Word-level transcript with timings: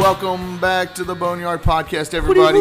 Welcome 0.00 0.58
back 0.60 0.94
to 0.96 1.04
the 1.04 1.14
Boneyard 1.14 1.62
Podcast, 1.62 2.14
everybody. 2.14 2.58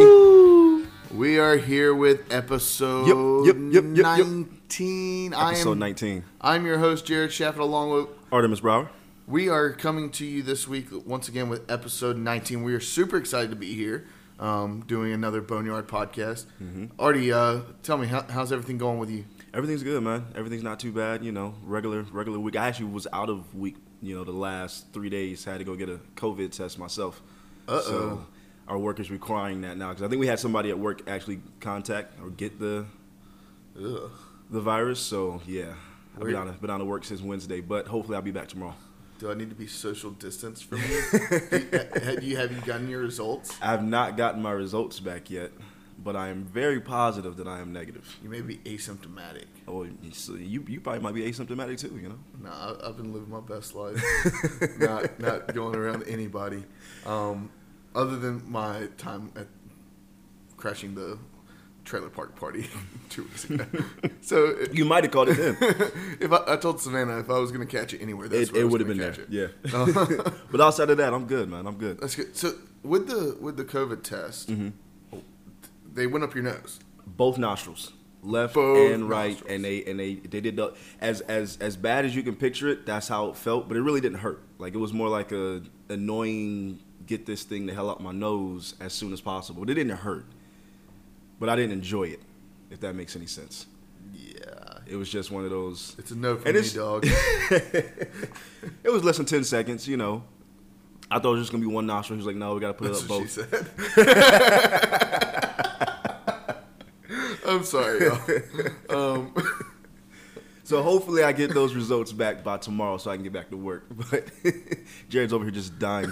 We 1.13 1.39
are 1.39 1.55
here 1.57 1.95
with 1.95 2.31
episode 2.31 3.07
Yep, 3.45 3.55
yep, 3.55 3.73
yep, 3.73 3.83
yep, 3.95 4.17
yep. 4.17 4.27
19. 4.27 5.33
I 5.33 5.51
Episode 5.51 5.71
am, 5.71 5.79
19. 5.79 6.23
I'm 6.41 6.65
your 6.65 6.77
host, 6.79 7.05
Jared 7.05 7.31
Shafford, 7.31 7.59
along 7.59 7.91
with 7.91 8.07
Artemis 8.31 8.59
Brower. 8.59 8.89
We 9.27 9.49
are 9.49 9.73
coming 9.73 10.09
to 10.11 10.25
you 10.25 10.41
this 10.41 10.69
week 10.69 10.87
once 11.05 11.27
again 11.27 11.49
with 11.49 11.69
episode 11.69 12.15
19. 12.15 12.63
We 12.63 12.73
are 12.73 12.79
super 12.79 13.17
excited 13.17 13.49
to 13.49 13.57
be 13.57 13.73
here 13.73 14.07
um, 14.39 14.85
doing 14.87 15.11
another 15.11 15.41
Boneyard 15.41 15.85
podcast. 15.85 16.45
Mm-hmm. 16.63 16.85
Artie, 16.97 17.33
uh, 17.33 17.59
tell 17.83 17.97
me, 17.97 18.07
how, 18.07 18.21
how's 18.29 18.53
everything 18.53 18.77
going 18.77 18.99
with 18.99 19.09
you? 19.09 19.25
Everything's 19.53 19.83
good, 19.83 20.01
man. 20.01 20.27
Everything's 20.33 20.63
not 20.63 20.79
too 20.79 20.93
bad. 20.93 21.25
You 21.25 21.33
know, 21.33 21.55
regular 21.61 22.03
regular 22.03 22.39
week. 22.39 22.55
I 22.55 22.69
actually 22.69 22.85
was 22.85 23.05
out 23.11 23.29
of 23.29 23.53
week. 23.53 23.75
You 24.01 24.15
know, 24.15 24.23
the 24.23 24.31
last 24.31 24.93
three 24.93 25.09
days 25.09 25.43
had 25.43 25.57
to 25.57 25.65
go 25.65 25.75
get 25.75 25.89
a 25.89 25.99
COVID 26.15 26.53
test 26.53 26.79
myself. 26.79 27.21
Uh-oh. 27.67 27.81
So 27.81 28.25
our 28.69 28.77
work 28.77 29.01
is 29.01 29.11
requiring 29.11 29.59
that 29.61 29.75
now 29.75 29.89
because 29.89 30.03
I 30.03 30.07
think 30.07 30.21
we 30.21 30.27
had 30.27 30.39
somebody 30.39 30.69
at 30.69 30.79
work 30.79 31.01
actually 31.09 31.41
contact 31.59 32.17
or 32.21 32.29
get 32.29 32.61
the 32.61 32.85
Ugh. 33.77 34.09
the 34.49 34.61
virus. 34.61 35.01
So 35.01 35.41
yeah, 35.45 35.73
I've 36.15 36.23
been 36.23 36.35
out, 36.37 36.47
of, 36.47 36.61
been 36.61 36.69
out 36.69 36.79
of 36.79 36.87
work 36.87 37.03
since 37.03 37.19
Wednesday, 37.21 37.59
but 37.59 37.87
hopefully 37.87 38.15
I'll 38.15 38.21
be 38.21 38.31
back 38.31 38.47
tomorrow. 38.47 38.75
Do 39.19 39.31
I 39.31 39.33
need 39.33 39.49
to 39.49 39.55
be 39.55 39.67
social 39.67 40.11
distance 40.11 40.61
from 40.61 40.77
you? 40.89 41.01
Have 42.01 42.23
you 42.23 42.37
have 42.37 42.51
you 42.51 42.61
gotten 42.61 42.87
your 42.87 43.01
results? 43.01 43.57
I 43.61 43.67
have 43.71 43.83
not 43.83 44.15
gotten 44.17 44.41
my 44.41 44.51
results 44.51 44.99
back 44.99 45.29
yet, 45.31 45.51
but 46.03 46.15
I 46.15 46.27
am 46.29 46.43
very 46.43 46.79
positive 46.79 47.37
that 47.37 47.47
I 47.47 47.59
am 47.59 47.73
negative. 47.73 48.15
You 48.23 48.29
may 48.29 48.41
be 48.41 48.57
asymptomatic. 48.57 49.45
Oh, 49.67 49.87
so 50.13 50.33
you 50.35 50.63
you 50.67 50.79
probably 50.81 51.01
might 51.01 51.15
be 51.15 51.21
asymptomatic 51.23 51.79
too. 51.79 51.97
You 51.99 52.09
know. 52.09 52.19
No, 52.43 52.51
I- 52.51 52.87
I've 52.87 52.97
been 52.97 53.11
living 53.11 53.29
my 53.29 53.39
best 53.41 53.73
life, 53.81 53.99
not 54.79 55.19
not 55.19 55.53
going 55.53 55.75
around 55.75 56.03
anybody. 56.07 56.63
Um, 57.05 57.49
other 57.95 58.17
than 58.17 58.43
my 58.51 58.87
time 58.97 59.31
at 59.35 59.47
crashing 60.57 60.93
the 60.93 61.17
trailer 61.87 62.09
park 62.09 62.35
party 62.35 62.67
two 63.09 63.23
weeks 63.23 63.49
ago. 63.49 63.65
so 64.21 64.55
You 64.71 64.85
might 64.85 65.03
have 65.05 65.11
caught 65.13 65.29
it 65.29 65.37
then. 65.37 65.57
if 66.19 66.31
I, 66.31 66.53
I 66.53 66.57
told 66.57 66.79
Savannah 66.81 67.17
if 67.19 67.29
I 67.29 67.39
was 67.39 67.51
going 67.51 67.65
to 67.67 67.77
catch 67.77 67.93
it 67.93 68.01
anywhere, 68.01 68.27
that's 68.27 68.49
it 68.49 68.55
I 68.55 68.59
it 68.59 68.69
would 68.69 68.81
have 68.81 68.87
been 68.87 68.97
there. 68.97 69.11
catch 69.11 69.19
it. 69.19 69.29
Yeah. 69.29 69.47
but 70.51 70.61
outside 70.61 70.89
of 70.89 70.97
that, 70.97 71.13
I'm 71.13 71.25
good, 71.25 71.49
man. 71.49 71.65
I'm 71.65 71.77
good. 71.77 71.99
That's 71.99 72.15
good. 72.15 72.35
So 72.37 72.53
with 72.83 73.07
the 73.07 73.37
with 73.41 73.57
the 73.57 73.65
COVID 73.65 74.03
test, 74.03 74.49
Mm-hmm. 74.49 75.17
they 75.93 76.07
went 76.07 76.23
up 76.23 76.35
your 76.35 76.43
nose. 76.43 76.79
Both 77.05 77.37
nostrils, 77.37 77.93
left 78.21 78.53
Both 78.55 78.91
and 78.91 79.09
right, 79.09 79.29
nostrils. 79.31 79.51
and 79.51 79.63
they 79.65 79.83
and 79.85 79.99
they 79.99 80.15
they 80.15 80.41
did 80.41 80.55
the, 80.57 80.73
as 81.01 81.21
as 81.21 81.57
as 81.61 81.77
bad 81.77 82.05
as 82.05 82.15
you 82.15 82.21
can 82.23 82.35
picture 82.35 82.67
it. 82.67 82.85
That's 82.85 83.07
how 83.07 83.29
it 83.29 83.37
felt, 83.37 83.67
but 83.67 83.77
it 83.77 83.81
really 83.81 84.01
didn't 84.01 84.19
hurt. 84.19 84.41
Like 84.57 84.73
it 84.73 84.77
was 84.79 84.91
more 84.93 85.07
like 85.09 85.31
a 85.31 85.61
annoying 85.89 86.79
get 87.05 87.25
this 87.25 87.43
thing 87.43 87.65
the 87.65 87.73
hell 87.73 87.89
out 87.89 88.01
my 88.03 88.11
nose 88.11 88.75
as 88.81 88.91
soon 88.91 89.13
as 89.13 89.21
possible. 89.21 89.61
But 89.61 89.69
it 89.71 89.75
didn't 89.75 89.95
hurt, 89.97 90.25
but 91.39 91.49
I 91.49 91.55
didn't 91.55 91.73
enjoy 91.73 92.03
it. 92.05 92.21
If 92.69 92.79
that 92.81 92.93
makes 92.95 93.15
any 93.15 93.25
sense, 93.27 93.65
Yeah, 94.13 94.79
it 94.85 94.95
was 94.95 95.09
just 95.09 95.31
one 95.31 95.43
of 95.45 95.49
those. 95.51 95.95
it's 95.97 96.11
a 96.11 96.15
no 96.15 96.35
for 96.37 96.47
And 96.47 96.57
me, 96.59 96.69
dog. 96.73 97.05
It 98.83 98.89
was 98.91 99.03
less 99.03 99.17
than 99.17 99.25
ten 99.25 99.43
seconds, 99.43 99.87
you 99.87 99.97
know. 99.97 100.23
I 101.09 101.19
thought 101.19 101.29
it 101.29 101.37
was 101.37 101.41
just 101.43 101.51
gonna 101.51 101.61
be 101.65 101.71
one 101.73 101.85
nostril. 101.85 102.17
He 102.19 102.25
was 102.25 102.27
like, 102.27 102.35
"No, 102.35 102.53
we 102.55 102.59
gotta 102.59 102.73
put 102.73 102.91
That's 102.91 103.03
it 103.03 103.09
what 103.09 103.21
up 103.23 103.29
she 103.29 103.41
both." 103.41 103.49
said. 103.95 104.67
I'm 107.47 107.63
sorry, 107.63 108.05
y'all. 108.05 108.19
Um, 108.89 109.33
So 110.65 110.83
hopefully 110.83 111.23
I 111.23 111.31
get 111.31 111.53
those 111.53 111.73
results 111.73 112.11
back 112.11 112.43
by 112.43 112.57
tomorrow 112.57 112.97
so 112.97 113.09
I 113.09 113.15
can 113.15 113.23
get 113.23 113.31
back 113.31 113.49
to 113.51 113.55
work. 113.55 113.85
But 114.11 114.27
Jared's 115.07 115.31
over 115.31 115.45
here 115.45 115.53
just 115.53 115.79
dying. 115.79 116.11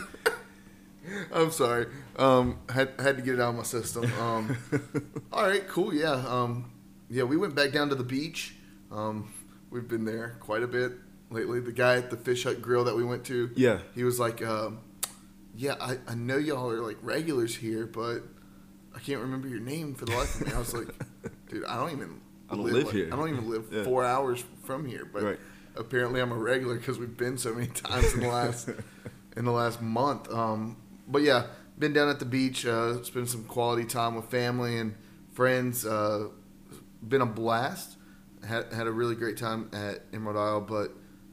I'm 1.33 1.51
sorry. 1.51 1.87
Um, 2.17 2.59
had 2.69 2.93
had 2.99 3.17
to 3.17 3.21
get 3.23 3.35
it 3.35 3.39
out 3.41 3.49
of 3.49 3.55
my 3.55 3.63
system. 3.63 4.11
Um, 4.21 4.57
all 5.31 5.43
right, 5.47 5.67
cool. 5.67 5.93
Yeah. 5.93 6.11
Um, 6.27 6.71
yeah, 7.09 7.23
we 7.23 7.37
went 7.37 7.55
back 7.55 7.71
down 7.71 7.89
to 7.89 7.95
the 7.95 8.03
beach. 8.03 8.55
Um, 8.91 9.31
we've 9.69 9.87
been 9.87 10.05
there 10.05 10.37
quite 10.39 10.63
a 10.63 10.67
bit 10.67 10.93
lately. 11.29 11.59
The 11.59 11.71
guy 11.71 11.97
at 11.97 12.09
the 12.09 12.17
Fish 12.17 12.43
Hut 12.43 12.61
Grill 12.61 12.83
that 12.85 12.95
we 12.95 13.03
went 13.03 13.25
to. 13.25 13.51
Yeah. 13.55 13.79
He 13.93 14.03
was 14.03 14.19
like, 14.19 14.43
um, 14.45 14.79
"Yeah, 15.55 15.75
I, 15.79 15.97
I 16.07 16.15
know 16.15 16.37
y'all 16.37 16.69
are 16.71 16.81
like 16.81 16.97
regulars 17.01 17.55
here, 17.55 17.85
but 17.85 18.23
I 18.95 18.99
can't 18.99 19.21
remember 19.21 19.47
your 19.47 19.59
name 19.59 19.93
for 19.95 20.05
the 20.05 20.13
life 20.15 20.39
of 20.41 20.47
me." 20.47 20.53
I 20.53 20.59
was 20.59 20.73
like, 20.73 20.87
"Dude, 21.49 21.65
I 21.65 21.75
don't 21.77 21.91
even 21.91 22.21
I 22.49 22.55
don't 22.55 22.65
live 22.65 22.85
like- 22.85 22.95
here." 22.95 23.07
I 23.11 23.15
don't 23.15 23.29
even 23.29 23.49
live 23.49 23.65
Yeah. 23.71 23.83
four 23.83 24.03
hours 24.03 24.43
from 24.63 24.85
here." 24.85 25.07
But 25.11 25.23
Right. 25.23 25.39
apparently, 25.75 26.21
I'm 26.21 26.31
a 26.31 26.37
regular 26.37 26.75
because 26.75 26.97
we've 26.97 27.17
been 27.17 27.37
so 27.37 27.53
many 27.53 27.67
times 27.67 28.13
in 28.13 28.21
the 28.21 28.27
last 28.29 28.69
in 29.37 29.45
the 29.45 29.51
last 29.51 29.81
month. 29.81 30.31
Um, 30.33 30.77
but 31.07 31.21
yeah, 31.21 31.47
been 31.77 31.93
down 31.93 32.09
at 32.09 32.19
the 32.19 32.25
beach, 32.25 32.65
uh, 32.65 33.03
spent 33.03 33.29
some 33.29 33.43
quality 33.43 33.85
time 33.85 34.15
with 34.15 34.25
family 34.25 34.77
and 34.77 34.95
friends. 35.33 35.85
Uh, 35.85 36.29
been 37.07 37.21
a 37.21 37.25
blast. 37.25 37.97
Had 38.47 38.71
had 38.73 38.87
a 38.87 38.91
really 38.91 39.15
great 39.15 39.37
time 39.37 39.69
at 39.73 40.03
Emerald 40.13 40.37
Isle, 40.37 40.61
but 40.61 40.91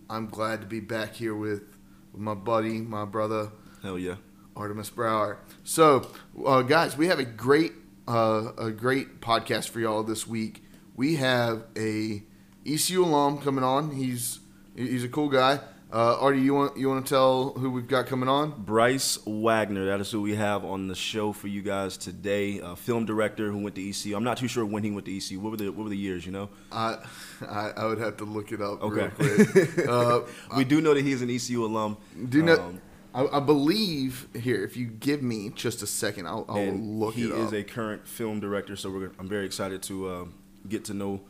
I'm 0.09 0.29
glad 0.29 0.61
to 0.63 0.67
be 0.67 0.81
back 0.81 1.15
here 1.15 1.35
with, 1.35 1.77
with 2.13 2.21
my 2.21 2.35
buddy, 2.35 2.81
my 2.81 3.05
brother, 3.05 3.53
Hell 3.83 3.99
yeah. 3.99 4.17
Artemis 4.57 4.91
Brower. 4.91 5.39
So, 5.65 6.11
uh, 6.45 6.63
guys, 6.63 6.97
we 6.97 7.09
have 7.09 7.19
a 7.19 7.25
great 7.25 7.73
uh, 8.09 8.53
a 8.59 8.71
great 8.71 9.21
podcast 9.21 9.69
for 9.69 9.81
y'all 9.81 10.03
this 10.03 10.27
week. 10.27 10.63
We 10.97 11.17
have 11.17 11.65
a 11.77 12.23
ECU 12.67 13.05
alum 13.05 13.39
coming 13.39 13.65
on. 13.65 13.93
He's 13.93 14.41
he's 14.75 15.05
a 15.05 15.09
cool 15.09 15.29
guy. 15.29 15.61
Uh, 15.93 16.17
Artie, 16.21 16.41
you 16.41 16.55
want 16.55 16.75
you 16.79 16.89
want 16.89 17.05
to 17.05 17.09
tell 17.11 17.51
who 17.53 17.71
we've 17.71 17.87
got 17.87 18.07
coming 18.07 18.27
on? 18.27 18.63
Bryce 18.65 19.19
Wagoner, 19.27 19.85
that 19.87 20.01
is 20.01 20.11
who 20.11 20.23
we 20.23 20.35
have 20.37 20.65
on 20.65 20.89
the 20.89 20.95
show 20.95 21.33
for 21.35 21.49
you 21.49 21.61
guys 21.61 21.99
today. 21.99 22.61
A 22.61 22.75
film 22.75 23.05
director 23.05 23.51
who 23.51 23.59
went 23.59 23.75
to 23.75 23.87
ECU. 23.87 24.17
I'm 24.17 24.25
not 24.25 24.39
too 24.39 24.49
sure 24.49 24.65
when 24.65 24.83
he 24.85 24.91
went 24.91 25.05
to 25.05 25.15
ECU. 25.15 25.39
What 25.39 25.51
were 25.51 25.57
the 25.59 25.69
what 25.69 25.85
were 25.85 25.91
the 25.91 25.97
years, 25.99 26.25
you 26.25 26.33
know? 26.33 26.49
I 26.71 26.97
I, 27.47 27.73
I 27.77 27.85
would 27.85 27.99
have 27.99 28.17
to 28.19 28.25
look 28.25 28.53
it 28.53 28.63
up 28.63 28.83
Okay. 28.83 29.11
real 29.19 29.45
quick. 29.47 29.79
Uh, 29.89 30.21
we 30.57 30.65
do 30.65 30.81
know 30.81 30.95
that 30.95 31.05
he's 31.05 31.21
an 31.21 31.29
ECU 31.29 31.63
alum. 31.63 31.99
do 32.31 32.39
you 32.39 32.45
know? 32.45 32.55
Um, 32.55 32.81
I, 33.15 33.27
I 33.37 33.41
believe 33.41 34.29
here. 34.35 34.65
If 34.65 34.79
you 34.79 34.87
give 34.87 35.23
me 35.23 35.51
just 35.51 35.83
a 35.83 35.87
second, 35.87 36.27
I'll, 36.27 36.47
I'll 36.49 36.73
look 36.73 37.15
he 37.17 37.25
it 37.25 37.33
up. 37.33 37.39
is 37.49 37.53
a 37.53 37.63
current 37.63 38.09
film 38.09 38.41
director, 38.41 38.77
so 38.77 38.91
gonna, 38.91 39.11
I'm 39.19 39.29
very 39.29 39.45
excited 39.45 39.83
to 39.83 40.11
um, 40.11 40.35
get 40.67 40.87
to 40.87 40.95
know 40.95 41.21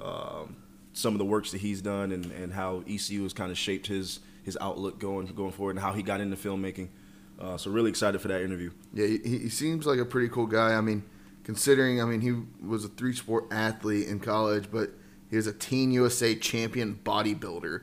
um, 0.00 0.54
some 0.92 1.14
of 1.14 1.18
the 1.18 1.24
works 1.24 1.52
that 1.52 1.60
he's 1.60 1.80
done 1.80 2.12
and, 2.12 2.30
and 2.32 2.52
how 2.52 2.82
ECU 2.88 3.22
has 3.22 3.32
kind 3.32 3.50
of 3.50 3.58
shaped 3.58 3.86
his 3.86 4.20
his 4.42 4.58
outlook 4.60 4.98
going 4.98 5.26
going 5.26 5.52
forward 5.52 5.72
and 5.72 5.80
how 5.80 5.92
he 5.92 6.02
got 6.02 6.20
into 6.20 6.36
filmmaking. 6.36 6.88
Uh, 7.40 7.56
so 7.56 7.70
really 7.70 7.90
excited 7.90 8.20
for 8.20 8.28
that 8.28 8.42
interview. 8.42 8.70
Yeah, 8.92 9.06
he, 9.06 9.18
he 9.38 9.48
seems 9.48 9.86
like 9.86 9.98
a 9.98 10.04
pretty 10.04 10.28
cool 10.28 10.46
guy. 10.46 10.74
I 10.74 10.80
mean, 10.80 11.02
considering, 11.44 12.00
I 12.00 12.04
mean, 12.04 12.20
he 12.20 12.34
was 12.64 12.84
a 12.84 12.88
three 12.88 13.14
sport 13.14 13.46
athlete 13.50 14.06
in 14.08 14.20
college, 14.20 14.70
but 14.70 14.90
he 15.30 15.36
was 15.36 15.46
a 15.46 15.52
Teen 15.52 15.90
USA 15.92 16.34
champion 16.34 17.00
bodybuilder, 17.04 17.82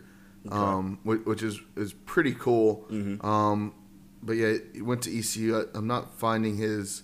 um, 0.49 0.99
which, 1.03 1.21
which 1.25 1.43
is 1.43 1.59
is 1.75 1.93
pretty 1.93 2.33
cool. 2.33 2.85
Um, 3.21 3.73
but 4.21 4.33
yeah, 4.33 4.53
he 4.73 4.81
went 4.81 5.01
to 5.03 5.17
ECU. 5.17 5.57
I, 5.57 5.63
I'm 5.77 5.87
not 5.87 6.13
finding 6.19 6.57
his 6.57 7.03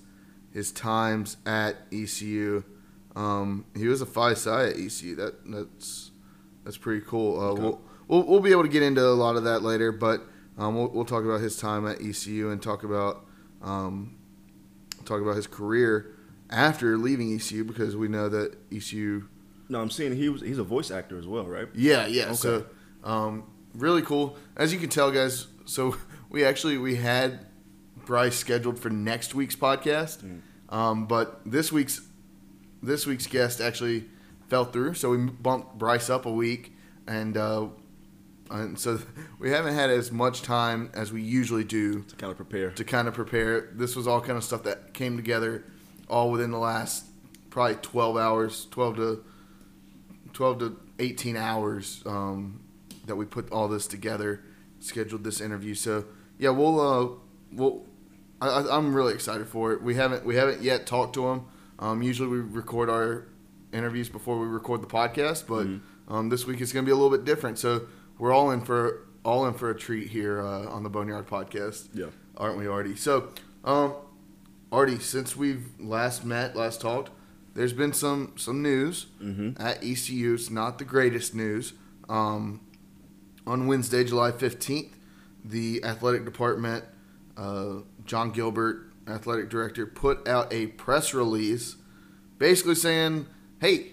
his 0.53 0.71
times 0.71 1.37
at 1.45 1.75
ECU. 1.91 2.63
Um, 3.15 3.65
he 3.75 3.87
was 3.87 4.01
a 4.01 4.05
five 4.05 4.37
side 4.37 4.69
at 4.69 4.75
ECU. 4.77 5.15
That 5.15 5.35
that's 5.45 6.11
that's 6.63 6.77
pretty 6.77 7.05
cool. 7.05 7.39
Uh, 7.39 7.53
we'll, 7.53 7.81
we'll 8.07 8.23
we'll 8.23 8.39
be 8.41 8.51
able 8.51 8.63
to 8.63 8.69
get 8.69 8.83
into 8.83 9.05
a 9.05 9.09
lot 9.15 9.35
of 9.35 9.43
that 9.45 9.61
later, 9.61 9.91
but 9.91 10.21
um, 10.57 10.75
we'll, 10.75 10.89
we'll 10.89 11.05
talk 11.05 11.23
about 11.23 11.41
his 11.41 11.57
time 11.57 11.87
at 11.87 12.01
ECU 12.01 12.49
and 12.49 12.61
talk 12.61 12.83
about 12.83 13.25
um, 13.61 14.17
talk 15.05 15.21
about 15.21 15.35
his 15.35 15.47
career 15.47 16.15
after 16.49 16.97
leaving 16.97 17.33
ECU 17.33 17.63
because 17.63 17.95
we 17.95 18.07
know 18.07 18.29
that 18.29 18.55
ECU. 18.71 19.27
No, 19.69 19.81
I'm 19.81 19.89
seeing 19.89 20.15
he 20.15 20.29
was 20.29 20.41
he's 20.41 20.57
a 20.59 20.63
voice 20.63 20.91
actor 20.91 21.17
as 21.17 21.25
well, 21.27 21.45
right? 21.45 21.67
Yeah, 21.73 22.07
yeah. 22.07 22.25
Okay. 22.25 22.35
So 22.35 22.65
um, 23.03 23.45
really 23.73 24.01
cool. 24.01 24.37
As 24.55 24.73
you 24.73 24.79
can 24.79 24.89
tell, 24.89 25.11
guys. 25.11 25.47
So 25.65 25.95
we 26.29 26.43
actually 26.43 26.77
we 26.77 26.95
had 26.95 27.45
Bryce 28.05 28.35
scheduled 28.35 28.79
for 28.79 28.89
next 28.89 29.33
week's 29.33 29.55
podcast, 29.55 30.39
um, 30.69 31.05
but 31.07 31.41
this 31.45 31.71
week's 31.71 32.01
this 32.85 33.05
week's 33.05 33.27
guest 33.27 33.59
actually 33.61 34.05
fell 34.49 34.65
through, 34.65 34.93
so 34.93 35.09
we 35.09 35.17
bumped 35.17 35.77
Bryce 35.77 36.09
up 36.09 36.25
a 36.25 36.31
week, 36.31 36.73
and 37.07 37.35
uh, 37.37 37.67
and 38.51 38.77
so 38.79 38.99
we 39.39 39.49
haven't 39.51 39.73
had 39.73 39.89
as 39.89 40.11
much 40.11 40.41
time 40.43 40.89
as 40.93 41.11
we 41.11 41.21
usually 41.21 41.63
do 41.63 42.01
To 42.03 42.15
kind 42.15 42.31
of 42.31 42.37
prepare. 42.37 42.71
to 42.71 42.83
kind 42.83 43.07
of 43.07 43.13
prepare. 43.13 43.69
This 43.73 43.95
was 43.95 44.07
all 44.07 44.21
kind 44.21 44.37
of 44.37 44.43
stuff 44.43 44.63
that 44.63 44.93
came 44.93 45.15
together 45.17 45.63
all 46.07 46.29
within 46.31 46.51
the 46.51 46.59
last 46.59 47.05
probably 47.49 47.75
12 47.75 48.17
hours, 48.17 48.67
12 48.71 48.95
to 48.97 49.23
12 50.33 50.59
to 50.59 50.77
18 50.99 51.35
hours 51.37 52.03
um, 52.05 52.59
that 53.05 53.15
we 53.15 53.25
put 53.25 53.51
all 53.51 53.67
this 53.67 53.87
together, 53.87 54.43
scheduled 54.79 55.23
this 55.23 55.41
interview. 55.41 55.73
So 55.73 56.05
yeah, 56.37 56.49
we'll 56.49 56.79
uh, 56.79 57.07
well, 57.53 57.83
I, 58.41 58.47
I- 58.49 58.77
I'm 58.77 58.93
really 58.93 59.13
excited 59.13 59.47
for 59.47 59.71
it. 59.73 59.81
We 59.81 59.95
haven't 59.95 60.25
we 60.25 60.35
haven't 60.35 60.61
yet 60.61 60.85
talked 60.85 61.13
to 61.15 61.27
him. 61.29 61.45
Um, 61.79 62.01
usually 62.01 62.29
we 62.29 62.39
record 62.39 62.89
our 62.89 63.27
interviews 63.73 64.09
before 64.09 64.39
we 64.39 64.47
record 64.47 64.81
the 64.81 64.87
podcast, 64.87 65.45
but 65.47 65.67
um, 66.13 66.29
this 66.29 66.45
week 66.45 66.61
it's 66.61 66.71
going 66.71 66.85
to 66.85 66.87
be 66.89 66.91
a 66.93 66.95
little 66.95 67.15
bit 67.15 67.25
different. 67.25 67.57
So 67.59 67.87
we're 68.17 68.31
all 68.33 68.51
in 68.51 68.61
for 68.61 69.07
all 69.23 69.45
in 69.47 69.53
for 69.55 69.69
a 69.71 69.75
treat 69.77 70.09
here 70.09 70.39
uh, 70.41 70.67
on 70.69 70.83
the 70.83 70.89
Boneyard 70.89 71.27
podcast. 71.27 71.89
Yeah. 71.93 72.05
aren't 72.37 72.57
we, 72.57 72.67
Artie? 72.67 72.95
So, 72.95 73.29
um, 73.63 73.93
Artie, 74.71 74.99
since 74.99 75.35
we've 75.35 75.67
last 75.79 76.23
met, 76.23 76.55
last 76.55 76.79
talked, 76.81 77.09
there's 77.55 77.73
been 77.73 77.93
some 77.93 78.33
some 78.35 78.61
news 78.61 79.07
at 79.57 79.83
ECU. 79.83 80.33
It's 80.35 80.49
not 80.49 80.77
the 80.77 80.85
greatest 80.85 81.33
news. 81.33 81.73
Um, 82.07 82.61
on 83.47 83.67
Wednesday, 83.67 84.03
July 84.03 84.31
15th, 84.31 84.91
the 85.43 85.83
athletic 85.83 86.25
department, 86.25 86.83
uh, 87.37 87.77
Jon 88.05 88.31
Gilbert, 88.31 88.91
athletic 89.07 89.49
director, 89.49 89.85
put 89.85 90.27
out 90.27 90.51
a 90.51 90.67
press 90.67 91.13
release 91.13 91.75
basically 92.37 92.75
saying, 92.75 93.27
hey, 93.59 93.87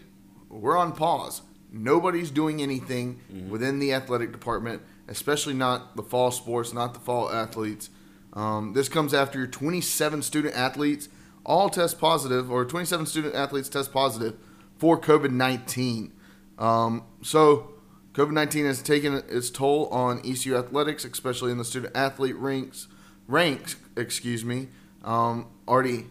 we're 0.48 0.76
on 0.76 0.92
pause. 0.92 1.42
Nobody's 1.70 2.30
doing 2.30 2.60
anything 2.60 3.20
within 3.48 3.78
the 3.78 3.94
athletic 3.94 4.30
department, 4.30 4.82
especially 5.08 5.54
not 5.54 5.96
the 5.96 6.02
fall 6.02 6.30
sports, 6.30 6.72
not 6.72 6.92
the 6.92 7.00
fall 7.00 7.30
athletes. 7.30 7.88
Um, 8.34 8.74
this 8.74 8.88
comes 8.88 9.14
after 9.14 9.38
your 9.38 9.48
27 9.48 10.22
student 10.22 10.54
athletes 10.54 11.08
all 11.44 11.68
test 11.68 11.98
positive, 11.98 12.50
or 12.50 12.64
27 12.64 13.06
student 13.06 13.34
athletes 13.34 13.68
test 13.68 13.92
positive 13.92 14.36
for 14.78 15.00
COVID 15.00 15.30
19. 15.30 16.12
Um, 16.58 17.04
so, 17.22 17.72
COVID 18.12 18.32
19 18.32 18.66
has 18.66 18.82
taken 18.82 19.14
its 19.28 19.50
toll 19.50 19.88
on 19.88 20.20
ECU 20.20 20.56
athletics, 20.56 21.04
especially 21.04 21.50
in 21.50 21.58
the 21.58 21.64
student 21.64 21.96
athlete 21.96 22.36
ranks. 22.36 22.88
Ranks, 23.26 23.76
excuse 23.96 24.44
me. 24.44 24.68
Um, 25.04 25.48
Artie, 25.66 26.06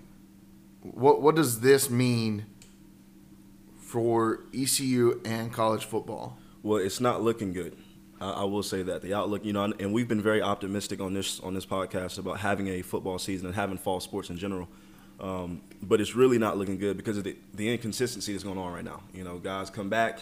what 0.82 1.22
what 1.22 1.36
does 1.36 1.62
this 1.62 1.90
mean 1.90 2.46
for 3.78 4.42
ECU 4.54 5.22
and 5.26 5.52
college 5.54 5.86
football? 5.86 6.38
Well, 6.64 6.78
it's 6.78 7.00
not 7.00 7.22
looking 7.22 7.54
good. 7.54 7.78
I, 8.20 8.44
will 8.44 8.62
say 8.62 8.84
that 8.84 9.02
the 9.02 9.16
outlook, 9.16 9.44
you 9.44 9.52
know, 9.52 9.64
and, 9.64 9.74
and 9.82 9.92
we've 9.92 10.08
been 10.08 10.22
very 10.22 10.44
optimistic 10.44 11.02
on 11.02 11.16
this 11.16 11.40
on 11.40 11.56
this 11.56 11.66
podcast 11.66 12.20
about 12.20 12.40
having 12.40 12.68
a 12.68 12.84
football 12.84 13.18
season 13.18 13.48
and 13.48 13.56
having 13.56 13.80
fall 13.80 14.00
sports 14.00 14.30
in 14.30 14.38
general. 14.38 14.68
Um, 15.20 15.62
but 15.82 16.00
it's 16.00 16.16
really 16.16 16.38
not 16.38 16.58
looking 16.58 16.78
good 16.78 16.98
because 16.98 17.18
of 17.18 17.24
the, 17.24 17.36
the 17.54 17.72
inconsistency 17.72 18.32
that's 18.32 18.44
going 18.44 18.60
on 18.60 18.74
right 18.74 18.84
now. 18.84 19.02
You 19.14 19.24
know, 19.24 19.38
guys 19.38 19.72
come 19.72 19.90
back 19.90 20.20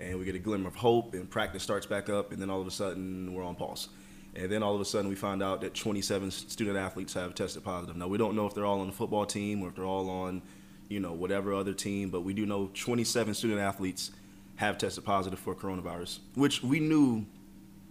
and 0.00 0.18
we 0.18 0.24
get 0.24 0.34
a 0.34 0.40
glimmer 0.40 0.68
of 0.68 0.74
hope, 0.74 1.14
and 1.14 1.28
practice 1.30 1.62
starts 1.62 1.86
back 1.86 2.08
up, 2.08 2.32
and 2.32 2.42
then 2.42 2.50
all 2.50 2.60
of 2.60 2.66
a 2.66 2.70
sudden 2.70 3.32
we're 3.32 3.44
on 3.44 3.54
pause. 3.54 3.88
And 4.36 4.52
then 4.52 4.62
all 4.62 4.74
of 4.74 4.80
a 4.80 4.84
sudden 4.84 5.08
we 5.08 5.14
find 5.16 5.42
out 5.42 5.62
that 5.62 5.74
27 5.74 6.30
student 6.30 6.76
athletes 6.76 7.14
have 7.14 7.34
tested 7.34 7.64
positive. 7.64 7.96
Now 7.96 8.06
we 8.08 8.18
don't 8.18 8.36
know 8.36 8.46
if 8.46 8.54
they're 8.54 8.66
all 8.66 8.80
on 8.80 8.86
the 8.86 8.92
football 8.92 9.24
team 9.26 9.62
or 9.62 9.68
if 9.68 9.74
they're 9.76 9.84
all 9.86 10.10
on, 10.10 10.42
you 10.88 11.00
know, 11.00 11.12
whatever 11.12 11.54
other 11.54 11.72
team, 11.72 12.10
but 12.10 12.20
we 12.20 12.34
do 12.34 12.44
know 12.46 12.70
27 12.74 13.32
student 13.34 13.60
athletes 13.60 14.10
have 14.56 14.78
tested 14.78 15.04
positive 15.04 15.38
for 15.38 15.54
coronavirus, 15.54 16.18
which 16.34 16.62
we 16.62 16.80
knew 16.80 17.24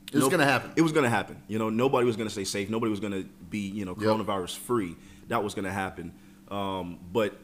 It 0.09 0.13
was 0.15 0.21
Nope. 0.24 0.31
gonna 0.31 0.45
happen. 0.45 0.71
It 0.75 0.81
was 0.83 0.92
going 0.92 1.03
to 1.03 1.09
happen. 1.09 1.42
You 1.47 1.57
know, 1.59 1.69
nobody 1.69 2.06
was 2.06 2.15
going 2.15 2.27
to 2.27 2.31
stay 2.33 2.44
safe. 2.44 2.69
Nobody 2.69 2.89
was 2.91 3.00
going 3.00 3.12
to 3.13 3.24
be, 3.50 3.59
you 3.59 3.86
know, 3.86 3.95
Yep. 4.00 4.07
coronavirus 4.07 4.56
free. 4.57 4.95
That 5.30 5.44
was 5.44 5.56
going 5.56 5.65
to 5.65 5.71
happen. 5.74 6.13
Um, 6.51 7.00
but 7.12 7.38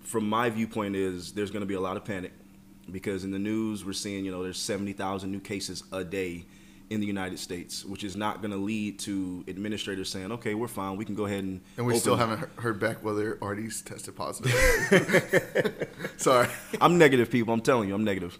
from 0.00 0.28
my 0.28 0.50
viewpoint, 0.50 0.96
is 0.96 1.32
there's 1.32 1.50
going 1.52 1.60
to 1.62 1.66
be 1.66 1.74
a 1.74 1.80
lot 1.80 1.96
of 1.96 2.04
panic 2.04 2.32
because 2.90 3.22
in 3.24 3.30
the 3.30 3.38
news 3.38 3.84
we're 3.84 3.92
seeing, 3.92 4.24
you 4.24 4.32
know, 4.32 4.42
there's 4.42 4.58
70,000 4.58 5.30
new 5.30 5.38
cases 5.40 5.84
a 5.92 6.02
day 6.04 6.44
in 6.90 7.00
the 7.00 7.06
United 7.06 7.38
States, 7.38 7.84
which 7.84 8.02
is 8.04 8.16
not 8.16 8.42
going 8.42 8.50
to 8.50 8.56
lead 8.56 8.98
to 9.00 9.44
administrators 9.48 10.10
saying, 10.10 10.32
"Okay, 10.32 10.54
we're 10.54 10.68
fine. 10.68 10.96
We 10.96 11.04
can 11.04 11.14
go 11.14 11.24
ahead 11.24 11.44
and." 11.44 11.60
And 11.76 11.86
we 11.86 11.92
open- 11.92 12.00
still 12.00 12.16
haven't 12.16 12.48
heard 12.56 12.80
back 12.80 13.02
whether 13.04 13.38
Artie's 13.40 13.80
tested 13.80 14.16
positive. 14.16 14.52
Sorry. 16.16 16.48
I'm 16.80 16.98
negative, 16.98 17.30
people. 17.30 17.54
I'm 17.54 17.60
telling 17.60 17.88
you, 17.88 17.94
I'm 17.94 18.04
negative. 18.04 18.38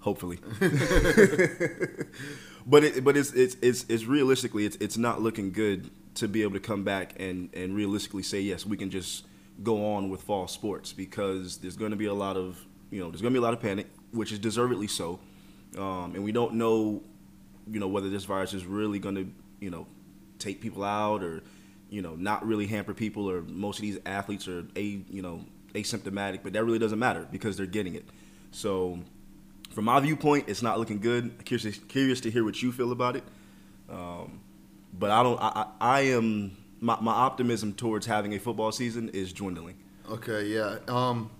Hopefully. 0.00 0.38
but 2.66 2.84
it, 2.84 3.02
but 3.04 3.16
it's, 3.16 3.32
it's 3.32 3.56
it's 3.60 3.84
it's 3.88 4.04
realistically 4.04 4.64
it's 4.64 4.76
it's 4.76 4.96
not 4.96 5.20
looking 5.20 5.52
good 5.52 5.90
to 6.14 6.28
be 6.28 6.42
able 6.42 6.54
to 6.54 6.60
come 6.60 6.84
back 6.84 7.14
and 7.18 7.50
and 7.54 7.74
realistically 7.74 8.22
say 8.22 8.40
yes 8.40 8.64
we 8.64 8.76
can 8.76 8.90
just 8.90 9.26
go 9.62 9.92
on 9.92 10.08
with 10.08 10.22
fall 10.22 10.48
sports 10.48 10.92
because 10.92 11.58
there's 11.58 11.76
going 11.76 11.90
to 11.90 11.96
be 11.96 12.06
a 12.06 12.14
lot 12.14 12.36
of 12.36 12.64
you 12.90 12.98
know 13.00 13.10
there's 13.10 13.20
going 13.20 13.32
to 13.32 13.38
be 13.38 13.42
a 13.42 13.44
lot 13.44 13.52
of 13.52 13.60
panic 13.60 13.86
which 14.12 14.32
is 14.32 14.38
deservedly 14.38 14.86
so 14.86 15.20
um, 15.78 16.12
and 16.14 16.24
we 16.24 16.32
don't 16.32 16.54
know 16.54 17.02
you 17.70 17.80
know 17.80 17.88
whether 17.88 18.08
this 18.08 18.24
virus 18.24 18.54
is 18.54 18.64
really 18.64 18.98
going 18.98 19.14
to 19.14 19.28
you 19.60 19.70
know 19.70 19.86
take 20.38 20.60
people 20.60 20.84
out 20.84 21.22
or 21.22 21.42
you 21.88 22.02
know 22.02 22.14
not 22.14 22.46
really 22.46 22.66
hamper 22.66 22.94
people 22.94 23.30
or 23.30 23.42
most 23.42 23.78
of 23.78 23.82
these 23.82 23.98
athletes 24.06 24.48
are 24.48 24.66
a 24.76 24.82
you 25.10 25.22
know 25.22 25.44
asymptomatic 25.74 26.40
but 26.42 26.52
that 26.52 26.64
really 26.64 26.78
doesn't 26.78 26.98
matter 26.98 27.26
because 27.30 27.56
they're 27.56 27.66
getting 27.66 27.94
it 27.94 28.04
so 28.50 28.98
from 29.70 29.84
my 29.84 30.00
viewpoint 30.00 30.44
it's 30.48 30.62
not 30.62 30.78
looking 30.78 30.98
good 30.98 31.44
curious, 31.44 31.78
curious 31.88 32.20
to 32.20 32.30
hear 32.30 32.44
what 32.44 32.60
you 32.62 32.72
feel 32.72 32.92
about 32.92 33.16
it 33.16 33.24
um, 33.88 34.40
but 34.98 35.10
i 35.10 35.22
don't 35.22 35.40
i, 35.40 35.66
I, 35.80 35.98
I 35.98 36.00
am 36.02 36.56
my, 36.80 36.98
my 37.00 37.12
optimism 37.12 37.72
towards 37.74 38.06
having 38.06 38.34
a 38.34 38.38
football 38.38 38.72
season 38.72 39.10
is 39.10 39.32
dwindling 39.32 39.76
Okay, 40.10 40.46
yeah. 40.46 40.78
Um, 40.88 41.30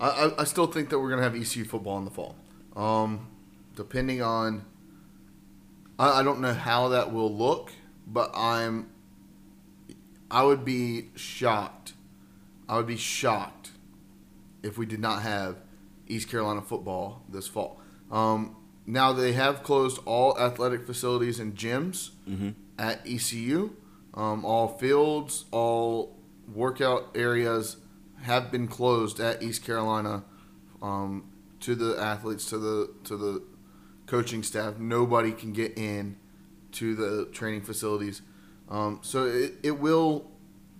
I, 0.00 0.32
I, 0.38 0.44
still 0.44 0.66
think 0.66 0.88
that 0.88 0.98
we're 0.98 1.10
gonna 1.10 1.22
have 1.22 1.34
ECU 1.34 1.64
football 1.64 1.98
in 1.98 2.06
the 2.06 2.10
fall. 2.10 2.36
Um, 2.74 3.28
depending 3.76 4.22
on, 4.22 4.64
I, 5.98 6.20
I 6.20 6.22
don't 6.22 6.40
know 6.40 6.54
how 6.54 6.88
that 6.88 7.12
will 7.12 7.34
look, 7.34 7.72
but 8.06 8.30
I'm, 8.34 8.90
I 10.30 10.42
would 10.42 10.64
be 10.64 11.10
shocked. 11.14 11.92
I 12.68 12.76
would 12.76 12.86
be 12.86 12.96
shocked 12.96 13.70
if 14.62 14.78
we 14.78 14.86
did 14.86 15.00
not 15.00 15.22
have 15.22 15.56
East 16.06 16.28
Carolina 16.30 16.62
football 16.62 17.22
this 17.28 17.46
fall. 17.46 17.80
Um, 18.10 18.56
now 18.86 19.12
they 19.12 19.32
have 19.32 19.62
closed 19.62 20.00
all 20.04 20.38
athletic 20.38 20.86
facilities 20.86 21.40
and 21.40 21.54
gyms 21.54 22.10
at 22.78 23.00
ECU. 23.06 23.70
Um, 24.14 24.44
all 24.44 24.68
fields, 24.68 25.44
all 25.50 26.16
workout 26.52 27.10
areas 27.14 27.78
have 28.22 28.50
been 28.52 28.68
closed 28.68 29.20
at 29.20 29.42
East 29.42 29.64
Carolina 29.64 30.24
um, 30.82 31.24
to 31.60 31.74
the 31.74 31.98
athletes, 32.00 32.44
to 32.50 32.58
the 32.58 32.94
to 33.04 33.16
the 33.16 33.42
coaching 34.06 34.42
staff. 34.42 34.78
Nobody 34.78 35.32
can 35.32 35.52
get 35.52 35.76
in 35.78 36.16
to 36.72 36.94
the 36.94 37.26
training 37.32 37.62
facilities, 37.62 38.22
um, 38.68 38.98
so 39.02 39.26
it, 39.26 39.54
it 39.62 39.78
will 39.78 40.30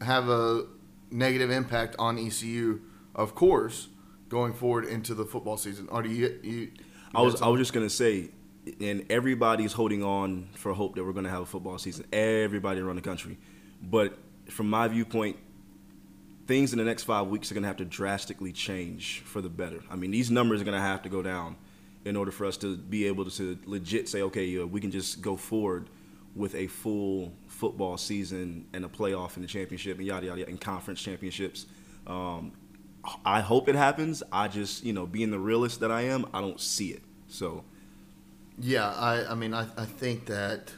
have 0.00 0.28
a 0.28 0.66
negative 1.10 1.50
impact 1.50 1.94
on 1.98 2.18
ECU, 2.18 2.80
of 3.14 3.34
course, 3.34 3.88
going 4.28 4.52
forward 4.52 4.84
into 4.84 5.14
the 5.14 5.24
football 5.24 5.56
season. 5.56 5.88
Artie, 5.90 6.10
you, 6.10 6.40
you, 6.42 6.52
you 6.52 6.70
I 7.14 7.22
was 7.22 7.40
I 7.40 7.48
was 7.48 7.60
just 7.60 7.72
gonna 7.72 7.90
say, 7.90 8.30
and 8.80 9.06
everybody's 9.10 9.72
holding 9.72 10.02
on 10.02 10.48
for 10.54 10.72
hope 10.72 10.96
that 10.96 11.04
we're 11.04 11.12
gonna 11.12 11.30
have 11.30 11.42
a 11.42 11.46
football 11.46 11.78
season. 11.78 12.04
Everybody 12.12 12.80
around 12.80 12.96
the 12.96 13.02
country, 13.02 13.38
but 13.82 14.18
from 14.48 14.68
my 14.68 14.88
viewpoint, 14.88 15.36
things 16.46 16.72
in 16.72 16.78
the 16.78 16.84
next 16.84 17.04
five 17.04 17.28
weeks 17.28 17.50
are 17.50 17.54
gonna 17.54 17.68
have 17.68 17.76
to 17.76 17.84
drastically 17.84 18.52
change 18.52 19.20
for 19.24 19.40
the 19.40 19.48
better. 19.48 19.80
I 19.90 19.96
mean, 19.96 20.10
these 20.10 20.30
numbers 20.30 20.60
are 20.60 20.64
gonna 20.64 20.80
have 20.80 21.02
to 21.02 21.08
go 21.08 21.22
down 21.22 21.56
in 22.04 22.16
order 22.16 22.30
for 22.30 22.44
us 22.46 22.56
to 22.58 22.76
be 22.76 23.06
able 23.06 23.24
to 23.30 23.58
legit 23.64 24.08
say, 24.08 24.22
okay, 24.22 24.58
we 24.58 24.80
can 24.80 24.90
just 24.90 25.22
go 25.22 25.36
forward 25.36 25.88
with 26.34 26.54
a 26.54 26.66
full 26.66 27.32
football 27.46 27.96
season 27.96 28.66
and 28.72 28.84
a 28.84 28.88
playoff 28.88 29.36
and 29.36 29.44
the 29.44 29.48
championship 29.48 29.98
and 29.98 30.06
yada 30.06 30.26
yada, 30.26 30.40
yada 30.40 30.50
and 30.50 30.60
conference 30.60 31.00
championships. 31.00 31.66
Um, 32.06 32.52
I 33.24 33.40
hope 33.40 33.68
it 33.68 33.74
happens. 33.74 34.22
I 34.32 34.48
just, 34.48 34.84
you 34.84 34.92
know, 34.92 35.06
being 35.06 35.30
the 35.30 35.38
realist 35.38 35.80
that 35.80 35.90
I 35.92 36.02
am, 36.02 36.26
I 36.34 36.40
don't 36.40 36.60
see 36.60 36.88
it. 36.90 37.02
So, 37.28 37.64
Yeah, 38.58 38.88
I, 38.92 39.32
I 39.32 39.34
mean, 39.34 39.54
I, 39.54 39.66
I 39.76 39.84
think 39.84 40.26
that, 40.26 40.72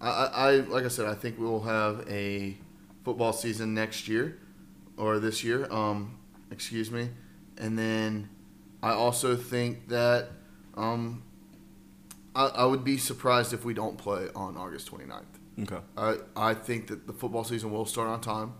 I, 0.00 0.08
I- 0.10 0.56
like 0.60 0.84
I 0.84 0.88
said, 0.88 1.06
I 1.06 1.14
think 1.14 1.38
we 1.38 1.46
will 1.46 1.62
have 1.62 2.04
a 2.08 2.56
football 3.04 3.32
season 3.32 3.74
next 3.74 4.08
year, 4.08 4.38
or 4.96 5.18
this 5.18 5.42
year, 5.44 5.70
um, 5.72 6.18
excuse 6.50 6.90
me, 6.90 7.10
and 7.58 7.78
then 7.78 8.28
I 8.86 8.92
also 8.92 9.34
think 9.34 9.88
that, 9.88 10.28
um, 10.76 11.24
I, 12.36 12.46
I 12.46 12.64
would 12.66 12.84
be 12.84 12.98
surprised 12.98 13.52
if 13.52 13.64
we 13.64 13.74
don't 13.74 13.98
play 13.98 14.28
on 14.36 14.56
August 14.56 14.88
29th. 14.92 15.24
okay. 15.62 15.82
I, 15.96 16.18
I 16.36 16.54
think 16.54 16.86
that 16.86 17.08
the 17.08 17.12
football 17.12 17.42
season 17.42 17.72
will 17.72 17.84
start 17.84 18.06
on 18.06 18.20
time 18.20 18.54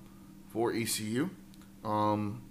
for 0.48 0.72
ECU. 0.72 1.30
Um, 1.84 2.42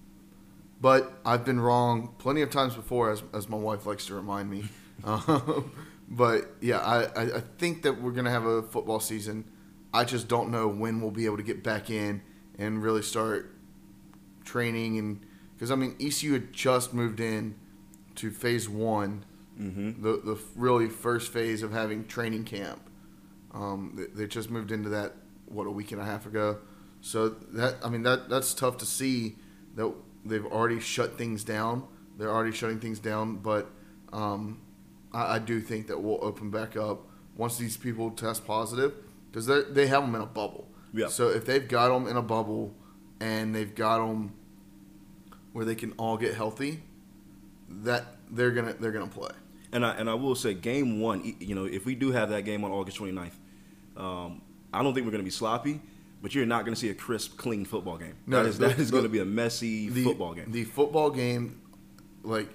but 0.79 1.20
I've 1.25 1.44
been 1.44 1.60
wrong 1.60 2.15
plenty 2.17 2.44
of 2.44 2.50
times 2.50 2.75
before, 2.75 3.12
as, 3.12 3.24
as 3.34 3.50
my 3.50 3.58
wife 3.58 3.86
likes 3.86 4.05
to 4.05 4.15
remind 4.15 4.50
me. 4.50 4.65
Um, 5.03 5.74
but 6.08 6.53
yeah, 6.62 6.79
I, 6.79 7.36
I, 7.36 7.41
think 7.58 7.84
that 7.84 8.01
we're 8.01 8.13
going 8.13 8.25
to 8.25 8.32
have 8.32 8.46
a 8.46 8.63
football 8.63 9.01
season. 9.01 9.44
I 9.94 10.05
just 10.05 10.29
don't 10.29 10.50
know 10.50 10.70
when 10.70 11.01
we'll 11.01 11.12
be 11.12 11.25
able 11.25 11.36
to 11.36 11.44
get 11.44 11.63
back 11.63 11.89
in 11.89 12.22
and 12.58 12.82
really 12.82 13.01
start 13.01 13.53
training. 14.46 14.98
and 14.98 15.20
Because, 15.53 15.70
I 15.70 15.75
mean, 15.75 15.98
ECU 16.00 16.32
had 16.32 16.53
just 16.53 16.94
moved 16.94 17.20
in 17.20 17.55
to 18.15 18.31
phase 18.31 18.67
one, 18.69 19.25
Mm-hmm. 19.60 20.03
the, 20.03 20.19
the 20.22 20.38
really 20.57 20.89
first 20.89 21.31
phase 21.31 21.63
of 21.63 21.72
having 21.72 22.05
training 22.07 22.43
camp. 22.43 22.81
Um, 23.53 23.93
they, 23.95 24.24
they 24.24 24.27
just 24.27 24.50
moved 24.50 24.69
into 24.69 24.89
that 24.89 25.13
what 25.45 25.65
a 25.65 25.72
week 25.72 25.93
and 25.93 26.01
a 26.01 26.03
half 26.03 26.25
ago. 26.25 26.57
So 27.00 27.29
that 27.29 27.77
I 27.81 27.88
mean 27.88 28.03
that 28.03 28.27
that's 28.27 28.53
tough 28.53 28.77
to 28.79 28.86
see 28.86 29.38
that 29.75 29.93
they've 30.25 30.45
already 30.45 30.81
shut 30.81 31.17
things 31.17 31.45
down. 31.45 31.88
They're 32.17 32.29
already 32.31 32.51
shutting 32.51 32.81
things 32.81 33.00
down, 33.00 33.38
but 33.38 33.69
um, 34.12 34.60
I, 35.13 35.36
I 35.36 35.39
do 35.39 35.62
think 35.62 35.88
that 35.88 36.01
we'll 36.01 36.19
open 36.22 36.51
back 36.51 36.75
up 36.75 37.07
once 37.38 37.57
these 37.57 37.77
people 37.77 38.12
test 38.12 38.45
positive 38.45 38.91
because 39.31 39.45
they 39.45 39.62
they 39.72 39.88
have 39.88 40.01
them 40.01 40.15
in 40.15 40.22
a 40.22 40.25
bubble. 40.25 40.67
Yeah. 40.93 41.07
So 41.07 41.29
if 41.29 41.45
they've 41.45 41.65
got 41.65 41.93
them 41.93 42.07
in 42.10 42.17
a 42.17 42.22
bubble 42.22 42.74
and 43.22 43.55
they've 43.55 43.74
got 43.74 44.00
them 44.05 44.34
where 45.53 45.63
they 45.63 45.75
can 45.75 45.93
all 45.93 46.17
get 46.17 46.34
healthy, 46.34 46.84
that 47.84 48.05
they're 48.32 48.51
gonna 48.51 48.74
they're 48.79 48.91
gonna 48.91 49.08
play. 49.08 49.32
And 49.72 49.86
I 49.86 49.91
and 49.96 50.10
I 50.10 50.13
will 50.13 50.36
say, 50.36 50.53
game 50.53 51.00
one, 51.01 51.36
you 51.39 51.55
know, 51.55 51.65
if 51.65 51.86
we 51.86 51.96
do 51.96 52.12
have 52.12 52.29
that 52.29 52.44
game 52.46 52.63
on 52.63 52.72
August 52.72 52.98
29th, 52.98 53.32
um, 53.98 54.41
I 54.74 54.82
don't 54.84 54.94
think 54.94 55.05
we're 55.05 55.12
to 55.17 55.24
be 55.24 55.29
sloppy, 55.29 55.82
but 56.22 56.34
you're 56.34 56.46
not 56.46 56.63
going 56.65 56.74
to 56.74 56.79
see 56.79 56.89
a 56.89 56.94
crisp, 56.94 57.38
clean 57.38 57.65
football 57.65 57.98
game. 57.98 58.13
No, 58.25 58.41
that 58.44 58.50
is, 58.50 58.58
the- 58.58 58.67
that 58.67 58.79
is 58.79 58.91
going 58.91 59.03
to 59.03 59.10
be 59.10 59.20
a 59.20 59.25
messy 59.25 59.89
the 59.89 60.03
football 60.03 60.34
game. 60.34 60.51
The 60.51 60.63
football 60.63 61.10
game, 61.10 61.62
like, 62.24 62.48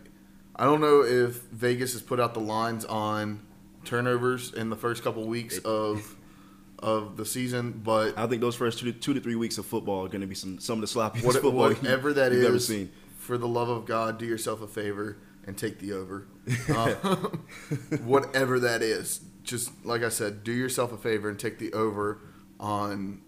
I 0.57 0.65
don't 0.65 0.81
know 0.81 1.03
if 1.03 1.43
Vegas 1.53 1.93
has 1.93 2.03
put 2.03 2.21
out 2.21 2.33
the 2.35 2.41
lines 2.41 2.85
on 2.87 3.41
turnovers 3.85 4.53
in 4.55 4.71
the 4.71 4.77
first 4.77 5.03
couple 5.03 5.27
weeks 5.27 5.59
of 5.59 6.17
of 6.79 7.19
the 7.19 7.27
season, 7.27 7.79
but 7.85 8.17
I 8.19 8.27
think 8.27 8.41
those 8.41 8.57
first 8.57 8.79
two 8.79 8.91
to, 8.91 8.99
two 8.99 9.13
to 9.13 9.21
three 9.21 9.35
weeks 9.37 9.59
of 9.59 9.67
football 9.67 10.07
are 10.07 10.09
going 10.09 10.23
to 10.23 10.27
be 10.27 10.35
some 10.35 10.59
some 10.59 10.83
of 10.83 10.89
the 10.91 10.99
sloppiest 10.99 11.25
what, 11.25 11.35
football 11.37 11.69
you- 11.71 11.77
whatever 11.77 12.13
that 12.15 12.33
you've 12.33 12.45
ever 12.45 12.59
seen. 12.59 12.91
For 13.21 13.37
the 13.39 13.47
love 13.49 13.69
of 13.69 13.85
God, 13.87 14.19
do 14.19 14.25
yourself 14.27 14.63
a 14.63 14.67
favor 14.67 15.19
and 15.47 15.57
take 15.57 15.79
the 15.79 15.93
over. 15.93 16.27
Uh, 16.69 16.95
whatever 18.05 18.59
that 18.61 18.83
is, 18.83 19.21
just 19.43 19.71
like 19.85 20.03
I 20.03 20.09
said, 20.09 20.43
do 20.45 20.53
yourself 20.53 20.93
a 20.93 20.97
favor 20.97 21.29
and 21.29 21.39
take 21.39 21.59
the 21.59 21.73
over 21.73 22.21
on 22.59 23.23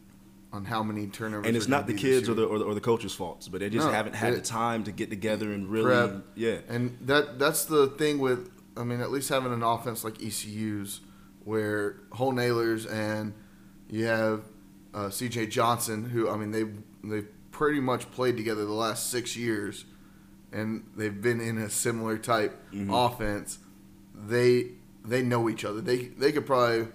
on 0.53 0.65
how 0.67 0.83
many 0.83 1.07
turnovers. 1.07 1.47
And 1.47 1.57
it's 1.57 1.69
not 1.69 1.87
the 1.87 1.95
kids 1.95 2.29
or 2.29 2.35
the, 2.35 2.45
or 2.45 2.59
the 2.59 2.65
or 2.65 2.75
the 2.75 2.81
coaches' 2.81 3.15
faults, 3.15 3.49
but 3.49 3.61
they 3.61 3.71
just 3.71 3.87
No, 3.87 3.93
haven't 3.93 4.15
had 4.15 4.33
it- 4.35 4.37
the 4.37 4.43
time 4.43 4.85
to 4.85 4.93
get 4.93 5.09
together 5.11 5.51
and 5.53 5.69
really, 5.69 5.85
prep. 5.87 6.25
yeah. 6.35 6.59
And 6.69 6.97
that 7.03 7.39
that's 7.39 7.65
the 7.65 7.87
thing 7.89 8.19
with 8.19 8.51
I 8.77 8.85
mean, 8.85 9.01
at 9.01 9.11
least 9.11 9.29
having 9.29 9.53
an 9.53 9.63
offense 9.63 10.05
like 10.05 10.23
ECU's 10.23 11.01
where 11.45 11.97
Holton 12.13 12.39
Ahlers 12.39 12.91
and 12.91 13.35
you 13.91 14.07
have 14.07 14.43
uh, 14.95 15.09
CJ 15.09 15.51
Johnson, 15.51 16.05
who 16.11 16.29
I 16.31 16.37
mean 16.37 16.51
they 16.51 16.65
they 17.05 17.27
pretty 17.63 17.79
much 17.81 18.11
played 18.11 18.37
together 18.37 18.65
the 18.65 18.73
last 18.73 19.09
six 19.09 19.37
years, 19.37 19.85
and 20.53 20.85
they've 20.97 21.21
been 21.23 21.41
in 21.41 21.59
a 21.59 21.71
similar 21.71 22.19
type 22.19 22.53
Mm-hmm. 22.73 22.93
offense. 22.93 23.59
They 24.15 24.73
they 25.05 25.23
know 25.23 25.49
each 25.49 25.65
other. 25.65 25.81
They 25.81 25.99
they 26.23 26.33
could 26.33 26.45
probably 26.47 26.89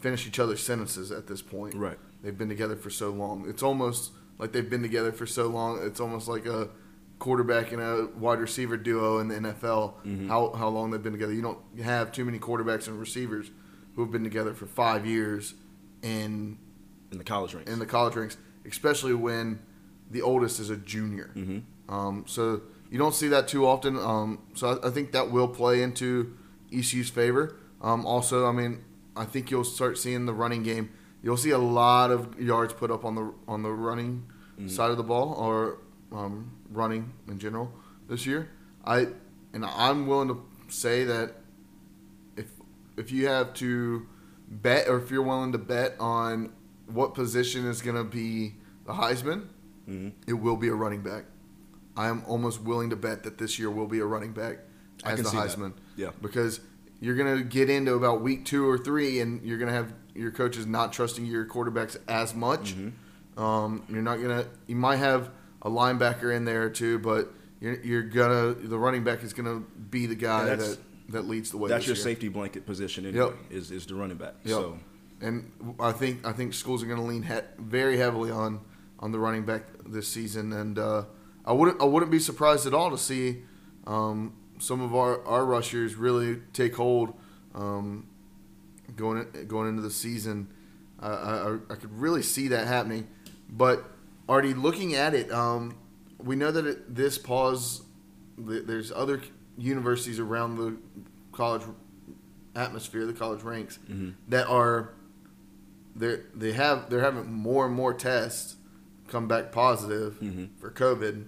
finish 0.00 0.26
each 0.26 0.38
other's 0.38 0.62
sentences 0.62 1.10
at 1.12 1.26
this 1.26 1.42
point. 1.42 1.74
Right. 1.74 1.98
They've 2.22 2.36
been 2.36 2.48
together 2.48 2.76
for 2.76 2.88
so 2.90 3.10
long. 3.10 3.46
It's 3.48 3.62
almost 3.62 4.12
like 4.38 4.52
they've 4.52 4.68
been 4.68 4.82
together 4.82 5.12
for 5.12 5.26
so 5.26 5.48
long. 5.48 5.80
It's 5.86 6.00
almost 6.00 6.28
like 6.28 6.46
a 6.46 6.68
quarterback 7.18 7.72
and 7.72 7.80
a 7.82 8.08
wide 8.16 8.38
receiver 8.40 8.76
duo 8.76 9.18
in 9.18 9.28
the 9.28 9.34
NFL. 9.34 9.94
Mm-hmm. 10.04 10.28
How 10.28 10.52
how 10.52 10.68
long 10.68 10.90
they've 10.90 11.02
been 11.02 11.12
together? 11.12 11.32
You 11.34 11.42
don't 11.42 11.58
have 11.82 12.10
too 12.10 12.24
many 12.24 12.38
quarterbacks 12.38 12.88
and 12.88 12.98
receivers 12.98 13.50
who 13.94 14.00
have 14.02 14.10
been 14.10 14.24
together 14.24 14.54
for 14.54 14.64
five 14.66 15.04
years 15.04 15.54
in 16.02 16.58
in 17.12 17.18
the 17.18 17.24
college 17.24 17.52
ranks. 17.54 17.70
in 17.70 17.78
the 17.78 17.86
college 17.86 18.16
ranks, 18.16 18.36
especially 18.66 19.14
when 19.14 19.60
the 20.10 20.22
oldest 20.22 20.60
is 20.60 20.70
a 20.70 20.76
junior. 20.76 21.30
Mhm. 21.36 21.62
Um, 21.88 22.24
so 22.26 22.62
you 22.90 22.98
don't 22.98 23.14
see 23.14 23.28
that 23.28 23.48
too 23.48 23.66
often. 23.66 23.96
Um, 23.98 24.38
so 24.54 24.78
I, 24.82 24.88
I 24.88 24.90
think 24.90 25.12
that 25.12 25.30
will 25.30 25.48
play 25.48 25.82
into 25.82 26.34
ECU's 26.72 27.10
favor. 27.10 27.56
Um, 27.82 28.06
also, 28.06 28.46
I 28.46 28.52
mean, 28.52 28.84
I 29.16 29.24
think 29.24 29.50
you'll 29.50 29.64
start 29.64 29.98
seeing 29.98 30.26
the 30.26 30.32
running 30.34 30.62
game. 30.62 30.90
You'll 31.22 31.36
see 31.36 31.50
a 31.50 31.58
lot 31.58 32.10
of 32.10 32.40
yards 32.40 32.72
put 32.74 32.90
up 32.90 33.04
on 33.04 33.14
the 33.14 33.32
on 33.48 33.62
the 33.62 33.70
running 33.72 34.24
side 34.68 34.90
of 34.90 34.96
the 34.96 35.02
ball 35.02 35.34
or 35.34 35.78
um, 36.12 36.50
running 36.70 37.12
in 37.28 37.38
general 37.38 37.72
this 38.08 38.24
year. 38.26 38.48
I 38.84 39.08
and 39.52 39.64
I'm 39.64 40.06
willing 40.06 40.28
to 40.28 40.40
say 40.68 41.04
that 41.04 41.34
if 42.36 42.46
if 42.96 43.10
you 43.12 43.26
have 43.28 43.54
to 43.54 44.06
bet 44.48 44.88
or 44.88 44.98
if 44.98 45.10
you're 45.10 45.22
willing 45.22 45.52
to 45.52 45.58
bet 45.58 45.96
on 45.98 46.52
what 46.86 47.14
position 47.14 47.66
is 47.66 47.82
going 47.82 47.96
to 47.96 48.04
be 48.04 48.54
the 48.86 48.92
Heisman, 48.92 49.48
Mhm. 49.88 50.12
it 50.26 50.34
will 50.34 50.56
be 50.56 50.68
a 50.68 50.74
running 50.74 51.02
back. 51.02 51.24
I 51.96 52.08
am 52.08 52.22
almost 52.26 52.60
willing 52.62 52.90
to 52.90 52.96
bet 52.96 53.22
that 53.22 53.38
this 53.38 53.58
year 53.58 53.70
will 53.70 53.86
be 53.86 54.00
a 54.00 54.04
running 54.04 54.32
back 54.32 54.58
as 55.04 55.18
the 55.22 55.24
see 55.24 55.36
that. 55.36 55.48
Heisman. 55.48 55.72
Yeah. 55.96 56.10
Because 56.20 56.60
you're 57.00 57.16
going 57.16 57.38
to 57.38 57.44
get 57.44 57.70
into 57.70 57.94
about 57.94 58.20
week 58.20 58.44
two 58.44 58.68
or 58.68 58.76
three, 58.78 59.20
and 59.20 59.42
you're 59.42 59.58
going 59.58 59.68
to 59.68 59.74
have 59.74 59.92
your 60.14 60.30
coaches 60.30 60.66
not 60.66 60.92
trusting 60.92 61.24
your 61.24 61.46
quarterbacks 61.46 61.96
as 62.08 62.34
much. 62.34 62.74
Mm-hmm. 62.74 63.42
Um, 63.42 63.82
you're 63.88 64.02
not 64.02 64.16
going 64.16 64.28
to. 64.42 64.48
You 64.66 64.76
might 64.76 64.96
have 64.96 65.30
a 65.62 65.70
linebacker 65.70 66.34
in 66.34 66.44
there 66.44 66.68
too, 66.70 66.98
but 66.98 67.32
you're, 67.60 67.80
you're 67.82 68.02
gonna. 68.02 68.54
The 68.54 68.78
running 68.78 69.04
back 69.04 69.22
is 69.22 69.32
going 69.32 69.46
to 69.46 69.66
be 69.90 70.06
the 70.06 70.14
guy 70.14 70.54
that 70.56 70.78
that 71.10 71.28
leads 71.28 71.50
the 71.50 71.58
way. 71.58 71.68
That's 71.68 71.86
your 71.86 71.96
year. 71.96 72.02
safety 72.02 72.28
blanket 72.28 72.66
position 72.66 73.06
anyway. 73.06 73.26
Yep. 73.26 73.34
Is 73.50 73.70
is 73.70 73.86
the 73.86 73.94
running 73.94 74.16
back. 74.16 74.34
Yep. 74.44 74.52
So 74.56 74.78
And 75.20 75.50
I 75.80 75.92
think 75.92 76.26
I 76.26 76.32
think 76.32 76.52
schools 76.54 76.82
are 76.82 76.86
going 76.86 76.98
to 77.00 77.04
lean 77.06 77.22
he- 77.22 77.40
very 77.58 77.96
heavily 77.98 78.30
on 78.30 78.60
on 78.98 79.12
the 79.12 79.18
running 79.18 79.44
back 79.44 79.62
this 79.86 80.08
season, 80.08 80.52
and 80.52 80.78
uh, 80.78 81.04
I 81.44 81.52
wouldn't 81.52 81.80
I 81.80 81.84
wouldn't 81.84 82.10
be 82.10 82.18
surprised 82.18 82.66
at 82.66 82.74
all 82.74 82.90
to 82.90 82.98
see 82.98 83.42
um, 83.86 84.34
some 84.58 84.80
of 84.80 84.94
our, 84.94 85.24
our 85.26 85.44
rushers 85.44 85.94
really 85.94 86.40
take 86.52 86.74
hold 86.76 87.14
um, 87.54 88.06
going 88.96 89.26
going 89.46 89.68
into 89.68 89.82
the 89.82 89.90
season. 89.90 90.48
I, 90.98 91.08
I, 91.08 91.54
I 91.70 91.74
could 91.74 91.92
really 91.98 92.22
see 92.22 92.48
that 92.48 92.66
happening, 92.66 93.06
but 93.50 93.84
already 94.28 94.54
looking 94.54 94.94
at 94.94 95.14
it, 95.14 95.30
um, 95.30 95.76
we 96.18 96.36
know 96.36 96.50
that 96.50 96.66
it, 96.66 96.94
this 96.94 97.18
pause. 97.18 97.82
There's 98.38 98.92
other 98.92 99.22
universities 99.56 100.18
around 100.18 100.56
the 100.56 100.76
college 101.32 101.62
atmosphere, 102.54 103.06
the 103.06 103.12
college 103.12 103.42
ranks, 103.42 103.78
that 104.28 104.46
are 104.46 104.92
they 105.94 106.18
they 106.34 106.52
have 106.52 106.90
they're 106.90 107.00
having 107.00 107.32
more 107.32 107.66
and 107.66 107.74
more 107.74 107.94
tests 107.94 108.56
come 109.08 109.28
back 109.28 109.52
positive 109.52 110.18
Mhm. 110.20 110.48
for 110.58 110.70
COVID, 110.70 111.24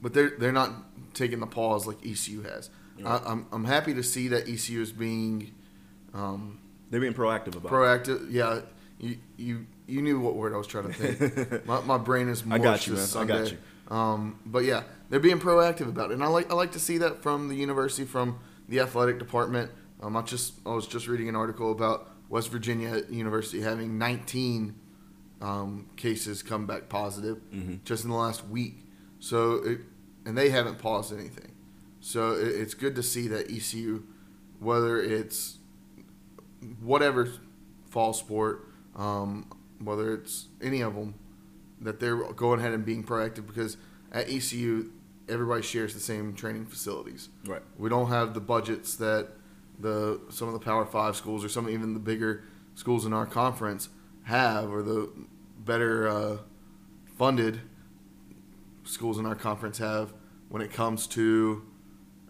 but 0.00 0.14
they're 0.14 0.30
they're 0.38 0.52
not 0.52 0.72
taking 1.14 1.40
the 1.40 1.46
pause 1.46 1.86
like 1.86 2.04
ECU 2.04 2.42
has. 2.42 2.70
I, 3.04 3.20
I'm 3.26 3.46
I'm 3.52 3.64
happy 3.64 3.92
to 3.94 4.02
see 4.02 4.28
that 4.28 4.48
ECU 4.48 4.80
is 4.80 4.92
being 4.92 5.50
um, 6.12 6.58
they're 6.90 7.00
being 7.00 7.14
proactive 7.14 7.56
about. 7.56 7.64
it. 7.64 7.70
proactive. 7.74 8.26
Yeah, 8.30 8.60
you 9.00 9.16
you 9.36 9.66
you 9.86 10.00
knew 10.02 10.20
what 10.20 10.36
word 10.36 10.54
I 10.54 10.56
was 10.56 10.66
trying 10.66 10.92
to 10.92 10.92
think. 10.92 11.66
my, 11.66 11.80
my 11.82 11.98
brain 11.98 12.28
is 12.28 12.44
I 12.50 12.58
got 12.58 12.86
you, 12.86 12.94
this 12.94 13.14
man. 13.14 13.24
I 13.24 13.26
got 13.26 13.46
Sunday. 13.48 13.58
Um, 13.88 14.38
but 14.46 14.64
yeah, 14.64 14.84
they're 15.10 15.20
being 15.20 15.40
proactive 15.40 15.88
about 15.88 16.10
it, 16.10 16.14
and 16.14 16.22
I 16.24 16.28
like 16.28 16.50
I 16.50 16.54
like 16.54 16.72
to 16.72 16.78
see 16.78 16.98
that 16.98 17.22
from 17.22 17.48
the 17.48 17.56
university, 17.56 18.04
from 18.04 18.38
the 18.68 18.80
athletic 18.80 19.18
department. 19.18 19.70
Um, 20.02 20.16
I 20.16 20.22
just 20.22 20.54
I 20.64 20.70
was 20.70 20.86
just 20.86 21.08
reading 21.08 21.28
an 21.28 21.36
article 21.36 21.72
about 21.72 22.10
West 22.28 22.50
Virginia 22.50 23.02
University 23.10 23.60
having 23.60 23.98
19 23.98 24.74
um, 25.40 25.86
cases 25.96 26.42
come 26.42 26.66
back 26.66 26.88
positive 26.88 27.38
Mhm. 27.52 27.82
just 27.84 28.04
in 28.04 28.10
the 28.10 28.16
last 28.16 28.46
week. 28.48 28.86
So 29.20 29.54
it, 29.56 29.80
and 30.24 30.36
they 30.38 30.50
haven't 30.50 30.78
paused 30.78 31.12
anything. 31.12 31.52
So 32.00 32.32
it, 32.32 32.48
it's 32.48 32.74
good 32.74 32.94
to 32.96 33.02
see 33.02 33.28
that 33.28 33.50
ECU, 33.50 34.04
whether 34.58 35.00
it's 35.00 35.58
whatever 36.80 37.28
fall 37.90 38.12
sport, 38.12 38.68
um, 38.96 39.46
whether 39.82 40.14
it's 40.14 40.48
any 40.62 40.80
of 40.80 40.94
them, 40.94 41.14
that 41.80 42.00
they're 42.00 42.16
going 42.32 42.60
ahead 42.60 42.72
and 42.72 42.84
being 42.84 43.04
proactive 43.04 43.46
because 43.46 43.76
at 44.12 44.28
ECU, 44.30 44.90
everybody 45.28 45.62
shares 45.62 45.92
the 45.94 46.00
same 46.00 46.34
training 46.34 46.66
facilities. 46.66 47.28
Right. 47.46 47.62
We 47.78 47.88
don't 47.88 48.08
have 48.08 48.34
the 48.34 48.40
budgets 48.40 48.96
that 48.96 49.28
the 49.78 50.20
some 50.30 50.46
of 50.48 50.54
the 50.54 50.60
Power 50.60 50.86
Five 50.86 51.16
schools 51.16 51.44
or 51.44 51.48
some 51.48 51.68
even 51.68 51.94
the 51.94 52.00
bigger 52.00 52.44
schools 52.76 53.04
in 53.04 53.12
our 53.12 53.26
conference 53.26 53.88
have, 54.24 54.70
or 54.70 54.82
the 54.82 55.10
better 55.58 56.08
uh, 56.08 56.36
funded 57.16 57.60
schools 58.84 59.18
in 59.18 59.26
our 59.26 59.34
conference 59.34 59.78
have 59.78 60.12
when 60.48 60.60
it 60.62 60.72
comes 60.72 61.06
to 61.06 61.62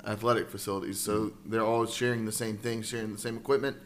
athletic 0.07 0.51
facilities. 0.51 1.01
So 1.01 1.33
they're 1.45 1.65
all 1.65 1.87
sharing 1.87 2.25
the 2.25 2.33
same 2.33 2.57
thing, 2.57 2.83
sharing 2.83 3.13
the 3.13 3.19
same 3.19 3.37
equipment, 3.37 3.77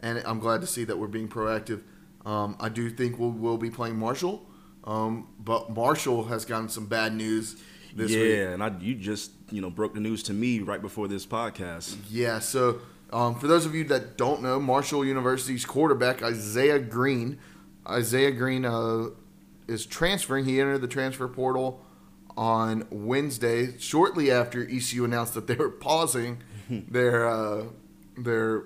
and 0.00 0.22
I'm 0.24 0.38
glad 0.38 0.60
to 0.60 0.66
see 0.66 0.84
that 0.84 0.98
we're 0.98 1.08
being 1.08 1.28
proactive. 1.28 1.82
Um, 2.24 2.56
I 2.58 2.68
do 2.68 2.88
think 2.88 3.18
we'll, 3.18 3.30
we'll 3.30 3.58
be 3.58 3.70
playing 3.70 3.96
Marshall, 3.96 4.46
um, 4.84 5.28
but 5.38 5.70
Marshall 5.70 6.24
has 6.24 6.44
gotten 6.44 6.68
some 6.68 6.86
bad 6.86 7.14
news 7.14 7.56
this 7.94 8.10
yeah, 8.10 8.20
week. 8.20 8.38
and 8.54 8.62
I 8.62 8.72
you 8.80 8.94
just 8.94 9.30
you 9.50 9.60
know 9.60 9.70
broke 9.70 9.94
the 9.94 10.00
news 10.00 10.22
to 10.24 10.32
me 10.32 10.60
right 10.60 10.80
before 10.80 11.06
this 11.08 11.26
podcast. 11.26 11.96
Yeah, 12.10 12.38
so 12.38 12.80
um, 13.12 13.38
for 13.38 13.46
those 13.46 13.66
of 13.66 13.74
you 13.74 13.84
that 13.84 14.16
don't 14.16 14.42
know, 14.42 14.58
Marshall 14.58 15.04
University's 15.04 15.64
quarterback 15.64 16.22
Isaiah 16.22 16.78
Green, 16.78 17.38
Isaiah 17.88 18.30
Green 18.32 18.64
uh, 18.64 19.08
is 19.68 19.86
transferring. 19.86 20.44
He 20.44 20.60
entered 20.60 20.78
the 20.80 20.88
transfer 20.88 21.28
portal 21.28 21.84
on 22.36 22.86
Wednesday, 22.90 23.78
shortly 23.78 24.30
after 24.30 24.62
ECU 24.68 25.04
announced 25.04 25.34
that 25.34 25.46
they 25.46 25.54
were 25.54 25.70
pausing 25.70 26.42
their 26.70 27.28
uh, 27.28 27.64
their 28.18 28.64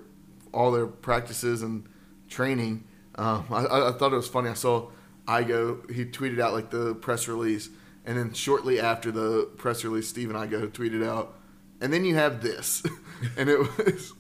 all 0.52 0.72
their 0.72 0.87
practices 0.87 1.62
and 1.62 1.87
training 2.28 2.84
Um, 3.16 3.44
I, 3.50 3.88
I 3.88 3.92
thought 3.92 4.12
it 4.12 4.16
was 4.16 4.28
funny. 4.28 4.48
I 4.48 4.54
saw 4.54 4.90
Igo. 5.26 5.90
He 5.90 6.04
tweeted 6.04 6.40
out 6.40 6.52
like 6.52 6.70
the 6.70 6.94
press 6.94 7.28
release, 7.28 7.68
and 8.06 8.16
then 8.16 8.32
shortly 8.32 8.80
after 8.80 9.10
the 9.10 9.50
press 9.56 9.84
release, 9.84 10.08
Stephen 10.08 10.37
Igo 10.37 10.68
tweeted 10.70 11.04
out, 11.06 11.34
and 11.80 11.92
then 11.92 12.04
you 12.04 12.14
have 12.14 12.42
this, 12.42 12.82
and 13.37 13.48
it 13.48 13.58
was 13.58 14.12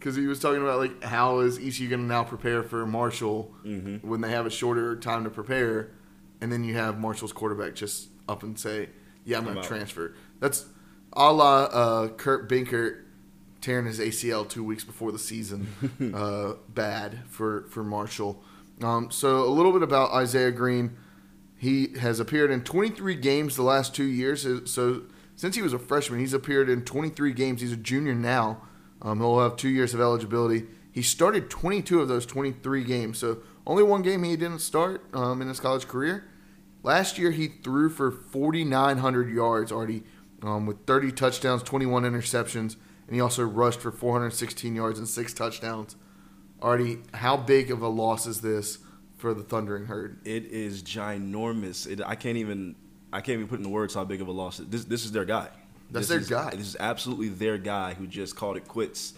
because 0.00 0.16
he 0.16 0.26
was 0.26 0.40
talking 0.40 0.62
about 0.62 0.78
like 0.78 1.04
how 1.04 1.40
is 1.40 1.58
ECU 1.58 1.88
going 1.88 2.00
to 2.00 2.06
now 2.06 2.24
prepare 2.24 2.62
for 2.64 2.84
Marshall 2.86 3.54
Mhm. 3.64 4.02
when 4.02 4.20
they 4.22 4.30
have 4.30 4.46
a 4.46 4.50
shorter 4.50 4.96
time 4.96 5.22
to 5.24 5.30
prepare, 5.30 5.90
and 6.40 6.50
then 6.50 6.64
you 6.64 6.74
have 6.74 6.98
Marshall's 6.98 7.32
quarterback 7.32 7.74
just 7.74 8.08
up 8.28 8.42
and 8.42 8.58
say, 8.58 8.88
"Yeah, 9.24 9.38
I'm 9.38 9.44
going 9.44 9.56
to 9.60 9.62
transfer." 9.62 10.14
That's 10.40 10.64
a 11.12 11.32
la 11.32 11.64
uh, 11.64 12.08
Kurt 12.08 12.48
Benkert 12.48 13.02
tearing 13.60 13.84
his 13.84 14.00
ACL 14.00 14.44
two 14.48 14.64
weeks 14.64 14.84
before 14.84 15.12
the 15.12 15.18
season. 15.18 15.66
uh, 16.14 16.54
bad 16.68 17.18
for 17.28 17.66
for 17.68 17.84
Marshall. 17.84 18.42
Um, 18.82 19.10
so 19.10 19.44
a 19.44 19.50
little 19.52 19.72
bit 19.72 19.82
about 19.82 20.12
Isaiah 20.12 20.50
Green. 20.50 20.96
He 21.58 21.88
has 21.98 22.20
appeared 22.20 22.50
in 22.50 22.62
23 22.64 23.14
games 23.16 23.54
the 23.54 23.62
last 23.62 23.94
two 23.94 24.04
years. 24.06 24.46
So 24.72 25.02
since 25.36 25.54
he 25.56 25.60
was 25.60 25.74
a 25.74 25.78
freshman, 25.78 26.18
he's 26.20 26.32
appeared 26.32 26.70
in 26.70 26.86
23 26.86 27.34
games. 27.34 27.60
He's 27.60 27.72
a 27.72 27.76
junior 27.76 28.14
now. 28.14 28.62
Um, 29.02 29.18
he'll 29.18 29.40
have 29.40 29.56
two 29.56 29.68
years 29.68 29.94
of 29.94 30.00
eligibility. 30.00 30.66
He 30.92 31.02
started 31.02 31.50
22 31.50 32.00
of 32.00 32.08
those 32.08 32.26
23 32.26 32.84
games. 32.84 33.18
So 33.18 33.38
only 33.66 33.82
one 33.82 34.02
game 34.02 34.22
he 34.22 34.36
didn't 34.36 34.60
start 34.60 35.04
um, 35.14 35.40
in 35.40 35.48
his 35.48 35.60
college 35.60 35.86
career. 35.86 36.24
Last 36.82 37.18
year 37.18 37.30
he 37.30 37.48
threw 37.48 37.90
for 37.90 38.10
4,900 38.10 39.30
yards 39.30 39.70
already, 39.70 40.02
um, 40.42 40.66
with 40.66 40.86
30 40.86 41.12
touchdowns, 41.12 41.62
21 41.62 42.04
interceptions, 42.04 42.76
and 43.06 43.14
he 43.14 43.20
also 43.20 43.44
rushed 43.44 43.80
for 43.80 43.90
416 43.90 44.74
yards 44.74 44.98
and 44.98 45.08
six 45.08 45.34
touchdowns. 45.34 45.96
Artie, 46.62 46.98
how 47.14 47.36
big 47.36 47.70
of 47.70 47.82
a 47.82 47.88
loss 47.88 48.26
is 48.26 48.40
this 48.40 48.78
for 49.16 49.34
the 49.34 49.42
Thundering 49.42 49.86
Herd? 49.86 50.20
It 50.24 50.46
is 50.46 50.82
ginormous. 50.82 51.86
It, 51.90 52.00
I 52.04 52.14
can't 52.14 52.38
even 52.38 52.76
I 53.12 53.20
can't 53.20 53.36
even 53.36 53.48
put 53.48 53.58
into 53.58 53.70
words 53.70 53.94
how 53.94 54.04
big 54.04 54.20
of 54.20 54.28
a 54.28 54.32
loss. 54.32 54.58
This 54.58 54.84
this 54.84 55.04
is 55.04 55.12
their 55.12 55.24
guy. 55.24 55.48
That's 55.90 56.06
This 56.06 56.08
their 56.08 56.18
is- 56.20 56.28
guy. 56.28 56.50
This 56.50 56.66
is 56.68 56.76
absolutely 56.78 57.28
their 57.28 57.58
guy 57.58 57.94
who 57.94 58.06
just 58.06 58.36
called 58.36 58.56
it 58.56 58.66
quits. 58.68 59.14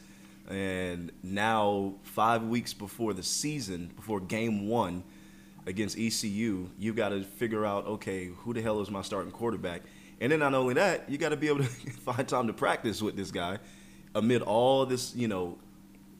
And 0.48 1.12
now 1.22 1.94
five 2.02 2.42
weeks 2.44 2.72
before 2.72 3.14
the 3.14 3.22
season, 3.22 3.90
before 3.96 4.20
game 4.20 4.68
one 4.68 5.04
against 5.66 5.96
ECU, 5.98 6.68
you've 6.78 6.96
got 6.96 7.10
to 7.10 7.22
figure 7.22 7.64
out 7.64 7.86
okay, 7.86 8.26
who 8.38 8.52
the 8.52 8.60
hell 8.62 8.80
is 8.80 8.90
my 8.90 9.02
starting 9.02 9.30
quarterback? 9.32 9.82
And 10.20 10.30
then 10.32 10.38
not 10.40 10.54
only 10.54 10.74
that, 10.74 11.08
you 11.10 11.18
got 11.18 11.30
to 11.30 11.36
be 11.36 11.48
able 11.48 11.58
to 11.60 11.64
find 12.04 12.26
time 12.28 12.46
to 12.48 12.52
practice 12.52 13.00
with 13.02 13.16
this 13.16 13.30
guy 13.30 13.58
amid 14.14 14.42
all 14.42 14.84
this, 14.86 15.14
you 15.14 15.28
know, 15.28 15.58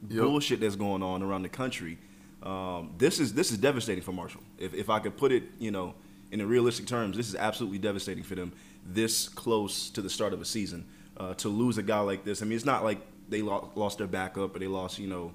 Yep. 0.09 0.21
bullshit 0.21 0.59
that's 0.59 0.75
going 0.75 1.01
on 1.01 1.23
around 1.23 1.43
the 1.43 1.49
country. 1.49 1.97
Um, 2.41 2.91
this 2.97 3.21
is 3.21 3.33
this 3.33 3.51
is 3.51 3.57
devastating 3.57 4.03
for 4.03 4.11
Marshall. 4.11 4.41
If 4.57 4.73
if 4.73 4.89
I 4.89 4.99
could 4.99 5.15
put 5.15 5.31
it, 5.31 5.43
you 5.59 5.71
know, 5.71 5.93
in 6.41 6.47
realistic 6.47 6.85
terms, 6.87 7.15
this 7.17 7.29
is 7.29 7.35
absolutely 7.35 7.77
devastating 7.79 8.23
for 8.23 8.35
them. 8.35 8.51
This 8.85 9.29
close 9.29 9.89
to 9.91 10.01
the 10.01 10.09
start 10.09 10.33
of 10.33 10.41
a 10.41 10.45
season, 10.45 10.85
uh, 11.17 11.33
to 11.35 11.49
lose 11.49 11.77
a 11.77 11.83
guy 11.83 11.99
like 11.99 12.23
this. 12.25 12.41
I 12.41 12.45
mean, 12.45 12.55
it's 12.55 12.65
not 12.65 12.83
like 12.83 12.99
they 13.29 13.41
lost 13.41 13.97
their 13.99 14.07
backup 14.07 14.55
or 14.55 14.59
they 14.59 14.67
lost, 14.67 14.99
you 14.99 15.07
know, 15.07 15.33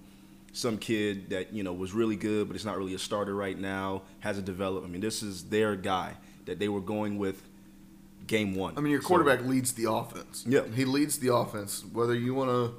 some 0.52 0.76
kid 0.78 1.30
that 1.30 1.52
you 1.52 1.62
know 1.62 1.72
was 1.72 1.92
really 1.92 2.16
good, 2.16 2.48
but 2.48 2.56
it's 2.56 2.64
not 2.64 2.76
really 2.76 2.94
a 2.94 2.98
starter 2.98 3.34
right 3.34 3.58
now. 3.58 4.02
Hasn't 4.20 4.46
developed. 4.46 4.86
I 4.86 4.90
mean, 4.90 5.00
this 5.00 5.22
is 5.22 5.44
their 5.44 5.76
guy 5.76 6.14
that 6.46 6.58
they 6.58 6.68
were 6.68 6.80
going 6.80 7.18
with 7.18 7.42
game 8.26 8.54
one. 8.54 8.76
I 8.76 8.80
mean, 8.80 8.92
your 8.92 9.00
So- 9.02 9.08
quarterback 9.08 9.44
leads 9.44 9.72
the 9.72 9.90
offense. 9.90 10.44
Yeah. 10.46 10.66
he 10.74 10.84
leads 10.84 11.18
the 11.18 11.34
offense. 11.34 11.84
Whether 11.92 12.14
you 12.14 12.34
want 12.34 12.50
to 12.50 12.74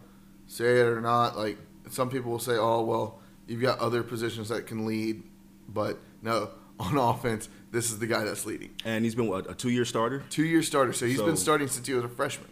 say 0.47 0.79
it 0.81 0.87
or 0.87 1.01
not, 1.01 1.37
like 1.37 1.57
some 1.89 2.09
people 2.09 2.31
will 2.31 2.39
say, 2.39 2.57
"Oh, 2.57 2.81
well, 2.83 3.19
you've 3.47 3.61
got 3.61 3.79
other 3.79 4.03
positions 4.03 4.49
that 4.49 4.67
can 4.67 4.85
lead," 4.85 5.23
but 5.67 5.97
no, 6.21 6.49
on 6.79 6.97
offense, 6.97 7.49
this 7.71 7.91
is 7.91 7.99
the 7.99 8.07
guy 8.07 8.23
that's 8.23 8.45
leading. 8.45 8.71
and 8.85 9.03
he's 9.05 9.15
been 9.15 9.27
what, 9.27 9.49
a 9.49 9.53
two-year 9.53 9.85
starter. 9.85 10.23
Two 10.29 10.43
year 10.45 10.63
starter, 10.63 10.93
so 10.93 11.05
he's 11.05 11.17
So- 11.17 11.25
been 11.25 11.37
starting 11.37 11.67
since 11.67 11.85
he 11.87 11.93
was 11.93 12.03
a 12.03 12.09
freshman. 12.09 12.49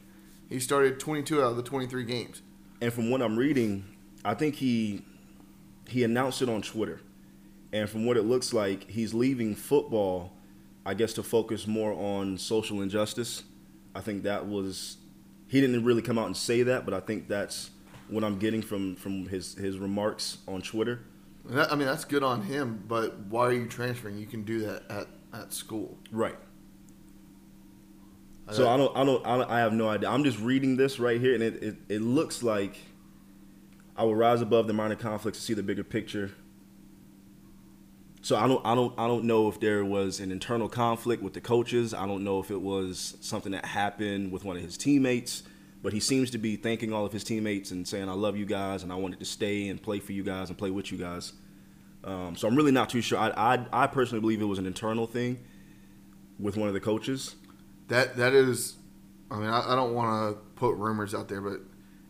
He 0.50 0.60
started 0.60 1.00
22 1.00 1.42
out 1.42 1.52
of 1.52 1.58
the 1.58 1.64
23 1.64 2.04
games. 2.04 2.42
and 2.82 2.94
from 2.94 3.10
what 3.10 3.22
I'm 3.22 3.38
reading, 3.38 3.86
I 4.24 4.34
think 4.34 4.56
he 4.56 5.04
he 5.88 6.04
announced 6.04 6.42
it 6.42 6.50
on 6.50 6.62
Twitter, 6.62 7.00
and 7.72 7.90
from 7.90 8.06
what 8.06 8.18
it 8.18 8.24
looks 8.24 8.52
like, 8.54 8.90
he's 8.90 9.14
leaving 9.14 9.56
football, 9.56 10.34
I 10.86 10.94
guess, 10.94 11.14
to 11.14 11.24
focus 11.24 11.66
more 11.66 11.94
on 11.94 12.38
social 12.38 12.82
injustice. 12.82 13.44
I 13.96 14.02
think 14.02 14.24
that 14.24 14.48
was 14.48 14.98
he 15.48 15.62
didn't 15.62 15.84
really 15.86 16.02
come 16.02 16.18
out 16.20 16.26
and 16.28 16.36
say 16.38 16.62
that, 16.64 16.84
but 16.86 16.94
I 16.94 17.00
think 17.00 17.28
that's 17.30 17.72
what 18.10 18.24
I'm 18.24 18.38
getting 18.38 18.62
from 18.62 18.96
from 18.96 19.28
his 19.28 19.56
his 19.56 19.78
remarks 19.80 20.38
on 20.48 20.62
Twitter. 20.62 21.00
That- 21.48 21.72
I 21.72 21.76
mean, 21.76 21.88
that's 21.88 22.06
good 22.06 22.24
on 22.24 22.42
him, 22.42 22.84
but 22.88 23.18
why 23.30 23.46
are 23.48 23.54
you 23.54 23.68
transferring? 23.68 24.18
You 24.18 24.26
can 24.26 24.44
do 24.44 24.60
that 24.60 24.84
at, 24.90 25.08
at 25.34 25.54
school. 25.54 25.98
Right. 26.12 26.36
So 28.52 28.70
I 28.70 28.78
don't, 28.78 28.96
I 28.96 29.04
don't, 29.04 29.26
I 29.26 29.38
don't, 29.38 29.50
I 29.50 29.60
have 29.60 29.74
no 29.74 29.90
idea. 29.90 30.10
I'm 30.10 30.24
just 30.24 30.40
reading 30.40 30.78
this 30.78 31.00
right 31.00 31.20
here, 31.20 31.34
and 31.34 31.44
it, 31.44 31.62
it, 31.62 31.76
it 31.90 32.02
looks 32.02 32.42
like 32.44 32.78
I 33.98 34.04
will 34.06 34.16
rise 34.16 34.42
above 34.42 34.68
the 34.68 34.74
minor 34.74 34.96
conflicts 34.96 35.40
to 35.40 35.44
see 35.44 35.54
the 35.54 35.64
bigger 35.64 35.84
picture. 35.84 36.32
So 38.22 38.38
I 38.38 38.48
don't, 38.48 38.66
I 38.66 38.74
don't, 38.74 38.98
I 38.98 39.06
don't 39.06 39.26
know 39.26 39.50
if 39.50 39.60
there 39.60 39.84
was 39.84 40.22
an 40.22 40.32
internal 40.32 40.70
conflict 40.70 41.22
with 41.22 41.34
the 41.34 41.42
coaches. 41.42 41.94
I 41.94 42.06
don't 42.06 42.24
know 42.24 42.40
if 42.40 42.50
it 42.50 42.62
was 42.62 43.18
something 43.20 43.52
that 43.52 43.66
happened 43.66 44.32
with 44.32 44.46
one 44.46 44.56
of 44.56 44.64
his 44.64 44.78
teammates. 44.78 45.44
But 45.82 45.94
he 45.94 46.00
seems 46.00 46.32
to 46.32 46.38
be 46.38 46.56
thanking 46.56 46.92
all 46.92 47.06
of 47.06 47.14
his 47.14 47.24
teammates 47.24 47.72
and 47.72 47.88
saying, 47.88 48.10
"I 48.10 48.14
love 48.14 48.36
you 48.36 48.46
guys, 48.46 48.84
and 48.84 48.92
I 48.92 48.96
wanted 48.96 49.20
to 49.20 49.26
stay 49.26 49.68
and 49.68 49.82
play 49.82 50.00
for 50.00 50.12
you 50.12 50.24
guys 50.24 50.50
and 50.50 50.58
play 50.58 50.72
with 50.72 50.92
you 50.92 50.98
guys." 50.98 51.34
Um, 52.04 52.36
so 52.36 52.48
I'm 52.48 52.56
really 52.56 52.72
not 52.72 52.90
too 52.90 53.02
sure. 53.02 53.18
I, 53.18 53.30
I, 53.56 53.66
I 53.84 53.88
personally 53.88 54.22
believe 54.22 54.42
it 54.42 54.46
was 54.46 54.60
an 54.60 54.66
internal 54.66 55.08
thing 55.08 55.40
with 56.40 56.56
one 56.58 56.68
of 56.68 56.74
the 56.74 56.80
coaches. 56.80 57.36
That 57.90 58.18
that 58.18 58.34
is, 58.34 58.76
I 59.30 59.38
mean, 59.38 59.50
I, 59.50 59.74
I 59.74 59.76
don't 59.76 59.94
want 59.94 60.36
to 60.36 60.42
put 60.56 60.76
rumors 60.76 61.14
out 61.14 61.28
there, 61.28 61.42
but 61.42 61.60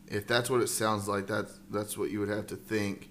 if 0.07 0.27
that's 0.27 0.49
what 0.49 0.61
it 0.61 0.67
sounds 0.67 1.07
like, 1.07 1.27
that's 1.27 1.59
that's 1.69 1.97
what 1.97 2.09
you 2.09 2.19
would 2.19 2.29
have 2.29 2.47
to 2.47 2.55
think. 2.55 3.09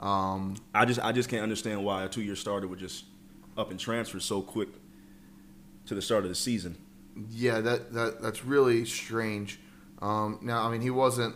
Um, 0.00 0.56
I 0.74 0.84
just 0.84 1.00
I 1.00 1.12
just 1.12 1.28
can't 1.28 1.42
understand 1.42 1.84
why 1.84 2.04
a 2.04 2.08
two 2.08 2.22
year 2.22 2.36
starter 2.36 2.68
would 2.68 2.78
just 2.78 3.04
up 3.56 3.70
and 3.70 3.80
transfer 3.80 4.20
so 4.20 4.40
quick 4.42 4.68
to 5.86 5.94
the 5.94 6.02
start 6.02 6.22
of 6.22 6.28
the 6.28 6.34
season. 6.36 6.76
yeah, 7.30 7.60
that 7.60 7.92
that 7.92 8.22
that's 8.22 8.44
really 8.44 8.84
strange. 8.84 9.58
Um, 10.00 10.38
now, 10.42 10.62
I 10.66 10.70
mean, 10.70 10.80
he 10.80 10.90
wasn't 10.90 11.34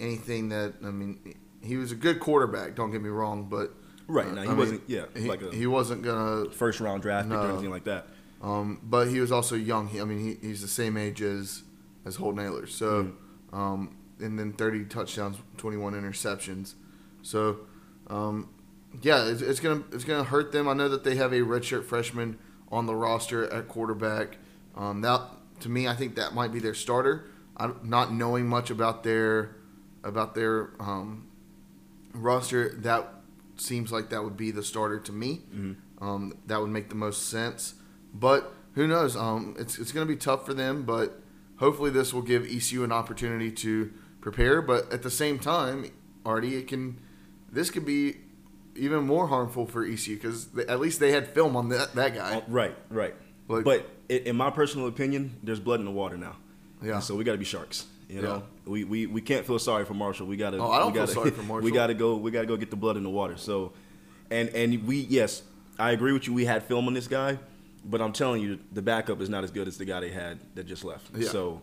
anything 0.00 0.48
that 0.50 0.74
I 0.84 0.90
mean, 0.90 1.34
he 1.62 1.76
was 1.76 1.92
a 1.92 1.94
good 1.94 2.20
quarterback. 2.20 2.74
Don't 2.74 2.90
get 2.90 3.02
me 3.02 3.08
wrong, 3.08 3.48
but 3.48 3.72
Right, 4.08 4.26
uh, 4.26 4.32
now, 4.32 4.42
he 4.42 4.48
I 4.48 4.52
wasn't- 4.54 4.82
yeah, 4.88 5.04
he, 5.16 5.28
like 5.28 5.42
a- 5.42 5.54
he 5.54 5.66
wasn't 5.66 6.02
gonna. 6.02 6.50
First 6.50 6.80
round 6.80 7.02
draft 7.02 7.28
pick 7.28 7.38
or 7.38 7.48
anything 7.50 7.70
like 7.70 7.84
that. 7.84 8.08
Um, 8.42 8.80
but 8.82 9.06
he 9.08 9.20
was 9.20 9.30
also 9.30 9.54
young. 9.54 9.86
He, 9.86 10.00
I 10.00 10.04
mean, 10.04 10.18
he, 10.18 10.46
he's 10.46 10.60
the 10.60 10.68
same 10.68 10.96
age 10.96 11.22
as 11.22 11.62
as 12.04 12.16
Holton 12.16 12.44
Ahlers. 12.44 12.70
So, 12.70 13.04
Mm-hmm. 13.04 13.56
um, 13.56 13.96
and 14.18 14.38
then 14.38 14.52
30 14.52 14.84
touchdowns, 14.86 15.36
21 15.56 15.94
interceptions. 15.94 16.74
So, 17.22 17.60
um, 18.08 18.48
yeah, 19.00 19.24
it's, 19.26 19.40
it's 19.40 19.60
gonna 19.60 19.82
it's 19.92 20.04
gonna 20.04 20.24
hurt 20.24 20.52
them. 20.52 20.68
I 20.68 20.74
know 20.74 20.88
that 20.88 21.04
they 21.04 21.14
have 21.16 21.32
a 21.32 21.40
redshirt 21.40 21.84
freshman 21.84 22.38
on 22.70 22.86
the 22.86 22.94
roster 22.96 23.50
at 23.52 23.68
quarterback. 23.68 24.36
Um, 24.76 25.00
that 25.02 25.22
to 25.60 25.68
me, 25.68 25.86
I 25.86 25.94
think 25.94 26.16
that 26.16 26.34
might 26.34 26.52
be 26.52 26.58
their 26.58 26.74
starter. 26.74 27.26
I'm 27.56 27.76
not 27.82 28.12
knowing 28.12 28.46
much 28.48 28.70
about 28.70 29.02
their 29.04 29.56
about 30.04 30.34
their 30.34 30.72
um, 30.80 31.28
roster. 32.12 32.70
That 32.76 33.12
seems 33.56 33.92
like 33.92 34.10
that 34.10 34.22
would 34.24 34.36
be 34.36 34.50
the 34.50 34.62
starter 34.62 34.98
to 35.00 35.12
me. 35.12 35.40
Um, 36.00 36.36
that 36.46 36.60
would 36.60 36.70
make 36.70 36.88
the 36.88 36.94
most 36.96 37.28
sense. 37.28 37.74
But 38.14 38.52
who 38.74 38.86
knows? 38.88 39.16
Um, 39.16 39.54
it's 39.58 39.78
it's 39.78 39.92
going 39.92 40.06
to 40.06 40.12
be 40.12 40.18
tough 40.18 40.44
for 40.46 40.54
them. 40.54 40.82
But 40.84 41.20
hopefully, 41.56 41.90
this 41.90 42.12
will 42.12 42.22
give 42.22 42.44
ECU 42.46 42.84
an 42.84 42.92
opportunity 42.92 43.50
to 43.52 43.92
prepare. 44.20 44.62
But 44.62 44.92
at 44.92 45.02
the 45.02 45.10
same 45.10 45.38
time, 45.38 45.86
Artie, 46.24 46.56
it 46.56 46.66
can 46.68 46.98
this 47.50 47.70
could 47.70 47.84
be 47.84 48.16
even 48.74 49.06
more 49.06 49.26
harmful 49.28 49.66
for 49.66 49.84
ECU 49.84 50.16
because 50.16 50.48
at 50.66 50.80
least 50.80 50.98
they 50.98 51.12
had 51.12 51.28
film 51.28 51.54
on 51.56 51.68
that 51.68 51.94
that 51.94 52.14
guy. 52.14 52.36
Oh, 52.36 52.44
right, 52.48 52.74
right. 52.90 53.14
Like- 53.48 53.64
but 53.64 53.88
in 54.08 54.36
my 54.36 54.50
personal 54.50 54.86
opinion, 54.88 55.36
there's 55.42 55.60
blood 55.60 55.78
in 55.80 55.84
the 55.86 55.90
water 55.92 56.16
now. 56.16 56.36
Yeah. 56.82 56.94
And 56.96 57.04
so 57.04 57.14
we 57.16 57.24
got 57.24 57.32
to 57.32 57.38
be 57.38 57.44
sharks. 57.44 57.86
You 58.08 58.16
Yeah. 58.16 58.22
know, 58.22 58.42
we, 58.66 58.84
we 58.84 59.06
we 59.06 59.20
can't 59.20 59.46
feel 59.46 59.58
sorry 59.58 59.84
for 59.84 59.94
Marshall. 59.94 60.26
We 60.26 60.36
got 60.36 60.50
to. 60.50 60.58
Oh, 60.58 60.70
I 60.70 60.78
don't 60.78 60.88
we 60.92 60.98
feel 60.98 61.02
gotta, 61.06 61.12
sorry 61.12 61.30
for 61.38 61.42
Marshall. 61.42 61.64
We 61.64 61.70
got 61.72 61.86
to 61.88 61.94
go. 61.94 62.16
We 62.16 62.30
got 62.30 62.40
to 62.42 62.46
go 62.46 62.56
get 62.56 62.70
the 62.70 62.76
blood 62.76 62.96
in 62.96 63.02
the 63.04 63.10
water. 63.10 63.36
So, 63.36 63.72
and 64.30 64.48
and 64.50 64.86
we 64.86 64.96
yes, 65.00 65.42
I 65.78 65.92
agree 65.92 66.12
with 66.12 66.26
you. 66.26 66.34
We 66.34 66.44
had 66.44 66.62
film 66.64 66.86
on 66.88 66.94
this 66.94 67.06
guy, 67.08 67.38
but 67.84 68.02
I'm 68.02 68.12
telling 68.12 68.42
you, 68.42 68.58
the 68.72 68.82
backup 68.82 69.20
is 69.20 69.28
not 69.30 69.44
as 69.44 69.50
good 69.50 69.66
as 69.68 69.78
the 69.78 69.84
guy 69.86 70.00
they 70.00 70.10
had 70.10 70.38
that 70.56 70.64
just 70.66 70.84
left. 70.84 71.06
Yeah. 71.16 71.28
So 71.28 71.62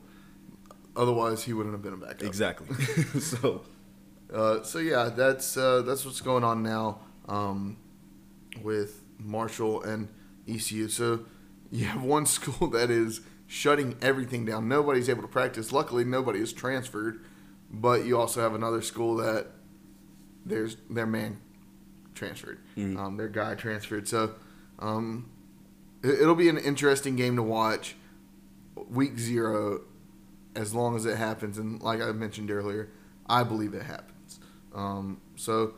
Otherwise, 0.96 1.44
he 1.44 1.54
wouldn't 1.54 1.74
have 1.74 1.82
been 1.84 1.94
a 1.94 1.98
backup. 1.98 2.24
exactly. 2.24 2.68
so 3.20 3.62
Uh, 4.34 4.64
so 4.64 4.80
yeah, 4.80 5.10
that's 5.10 5.56
uh, 5.58 5.82
that's 5.84 6.04
what's 6.06 6.22
going 6.22 6.44
on 6.44 6.62
now 6.64 7.00
um, 7.28 7.78
with 8.64 9.04
Marshall 9.20 9.84
and 9.84 10.08
ECU. 10.48 10.88
So 10.88 11.26
you 11.72 11.86
have 11.86 12.02
one 12.04 12.26
school 12.26 12.68
that 12.72 12.90
is 12.90 13.22
shutting 13.52 13.98
everything 14.00 14.46
down. 14.46 14.68
Nobody's 14.70 15.10
able 15.10 15.24
to 15.24 15.28
practice. 15.28 15.72
Luckily, 15.74 16.06
nobody 16.06 16.40
is 16.40 16.54
transferred. 16.54 17.20
But 17.72 18.06
you 18.06 18.18
also 18.18 18.42
have 18.42 18.54
another 18.54 18.82
school 18.82 19.16
that 19.18 19.48
there's 20.46 20.78
their 20.90 21.06
man 21.06 21.40
transferred. 22.16 22.60
Mhm. 22.78 22.98
Um, 22.98 23.18
their 23.18 23.28
guy 23.28 23.56
transferred. 23.56 24.08
So 24.08 24.36
um, 24.80 25.30
it, 26.04 26.22
it'll 26.22 26.36
be 26.36 26.50
an 26.50 26.58
interesting 26.58 27.16
game 27.16 27.36
to 27.36 27.44
watch. 27.44 27.96
Week 28.90 29.18
zero, 29.20 29.82
as 30.56 30.74
long 30.74 30.96
as 30.96 31.06
it 31.06 31.18
happens, 31.18 31.58
and 31.58 31.82
like 31.82 32.02
I 32.02 32.12
mentioned 32.14 32.50
earlier, 32.50 32.90
I 33.28 33.44
believe 33.44 33.74
it 33.74 33.84
happens. 33.84 34.40
Um, 34.74 35.20
so 35.36 35.74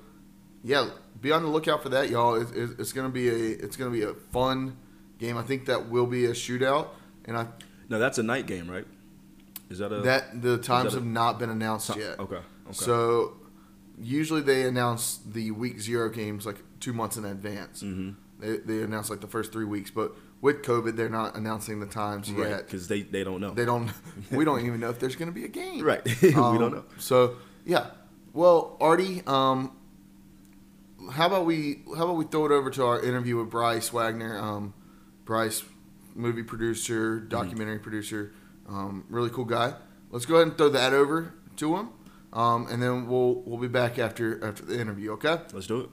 yeah, 0.63 0.89
be 1.19 1.31
on 1.31 1.41
the 1.41 1.49
lookout 1.49 1.81
for 1.81 1.89
that, 1.89 2.09
y'all. 2.09 2.35
It's, 2.35 2.51
it's, 2.51 2.73
it's 2.79 2.93
gonna 2.93 3.09
be 3.09 3.27
a 3.29 3.33
it's 3.33 3.75
gonna 3.75 3.89
be 3.91 4.03
a 4.03 4.13
fun 4.13 4.77
game. 5.17 5.35
I 5.37 5.41
think 5.41 5.65
that 5.65 5.89
will 5.89 6.05
be 6.05 6.25
a 6.25 6.31
shootout, 6.31 6.89
and 7.25 7.37
I 7.37 7.47
No, 7.89 7.99
that's 7.99 8.17
a 8.17 8.23
night 8.23 8.45
game, 8.47 8.69
right? 8.69 8.85
Is 9.69 9.79
that 9.79 9.91
a 9.93 10.01
that 10.01 10.41
the 10.41 10.57
times 10.57 10.91
that 10.93 10.97
a- 10.97 11.01
have 11.01 11.05
not 11.09 11.39
been 11.39 11.49
announced 11.49 11.95
yet. 11.95 12.19
Okay. 12.19 12.35
Okay. 12.35 12.43
So 12.71 13.37
usually 14.01 14.41
they 14.41 14.63
announce 14.63 15.19
the 15.25 15.51
week 15.51 15.79
zero 15.79 16.09
games 16.09 16.45
like 16.45 16.57
two 16.79 16.93
months 16.93 17.17
in 17.17 17.25
advance. 17.25 17.83
Mhm. 17.83 18.15
They, 18.39 18.57
they 18.57 18.81
announce 18.83 19.09
like 19.09 19.21
the 19.21 19.27
first 19.27 19.51
three 19.51 19.65
weeks, 19.65 19.91
but 19.91 20.13
with 20.41 20.63
COVID, 20.63 20.95
they're 20.95 21.09
not 21.09 21.35
announcing 21.35 21.79
the 21.79 21.85
times 21.85 22.31
right, 22.31 22.49
yet. 22.49 22.65
because 22.65 22.87
they 22.87 23.03
they 23.03 23.23
don't 23.23 23.39
know. 23.39 23.53
They 23.53 23.65
don't. 23.65 23.91
we 24.31 24.43
don't 24.43 24.65
even 24.65 24.79
know 24.79 24.89
if 24.89 24.99
there's 24.99 25.15
going 25.15 25.29
to 25.29 25.35
be 25.35 25.45
a 25.45 25.49
game. 25.49 25.83
right. 25.85 26.03
we 26.21 26.33
Um, 26.33 26.57
don't 26.57 26.71
know. 26.73 26.83
So 26.97 27.35
yeah. 27.65 27.91
Well, 28.33 28.77
Artie, 28.81 29.21
um, 29.27 29.71
how 31.11 31.27
about 31.27 31.45
we 31.45 31.83
how 31.95 32.03
about 32.05 32.15
we 32.15 32.25
throw 32.25 32.45
it 32.45 32.51
over 32.51 32.69
to 32.71 32.85
our 32.85 33.01
interview 33.01 33.37
with 33.37 33.49
Bryce 33.49 33.91
Wagoner? 33.93 34.37
Um, 34.37 34.73
Bryce, 35.25 35.63
movie 36.15 36.43
producer, 36.43 37.19
documentary 37.19 37.79
producer, 37.79 38.33
um, 38.67 39.05
really 39.09 39.29
cool 39.29 39.45
guy. 39.45 39.73
Let's 40.09 40.25
go 40.25 40.35
ahead 40.35 40.47
and 40.47 40.57
throw 40.57 40.69
that 40.69 40.93
over 40.93 41.33
to 41.57 41.77
him, 41.77 41.89
um, 42.33 42.67
and 42.69 42.81
then 42.81 43.07
we'll 43.07 43.41
we'll 43.45 43.59
be 43.59 43.67
back 43.67 43.99
after 43.99 44.43
after 44.43 44.65
the 44.65 44.79
interview. 44.79 45.11
Okay. 45.13 45.37
Let's 45.53 45.67
do 45.67 45.81
it. 45.81 45.89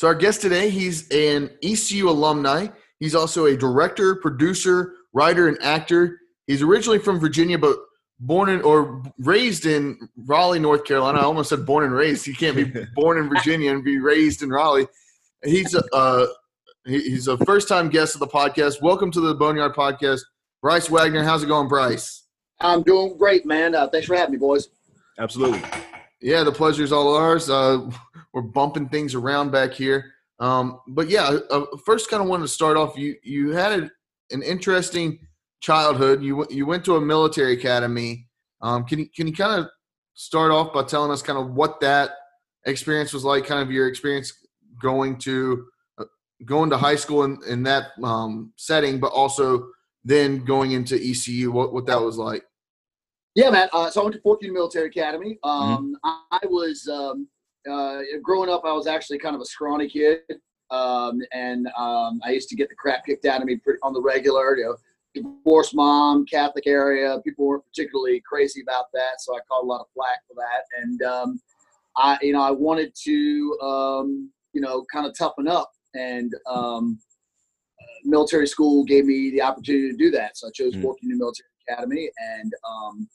So 0.00 0.06
our 0.06 0.14
guest 0.14 0.40
today, 0.40 0.70
he's 0.70 1.10
an 1.10 1.50
ECU 1.62 2.08
alumni. 2.08 2.68
He's 3.00 3.14
also 3.14 3.44
a 3.44 3.54
director, 3.54 4.14
producer, 4.14 4.94
writer, 5.12 5.46
and 5.46 5.62
actor. 5.62 6.18
He's 6.46 6.62
originally 6.62 6.98
from 6.98 7.20
Virginia, 7.20 7.58
but 7.58 7.76
born 8.20 8.50
in 8.50 8.60
or 8.62 9.02
raised 9.18 9.66
in 9.66 10.08
Raleigh, 10.26 10.58
North 10.58 10.84
Carolina. 10.84 11.18
I 11.18 11.22
almost 11.22 11.48
said 11.48 11.66
born 11.66 11.84
and 11.84 11.92
raised. 11.92 12.24
He 12.26 12.34
can't 12.34 12.54
be 12.54 12.64
born 12.94 13.18
in 13.18 13.28
Virginia 13.28 13.72
and 13.72 13.82
be 13.82 13.98
raised 13.98 14.42
in 14.42 14.50
Raleigh. 14.50 14.86
He's 15.42 15.74
a 15.74 15.82
uh, 15.94 16.26
he's 16.84 17.28
a 17.28 17.38
first 17.38 17.66
time 17.66 17.88
guest 17.88 18.14
of 18.14 18.20
the 18.20 18.28
podcast. 18.28 18.82
Welcome 18.82 19.10
to 19.12 19.20
the 19.20 19.34
Boneyard 19.34 19.74
Podcast, 19.74 20.20
Bryce 20.60 20.90
Wagoner. 20.90 21.24
How's 21.24 21.42
it 21.42 21.46
going, 21.46 21.66
Bryce? 21.66 22.24
I'm 22.60 22.82
doing 22.82 23.16
great, 23.16 23.46
man. 23.46 23.74
Uh, 23.74 23.88
thanks 23.88 24.06
for 24.06 24.14
having 24.14 24.32
me, 24.32 24.38
boys. 24.38 24.68
Absolutely. 25.18 25.62
Yeah, 26.20 26.44
the 26.44 26.52
pleasure 26.52 26.84
is 26.84 26.92
all 26.92 27.14
ours. 27.14 27.48
Uh, 27.48 27.90
we're 28.34 28.42
bumping 28.42 28.88
things 28.90 29.14
around 29.14 29.50
back 29.50 29.72
here. 29.72 30.12
Um, 30.38 30.80
but 30.88 31.08
yeah, 31.08 31.38
uh, 31.50 31.64
first, 31.86 32.10
kind 32.10 32.22
of 32.22 32.28
wanted 32.28 32.42
to 32.42 32.48
start 32.48 32.76
off. 32.76 32.98
You 32.98 33.16
you 33.22 33.52
had 33.52 33.90
an 34.30 34.42
interesting 34.42 35.18
childhood. 35.60 36.22
You 36.22 36.36
went- 36.36 36.50
you 36.50 36.66
went 36.66 36.84
to 36.86 36.96
a 36.96 37.00
military 37.00 37.52
academy. 37.52 38.26
Um, 38.62 38.84
can 38.84 38.98
you 38.98 39.08
can 39.14 39.26
you 39.26 39.34
kind 39.34 39.60
of 39.60 39.68
start 40.14 40.50
off 40.50 40.72
by 40.72 40.82
telling 40.84 41.10
us 41.10 41.22
kind 41.22 41.38
of 41.38 41.52
what 41.54 41.80
that 41.80 42.10
experience 42.66 43.12
was 43.12 43.24
like? 43.24 43.46
Kind 43.46 43.62
of 43.62 43.70
your 43.70 43.88
experience 43.88 44.32
going 44.82 45.18
to 45.18 45.66
uh, 45.98 46.04
going 46.44 46.70
to 46.70 46.76
high 46.76 46.96
school 46.96 47.24
in, 47.24 47.38
in 47.48 47.62
that 47.64 47.92
um, 48.02 48.52
setting, 48.56 48.98
but 48.98 49.12
also 49.12 49.68
then 50.04 50.44
going 50.44 50.72
into 50.72 50.96
ECU. 50.96 51.50
What 51.52 51.72
what 51.72 51.86
that 51.86 52.00
was 52.00 52.16
like? 52.16 52.44
Yeah, 53.34 53.50
man. 53.50 53.68
Uh, 53.72 53.90
so 53.90 54.00
I 54.00 54.04
went 54.04 54.16
to 54.16 54.22
Fork 54.22 54.42
Union 54.42 54.54
Military 54.54 54.88
Academy. 54.88 55.38
Um, 55.44 55.96
I, 56.02 56.22
I 56.32 56.46
was 56.46 56.88
um, 56.88 57.28
uh, 57.70 58.00
growing 58.22 58.50
up. 58.50 58.62
I 58.64 58.72
was 58.72 58.86
actually 58.86 59.18
kind 59.18 59.36
of 59.36 59.40
a 59.40 59.44
scrawny 59.46 59.88
kid, 59.88 60.20
um, 60.70 61.20
and 61.32 61.68
um, 61.78 62.20
I 62.24 62.30
used 62.30 62.48
to 62.48 62.56
get 62.56 62.68
the 62.68 62.74
crap 62.74 63.06
kicked 63.06 63.26
out 63.26 63.40
of 63.40 63.46
me 63.46 63.60
on 63.82 63.92
the 63.92 64.02
regular. 64.02 64.56
You 64.56 64.64
know, 64.64 64.76
divorced 65.14 65.74
mom, 65.74 66.24
Catholic 66.26 66.66
area. 66.66 67.18
People 67.24 67.46
weren't 67.46 67.64
particularly 67.64 68.22
crazy 68.28 68.62
about 68.62 68.86
that, 68.94 69.20
so 69.20 69.34
I 69.34 69.40
caught 69.48 69.64
a 69.64 69.66
lot 69.66 69.80
of 69.80 69.86
flack 69.94 70.20
for 70.28 70.34
that. 70.34 70.64
And 70.82 71.02
um, 71.02 71.40
I, 71.96 72.18
you 72.22 72.32
know, 72.32 72.42
I 72.42 72.50
wanted 72.50 72.94
to, 73.04 73.58
um, 73.60 74.30
you 74.52 74.60
know, 74.60 74.84
kind 74.92 75.06
of 75.06 75.16
toughen 75.16 75.48
up, 75.48 75.72
and 75.94 76.32
um, 76.46 76.98
military 78.04 78.46
school 78.46 78.84
gave 78.84 79.06
me 79.06 79.30
the 79.30 79.42
opportunity 79.42 79.90
to 79.90 79.96
do 79.96 80.10
that. 80.12 80.36
So 80.36 80.48
I 80.48 80.50
chose 80.52 80.74
Mhm. 80.74 80.82
Fork 80.82 80.98
Union 81.02 81.18
Military 81.18 81.48
Academy, 81.68 82.10
and 82.18 82.52
um, 82.68 83.08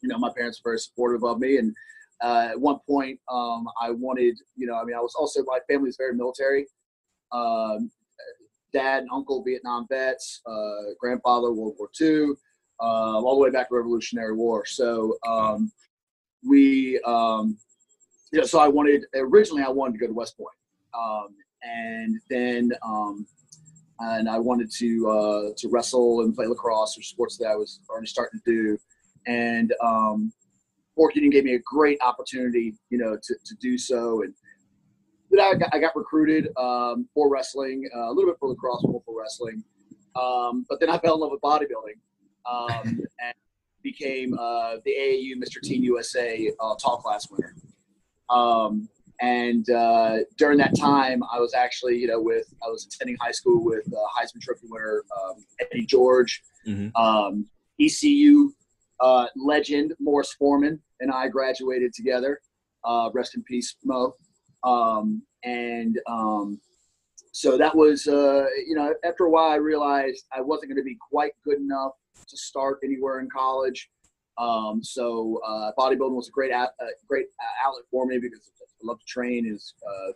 you 0.00 0.08
know, 0.08 0.18
my 0.18 0.30
parents 0.36 0.60
were 0.62 0.70
very 0.72 0.78
supportive 0.78 1.24
of 1.24 1.38
me. 1.38 1.56
And 1.58 1.74
uh, 2.22 2.48
at 2.50 2.60
one 2.60 2.78
point, 2.88 3.18
um, 3.30 3.66
I 3.80 3.90
wanted, 3.90 4.36
you 4.56 4.66
know, 4.66 4.76
I 4.76 4.84
mean, 4.84 4.94
I 4.94 5.00
was 5.00 5.14
also 5.14 5.42
my 5.44 5.60
family 5.68 5.88
is 5.88 5.96
very 5.96 6.14
military. 6.14 6.66
Um, 7.32 7.90
dad 8.74 9.02
and 9.02 9.10
uncle 9.10 9.42
Vietnam 9.42 9.86
vets, 9.88 10.42
uh, 10.46 10.92
grandfather 10.98 11.52
World 11.52 11.76
War 11.78 11.88
II, 11.98 12.32
uh, 12.80 13.22
all 13.22 13.36
the 13.36 13.42
way 13.42 13.50
back 13.50 13.68
to 13.68 13.76
Revolutionary 13.76 14.34
War. 14.34 14.66
So 14.66 15.16
um, 15.26 15.72
we, 16.46 17.00
um, 17.06 17.56
you 18.32 18.40
know, 18.40 18.46
so 18.46 18.58
I 18.58 18.68
wanted 18.68 19.04
originally 19.14 19.62
I 19.62 19.70
wanted 19.70 19.92
to 19.92 19.98
go 19.98 20.06
to 20.08 20.12
West 20.12 20.36
Point, 20.36 20.56
um, 20.92 21.28
and 21.62 22.20
then 22.28 22.72
um, 22.84 23.26
and 24.00 24.28
I 24.28 24.38
wanted 24.38 24.70
to 24.78 25.08
uh, 25.08 25.50
to 25.56 25.68
wrestle 25.68 26.22
and 26.22 26.34
play 26.34 26.46
lacrosse 26.46 26.98
or 26.98 27.02
sports 27.02 27.38
that 27.38 27.46
I 27.46 27.56
was 27.56 27.80
already 27.88 28.08
starting 28.08 28.40
to 28.44 28.52
do, 28.52 28.78
and 29.26 29.72
um, 29.82 30.32
Fork 30.96 31.14
Union 31.14 31.30
gave 31.30 31.44
me 31.44 31.54
a 31.54 31.60
great 31.60 31.98
opportunity, 32.00 32.74
you 32.90 32.98
know, 32.98 33.16
to, 33.22 33.34
to 33.44 33.54
do 33.60 33.76
so. 33.78 34.22
And 34.22 34.34
then 35.38 35.44
I 35.44 35.54
got, 35.54 35.74
I 35.74 35.78
got 35.78 35.96
recruited 35.96 36.48
um, 36.56 37.08
for 37.14 37.30
wrestling, 37.30 37.88
uh, 37.94 38.10
a 38.10 38.12
little 38.12 38.30
bit 38.30 38.38
for 38.38 38.48
lacrosse, 38.48 38.82
more 38.84 39.02
for 39.04 39.20
wrestling. 39.20 39.62
Um, 40.16 40.64
but 40.68 40.80
then 40.80 40.90
I 40.90 40.98
fell 40.98 41.14
in 41.14 41.20
love 41.20 41.30
with 41.32 41.40
bodybuilding 41.40 41.98
um, 42.46 43.00
and 43.20 43.34
became 43.82 44.34
uh, 44.38 44.76
the 44.84 44.92
AAU 44.92 45.32
Mr. 45.36 45.60
Teen 45.62 45.82
USA 45.82 46.50
uh, 46.60 46.74
tall 46.76 46.98
class 46.98 47.28
winner. 47.30 47.54
Um, 48.30 48.88
and 49.20 49.68
uh, 49.70 50.18
during 50.38 50.58
that 50.58 50.76
time, 50.76 51.22
I 51.32 51.38
was 51.38 51.54
actually, 51.54 51.98
you 51.98 52.08
know, 52.08 52.20
with 52.20 52.52
I 52.66 52.68
was 52.68 52.86
attending 52.86 53.16
high 53.20 53.30
school 53.30 53.62
with 53.64 53.86
uh, 53.92 53.96
Heisman 54.20 54.40
Trophy 54.40 54.66
winner 54.68 55.04
um, 55.22 55.44
Eddie 55.60 55.86
George, 55.86 56.42
Mhm. 56.66 56.90
um, 56.96 57.46
ECU 57.80 58.52
uh, 59.00 59.26
legend 59.36 59.94
Morris 60.00 60.32
Foreman, 60.32 60.80
and 61.00 61.10
I 61.12 61.28
graduated 61.28 61.92
together. 61.92 62.40
Uh, 62.84 63.10
rest 63.14 63.34
in 63.34 63.42
peace, 63.42 63.76
Mo. 63.84 64.14
Um, 64.64 65.22
and 65.44 65.98
um, 66.08 66.60
so 67.32 67.58
that 67.58 67.74
was, 67.74 68.06
uh, 68.06 68.46
you 68.66 68.74
know, 68.74 68.94
after 69.04 69.24
a 69.24 69.30
while, 69.30 69.50
I 69.50 69.56
realized 69.56 70.24
I 70.32 70.40
wasn't 70.40 70.70
going 70.70 70.78
to 70.78 70.84
be 70.84 70.96
quite 71.10 71.32
good 71.44 71.58
enough 71.58 71.92
to 72.28 72.36
start 72.36 72.78
anywhere 72.84 73.20
in 73.20 73.28
college. 73.28 73.90
Um, 74.38 74.82
so 74.82 75.40
uh, 75.46 75.70
bodybuilding 75.78 76.14
was 76.14 76.28
a 76.28 76.32
great, 76.32 76.52
uh, 76.52 76.66
great 77.06 77.26
outlet 77.64 77.84
for 77.90 78.06
me 78.06 78.18
because 78.18 78.50
I 78.60 78.86
love 78.86 78.98
to 78.98 79.06
train. 79.06 79.46
Is 79.46 79.74
uh, 79.86 80.12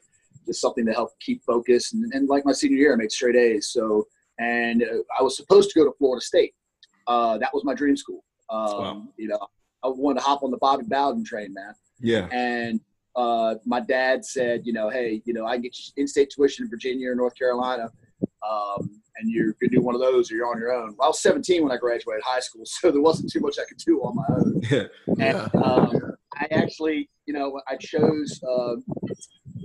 just 0.47 0.61
something 0.61 0.87
to 0.87 0.93
help 0.93 1.11
keep 1.21 1.43
focus. 1.45 1.93
And, 1.93 2.11
and 2.15 2.29
like 2.29 2.45
my 2.45 2.53
senior 2.53 2.79
year, 2.79 2.93
I 2.95 2.97
made 2.97 3.13
straight 3.13 3.37
A's. 3.37 3.71
So, 3.71 4.07
and 4.39 4.83
uh, 4.83 5.03
I 5.19 5.23
was 5.23 5.37
supposed 5.37 5.71
to 5.71 5.79
go 5.79 5.85
to 5.85 5.93
Florida 5.99 6.25
State. 6.25 6.55
Uh, 7.07 7.39
that 7.39 7.53
was 7.53 7.65
my 7.65 7.75
dream 7.75 7.97
school. 7.97 8.25
Um, 8.51 8.69
Wow. 8.79 9.03
You 9.17 9.29
know, 9.29 9.47
I 9.85 9.89
wanted 9.89 10.21
to 10.21 10.27
hop 10.27 10.43
on 10.43 10.51
the 10.51 10.59
Bobby 10.59 10.85
Bowden 10.87 11.25
train, 11.25 11.53
man. 11.53 11.75
Yeah. 12.01 12.29
And 12.33 12.81
uh, 13.19 13.57
my 13.67 13.81
dad 13.81 14.25
said, 14.25 14.63
you 14.65 14.73
know, 14.73 14.89
hey, 14.89 15.21
you 15.25 15.35
know, 15.35 15.45
I 15.45 15.59
get 15.59 15.77
in-state 15.97 16.31
tuition 16.31 16.65
in 16.65 16.71
Virginia 16.71 17.11
or 17.11 17.17
North 17.17 17.37
Carolina, 17.37 17.91
um, 18.49 18.89
and 19.17 19.29
you 19.29 19.53
could 19.61 19.73
do 19.73 19.81
one 19.81 19.97
of 19.97 20.01
those, 20.01 20.31
or 20.31 20.37
you're 20.37 20.47
on 20.47 20.59
your 20.59 20.73
own. 20.73 20.95
Well, 20.97 21.07
I 21.07 21.09
was 21.09 21.21
17 21.21 21.65
when 21.65 21.73
I 21.73 21.79
graduated 21.79 22.23
high 22.25 22.39
school, 22.39 22.63
so 22.65 22.93
there 22.93 23.03
wasn't 23.03 23.33
too 23.33 23.41
much 23.41 23.59
I 23.59 23.65
could 23.65 23.79
do 23.79 24.01
on 24.03 24.15
my 24.15 24.25
own. 24.31 24.63
Yeah. 25.19 25.49
And 25.51 25.65
um, 25.65 26.13
I 26.37 26.47
actually, 26.53 27.11
you 27.27 27.35
know, 27.35 27.61
I 27.67 27.77
chose. 27.77 28.41
Um, 28.49 28.85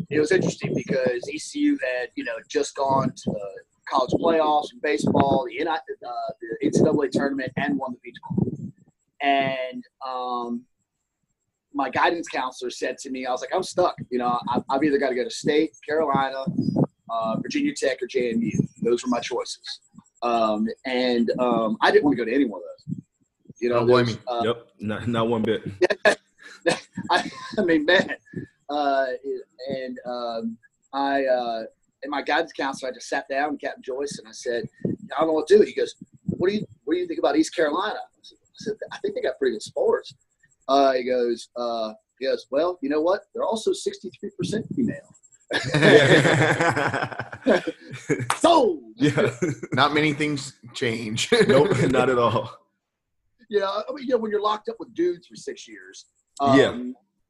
it 0.09 0.19
was 0.19 0.31
interesting 0.31 0.73
because 0.73 1.21
ECU 1.31 1.77
had, 1.83 2.09
you 2.15 2.23
know, 2.23 2.33
just 2.49 2.75
gone 2.75 3.09
to 3.09 3.23
the 3.31 3.49
college 3.87 4.11
playoffs 4.13 4.73
in 4.73 4.79
baseball, 4.81 5.45
the, 5.47 5.63
NI, 5.63 5.69
uh, 5.69 6.11
the 6.41 6.69
NCAA 6.69 7.11
tournament, 7.11 7.51
and 7.57 7.77
won 7.77 7.91
the 7.91 7.99
Peach 7.99 8.15
Bowl. 8.27 8.71
And 9.21 9.83
um, 10.07 10.65
my 11.73 11.89
guidance 11.89 12.27
counselor 12.27 12.69
said 12.69 12.97
to 12.99 13.09
me, 13.09 13.25
I 13.25 13.31
was 13.31 13.41
like, 13.41 13.49
I'm 13.53 13.63
stuck. 13.63 13.95
You 14.09 14.19
know, 14.19 14.39
I- 14.49 14.62
I've 14.69 14.83
either 14.83 14.97
got 14.97 15.09
to 15.09 15.15
go 15.15 15.23
to 15.23 15.29
State, 15.29 15.75
Carolina, 15.88 16.45
uh, 17.09 17.36
Virginia 17.41 17.73
Tech, 17.75 18.01
or 18.01 18.07
JMU. 18.07 18.51
Those 18.81 19.03
were 19.03 19.09
my 19.09 19.19
choices. 19.19 19.79
Um, 20.21 20.67
and 20.86 21.31
um, 21.39 21.77
I 21.81 21.91
didn't 21.91 22.05
want 22.05 22.17
to 22.17 22.23
go 22.23 22.29
to 22.29 22.33
any 22.33 22.45
one 22.45 22.62
of 22.62 22.95
those. 22.95 23.03
You 23.59 23.69
know, 23.69 23.86
blame 23.86 24.07
uh, 24.27 24.41
Yep. 24.43 24.67
Not 24.79 25.07
not 25.07 25.27
one 25.29 25.41
bit. 25.41 25.63
I, 27.09 27.31
I 27.57 27.62
mean, 27.63 27.86
man, 27.86 28.15
uh, 28.69 29.05
and 29.69 29.99
um, 30.05 30.57
I 30.93 31.25
uh, 31.25 31.63
and 32.03 32.09
my 32.09 32.21
guidance 32.21 32.51
counselor, 32.51 32.91
I 32.91 32.93
just 32.93 33.07
sat 33.07 33.27
down 33.29 33.51
with 33.53 33.62
Captain 33.62 33.83
Joyce 33.83 34.19
and 34.19 34.27
I 34.27 34.31
said, 34.31 34.67
I 34.86 35.19
don't 35.19 35.27
know 35.27 35.33
what 35.33 35.47
to 35.47 35.57
do. 35.57 35.63
He 35.63 35.73
goes, 35.73 35.95
What 36.25 36.49
do 36.49 36.55
you 36.55 36.65
What 36.83 36.93
do 36.93 36.99
you 36.99 37.07
think 37.07 37.19
about 37.19 37.38
East 37.38 37.55
Carolina? 37.55 37.99
I 37.99 38.21
said, 38.21 38.38
said, 38.55 38.73
I 38.91 38.97
think 38.99 39.15
they 39.15 39.21
got 39.21 39.38
pretty 39.39 39.55
good 39.55 39.62
sports. 39.63 40.13
Uh, 40.67 40.93
he 40.93 41.04
goes, 41.04 41.49
uh, 41.56 41.93
he 42.19 42.26
goes, 42.28 42.45
well, 42.52 42.78
you 42.82 42.89
know 42.89 43.02
what? 43.02 43.21
They're 43.34 43.43
also 43.43 43.71
63% 43.71 44.63
female. 44.76 45.15
so 48.38 48.82
yeah. 48.95 49.30
Not 49.73 49.93
many 49.93 50.13
things 50.13 50.54
change. 50.73 51.30
nope, 51.47 51.69
not 51.91 52.10
at 52.10 52.17
all. 52.17 52.49
Yeah, 53.49 53.65
I 53.67 53.84
mean, 53.93 54.06
you 54.08 54.13
know, 54.13 54.17
when 54.17 54.32
you're 54.32 54.41
locked 54.41 54.69
up 54.69 54.78
with 54.80 54.93
dudes 54.95 55.28
for 55.28 55.36
six 55.36 55.67
years, 55.67 56.06
um, 56.39 56.58
Yeah. 56.58 56.84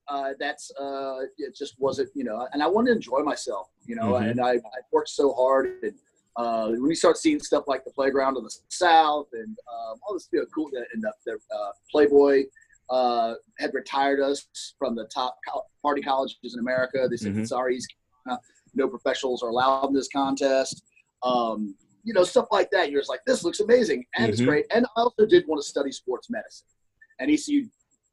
uh, 0.07 0.33
that's 0.39 0.71
uh, 0.79 1.19
it. 1.37 1.55
Just 1.55 1.75
wasn't, 1.79 2.09
you 2.15 2.23
know, 2.23 2.47
and 2.53 2.63
I 2.63 2.67
wanted 2.67 2.91
to 2.91 2.95
enjoy 2.95 3.19
myself, 3.23 3.67
you 3.85 3.95
know, 3.95 4.13
Mhm. 4.13 4.31
and 4.31 4.41
I, 4.41 4.51
I 4.53 4.79
worked 4.91 5.09
so 5.09 5.33
hard, 5.33 5.79
and 5.83 5.93
uh, 6.37 6.67
when 6.69 6.85
you 6.89 6.95
start 6.95 7.17
seeing 7.17 7.39
stuff 7.39 7.65
like 7.67 7.83
the 7.83 7.91
playground 7.91 8.37
of 8.37 8.43
the 8.43 8.55
South 8.69 9.27
and 9.33 9.57
um, 9.73 9.99
all 10.07 10.13
this, 10.13 10.29
you 10.31 10.39
know, 10.39 10.45
cool, 10.55 10.69
and 10.93 11.03
the, 11.03 11.11
the 11.25 11.33
uh, 11.33 11.71
Playboy 11.91 12.43
uh, 12.89 13.33
had 13.59 13.73
retired 13.73 14.19
us 14.19 14.45
from 14.77 14.95
the 14.95 15.05
top 15.05 15.37
co- 15.47 15.65
party 15.81 16.01
colleges 16.01 16.53
in 16.53 16.59
America. 16.59 17.07
They 17.09 17.17
said, 17.17 17.33
Mhm. 17.33 17.47
"Sorry, 17.47 17.79
no 18.75 18.87
professionals 18.87 19.43
are 19.43 19.49
allowed 19.49 19.87
in 19.87 19.93
this 19.93 20.09
contest." 20.09 20.83
Um, 21.23 21.75
you 22.03 22.13
know, 22.13 22.23
stuff 22.23 22.47
like 22.51 22.69
that. 22.71 22.91
You're 22.91 22.99
just 22.99 23.09
like, 23.09 23.21
this 23.25 23.43
looks 23.45 23.61
amazing, 23.61 24.05
and 24.15 24.29
it's 24.29 24.41
Mhm. 24.41 24.45
great. 24.45 24.65
And 24.71 24.85
I 24.97 25.01
also 25.01 25.25
did 25.25 25.47
want 25.47 25.61
to 25.61 25.67
study 25.67 25.91
sports 25.91 26.29
medicine, 26.29 26.67
and 27.19 27.31
ECU 27.31 27.69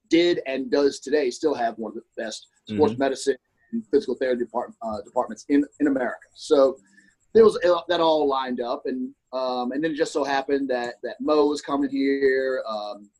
did 0.08 0.40
and 0.46 0.70
does 0.70 1.00
today 1.00 1.30
still 1.30 1.54
have 1.54 1.76
one 1.78 1.90
of 1.90 1.96
the 1.96 2.04
best 2.16 2.46
sports 2.68 2.96
medicine 2.98 3.36
and 3.72 3.84
physical 3.90 4.14
therapy 4.16 4.44
depart, 4.44 4.72
uh, 4.82 5.00
departments 5.02 5.44
in 5.48 5.64
in 5.80 5.86
America. 5.88 6.28
So 6.34 6.78
there 7.32 7.44
was 7.44 7.56
uh, 7.64 7.80
that 7.88 8.00
all 8.00 8.26
lined 8.28 8.60
up, 8.60 8.86
and 8.86 9.12
um, 9.32 9.72
and 9.72 9.82
then 9.82 9.92
it 9.92 9.96
just 9.96 10.12
so 10.12 10.22
happened 10.24 10.68
that 10.70 10.96
that 11.02 11.20
Mo 11.20 11.46
was 11.46 11.60
coming 11.60 11.90
here. 11.90 12.62
Um, 12.68 13.10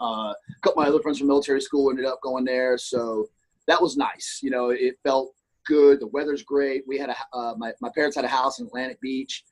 uh, 0.00 0.32
a 0.32 0.34
couple 0.62 0.80
of 0.82 0.86
my 0.86 0.88
other 0.88 1.00
friends 1.02 1.18
from 1.18 1.28
military 1.28 1.60
school 1.60 1.90
ended 1.90 2.04
up 2.06 2.20
going 2.22 2.44
there, 2.44 2.76
so 2.78 3.28
that 3.66 3.80
was 3.80 3.96
nice. 3.96 4.40
You 4.42 4.50
know, 4.50 4.70
it 4.70 4.96
felt 5.02 5.32
good. 5.66 6.00
The 6.00 6.08
weather's 6.08 6.42
great. 6.42 6.82
We 6.86 6.98
had 6.98 7.10
a 7.10 7.16
uh, 7.36 7.54
my 7.56 7.72
my 7.80 7.90
parents 7.94 8.16
had 8.16 8.24
a 8.24 8.28
house 8.28 8.60
in 8.60 8.66
Atlantic 8.66 9.00
Beach, 9.00 9.44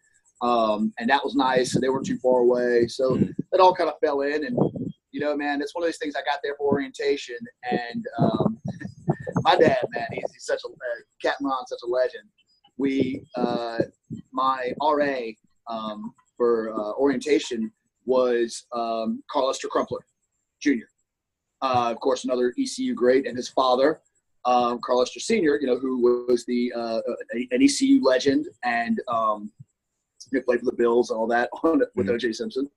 um, 0.42 0.92
and 0.98 1.08
that 1.08 1.24
was 1.24 1.34
nice. 1.34 1.72
So 1.72 1.80
they 1.80 1.88
weren't 1.88 2.06
too 2.06 2.18
far 2.18 2.40
away. 2.40 2.86
So 2.88 3.16
Mm. 3.16 3.34
it 3.52 3.60
all 3.60 3.74
kind 3.74 3.88
of 3.90 3.98
fell 4.00 4.22
in, 4.22 4.44
and 4.44 4.56
you 5.10 5.20
know, 5.20 5.36
man, 5.36 5.60
it's 5.62 5.74
one 5.74 5.84
of 5.84 5.88
those 5.88 5.98
things. 5.98 6.14
I 6.16 6.20
got 6.22 6.40
there 6.42 6.54
for 6.56 6.66
orientation, 6.72 7.36
and 7.70 8.06
um, 8.18 8.58
my 9.42 9.56
dad, 9.56 9.78
man, 9.90 10.06
he's, 10.12 10.32
he's 10.32 10.44
such 10.44 10.60
a 10.64 10.68
uh, 10.68 11.00
Captain 11.20 11.46
Ron, 11.46 11.66
such 11.66 11.80
a 11.84 11.86
legend. 11.88 12.24
We, 12.78 13.24
uh, 13.36 13.78
my 14.32 14.72
RA 14.80 15.18
um, 15.68 16.14
for 16.36 16.72
uh, 16.72 16.92
orientation 16.94 17.70
was 18.06 18.64
um, 18.72 19.22
Carlester 19.30 19.68
Crumpler, 19.68 20.00
Jr. 20.62 20.86
Uh, 21.60 21.90
of 21.90 22.00
course, 22.00 22.24
another 22.24 22.54
ECU 22.58 22.94
great, 22.94 23.26
and 23.26 23.36
his 23.36 23.48
father, 23.48 24.00
um, 24.44 24.80
Carlester 24.84 25.20
Sr., 25.20 25.58
you 25.60 25.66
know, 25.66 25.78
who 25.78 25.98
was 26.28 26.44
the 26.46 26.72
uh, 26.74 27.00
an 27.50 27.62
ECU 27.62 28.02
legend 28.02 28.48
and 28.64 29.00
um, 29.08 29.52
you 30.30 30.38
know, 30.38 30.44
played 30.44 30.60
for 30.60 30.66
the 30.66 30.76
Bills 30.76 31.10
and 31.10 31.18
all 31.18 31.26
that 31.28 31.48
on, 31.62 31.82
with 31.94 32.06
Mhm. 32.06 32.14
O.J. 32.14 32.32
Simpson. 32.32 32.68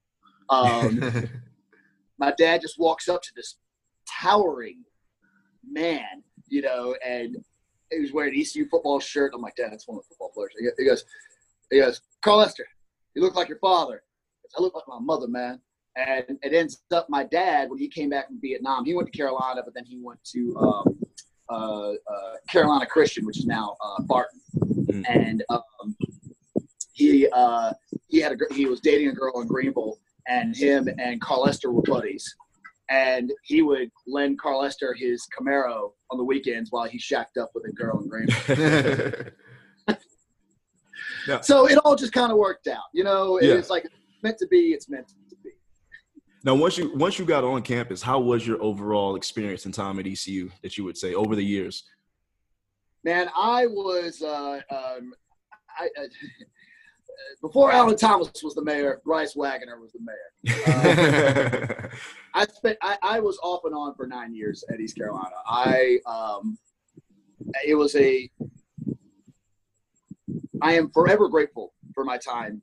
Um, 0.50 1.02
my 2.20 2.32
dad 2.38 2.62
just 2.62 2.80
walks 2.80 3.10
up 3.10 3.22
to 3.24 3.30
this 3.36 3.58
towering 4.08 4.84
man, 5.68 6.24
you 6.48 6.62
know, 6.62 6.96
and 7.06 7.38
he 7.92 8.00
was 8.00 8.12
wearing 8.14 8.34
an 8.36 8.40
ECU 8.42 8.68
football 8.70 9.00
shirt. 9.00 9.32
I'm 9.34 9.42
like, 9.42 9.56
Dad, 9.56 9.72
that's 9.72 9.88
one 9.88 9.98
of 9.98 10.04
the 10.04 10.10
football 10.10 10.32
players. 10.36 10.52
He 10.60 10.68
he 10.78 10.88
goes, 10.88 11.04
he 11.72 11.80
goes, 11.80 12.02
Carlester, 12.22 12.68
you 13.16 13.22
look 13.24 13.36
like 13.36 13.50
your 13.50 13.58
father. 13.60 14.04
I 14.58 14.62
look 14.62 14.76
like 14.76 14.88
my 14.88 15.00
mother, 15.00 15.28
man. 15.28 15.60
And 15.98 16.38
it 16.44 16.54
ends 16.54 16.84
up 16.92 17.08
my 17.10 17.24
dad 17.24 17.70
when 17.70 17.80
he 17.80 17.88
came 17.88 18.10
back 18.10 18.28
from 18.28 18.40
Vietnam. 18.42 18.84
He 18.84 18.94
went 18.94 19.12
to 19.12 19.18
Carolina, 19.18 19.62
but 19.64 19.74
then 19.74 19.86
he 19.86 19.98
went 20.02 20.20
to 20.34 20.56
um, 20.58 21.00
uh, 21.50 21.92
uh, 21.92 22.34
Carolina 22.50 22.86
Christian, 22.86 23.26
which 23.26 23.38
is 23.38 23.46
now 23.46 23.78
uh, 23.84 24.02
Barton. 24.04 24.42
Mm. 24.88 25.06
And 25.08 25.44
um, 25.50 25.96
he 26.94 27.28
uh, 27.32 27.74
he 28.08 28.20
had 28.20 28.34
a 28.34 28.54
he 28.54 28.66
was 28.66 28.80
dating 28.82 29.10
a 29.10 29.14
girl 29.14 29.42
in 29.42 29.48
Greenville, 29.48 30.00
and 30.28 30.56
him 30.56 30.90
and 30.98 31.22
Carlester 31.22 31.72
were 31.72 31.82
buddies. 31.82 32.36
And 32.90 33.32
he 33.44 33.64
would 33.64 33.90
lend 34.06 34.40
Carlester 34.40 34.94
his 34.94 35.28
Camaro 35.38 35.94
on 36.12 36.18
the 36.18 36.24
weekends 36.24 36.72
while 36.72 36.88
he 36.88 37.00
shacked 37.00 37.38
up 37.38 37.50
with 37.56 37.66
a 37.68 37.72
girl 37.72 38.00
in 38.00 38.08
Greenville. 38.10 39.32
so 41.42 41.68
it 41.68 41.78
all 41.84 41.96
just 41.96 42.14
kind 42.14 42.32
of 42.32 42.38
worked 42.38 42.68
out, 42.68 42.84
you 42.94 43.04
know. 43.04 43.40
Yeah. 43.42 43.54
It's 43.56 43.70
like 43.70 43.88
meant 44.24 44.38
to 44.40 44.48
be. 44.48 44.70
It's 44.70 44.90
meant 44.90 45.08
to 45.08 45.16
be. 45.16 45.25
Now, 46.46 46.54
once 46.54 46.78
you 46.78 46.96
once 46.96 47.18
you 47.18 47.26
got 47.26 47.44
on 47.44 47.64
campus, 47.64 48.04
how 48.04 48.20
was 48.20 48.46
your 48.46 48.62
overall 48.62 49.16
experience 49.16 49.66
and 49.66 49.74
time 49.74 49.98
at 49.98 50.06
ECU 50.06 50.52
that 50.62 50.78
you 50.78 50.84
would 50.84 50.96
say 50.96 51.16
over 51.16 51.36
the 51.36 51.44
years? 51.44 51.86
Man, 53.04 53.30
I 53.36 53.66
was 53.66 54.22
uh, 54.22 54.62
um, 54.70 55.16
I, 55.76 55.90
uh, 56.00 56.06
before 57.42 57.72
Allen 57.72 57.98
Thomas 57.98 58.30
was 58.44 58.54
the 58.54 58.64
mayor. 58.64 59.02
Bryce 59.04 59.36
Wagoner 59.36 59.80
was 59.80 59.92
the 59.94 60.00
mayor. 60.02 61.92
I 62.36 62.46
spent 62.46 62.78
I, 62.84 62.98
I 63.02 63.20
was 63.22 63.40
off 63.42 63.62
and 63.66 63.74
on 63.74 63.96
for 63.96 64.06
nine 64.06 64.36
years 64.36 64.64
at 64.72 64.80
East 64.80 64.98
Carolina. 64.98 65.36
I 65.48 65.98
um, 66.06 66.60
it 67.66 67.74
was 67.74 67.96
a 67.96 68.30
I 70.62 70.74
am 70.74 70.92
forever 70.92 71.28
grateful 71.28 71.74
for 71.96 72.04
my 72.04 72.20
time 72.20 72.62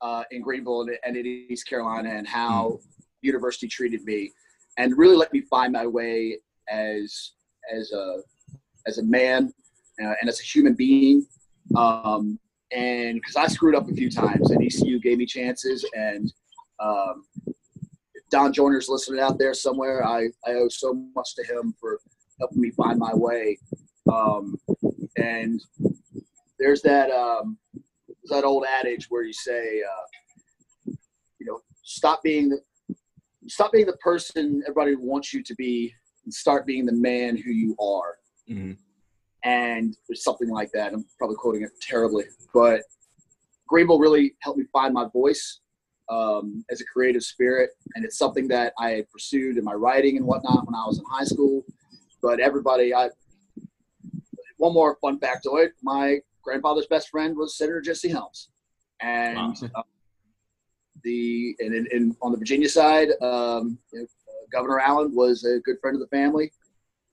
uh, 0.00 0.24
in 0.30 0.40
Greenville 0.40 0.80
and, 0.80 0.92
and 1.04 1.14
in 1.14 1.26
East 1.26 1.68
Carolina 1.68 2.08
and 2.08 2.26
how 2.26 2.78
university 3.22 3.68
treated 3.68 4.04
me 4.04 4.32
and 4.76 4.96
really 4.96 5.16
let 5.16 5.32
me 5.32 5.40
find 5.42 5.72
my 5.72 5.86
way 5.86 6.38
as 6.70 7.32
as 7.72 7.92
a 7.92 8.18
as 8.86 8.98
a 8.98 9.02
man 9.02 9.52
uh, 10.02 10.14
and 10.20 10.28
as 10.28 10.40
a 10.40 10.44
human 10.44 10.74
being. 10.74 11.26
Um, 11.76 12.38
and 12.70 13.14
because 13.16 13.36
I 13.36 13.46
screwed 13.46 13.74
up 13.74 13.88
a 13.88 13.94
few 13.94 14.10
times, 14.10 14.50
and 14.50 14.62
ECU 14.62 15.00
gave 15.00 15.18
me 15.18 15.26
chances, 15.26 15.84
and 15.94 16.32
um, 16.80 17.24
Don 18.30 18.52
Joyner's 18.52 18.88
listening 18.88 19.20
out 19.20 19.38
there 19.38 19.54
somewhere. 19.54 20.06
I, 20.06 20.28
I 20.46 20.52
owe 20.52 20.68
so 20.68 20.94
much 21.14 21.34
to 21.36 21.44
him 21.44 21.74
for 21.80 21.98
helping 22.38 22.60
me 22.60 22.70
find 22.70 22.98
my 22.98 23.14
way. 23.14 23.58
Um, 24.12 24.58
and 25.16 25.60
there's 26.58 26.82
that 26.82 27.10
um, 27.10 27.58
that 28.26 28.44
old 28.44 28.64
adage 28.66 29.06
where 29.08 29.22
you 29.22 29.32
say, 29.32 29.82
uh, 29.82 30.92
you 31.38 31.46
know, 31.46 31.60
stop 31.82 32.22
being 32.22 32.58
stop 33.50 33.72
being 33.72 33.86
the 33.86 33.96
person 33.98 34.62
everybody 34.66 34.94
wants 34.96 35.32
you 35.32 35.42
to 35.42 35.54
be, 35.54 35.94
and 36.24 36.32
start 36.32 36.66
being 36.66 36.84
the 36.86 36.92
man 36.92 37.36
who 37.36 37.50
you 37.50 37.76
are. 37.80 38.18
Mhm. 38.48 38.76
And 39.44 39.96
something 40.14 40.48
like 40.48 40.70
that. 40.72 40.92
I'm 40.92 41.04
probably 41.16 41.36
quoting 41.36 41.62
it 41.62 41.70
terribly, 41.80 42.24
but 42.52 42.82
Greenville 43.66 43.98
really 43.98 44.34
helped 44.40 44.58
me 44.58 44.64
find 44.72 44.92
my 44.92 45.06
voice 45.12 45.60
um, 46.10 46.64
as 46.70 46.80
a 46.80 46.84
creative 46.86 47.22
spirit, 47.22 47.70
and 47.94 48.04
it's 48.04 48.16
something 48.16 48.48
that 48.48 48.72
I 48.78 48.90
had 48.92 49.10
pursued 49.10 49.58
in 49.58 49.64
my 49.64 49.74
writing 49.74 50.16
and 50.16 50.26
whatnot 50.26 50.66
when 50.66 50.74
I 50.74 50.86
was 50.86 50.98
in 50.98 51.04
high 51.04 51.24
school. 51.24 51.64
But 52.22 52.40
everybody, 52.40 52.94
I 52.94 53.10
one 54.56 54.72
more 54.72 54.96
fun 55.00 55.20
factoid: 55.20 55.70
my 55.82 56.20
grandfather's 56.42 56.86
best 56.86 57.10
friend 57.10 57.36
was 57.36 57.56
Senator 57.56 57.80
Jesse 57.80 58.08
Helms, 58.08 58.48
and 59.00 59.38
uh, 59.74 59.82
the 61.04 61.56
and, 61.60 61.74
in 61.74 61.86
in 61.92 62.16
on 62.22 62.32
the 62.32 62.38
Virginia 62.38 62.68
side, 62.68 63.08
um, 63.22 63.78
you 63.92 64.00
know, 64.00 64.06
Governor 64.52 64.80
Allen 64.80 65.14
was 65.14 65.44
a 65.44 65.60
good 65.60 65.76
friend 65.80 65.94
of 65.94 66.00
the 66.00 66.08
family, 66.08 66.52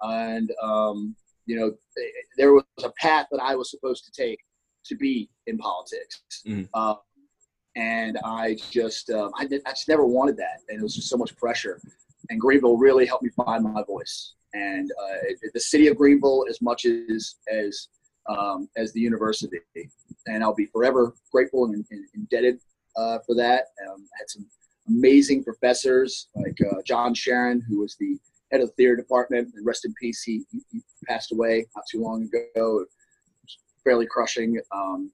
and 0.01 0.51
um, 0.61 1.15
you 1.45 1.59
know 1.59 1.75
there 2.37 2.53
was 2.53 2.63
a 2.83 2.89
path 2.99 3.27
that 3.31 3.41
I 3.41 3.55
was 3.55 3.69
supposed 3.69 4.05
to 4.05 4.11
take 4.11 4.39
to 4.85 4.95
be 4.95 5.29
in 5.47 5.57
politics. 5.57 6.21
Mhm. 6.45 6.69
Uh, 6.73 6.95
and 7.75 8.17
I 8.23 8.55
just 8.71 9.09
um, 9.09 9.31
I, 9.37 9.45
did, 9.45 9.61
I 9.65 9.71
just 9.71 9.89
never 9.89 10.05
wanted 10.05 10.37
that, 10.37 10.61
and 10.69 10.79
it 10.79 10.83
was 10.83 10.95
just 10.95 11.09
so 11.09 11.17
much 11.17 11.35
pressure. 11.35 11.81
And 12.29 12.39
Greenville 12.39 12.77
really 12.77 13.05
helped 13.05 13.23
me 13.23 13.29
find 13.31 13.63
my 13.63 13.83
voice. 13.83 14.33
And 14.53 14.89
uh, 14.91 15.17
it- 15.23 15.51
the 15.53 15.59
city 15.59 15.87
of 15.87 15.97
Greenville, 15.97 16.45
as 16.49 16.61
much 16.61 16.85
as 16.85 17.35
as 17.51 17.87
um, 18.29 18.69
as 18.77 18.91
the 18.93 18.99
university, 19.01 19.59
and 20.27 20.43
I'll 20.43 20.55
be 20.55 20.65
forever 20.67 21.13
grateful 21.31 21.65
and, 21.65 21.85
and 21.91 22.05
indebted 22.15 22.59
uh, 22.97 23.19
for 23.25 23.35
that. 23.35 23.65
Um, 23.87 24.05
I 24.13 24.19
had 24.19 24.29
some 24.29 24.45
amazing 24.87 25.43
professors 25.43 26.27
like 26.35 26.57
uh, 26.71 26.81
John 26.85 27.13
Shearin, 27.13 27.61
who 27.67 27.79
was 27.79 27.95
the 27.99 28.17
head 28.51 28.61
of 28.61 28.69
the 28.69 28.73
theater 28.75 28.95
department, 28.95 29.51
and 29.55 29.65
rest 29.65 29.85
in 29.85 29.93
peace. 29.99 30.21
He, 30.23 30.43
he 30.71 30.81
passed 31.07 31.31
away 31.31 31.65
not 31.75 31.85
too 31.91 32.01
long 32.01 32.23
ago. 32.23 32.85
Fairly 33.83 34.07
crushing. 34.07 34.59
Um, 34.71 35.11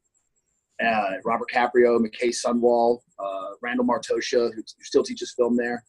uh, 0.86 1.12
Robert 1.24 1.50
Caprio, 1.54 2.00
McKay 2.00 2.34
Sundwall, 2.34 3.00
uh, 3.20 3.52
Randall 3.62 3.86
Martoccia, 3.86 4.50
who, 4.54 4.62
who 4.62 4.84
still 4.84 5.04
teaches 5.04 5.34
film 5.38 5.56
there. 5.56 5.84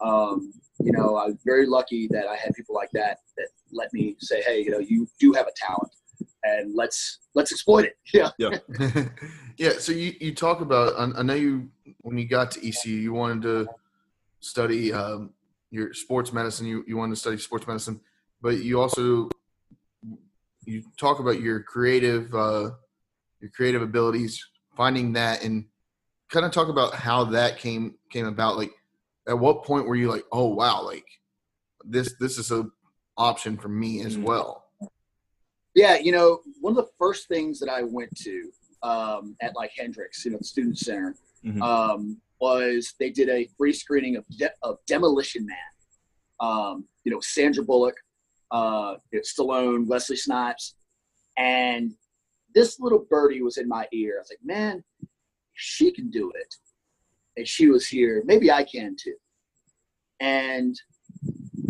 Um, 0.00 0.52
you 0.80 0.92
know, 0.92 1.16
I 1.16 1.26
was 1.26 1.36
very 1.44 1.66
lucky 1.66 2.06
that 2.12 2.28
I 2.28 2.36
had 2.36 2.54
people 2.54 2.74
like 2.74 2.90
that 2.92 3.18
that 3.36 3.48
let 3.72 3.92
me 3.92 4.16
say, 4.20 4.42
"Hey, 4.42 4.60
you 4.62 4.70
know, 4.70 4.78
you 4.78 5.08
do 5.18 5.32
have 5.32 5.46
a 5.48 5.52
talent, 5.56 5.92
and 6.58 6.74
let's 6.74 7.18
let's 7.34 7.52
exploit 7.52 7.84
it." 7.84 7.96
Yeah. 8.12 8.30
yeah. 8.38 8.58
yeah. 9.58 9.72
So 9.78 9.92
you, 9.92 10.14
you 10.20 10.34
talk 10.34 10.60
about. 10.60 10.94
I, 10.98 11.18
I 11.18 11.22
know 11.22 11.34
you 11.34 11.68
when 12.02 12.18
you 12.18 12.26
got 12.26 12.50
to 12.52 12.66
ECU, 12.66 12.94
you 12.96 13.12
wanted 13.12 13.42
to 13.42 13.68
study 14.40 14.92
um, 14.92 15.30
your 15.70 15.92
sports 15.94 16.32
medicine. 16.32 16.66
You 16.66 16.84
you 16.86 16.96
wanted 16.96 17.14
to 17.14 17.20
study 17.20 17.38
sports 17.38 17.66
medicine, 17.66 18.00
but 18.40 18.58
you 18.58 18.80
also 18.80 19.28
you 20.64 20.82
talk 20.98 21.18
about 21.18 21.40
your 21.40 21.62
creative 21.62 22.34
uh, 22.34 22.70
your 23.40 23.50
creative 23.54 23.82
abilities, 23.82 24.44
finding 24.76 25.12
that, 25.14 25.42
and 25.42 25.66
kind 26.30 26.44
of 26.44 26.52
talk 26.52 26.68
about 26.68 26.94
how 26.94 27.24
that 27.24 27.58
came 27.58 27.94
came 28.10 28.26
about. 28.26 28.56
Like, 28.56 28.72
at 29.26 29.38
what 29.38 29.64
point 29.64 29.86
were 29.86 29.96
you 29.96 30.10
like, 30.10 30.24
oh 30.32 30.48
wow, 30.48 30.82
like 30.82 31.06
this 31.84 32.14
this 32.20 32.38
is 32.38 32.50
a 32.50 32.66
option 33.16 33.56
for 33.56 33.68
me 33.68 34.02
as 34.02 34.16
Mhm. 34.16 34.22
well? 34.22 34.67
Yeah, 35.78 35.96
you 35.96 36.10
know, 36.10 36.40
one 36.60 36.72
of 36.72 36.76
the 36.76 36.90
first 36.98 37.28
things 37.28 37.60
that 37.60 37.68
I 37.68 37.84
went 37.84 38.12
to 38.22 38.50
um, 38.82 39.36
at 39.40 39.54
like 39.54 39.70
Hendrix, 39.78 40.24
you 40.24 40.32
know, 40.32 40.38
the 40.38 40.44
student 40.44 40.76
center, 40.76 41.14
Mhm. 41.44 41.62
um, 41.62 42.20
was 42.40 42.94
they 42.98 43.10
did 43.10 43.28
a 43.28 43.48
free 43.56 43.72
screening 43.72 44.16
of, 44.16 44.24
De- 44.36 44.52
of 44.64 44.78
Demolition 44.86 45.46
Man. 45.46 45.70
Um, 46.40 46.88
you 47.04 47.12
know, 47.12 47.20
Sandra 47.20 47.62
Bullock, 47.64 47.94
uh, 48.50 48.96
Stallone, 49.14 49.86
Wesley 49.86 50.16
Snipes, 50.16 50.74
and 51.36 51.94
this 52.56 52.80
little 52.80 53.06
birdie 53.08 53.42
was 53.42 53.56
in 53.56 53.68
my 53.68 53.86
ear. 53.92 54.16
I 54.16 54.20
was 54.22 54.30
like, 54.30 54.44
man, 54.44 54.82
she 55.54 55.92
can 55.92 56.10
do 56.10 56.32
it, 56.34 56.56
and 57.36 57.46
she 57.46 57.68
was 57.68 57.86
here. 57.86 58.22
Maybe 58.26 58.50
I 58.50 58.64
can 58.64 58.96
too. 58.96 59.14
And 60.18 60.74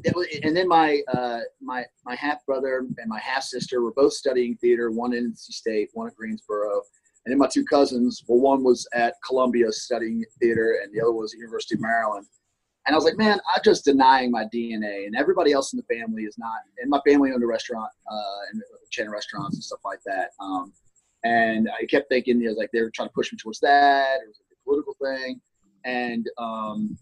it 0.05 0.15
was, 0.15 0.27
and 0.43 0.57
then 0.57 0.69
my 0.69 1.01
uh, 1.13 1.41
my 1.61 1.85
my 2.05 2.15
half 2.15 2.45
brother 2.47 2.87
and 2.99 3.09
my 3.09 3.19
half 3.19 3.43
sister 3.43 3.83
were 3.83 3.93
both 3.93 4.13
studying 4.13 4.57
theater. 4.57 4.91
One 4.91 5.15
in 5.15 5.33
NC 5.33 5.53
State, 5.53 5.91
one 5.95 6.09
at 6.09 6.15
Greensboro, 6.15 6.83
and 7.25 7.33
then 7.33 7.39
my 7.39 7.49
two 7.49 7.65
cousins. 7.65 8.23
Well, 8.27 8.39
one 8.39 8.63
was 8.63 8.87
at 8.95 9.15
Columbia 9.27 9.73
studying 9.73 10.25
theater, 10.41 10.81
and 10.83 10.93
the 10.93 11.01
other 11.01 11.13
was 11.13 11.35
at 11.35 11.39
University 11.39 11.75
of 11.75 11.81
Maryland. 11.81 12.27
And 12.87 12.95
I 12.95 12.97
was 12.97 13.05
like, 13.05 13.19
man, 13.19 13.39
I'm 13.55 13.63
just 13.63 13.85
denying 13.85 14.31
my 14.31 14.45
DNA, 14.45 15.07
and 15.07 15.15
everybody 15.17 15.53
else 15.53 15.73
in 15.73 15.77
the 15.77 15.95
family 15.95 16.23
is 16.23 16.39
not. 16.39 16.61
And 16.79 16.89
my 16.89 17.01
family 17.07 17.33
owned 17.33 17.43
a 17.43 17.47
restaurant 17.47 17.91
uh, 18.11 18.39
and 18.53 18.63
chain 18.91 19.07
of 19.07 19.13
restaurants 19.13 19.57
and 19.57 19.63
stuff 19.63 19.81
like 19.85 20.01
that. 20.07 20.31
Um, 20.41 20.73
and 21.25 21.69
I 21.69 21.85
kept 21.85 22.09
thinking, 22.09 22.41
you 22.41 22.49
know, 22.49 22.55
like 22.55 22.71
they 22.73 22.81
were 22.81 22.91
trying 22.91 23.09
to 23.09 23.15
push 23.15 23.33
me 23.33 23.39
towards 23.39 23.61
that. 23.61 24.21
It 24.23 24.29
was 24.29 24.41
like 24.41 24.57
a 24.57 24.65
political 24.65 24.97
thing, 25.03 25.41
and 25.85 26.27
um, 26.39 26.97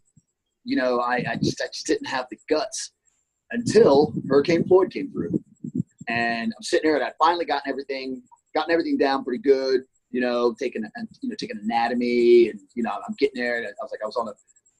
you 0.66 0.76
know, 0.76 0.98
I, 0.98 1.24
I 1.30 1.36
just 1.36 1.62
I 1.62 1.68
just 1.72 1.86
didn't 1.86 2.08
have 2.08 2.26
the 2.30 2.36
guts 2.50 2.90
until 3.52 4.12
Hurricane 4.28 4.64
Floyd 4.66 4.90
came 4.92 5.10
through. 5.12 5.40
And 6.08 6.52
I'm 6.56 6.62
sitting 6.62 6.88
there 6.88 6.96
and 6.96 7.04
I'd 7.04 7.14
finally 7.18 7.44
gotten 7.44 7.70
everything, 7.70 8.22
gotten 8.54 8.72
everything 8.72 8.98
down 8.98 9.24
pretty 9.24 9.42
good, 9.42 9.82
you 10.10 10.20
know, 10.20 10.54
taking, 10.58 10.84
you 11.20 11.28
know, 11.28 11.36
taking 11.38 11.58
anatomy 11.62 12.48
and, 12.48 12.60
you 12.74 12.82
know, 12.82 12.90
I'm 12.90 13.14
getting 13.18 13.40
there. 13.40 13.58
And 13.58 13.66
I 13.66 13.70
was 13.80 13.90
like, 13.92 14.00
I 14.02 14.06
was 14.06 14.16
on 14.16 14.28
a, 14.28 14.32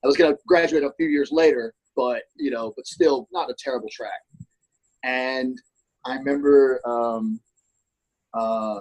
I 0.05 0.07
was 0.07 0.17
to 0.17 0.37
graduate 0.47 0.83
a 0.83 0.93
few 0.97 1.07
years 1.07 1.31
later, 1.33 1.75
but, 1.95 2.23
you 2.37 2.51
know, 2.51 2.73
but 2.77 2.87
still 2.87 3.29
not 3.33 3.51
a 3.51 3.55
terrible 3.59 3.89
track. 3.91 4.21
And 5.05 5.57
I 6.05 6.17
remember 6.17 6.81
um, 6.85 7.41
uh, 8.35 8.81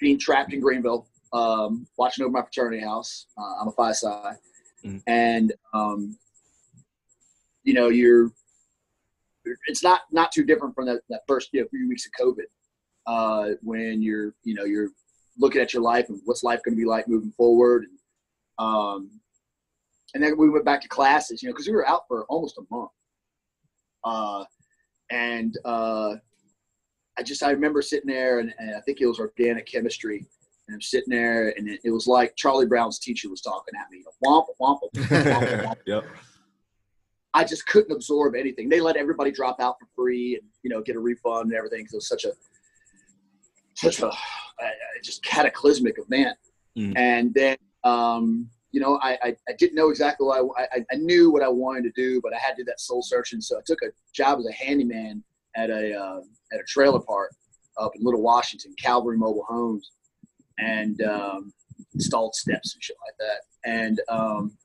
being 0.00 0.18
trapped 0.18 0.52
in 0.52 0.60
Greenville, 0.60 1.06
um, 1.32 1.86
watching 1.98 2.24
over 2.24 2.32
my 2.32 2.42
fraternity 2.42 2.82
house. 2.82 3.26
Uh, 3.36 3.60
I'm 3.60 3.68
a 3.68 3.72
Phi 3.72 3.92
Psi. 3.92 4.36
Mhm. 4.84 5.02
And, 5.06 5.52
um, 5.74 6.18
you 7.64 7.74
know, 7.74 7.88
you're, 7.88 8.32
it's 9.66 9.82
not, 9.82 10.02
not 10.10 10.32
too 10.32 10.44
different 10.44 10.74
from 10.74 10.86
that, 10.86 11.00
that 11.08 11.22
first 11.26 11.48
you 11.52 11.60
know, 11.60 11.66
few 11.68 11.88
weeks 11.88 12.06
of 12.06 12.12
COVID 12.26 12.44
uh, 13.06 13.54
when 13.62 14.02
you're, 14.02 14.34
you 14.44 14.54
know, 14.54 14.64
you're 14.64 14.90
looking 15.38 15.60
at 15.60 15.72
your 15.72 15.82
life 15.82 16.08
and 16.08 16.20
what's 16.24 16.42
life 16.42 16.60
going 16.64 16.76
to 16.76 16.80
be 16.80 16.88
like 16.88 17.08
moving 17.08 17.32
forward. 17.32 17.84
And, 17.84 17.98
um, 18.58 19.20
and 20.14 20.22
then 20.22 20.36
we 20.36 20.50
went 20.50 20.64
back 20.64 20.80
to 20.82 20.88
classes, 20.88 21.42
you 21.42 21.48
know, 21.48 21.52
because 21.52 21.68
we 21.68 21.74
were 21.74 21.88
out 21.88 22.02
for 22.08 22.24
almost 22.26 22.58
a 22.58 22.62
month. 22.74 22.90
Uh, 24.04 24.44
and 25.10 25.56
uh, 25.64 26.14
I 27.18 27.22
just 27.22 27.42
I 27.42 27.50
remember 27.50 27.82
sitting 27.82 28.08
there, 28.08 28.38
and, 28.38 28.54
and 28.58 28.74
I 28.74 28.80
think 28.80 29.00
it 29.00 29.06
was 29.06 29.18
organic 29.18 29.66
chemistry, 29.66 30.26
and 30.68 30.74
I'm 30.74 30.82
sitting 30.82 31.08
there, 31.10 31.54
and 31.56 31.68
it, 31.68 31.80
it 31.84 31.90
was 31.90 32.06
like 32.06 32.36
Charlie 32.36 32.66
Brown's 32.66 32.98
teacher 32.98 33.28
was 33.30 33.40
talking 33.40 33.74
at 33.78 33.90
me, 33.90 34.04
womp 34.24 34.44
womp 34.60 34.78
womp. 34.80 34.92
womp, 34.94 35.64
womp. 35.64 35.76
Yep. 35.86 36.04
I 37.34 37.44
just 37.44 37.66
couldn't 37.66 37.92
absorb 37.92 38.34
anything. 38.34 38.68
They 38.68 38.80
let 38.80 38.96
everybody 38.96 39.30
drop 39.30 39.60
out 39.60 39.76
for 39.80 39.86
free 39.96 40.34
and 40.34 40.48
you 40.62 40.70
know 40.70 40.82
get 40.82 40.96
a 40.96 41.00
refund 41.00 41.50
and 41.50 41.54
everything. 41.54 41.84
'cause 41.84 41.94
it 41.94 41.96
was 41.96 42.08
such 42.08 42.24
a 42.24 42.32
such 43.74 44.00
a 44.00 44.10
just 45.02 45.22
cataclysmic 45.24 45.96
event. 45.98 46.36
Mm. 46.76 46.96
And 46.96 47.34
then 47.34 47.56
um, 47.84 48.50
you 48.72 48.80
know 48.80 48.98
I, 49.02 49.18
I 49.22 49.36
I 49.48 49.52
didn't 49.58 49.74
know 49.76 49.88
exactly 49.90 50.26
what 50.26 50.42
I, 50.58 50.76
I 50.76 50.84
I 50.92 50.96
knew 50.96 51.30
what 51.30 51.42
I 51.42 51.48
wanted 51.48 51.84
to 51.84 51.92
do, 51.94 52.20
but 52.22 52.34
I 52.34 52.38
had 52.38 52.56
to 52.56 52.62
do 52.62 52.64
that 52.64 52.80
soul 52.80 53.02
searching. 53.02 53.40
So 53.40 53.56
I 53.56 53.62
took 53.66 53.80
a 53.82 53.88
job 54.12 54.38
as 54.38 54.46
a 54.46 54.52
handyman 54.52 55.22
at 55.56 55.70
a 55.70 55.94
uh, 55.94 56.20
at 56.52 56.60
a 56.60 56.64
trailer 56.66 57.00
park 57.00 57.32
up 57.78 57.92
in 57.94 58.02
Little 58.04 58.22
Washington, 58.22 58.74
Calvary 58.78 59.16
Mobile 59.16 59.46
Homes, 59.48 59.92
and 60.58 61.02
um, 61.02 61.52
installed 61.94 62.34
steps 62.34 62.74
and 62.74 62.82
shit 62.82 62.96
like 63.06 63.16
that. 63.18 63.70
And 63.70 64.00
um, 64.08 64.56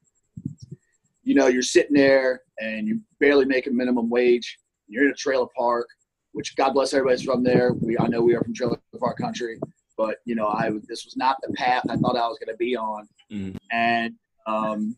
you 1.24 1.36
know, 1.36 1.48
you're 1.48 1.62
sitting 1.62 1.96
there 1.96 2.42
and 2.60 2.88
you 2.88 3.00
barely 3.20 3.46
make 3.46 3.68
a 3.68 3.72
minimum 3.72 4.10
wage. 4.10 4.58
You're 4.88 5.06
in 5.06 5.12
a 5.12 5.16
trailer 5.16 5.48
park, 5.58 5.88
which 6.34 6.56
God 6.56 6.74
bless 6.74 6.94
everybody's 6.94 7.24
from 7.24 7.44
there. 7.44 7.74
We 7.74 7.98
I 7.98 8.08
know 8.08 8.22
we 8.22 8.36
are 8.36 8.44
from 8.44 8.54
trailer 8.54 8.80
park 9.00 9.18
country, 9.18 9.60
but 9.98 10.18
you 10.26 10.36
know, 10.36 10.48
I 10.48 10.72
this 10.88 11.06
was 11.06 11.16
not 11.16 11.38
the 11.42 11.54
path 11.54 11.84
I 11.90 11.96
thought 11.96 12.18
I 12.18 12.28
was 12.28 12.38
going 12.40 12.54
to 12.54 12.58
be 12.58 12.76
on. 12.76 13.08
Mhm. 13.32 13.58
And 13.72 14.16
um, 14.46 14.96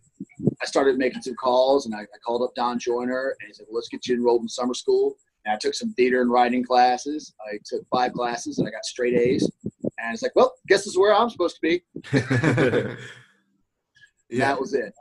I 0.62 0.66
started 0.66 0.98
making 0.98 1.22
some 1.22 1.36
calls, 1.36 1.86
and 1.86 1.94
I, 1.94 2.02
I 2.02 2.18
called 2.26 2.42
up 2.42 2.56
Don 2.56 2.80
Joyner, 2.80 3.36
and 3.40 3.48
he 3.48 3.54
said, 3.54 3.68
well, 3.70 3.76
"Let's 3.76 3.90
get 3.90 4.08
you 4.08 4.16
enrolled 4.16 4.42
in 4.42 4.50
summer 4.50 4.74
school." 4.74 5.16
And 5.46 5.54
I 5.54 5.58
took 5.58 5.76
some 5.76 5.94
theater 5.94 6.22
and 6.22 6.32
writing 6.32 6.64
classes. 6.64 7.34
I 7.48 7.60
took 7.64 7.86
five 7.90 8.14
classes, 8.14 8.58
and 8.58 8.68
I 8.68 8.72
got 8.72 8.86
straight 8.86 9.14
A's. 9.14 9.50
And 10.06 10.14
it's 10.14 10.22
like, 10.22 10.36
well, 10.36 10.54
guess 10.68 10.82
this 10.82 10.88
is 10.94 10.98
where 10.98 11.14
I'm 11.14 11.30
supposed 11.30 11.56
to 11.56 11.62
be. 11.62 11.84
Yeah, 14.28 14.54
That 14.54 14.60
was 14.60 14.74
it. 14.74 14.92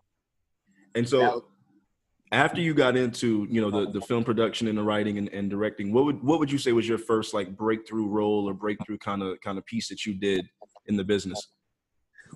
and 0.95 1.09
so 1.09 1.21
was- 1.23 1.43
after 2.31 2.61
you 2.61 2.75
got 2.75 2.95
into 2.95 3.47
you 3.51 3.61
know 3.63 3.71
the, 3.71 3.91
the 3.91 4.03
film 4.03 4.23
production 4.23 4.69
and 4.69 4.77
the 4.77 4.83
writing 4.83 5.17
and, 5.17 5.29
and 5.31 5.49
directing 5.49 5.93
what 5.95 6.05
would 6.05 6.23
what 6.23 6.39
would 6.41 6.53
you 6.53 6.59
say 6.59 6.73
was 6.73 6.87
your 6.87 6.99
first 6.99 7.33
like 7.33 7.57
breakthrough 7.57 8.07
role 8.07 8.47
or 8.49 8.53
breakthrough 8.53 8.99
kind 8.99 9.23
of 9.23 9.41
kind 9.41 9.57
of 9.57 9.65
piece 9.65 9.89
that 9.89 10.05
you 10.05 10.13
did 10.13 10.47
in 10.89 10.97
the 10.97 11.05
business 11.05 11.41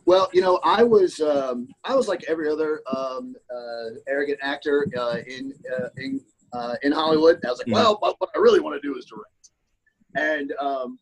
Well, 0.06 0.30
you 0.32 0.40
know, 0.40 0.60
I 0.64 0.82
was 0.82 1.20
um, 1.20 1.68
I 1.84 1.94
was 1.94 2.08
like 2.08 2.24
every 2.26 2.48
other 2.48 2.80
um, 2.96 3.34
uh, 3.54 3.86
arrogant 4.08 4.38
actor 4.42 4.86
uh, 4.96 5.18
in 5.26 5.52
uh, 5.76 5.88
in 5.98 6.20
uh, 6.54 6.76
in 6.82 6.92
Hollywood. 6.92 7.36
I 7.44 7.50
was 7.50 7.58
like, 7.58 7.66
Mhm. 7.68 7.72
well, 7.74 7.98
what 8.00 8.30
I 8.34 8.38
really 8.38 8.60
want 8.60 8.80
to 8.80 8.88
do 8.88 8.96
is 8.96 9.04
direct. 9.04 9.50
And 10.16 10.52
um, 10.58 10.98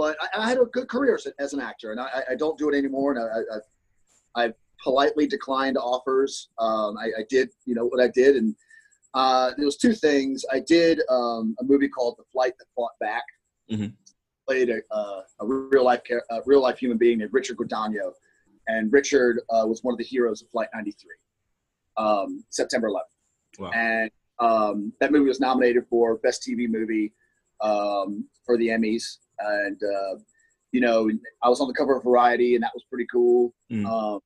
but 0.00 0.16
I, 0.22 0.44
I 0.44 0.48
had 0.48 0.56
a 0.56 0.64
good 0.64 0.88
career 0.88 1.16
as, 1.16 1.26
as 1.38 1.52
an 1.52 1.60
actor, 1.60 1.90
and 1.92 2.00
I, 2.00 2.22
I 2.30 2.34
don't 2.34 2.56
do 2.56 2.70
it 2.70 2.74
anymore. 2.76 3.12
And 3.12 3.20
I, 3.20 4.40
I, 4.40 4.44
I 4.46 4.54
politely 4.82 5.26
declined 5.26 5.76
offers. 5.76 6.48
Um, 6.58 6.96
I, 6.96 7.06
I 7.18 7.24
did, 7.28 7.50
you 7.66 7.74
know, 7.74 7.84
what 7.84 8.00
I 8.00 8.08
did, 8.08 8.36
and 8.36 8.56
uh, 9.12 9.50
there 9.58 9.66
was 9.66 9.76
two 9.76 9.92
things. 9.92 10.42
I 10.50 10.60
did 10.60 11.02
um, 11.10 11.54
a 11.60 11.64
movie 11.64 11.88
called 11.88 12.14
The 12.16 12.24
Flight 12.32 12.54
That 12.58 12.66
Fought 12.74 12.92
Back. 12.98 13.24
Mhm. 13.70 13.92
Played 14.48 14.70
a, 14.70 14.80
uh, 14.90 15.20
a 15.40 15.46
real 15.46 15.84
life 15.84 16.00
a 16.30 16.40
real 16.46 16.62
life 16.62 16.78
human 16.78 16.96
being 16.96 17.18
named 17.18 17.32
Richard 17.32 17.58
Guadagno 17.58 18.12
and 18.70 18.92
Richard 18.92 19.40
uh, 19.50 19.64
was 19.66 19.82
one 19.82 19.92
of 19.92 19.98
the 19.98 20.04
heroes 20.04 20.42
of 20.42 20.48
Flight 20.50 20.68
93, 20.74 21.10
um, 21.96 22.44
September 22.50 22.88
11th. 22.88 23.58
Wow. 23.58 23.70
And 23.74 24.10
um, 24.38 24.92
that 25.00 25.12
movie 25.12 25.28
was 25.28 25.40
nominated 25.40 25.84
for 25.88 26.16
Best 26.18 26.42
TV 26.42 26.68
Movie 26.68 27.12
um, 27.60 28.26
for 28.44 28.56
the 28.56 28.68
Emmys. 28.68 29.18
And, 29.40 29.80
uh, 29.82 30.18
you 30.72 30.80
know, 30.80 31.10
I 31.42 31.48
was 31.48 31.60
on 31.60 31.68
the 31.68 31.74
cover 31.74 31.96
of 31.96 32.04
Variety, 32.04 32.54
and 32.54 32.62
that 32.62 32.72
was 32.74 32.84
pretty 32.88 33.06
cool. 33.10 33.52
Mm. 33.72 33.86
Um, 33.86 34.20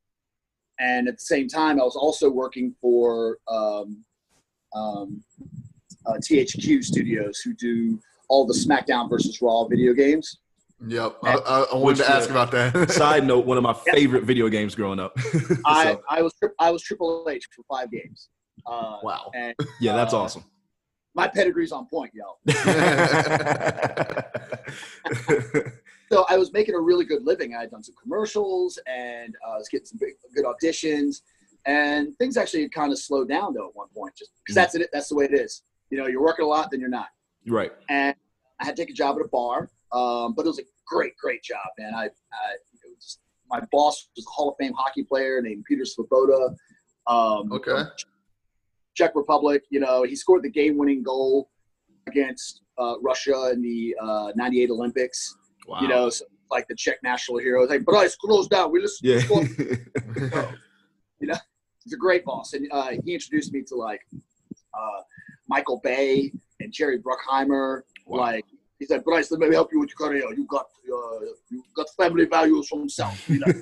and 0.79 1.09
at 1.09 1.19
the 1.19 1.25
same 1.25 1.49
time, 1.49 1.81
I 1.81 1.85
was 1.85 1.97
also 1.97 2.29
working 2.29 2.75
for 2.81 3.39
um, 3.49 4.05
um, 4.75 5.23
uh, 6.07 6.15
THQ 6.15 6.83
Studios, 6.85 7.41
who 7.41 7.55
do 7.55 7.99
all 8.29 8.47
the 8.47 8.55
SmackDown 8.55 9.09
versus 9.09 9.41
Raw 9.41 9.65
video 9.65 9.93
games. 9.93 10.39
Yep. 10.87 11.19
I, 11.23 11.35
I, 11.35 11.61
I 11.73 11.77
wanted 11.77 11.99
to 11.99 12.11
ask 12.11 12.29
uh, 12.29 12.33
about 12.33 12.51
that. 12.51 12.91
side 12.91 13.25
note 13.25 13.47
one 13.47 13.57
of 13.57 13.63
my 13.63 13.73
favorite 13.73 14.25
video 14.25 14.49
games 14.49 14.75
growing 14.75 14.99
up 14.99 15.17
I, 15.65 15.85
So, 15.93 16.03
I 16.11 16.23
was 16.23 16.35
I 16.59 16.71
was 16.71 16.83
Triple 16.83 17.27
H 17.31 17.47
for 17.55 17.63
five 17.71 17.91
games. 17.91 18.29
Uh, 18.67 18.99
wow. 19.03 19.31
and 19.35 19.55
yeah 19.81 19.95
that's 19.95 20.15
uh, 20.15 20.23
awesome 20.23 20.45
my 21.15 21.29
pedigree's 21.29 21.73
on 21.73 21.87
point, 21.87 22.13
y'all. 22.15 22.39
So 26.15 26.25
I 26.29 26.37
was 26.37 26.53
making 26.53 26.77
a 26.77 26.81
really 26.81 27.05
good 27.05 27.25
living. 27.25 27.57
I 27.57 27.63
had 27.63 27.71
done 27.71 27.83
some 27.83 27.95
commercials 28.01 28.79
and 28.87 29.35
uh, 29.45 29.55
I 29.55 29.57
was 29.57 29.69
getting 29.69 29.87
some 29.87 29.99
big, 29.99 30.15
good 30.35 30.45
auditions. 30.45 31.23
And 31.67 32.17
things 32.19 32.37
actually 32.37 32.69
kind 32.69 32.93
of 32.93 32.99
slowed 32.99 33.29
down 33.29 33.55
though 33.55 33.69
at 33.69 33.75
one 33.75 33.89
point, 33.89 34.15
just 34.15 34.31
because 34.39 34.55
that's 34.55 34.75
it. 34.75 34.89
That's 34.93 35.09
the 35.09 35.17
way 35.17 35.25
it 35.25 35.35
is. 35.35 35.63
You 35.91 35.99
know, 35.99 36.07
you're 36.07 36.23
working 36.23 36.45
a 36.45 36.49
lot, 36.49 36.71
then 36.71 36.79
you're 36.79 36.89
not. 36.89 37.09
right 37.47 37.73
And 37.89 38.15
I 38.61 38.65
had 38.65 38.77
to 38.77 38.83
take 38.83 38.91
a 38.91 38.95
job 38.95 39.17
at 39.19 39.25
a 39.25 39.29
bar, 39.29 39.71
um, 39.93 40.35
but 40.35 40.45
it 40.45 40.49
was 40.49 40.61
a 40.61 40.65
great, 40.87 41.17
great 41.17 41.43
job, 41.43 41.67
man. 41.79 41.95
I, 41.95 42.05
I 42.05 42.55
my 43.51 43.61
boss 43.73 44.09
was 44.17 44.25
a 44.25 44.31
Hall 44.31 44.51
of 44.51 44.57
Fame 44.59 44.73
hockey 44.73 45.03
player 45.03 45.43
named 45.43 45.65
Peter 45.67 45.85
Svoboda. 45.85 46.55
Um, 47.07 47.53
Okay. 47.53 47.83
Czech 48.95 49.13
Republic. 49.15 49.65
You 49.71 49.81
know, 49.81 50.03
he 50.03 50.17
scored 50.17 50.43
the 50.43 50.51
game-winning 50.51 51.03
goal 51.03 51.51
against 52.07 52.63
uh, 52.79 52.95
Russia 53.01 53.51
in 53.53 53.63
the 53.63 53.97
uh, 54.01 54.33
'98 54.35 54.71
Olympics. 54.71 55.37
Wow. 55.67 55.81
You 55.81 55.89
know, 55.89 56.11
so, 56.11 56.25
like 56.51 56.67
the 56.69 56.75
Czech 56.75 57.03
national 57.03 57.39
hero. 57.39 57.63
It's 57.63 57.71
like, 57.71 57.85
Bryce, 57.85 58.17
close 58.17 58.49
down. 58.49 58.73
We 58.73 58.81
just 58.81 59.03
Yeah. 59.03 59.21
you 61.21 61.29
know 61.29 61.37
he's 61.83 61.93
a 61.93 61.99
great 61.99 62.25
boss, 62.25 62.55
and 62.55 62.67
uh, 62.73 62.93
he 63.05 63.15
introduced 63.15 63.53
me 63.53 63.63
to 63.63 63.77
like 63.77 64.01
uh, 64.13 65.03
Michael 65.49 65.81
Bay 65.83 66.33
and 66.61 66.73
Jerry 66.73 66.99
Bruckheimer. 66.99 67.83
Wow. 68.07 68.21
Like 68.21 68.45
he 68.79 68.87
said, 68.87 69.05
Bryce, 69.05 69.31
let 69.31 69.41
me 69.41 69.55
help 69.55 69.73
you 69.73 69.81
with 69.81 69.91
your 69.91 70.09
career. 70.09 70.25
You 70.35 70.47
got 70.47 70.67
uh, 70.93 71.21
you 71.51 71.63
got 71.75 71.87
family 71.97 72.25
values 72.25 72.69
from 72.69 72.89
South. 72.89 73.29
You 73.29 73.39
know, 73.39 73.47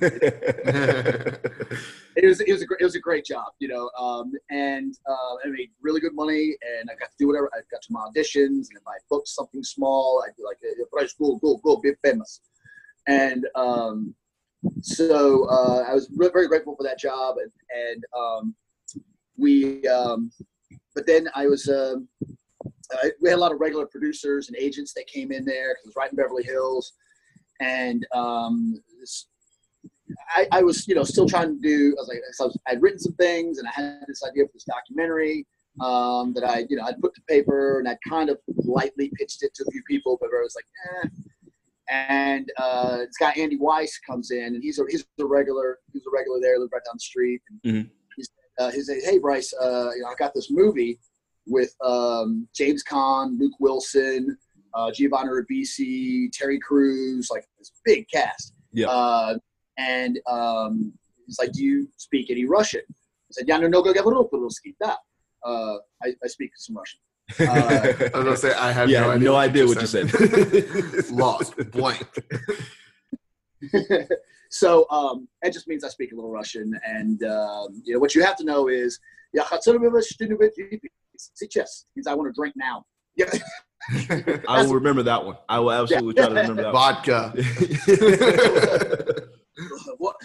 it 2.17 2.27
was 2.27 2.41
it 2.41 2.53
was 2.53 2.63
a 2.63 2.67
it 2.81 2.85
was 2.85 2.95
a 2.95 3.01
great 3.01 3.25
job, 3.27 3.53
you 3.59 3.69
know. 3.69 3.91
Um, 3.99 4.33
and 4.51 4.97
uh, 5.09 5.35
I 5.45 5.49
made 5.49 5.71
really 5.83 6.01
good 6.01 6.15
money, 6.15 6.57
and 6.63 6.89
I 6.91 6.95
got 6.95 7.11
to 7.11 7.17
do 7.19 7.27
whatever. 7.27 7.51
I 7.55 7.59
got 7.71 7.83
to 7.83 7.93
my 7.93 8.01
auditions, 8.01 8.69
and 8.71 8.77
if 8.77 8.87
I 8.87 8.97
booked 9.11 9.29
something 9.29 9.63
small, 9.63 10.25
I'd 10.27 10.35
be 10.37 10.45
like, 10.45 10.59
hey, 10.63 10.71
"Bryce, 10.91 11.13
go, 11.13 11.37
go, 11.37 11.59
go, 11.59 11.77
be 11.77 11.93
famous." 12.03 12.41
And 13.07 13.47
um, 13.55 14.15
so 14.81 15.45
uh, 15.51 15.85
I 15.89 15.95
was 15.95 16.09
very 16.11 16.49
grateful 16.49 16.75
for 16.75 16.85
that 16.85 16.99
job, 16.99 17.37
and, 17.37 17.53
and 17.71 18.05
um, 18.17 18.55
we. 19.37 19.87
Um, 19.89 20.33
but 20.95 21.07
then 21.07 21.29
I 21.35 21.47
was. 21.47 21.69
I, 22.93 23.11
we 23.21 23.29
had 23.31 23.37
a 23.37 23.41
lot 23.41 23.53
of 23.53 23.61
regular 23.61 23.87
producers 23.87 24.49
and 24.49 24.57
agents 24.57 24.93
that 24.95 25.07
came 25.07 25.33
in 25.33 25.45
there 25.45 25.71
because 25.75 25.85
it 25.85 25.89
was 25.89 25.97
right 25.97 26.11
in 26.11 26.17
Beverly 26.17 26.43
Hills, 26.43 26.93
and 27.61 28.07
um, 28.15 28.83
this, 29.01 29.29
I, 30.37 30.47
I 30.53 30.63
was, 30.63 30.87
you 30.89 30.95
know, 30.95 31.05
still 31.05 31.27
trying 31.29 31.55
to 31.57 31.61
do. 31.61 31.95
I 31.97 32.01
was 32.01 32.09
like, 32.09 32.19
so 32.33 32.45
I 32.45 32.47
was, 32.49 32.59
I'd 32.67 32.83
written 32.83 32.99
some 32.99 33.15
things, 33.15 33.59
and 33.59 33.69
I 33.69 33.73
had 33.73 34.05
this 34.07 34.23
idea 34.29 34.45
for 34.47 34.53
this 34.55 34.65
documentary 34.65 35.47
um, 35.81 36.33
that 36.35 36.45
I, 36.45 36.67
you 36.69 36.77
know, 36.77 36.85
I'd 36.85 37.01
put 37.01 37.15
to 37.15 37.23
paper, 37.29 37.79
and 37.79 37.89
I'd 37.89 37.99
kind 38.09 38.29
of 38.31 38.39
lightly 38.59 39.11
pitched 39.17 39.43
it 39.43 39.55
to 39.55 39.65
a 39.67 39.71
few 39.71 39.83
people, 39.85 40.19
but 40.21 40.29
I 40.29 40.43
was 40.43 40.55
like, 40.57 40.67
eh. 41.05 41.09
And 41.91 42.51
uh, 42.59 42.99
this 42.99 43.17
guy 43.19 43.33
Andy 43.37 43.57
Weiss 43.59 43.99
comes 43.99 44.31
in, 44.31 44.55
and 44.55 44.63
he's 44.63 44.79
a 44.79 44.85
he's 44.89 45.05
a 45.21 45.25
regular 45.25 45.79
he's 45.93 46.03
a 46.07 46.11
regular 46.15 46.41
there, 46.41 46.59
lives 46.59 46.71
right 46.73 46.83
down 46.87 46.95
the 46.95 47.01
street. 47.01 47.43
And 47.51 47.75
Mhm. 47.75 47.91
he's 48.17 48.31
uh, 48.59 48.71
he 48.71 48.83
said, 48.83 48.99
"Hey 49.03 49.19
Bryce, 49.19 49.53
uh, 49.61 49.91
you 49.95 50.03
know, 50.03 50.09
I 50.09 50.15
got 50.15 50.33
this 50.33 50.51
movie 50.51 51.01
with 51.47 51.75
um, 51.85 52.49
James 52.55 52.83
Caan, 52.85 53.39
Luke 53.39 53.55
Wilson, 53.59 54.37
uh, 54.75 54.91
Giovanni 54.93 55.31
Ribisi, 55.31 56.31
Terry 56.33 56.59
Crews, 56.59 57.29
like 57.31 57.47
this 57.59 57.73
big 57.85 58.07
cast. 58.09 58.55
Yeah. 58.73 58.89
Uh, 58.89 59.39
and 59.79 60.19
um, 60.31 60.93
it's 61.27 61.39
like, 61.39 61.53
do 61.53 61.63
you 61.65 61.89
speak 61.97 62.31
any 62.31 62.45
Russian? 62.45 62.83
I 62.89 63.33
said, 63.33 63.49
"Я 63.49 63.59
немного 63.59 63.93
говорю 63.95 64.25
по-русски, 64.25 64.77
да." 64.81 64.99
I 65.45 66.29
speak 66.29 66.51
some 66.57 66.77
Russian. 66.77 67.01
Uh, 67.41 67.45
I 67.45 68.19
was 68.19 68.25
gonna 68.25 68.37
say 68.37 68.53
I 68.53 68.73
have 68.73 68.91
yeah, 68.91 69.01
no 69.01 69.11
idea, 69.11 69.25
no 69.25 69.37
idea 69.37 69.67
what 69.67 69.81
you 69.81 69.87
said. 69.87 70.13
Lost 71.11 71.57
blank. 71.71 72.07
so 74.51 74.87
um, 74.91 75.29
it 75.43 75.53
just 75.53 75.67
means 75.67 75.83
I 75.83 75.89
speak 75.89 76.13
a 76.13 76.15
little 76.15 76.31
Russian, 76.31 76.79
and 76.85 77.23
um, 77.23 77.81
you 77.85 77.95
know 77.95 78.01
what 78.01 78.15
you 78.15 78.23
have 78.23 78.37
to 78.37 78.45
know 78.45 78.69
is 78.69 78.99
"Я 81.22 81.22
хочу 81.22 81.32
что-нибудь 81.36 81.36
выпить 81.36 81.38
сейчас." 81.38 81.86
means 81.96 82.08
I 82.08 82.14
want 82.14 82.28
to 82.28 82.34
drink 82.34 82.56
now. 82.56 82.86
Yeah, 83.16 83.32
I 84.48 84.64
will 84.64 84.74
remember 84.74 85.04
that 85.04 85.26
one. 85.26 85.38
I 85.50 85.60
will 85.60 85.72
absolutely 85.72 86.14
try 86.14 86.28
to 86.30 86.36
remember 86.36 86.64
that 86.64 86.74
Vodka. 86.74 87.34
one. 89.98 89.98
what? 89.98 90.16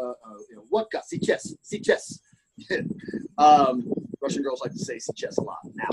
Uh, 0.00 0.10
uh, 0.10 0.14
you 0.50 0.56
know, 0.56 0.64
vodka 0.70 1.02
сейчас, 1.06 1.54
сейчас. 1.62 2.20
um, 3.38 3.92
Russian 4.20 4.42
girls 4.42 4.60
like 4.62 4.72
to 4.72 4.78
say 4.78 4.98
сейчас 4.98 5.38
a 5.38 5.42
lot 5.42 5.58
now. 5.74 5.88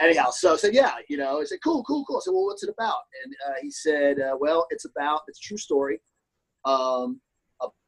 anyhow, 0.00 0.30
so 0.30 0.54
I 0.54 0.56
said, 0.56 0.74
yeah, 0.74 0.94
you 1.08 1.16
know, 1.16 1.40
I 1.40 1.44
said, 1.44 1.58
cool, 1.62 1.82
cool, 1.84 2.04
cool. 2.04 2.18
I 2.18 2.20
said, 2.24 2.32
well, 2.32 2.46
what's 2.46 2.62
it 2.62 2.70
about? 2.70 3.02
And 3.24 3.34
uh, 3.46 3.54
he 3.62 3.70
said, 3.70 4.20
uh, 4.20 4.36
well, 4.38 4.66
it's 4.70 4.84
about, 4.84 5.22
it's 5.28 5.38
a 5.38 5.42
true 5.42 5.56
story 5.56 6.00
um, 6.64 7.20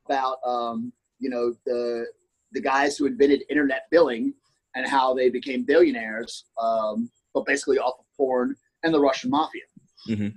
about, 0.09 0.39
um, 0.45 0.93
you 1.19 1.31
know, 1.31 1.55
the, 1.67 2.07
the 2.53 2.61
guys 2.61 2.97
who 2.97 3.07
invented 3.07 3.45
internet 3.49 3.85
billing 3.91 4.35
and 4.76 4.88
how 4.88 5.14
they 5.14 5.30
became 5.30 5.64
billionaires, 5.64 6.46
um, 6.62 7.10
but 7.34 7.46
basically 7.46 7.80
off 7.80 7.96
of 8.00 8.06
porn 8.18 8.56
and 8.84 8.94
the 8.94 9.00
Russian 9.00 9.30
mafia. 9.30 9.64
Mhm. 10.08 10.34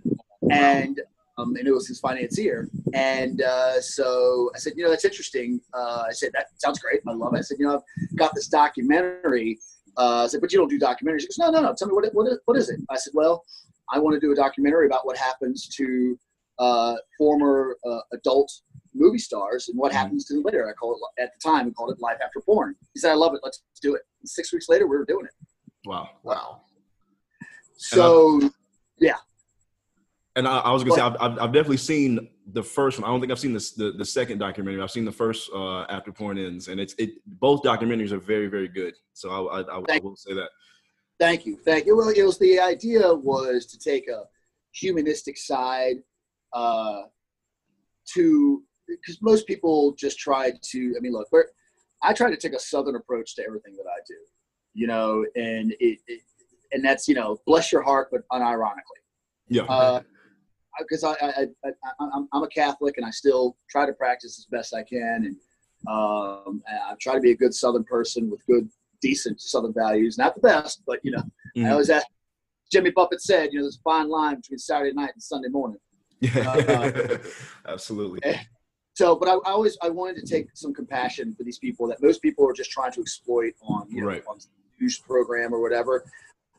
And, 0.51 1.01
um, 1.37 1.55
and 1.57 1.67
it 1.67 1.73
was 1.73 1.87
his 1.87 2.01
financier. 2.01 2.69
And 2.95 3.43
uh, 3.43 3.81
so 3.81 4.51
I 4.55 4.59
said, 4.59 4.75
you 4.77 4.85
know, 4.85 4.91
that's 4.91 5.05
interesting. 5.05 5.61
Uh, 5.75 6.05
I 6.09 6.13
said, 6.13 6.31
that 6.35 6.47
sounds 6.57 6.79
great. 6.79 7.01
I 7.07 7.13
love 7.13 7.35
it. 7.35 7.39
I 7.39 7.43
said, 7.43 7.59
you 7.59 7.67
know, 7.67 7.77
I've 7.77 8.17
got 8.17 8.35
this 8.35 8.49
documentary 8.49 9.59
uh, 9.99 10.23
I 10.25 10.27
said, 10.29 10.41
but 10.41 10.53
you 10.53 10.59
don't 10.59 10.69
do 10.69 10.79
documentaries. 10.79 11.23
He 11.23 11.27
goes, 11.27 11.39
no, 11.39 11.51
no, 11.51 11.61
no. 11.61 11.75
Tell 11.77 11.89
me 11.89 11.95
what 11.95 12.05
it, 12.05 12.15
what, 12.15 12.29
is, 12.29 12.39
what 12.45 12.57
is 12.57 12.71
it? 12.71 12.81
I 12.89 12.97
said, 12.97 13.13
well, 13.15 13.45
I 13.93 13.99
want 13.99 14.15
to 14.15 14.21
do 14.21 14.33
a 14.33 14.35
documentary 14.35 14.87
about 14.87 15.05
what 15.05 15.17
happens 15.17 15.67
to 15.77 16.19
uh, 16.61 16.95
former 17.19 17.77
uh, 17.85 18.01
adult 18.13 18.53
movie 18.99 19.19
stars 19.19 19.69
and 19.69 19.79
what 19.79 19.93
happens 19.93 20.25
to 20.27 20.35
them 20.35 20.43
later. 20.45 20.69
I 20.69 20.73
call 20.73 20.95
it 20.95 21.23
at 21.23 21.31
the 21.35 21.49
time 21.49 21.67
we 21.67 21.73
called 21.73 21.93
it 21.93 22.01
Life 22.01 22.19
After 22.25 22.41
Porn. 22.41 22.75
He 22.95 23.01
said, 23.01 23.13
I 23.13 23.15
love 23.15 23.35
it. 23.35 23.41
Let's 23.43 23.63
do 23.81 23.95
it. 23.95 24.03
And 24.21 24.29
six 24.29 24.53
weeks 24.53 24.69
later, 24.69 24.87
we 24.87 24.97
were 24.97 25.05
doing 25.05 25.27
it. 25.27 25.33
wow. 25.87 26.11
Wow. 26.23 26.63
So 27.77 28.41
yeah. 28.99 29.17
And 30.37 30.47
I, 30.47 30.59
I 30.59 30.73
was 30.73 30.85
gonna 30.85 30.97
say 30.97 31.03
I've, 31.03 31.17
I've, 31.21 31.39
I've 31.39 31.53
definitely 31.53 31.79
seen 31.79 32.29
the 32.53 32.63
first 32.63 32.99
one. 32.99 33.09
I 33.09 33.13
don't 33.13 33.21
think 33.21 33.33
I've 33.33 33.39
seen 33.39 33.53
this, 33.53 33.73
the 33.73 33.93
the 33.93 34.05
second 34.05 34.39
documentary. 34.39 34.83
I've 34.83 34.91
seen 34.91 35.05
the 35.05 35.13
first 35.13 35.51
uh, 35.55 35.83
after 35.83 36.13
porn 36.13 36.39
ends, 36.39 36.69
and 36.69 36.81
it's 36.81 36.95
it. 36.99 37.11
Both 37.27 37.63
documentaries 37.63 38.13
are 38.13 38.19
very 38.19 38.47
very 38.47 38.69
good. 38.69 38.95
So 39.15 39.31
I 39.31 39.61
I, 39.61 39.79
I, 39.79 39.83
I 39.97 39.99
will 40.01 40.17
say 40.17 40.35
that. 40.35 40.51
Thank 41.19 41.47
you, 41.47 41.59
thank 41.65 41.87
you. 41.87 41.97
Well, 41.97 42.11
it 42.11 42.23
was 42.23 42.39
the 42.39 42.61
idea 42.61 43.13
was 43.13 43.67
to 43.67 43.79
take 43.79 44.09
a 44.09 44.23
humanistic 44.73 45.37
side 45.37 45.97
uh, 46.53 47.03
to 48.15 48.63
because 48.89 49.21
most 49.23 49.47
people 49.47 49.93
just 49.99 50.19
try 50.19 50.53
to. 50.71 50.95
I 50.97 51.01
mean, 51.01 51.13
look, 51.13 51.29
I 52.03 52.13
try 52.13 52.31
to 52.31 52.37
take 52.37 52.55
a 52.55 52.59
southern 52.59 52.97
approach 52.97 53.35
to 53.37 53.45
everything 53.45 53.75
that 53.77 53.87
I 53.87 54.01
do, 54.07 54.15
you 54.75 54.87
know, 54.87 55.25
and 55.37 55.73
it, 55.81 55.99
it 56.07 56.23
and 56.73 56.85
that's 56.85 57.09
you 57.09 57.15
know, 57.15 57.39
bless 57.47 57.73
your 57.73 57.83
heart, 57.83 58.09
but 58.11 58.23
unironically, 58.33 59.03
Yeah. 59.49 59.63
Uh, 59.63 60.01
because 60.79 61.03
I, 61.03 61.11
I, 61.21 61.29
I, 61.65 61.69
I 61.69 61.91
I'm, 62.15 62.29
I'm 62.33 62.43
a 62.45 62.49
Catholic 62.49 62.99
and 62.99 63.05
I 63.07 63.11
still 63.11 63.57
try 63.69 63.85
to 63.85 63.93
practice 63.93 64.39
as 64.39 64.45
best 64.47 64.75
I 64.75 64.83
can, 64.85 65.25
and 65.27 65.37
um, 65.89 66.63
I 66.69 66.95
try 67.01 67.15
to 67.15 67.21
be 67.21 67.33
a 67.33 67.37
good 67.37 67.55
Southern 67.55 67.85
person 67.85 68.31
with 68.31 68.45
good 68.47 68.69
decent 69.01 69.41
Southern 69.41 69.73
values. 69.75 70.19
Not 70.19 70.35
the 70.35 70.41
best, 70.41 70.83
but 70.87 71.01
you 71.03 71.13
know, 71.13 71.23
I 71.57 71.61
Mhm. 71.61 71.73
always 71.73 71.91
ask. 71.91 72.07
Jimmy 72.71 72.91
Buffett 72.91 73.23
said, 73.23 73.49
you 73.51 73.59
know, 73.59 73.65
there's 73.65 73.79
a 73.79 73.81
fine 73.81 74.11
line 74.11 74.37
between 74.37 74.59
Saturday 74.59 74.93
night 74.93 75.11
and 75.15 75.23
Sunday 75.23 75.49
morning. 75.49 75.79
yeah. 76.21 77.17
Absolutely. 77.67 78.21
So, 78.99 79.15
but 79.15 79.29
I, 79.29 79.35
I 79.49 79.53
always 79.53 79.79
I 79.81 79.91
wanted 79.91 80.17
to 80.17 80.27
take 80.27 80.49
some 80.55 80.75
compassion 80.75 81.33
for 81.33 81.45
these 81.45 81.61
people 81.61 81.87
that 81.87 82.03
most 82.03 82.21
people 82.21 82.45
are 82.49 82.53
just 82.53 82.73
trying 82.73 82.91
to 82.95 83.01
exploit 83.01 83.53
on 83.63 83.87
you 83.89 84.01
know 84.01 84.09
Right. 84.09 84.25
on 84.29 84.39
news 84.81 84.99
program 84.99 85.55
or 85.55 85.61
whatever, 85.61 86.05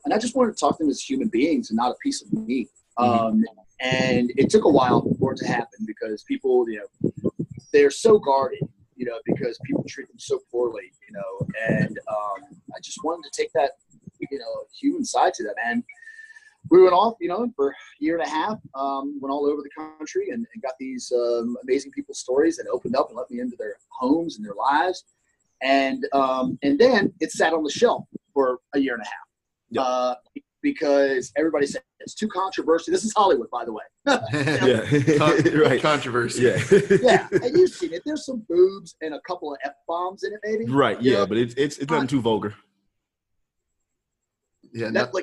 and 0.06 0.14
I 0.14 0.18
just 0.18 0.34
wanted 0.34 0.56
to 0.56 0.58
talk 0.58 0.78
to 0.78 0.84
them 0.84 0.88
as 0.90 1.02
human 1.02 1.28
beings 1.28 1.68
and 1.68 1.76
not 1.76 1.90
a 1.90 1.96
piece 2.02 2.22
of 2.22 2.32
meat. 2.32 2.70
Mhm. 2.98 3.04
Um, 3.04 3.44
and 3.80 4.32
it 4.38 4.48
took 4.48 4.64
a 4.64 4.70
while 4.70 5.02
for 5.18 5.32
it 5.34 5.36
to 5.42 5.46
happen 5.46 5.80
because 5.86 6.22
people, 6.22 6.66
you 6.70 6.78
know, 6.80 7.30
they're 7.74 7.90
so 7.90 8.18
guarded, 8.18 8.66
you 8.96 9.04
know, 9.04 9.18
because 9.26 9.58
people 9.66 9.84
treat 9.86 10.08
them 10.08 10.18
so 10.18 10.40
poorly, 10.50 10.88
you 11.06 11.12
know, 11.16 11.46
and 11.68 11.98
um, 12.08 12.40
I 12.74 12.80
just 12.82 13.00
wanted 13.04 13.30
to 13.30 13.42
take 13.42 13.52
that, 13.52 13.72
you 14.30 14.38
know, 14.38 14.52
human 14.80 15.04
side 15.04 15.34
to 15.34 15.42
them. 15.42 15.54
And 15.62 15.84
we 16.68 16.82
went 16.82 16.92
off, 16.92 17.14
you 17.20 17.28
know, 17.28 17.50
for 17.56 17.70
a 17.70 17.74
year 17.98 18.18
and 18.18 18.26
a 18.26 18.30
half, 18.30 18.58
um, 18.74 19.18
went 19.20 19.32
all 19.32 19.46
over 19.46 19.62
the 19.62 19.70
country 19.98 20.28
and, 20.30 20.46
and 20.52 20.62
got 20.62 20.74
these 20.78 21.10
um, 21.16 21.56
amazing 21.62 21.90
people's 21.92 22.18
stories 22.18 22.56
that 22.58 22.66
opened 22.72 22.94
up 22.96 23.08
and 23.08 23.16
let 23.16 23.30
me 23.30 23.40
into 23.40 23.56
their 23.58 23.76
homes 23.88 24.36
and 24.36 24.44
their 24.44 24.54
lives. 24.54 25.04
And 25.62 26.06
um, 26.12 26.58
and 26.62 26.78
then 26.78 27.12
it 27.20 27.32
sat 27.32 27.52
on 27.52 27.62
the 27.64 27.70
shelf 27.70 28.04
for 28.34 28.58
a 28.74 28.78
year 28.78 28.94
and 28.94 29.02
a 29.02 29.06
half. 29.06 29.14
Yeah. 29.70 29.82
Uh, 29.82 30.14
because 30.62 31.32
everybody 31.38 31.66
said 31.66 31.80
it's 32.00 32.14
too 32.14 32.28
controversial. 32.28 32.92
This 32.92 33.04
is 33.04 33.14
Hollywood, 33.16 33.48
by 33.50 33.64
the 33.64 33.72
way. 33.72 33.82
Yeah. 34.06 35.16
Con- 35.18 35.58
right. 35.60 35.80
Controversy. 35.80 36.42
Yeah. 36.42 36.58
yeah, 37.02 37.28
and 37.32 37.56
you've 37.56 37.70
seen 37.70 37.92
it. 37.94 38.02
There's 38.04 38.26
some 38.26 38.44
boobs 38.48 38.94
and 39.00 39.14
a 39.14 39.20
couple 39.26 39.52
of 39.52 39.58
f 39.64 39.72
bombs 39.88 40.22
in 40.24 40.32
it, 40.34 40.40
maybe. 40.44 40.66
Right. 40.70 41.00
You 41.00 41.12
Yeah. 41.12 41.18
know, 41.18 41.26
But 41.26 41.38
it's 41.38 41.54
it's 41.54 41.78
it's 41.78 41.90
nothing 41.90 42.08
too 42.08 42.20
vulgar. 42.20 42.54
Yeah. 44.72 44.90
no- 44.90 45.06
Netflix. 45.06 45.22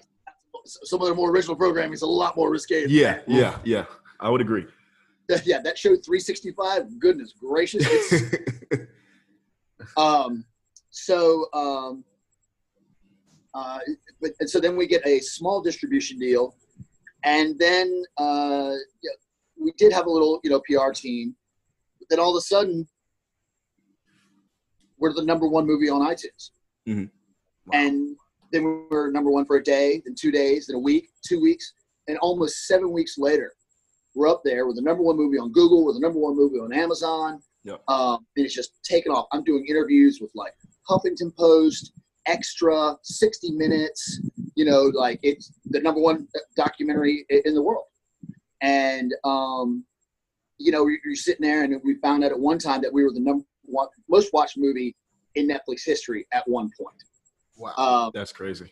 Some 0.68 1.02
of 1.02 1.08
their 1.08 1.16
more 1.16 1.32
original 1.32 1.56
programming 1.56 1.94
is 1.94 2.02
a 2.02 2.08
lot 2.08 2.36
more 2.36 2.50
risque. 2.52 2.86
Yeah. 2.88 3.22
Yeah. 3.28 3.58
Yeah. 3.64 3.86
I 4.20 4.30
would 4.30 4.42
agree. 4.42 4.66
yeah. 5.46 5.60
That 5.62 5.78
show 5.78 5.96
365. 5.96 7.00
Goodness 7.00 7.34
gracious. 7.40 7.86
Um, 9.96 10.46
so 10.90 11.46
um, 11.54 12.04
uh, 13.54 13.80
but 14.22 14.32
and 14.40 14.50
so 14.50 14.60
then 14.60 14.76
we 14.76 14.86
get 14.88 15.06
a 15.06 15.20
small 15.20 15.62
distribution 15.62 16.20
deal, 16.20 16.56
and 17.24 17.58
then 17.58 18.04
uh, 18.18 18.74
yeah, 19.04 19.12
we 19.60 19.72
did 19.78 19.92
have 19.94 20.06
a 20.06 20.10
little 20.10 20.40
you 20.44 20.50
know 20.50 20.62
PR 20.68 20.92
team. 20.94 21.36
But 22.00 22.10
then 22.10 22.20
all 22.20 22.36
of 22.36 22.40
a 22.40 22.42
sudden, 22.42 22.88
we're 25.00 25.14
the 25.14 25.24
number 25.24 25.48
one 25.48 25.66
movie 25.66 25.90
on 25.90 26.02
iTunes. 26.02 26.52
Mhm. 26.88 27.10
And 27.74 28.16
then 28.52 28.64
we 28.64 28.96
were 28.96 29.12
number 29.12 29.32
one 29.32 29.46
for 29.46 29.58
a 29.58 29.64
day, 29.64 30.02
then 30.06 30.16
two 30.16 30.32
days, 30.32 30.68
then 30.68 30.76
a 30.76 30.80
week, 30.80 31.10
two 31.26 31.42
weeks, 31.42 31.74
and 32.08 32.18
almost 32.20 32.68
seven 32.68 32.92
weeks 32.92 33.18
later, 33.18 33.52
we're 34.16 34.28
up 34.28 34.42
there 34.44 34.66
with 34.66 34.76
the 34.76 34.82
number 34.82 35.04
one 35.04 35.18
movie 35.18 35.38
on 35.38 35.52
Google, 35.52 35.86
with 35.86 35.96
the 35.96 36.02
number 36.02 36.20
one 36.20 36.36
movie 36.36 36.58
on 36.58 36.74
Amazon. 36.74 37.40
Yep. 37.64 37.82
Um, 37.88 38.26
and 38.36 38.46
it's 38.46 38.56
just 38.56 38.82
taken 38.84 39.12
off. 39.12 39.28
I'm 39.32 39.44
doing 39.44 39.66
interviews 39.68 40.20
with 40.22 40.32
like 40.34 40.54
Huffington 40.90 41.36
Post, 41.36 41.92
Extra, 42.26 42.96
60 43.04 43.52
Minutes. 43.52 44.22
You 44.56 44.66
know, 44.66 44.92
like 44.94 45.20
it's 45.22 45.52
the 45.66 45.82
number 45.82 46.02
one 46.02 46.28
documentary 46.56 47.26
in 47.30 47.54
the 47.54 47.62
world. 47.62 47.86
And 48.62 49.14
um, 49.24 49.86
you 50.58 50.72
know, 50.72 50.88
you're 50.88 51.16
sitting 51.16 51.46
there, 51.46 51.64
and 51.64 51.80
we 51.84 51.96
found 51.96 52.24
out 52.24 52.32
at 52.32 52.40
one 52.40 52.58
time 52.58 52.82
that 52.82 52.92
we 52.92 53.04
were 53.04 53.12
the 53.14 53.20
number 53.20 53.44
one 53.64 53.88
most 54.10 54.34
watched 54.34 54.58
movie 54.58 54.96
in 55.36 55.48
Netflix 55.48 55.86
history 55.86 56.26
at 56.34 56.48
one 56.48 56.72
point. 56.80 57.04
Wow. 57.58 57.74
Um, 57.78 58.12
That's 58.14 58.32
crazy. 58.32 58.72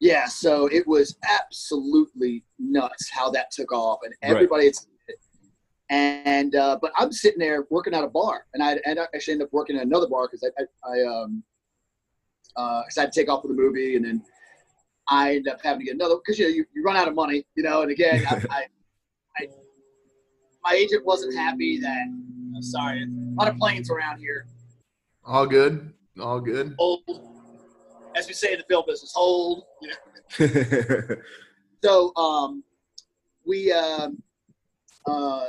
yeah, 0.00 0.26
so 0.26 0.66
it 0.66 0.86
was 0.86 1.16
absolutely 1.28 2.44
nuts 2.58 3.08
how 3.10 3.30
that 3.30 3.50
took 3.50 3.72
off, 3.72 4.00
and 4.04 4.12
everybody 4.22 4.64
had 4.66 4.74
seen 4.76 4.90
it. 5.08 5.16
And 5.90 6.54
uh, 6.56 6.78
but 6.80 6.92
I'm 6.96 7.12
sitting 7.12 7.38
there 7.38 7.66
working 7.70 7.94
at 7.94 8.02
a 8.04 8.08
bar, 8.08 8.46
and 8.54 8.62
I 8.62 8.78
and 8.84 8.98
I 8.98 9.04
actually 9.14 9.32
ended 9.34 9.46
up 9.48 9.52
working 9.52 9.76
at 9.76 9.82
another 9.84 10.08
bar 10.08 10.28
because 10.28 10.42
I, 10.58 10.62
I, 10.62 10.92
I 10.98 11.06
um 11.06 11.42
uh 12.56 12.82
'cause 12.84 12.98
I 12.98 13.02
had 13.02 13.12
to 13.12 13.20
take 13.20 13.28
off 13.30 13.42
for 13.42 13.48
the 13.48 13.54
movie, 13.54 13.96
and 13.96 14.04
then 14.04 14.24
I 15.08 15.36
end 15.36 15.48
up 15.48 15.60
having 15.62 15.80
to 15.80 15.84
get 15.86 15.94
another 15.94 16.16
because 16.16 16.38
you 16.38 16.46
know 16.46 16.54
you, 16.54 16.64
you 16.74 16.82
run 16.82 16.96
out 16.96 17.06
of 17.08 17.14
money, 17.14 17.44
you 17.54 17.62
know. 17.62 17.82
And 17.82 17.90
again, 17.90 18.24
I, 18.28 18.34
I, 18.50 18.66
I 19.38 19.48
my 20.64 20.74
agent 20.74 21.04
wasn't 21.04 21.34
happy 21.36 21.78
that. 21.80 22.06
I'm 22.56 22.62
sorry, 22.62 23.02
a 23.02 23.06
lot 23.34 23.48
of 23.48 23.56
planes 23.58 23.90
around 23.90 24.18
here. 24.18 24.46
All 25.24 25.46
good. 25.46 25.92
All 26.20 26.40
good. 26.40 26.74
Hold, 26.78 27.02
as 28.16 28.26
we 28.26 28.34
say 28.34 28.52
in 28.52 28.58
the 28.58 28.64
film 28.64 28.84
business, 28.86 29.12
hold. 29.14 29.64
You 29.80 29.88
know. 29.88 31.16
So 31.84 32.16
um, 32.16 32.64
we, 33.44 33.70
um, 33.70 34.22
uh, 35.06 35.48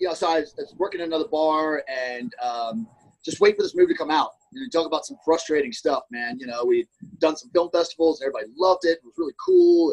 you 0.00 0.08
know, 0.08 0.14
so 0.14 0.26
I 0.26 0.40
was, 0.40 0.54
I 0.58 0.62
was 0.62 0.74
working 0.78 1.02
in 1.02 1.08
another 1.08 1.28
bar 1.28 1.84
and 1.94 2.34
um, 2.42 2.88
just 3.22 3.38
wait 3.38 3.56
for 3.56 3.62
this 3.62 3.76
movie 3.76 3.92
to 3.92 3.98
come 3.98 4.10
out. 4.10 4.30
You 4.54 4.62
know, 4.62 4.68
talk 4.72 4.86
about 4.86 5.04
some 5.04 5.18
frustrating 5.22 5.70
stuff, 5.70 6.04
man. 6.10 6.38
You 6.40 6.46
know, 6.46 6.64
we'd 6.64 6.88
done 7.18 7.36
some 7.36 7.50
film 7.50 7.68
festivals 7.70 8.22
and 8.22 8.28
everybody 8.28 8.50
loved 8.56 8.86
it. 8.86 8.92
It 8.92 9.04
was 9.04 9.12
really 9.18 9.34
cool. 9.44 9.92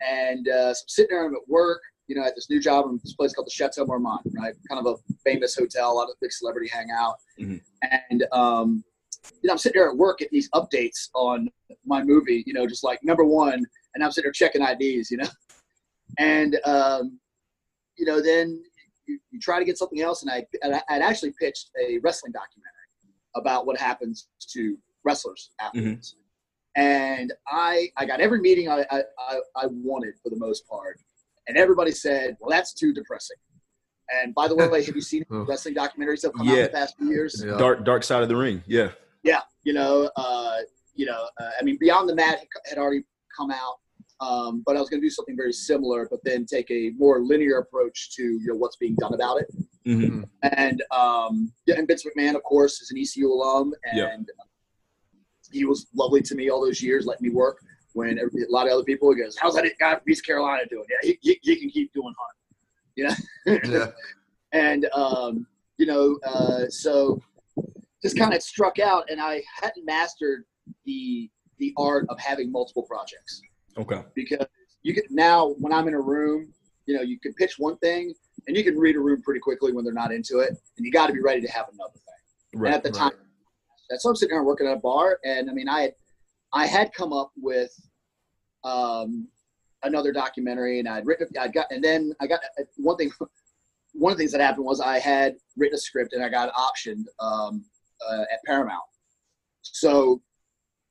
And, 0.00 0.46
and 0.46 0.48
uh, 0.48 0.72
so 0.74 0.82
I'm 0.84 0.88
sitting 0.88 1.16
there, 1.16 1.26
I'm 1.26 1.34
at 1.34 1.48
work, 1.48 1.82
you 2.06 2.14
know, 2.14 2.24
at 2.24 2.36
this 2.36 2.48
new 2.48 2.60
job 2.60 2.86
in 2.88 3.00
this 3.02 3.14
place 3.14 3.34
called 3.34 3.48
the 3.48 3.50
Chateau 3.50 3.84
Marmont, 3.86 4.20
right? 4.38 4.54
Kind 4.70 4.86
of 4.86 4.86
a 4.86 5.12
famous 5.24 5.56
hotel, 5.56 5.90
a 5.90 5.92
lot 5.92 6.08
of 6.08 6.14
big 6.20 6.30
celebrity 6.30 6.68
hangout. 6.72 7.16
Mhm. 7.40 7.60
And, 8.10 8.26
um, 8.30 8.84
you 9.42 9.48
know, 9.48 9.52
I'm 9.52 9.58
sitting 9.58 9.80
there 9.80 9.90
at 9.90 9.96
work 9.96 10.22
at 10.22 10.30
these 10.30 10.48
updates 10.50 11.08
on 11.14 11.48
my 11.84 12.02
movie, 12.02 12.44
you 12.46 12.52
know, 12.52 12.66
just 12.66 12.84
like 12.84 13.02
number 13.02 13.24
one, 13.24 13.64
and 13.94 14.04
I'm 14.04 14.10
sitting 14.10 14.26
there 14.26 14.32
checking 14.32 14.62
IDs, 14.62 15.10
you 15.10 15.18
know, 15.18 15.28
and 16.18 16.58
um, 16.64 17.18
you 17.96 18.06
know, 18.06 18.20
then 18.20 18.62
you, 19.06 19.18
you 19.30 19.40
try 19.40 19.58
to 19.58 19.64
get 19.64 19.78
something 19.78 20.00
else, 20.00 20.22
and 20.22 20.30
I 20.30 20.46
and 20.62 20.74
I 20.74 20.82
I'd 20.88 21.02
actually 21.02 21.32
pitched 21.38 21.70
a 21.80 21.98
wrestling 21.98 22.32
documentary 22.32 22.70
about 23.36 23.66
what 23.66 23.78
happens 23.78 24.28
to 24.52 24.76
wrestlers 25.04 25.50
afterwards, 25.60 26.16
and 26.76 27.32
I 27.46 27.88
I 27.96 28.06
got 28.06 28.20
every 28.20 28.40
meeting 28.40 28.68
I, 28.68 28.84
I 28.90 29.02
I 29.56 29.66
wanted 29.66 30.14
for 30.22 30.30
the 30.30 30.36
most 30.36 30.66
part, 30.68 31.00
and 31.48 31.56
everybody 31.56 31.90
said, 31.90 32.36
well, 32.40 32.50
that's 32.50 32.72
too 32.72 32.92
depressing. 32.92 33.36
And 34.22 34.34
by 34.34 34.48
the 34.48 34.56
way, 34.56 34.82
have 34.84 34.94
you 34.94 35.02
seen 35.02 35.24
wrestling 35.28 35.74
documentaries 35.74 36.22
that 36.22 36.28
have 36.28 36.34
come 36.34 36.48
out 36.48 36.58
in 36.58 36.62
the 36.64 36.68
past 36.70 36.96
few 36.96 37.10
years? 37.10 37.42
Yeah. 37.44 37.56
Dark 37.56 37.84
Dark 37.84 38.04
Side 38.04 38.22
of 38.22 38.28
the 38.28 38.36
Ring. 38.36 38.62
Yeah. 38.66 38.90
Yeah, 39.24 39.40
you 39.64 39.72
know, 39.72 40.10
uh, 40.16 40.58
you 40.94 41.06
know, 41.06 41.28
uh, 41.40 41.50
I 41.58 41.64
mean, 41.64 41.78
Beyond 41.80 42.08
the 42.08 42.14
Mat 42.14 42.40
had 42.68 42.78
already 42.78 43.02
come 43.36 43.50
out, 43.50 43.78
um, 44.20 44.62
but 44.64 44.76
I 44.76 44.80
was 44.80 44.88
going 44.88 45.00
to 45.00 45.06
do 45.06 45.10
something 45.10 45.36
very 45.36 45.52
similar, 45.52 46.06
but 46.10 46.20
then 46.24 46.46
take 46.46 46.70
a 46.70 46.90
more 46.96 47.20
linear 47.20 47.58
approach 47.58 48.14
to 48.16 48.22
you 48.22 48.46
know 48.46 48.54
what's 48.54 48.76
being 48.76 48.94
done 48.96 49.14
about 49.14 49.40
it. 49.40 49.48
hmm 49.84 50.22
And 50.42 50.82
um, 50.92 51.52
yeah, 51.66 51.76
and 51.78 51.88
Vince 51.88 52.04
McMahon, 52.04 52.36
of 52.36 52.42
course, 52.42 52.80
is 52.80 52.90
an 52.90 52.98
ECU 52.98 53.32
alum, 53.32 53.74
and 53.92 54.30
he 55.50 55.64
was 55.64 55.86
lovely 55.94 56.20
to 56.22 56.34
me 56.34 56.50
all 56.50 56.60
those 56.60 56.82
years, 56.82 57.06
letting 57.06 57.26
me 57.26 57.34
work. 57.34 57.58
When 57.94 58.18
every, 58.18 58.42
a 58.42 58.50
lot 58.50 58.66
of 58.66 58.72
other 58.72 58.84
people 58.84 59.14
he 59.14 59.22
goes, 59.22 59.36
"How's 59.40 59.54
that 59.54 59.66
guy 59.80 59.94
from 59.94 60.02
East 60.08 60.26
Carolina 60.26 60.64
doing?" 60.68 60.84
Yeah, 60.90 61.08
he, 61.10 61.18
he, 61.22 61.38
he 61.42 61.56
can 61.56 61.70
keep 61.70 61.92
doing 61.92 62.14
hunt. 62.18 62.36
You 62.96 63.04
know. 63.08 63.70
Yeah. 63.72 63.86
and 64.52 64.86
um, 64.92 65.46
you 65.78 65.86
know, 65.86 66.18
uh, 66.24 66.68
so 66.68 67.20
just 68.04 68.18
kind 68.18 68.34
of 68.34 68.42
struck 68.42 68.78
out, 68.78 69.10
and 69.10 69.20
I 69.20 69.42
hadn't 69.62 69.84
mastered 69.86 70.44
the 70.84 71.30
the 71.58 71.72
art 71.78 72.06
of 72.08 72.18
having 72.18 72.50
multiple 72.50 72.82
projects 72.82 73.40
Okay. 73.78 74.02
because 74.14 74.46
you 74.82 74.92
can 74.92 75.04
now 75.10 75.54
when 75.58 75.72
I'm 75.72 75.88
in 75.88 75.94
a 75.94 76.00
room, 76.00 76.52
you 76.86 76.94
know, 76.94 77.02
you 77.02 77.18
can 77.18 77.32
pitch 77.34 77.54
one 77.58 77.78
thing 77.78 78.12
and 78.46 78.56
you 78.56 78.62
can 78.62 78.78
read 78.78 78.96
a 78.96 79.00
room 79.00 79.22
pretty 79.22 79.40
quickly 79.40 79.72
when 79.72 79.84
they're 79.84 79.94
not 79.94 80.12
into 80.12 80.40
it, 80.40 80.50
and 80.76 80.84
you 80.86 80.92
got 80.92 81.06
to 81.06 81.12
be 81.12 81.20
ready 81.20 81.40
to 81.40 81.48
have 81.48 81.66
another 81.72 81.92
thing. 81.94 82.60
Right. 82.60 82.68
and 82.68 82.76
at 82.76 82.82
the 82.82 82.90
time, 82.90 83.12
that's 83.88 84.02
so 84.02 84.10
I'm 84.10 84.16
sitting 84.16 84.34
there 84.36 84.44
working 84.44 84.66
at 84.66 84.76
a 84.76 84.80
bar, 84.80 85.18
and 85.24 85.48
I 85.50 85.54
mean, 85.54 85.68
I 85.68 85.80
had 85.82 85.94
I 86.52 86.66
had 86.66 86.92
come 86.92 87.12
up 87.12 87.32
with 87.36 87.72
um, 88.64 89.28
another 89.82 90.12
documentary, 90.12 90.78
and 90.78 90.88
I'd 90.88 91.06
written, 91.06 91.26
I 91.40 91.48
got, 91.48 91.66
and 91.70 91.82
then 91.82 92.12
I 92.20 92.26
got 92.26 92.40
uh, 92.60 92.64
one 92.76 92.96
thing. 92.96 93.10
One 93.96 94.10
of 94.10 94.18
the 94.18 94.22
things 94.22 94.32
that 94.32 94.40
happened 94.40 94.66
was 94.66 94.80
I 94.80 94.98
had 94.98 95.36
written 95.56 95.76
a 95.76 95.78
script 95.78 96.14
and 96.14 96.24
I 96.24 96.28
got 96.28 96.52
optioned 96.54 97.04
um, 97.20 97.64
uh, 98.10 98.22
at 98.32 98.40
Paramount. 98.46 98.82
So 99.62 100.20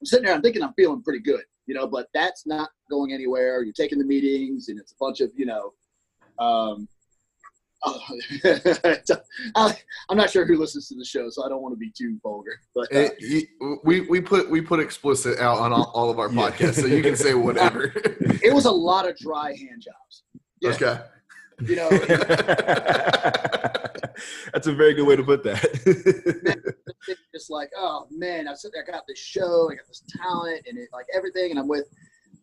I'm 0.02 0.06
sitting 0.06 0.26
there, 0.26 0.34
I'm 0.36 0.42
thinking 0.42 0.64
I'm 0.64 0.74
feeling 0.74 1.02
pretty 1.04 1.20
good, 1.22 1.44
you 1.68 1.76
know, 1.76 1.88
but 1.88 2.08
that's 2.14 2.46
not 2.46 2.70
going 2.90 3.14
anywhere. 3.14 3.64
You're 3.64 3.74
taking 3.74 4.00
the 4.00 4.06
meetings, 4.06 4.70
and 4.70 4.80
it's 4.80 4.92
a 4.92 4.96
bunch 5.00 5.22
of, 5.22 5.32
you 5.36 5.46
know, 5.46 5.74
um, 6.40 6.88
I, 9.56 9.78
I'm 10.10 10.16
not 10.16 10.30
sure 10.30 10.46
who 10.46 10.58
listens 10.58 10.88
to 10.88 10.96
the 10.96 11.04
show, 11.04 11.30
so 11.30 11.46
I 11.46 11.50
don't 11.50 11.62
want 11.62 11.74
to 11.74 11.78
be 11.78 11.92
too 11.92 12.18
vulgar. 12.24 12.58
But 12.74 12.84
uh, 12.94 13.00
It- 13.00 13.20
you- 13.20 13.80
we 13.84 14.02
we 14.02 14.22
put 14.22 14.50
we 14.50 14.62
put 14.62 14.80
explicit 14.80 15.38
out 15.40 15.58
on 15.60 15.74
all, 15.74 15.92
all 15.94 16.10
of 16.10 16.18
our 16.18 16.30
Yeah. 16.32 16.50
podcasts, 16.50 16.80
so 16.80 16.88
you 16.88 17.04
can 17.04 17.18
say 17.18 17.34
whatever. 17.34 17.92
it 18.42 18.54
was 18.54 18.64
a 18.66 18.72
lot 18.72 19.06
of 19.10 19.18
dry 19.18 19.50
hand 19.50 19.82
jobs. 19.82 20.24
Yeah. 20.62 20.70
Okay. 20.72 20.98
You 21.68 21.76
know, 21.76 21.90
That's 24.54 24.68
a 24.68 24.74
very 24.74 24.94
good 24.94 25.06
way 25.06 25.16
to 25.18 25.24
put 25.24 25.44
that. 25.44 26.76
It's 27.08 27.22
just 27.34 27.50
like, 27.50 27.70
oh 27.78 28.08
man, 28.12 28.48
I'm 28.48 28.56
sitting 28.56 28.74
there, 28.76 28.86
I 28.88 28.92
got 28.98 29.04
this 29.08 29.20
show, 29.20 29.70
I 29.72 29.76
got 29.76 29.88
this 29.88 30.04
talent, 30.22 30.62
and 30.68 30.78
it 30.78 30.90
like 30.94 31.06
everything, 31.16 31.52
and 31.52 31.60
I'm 31.60 31.68
with, 31.68 31.88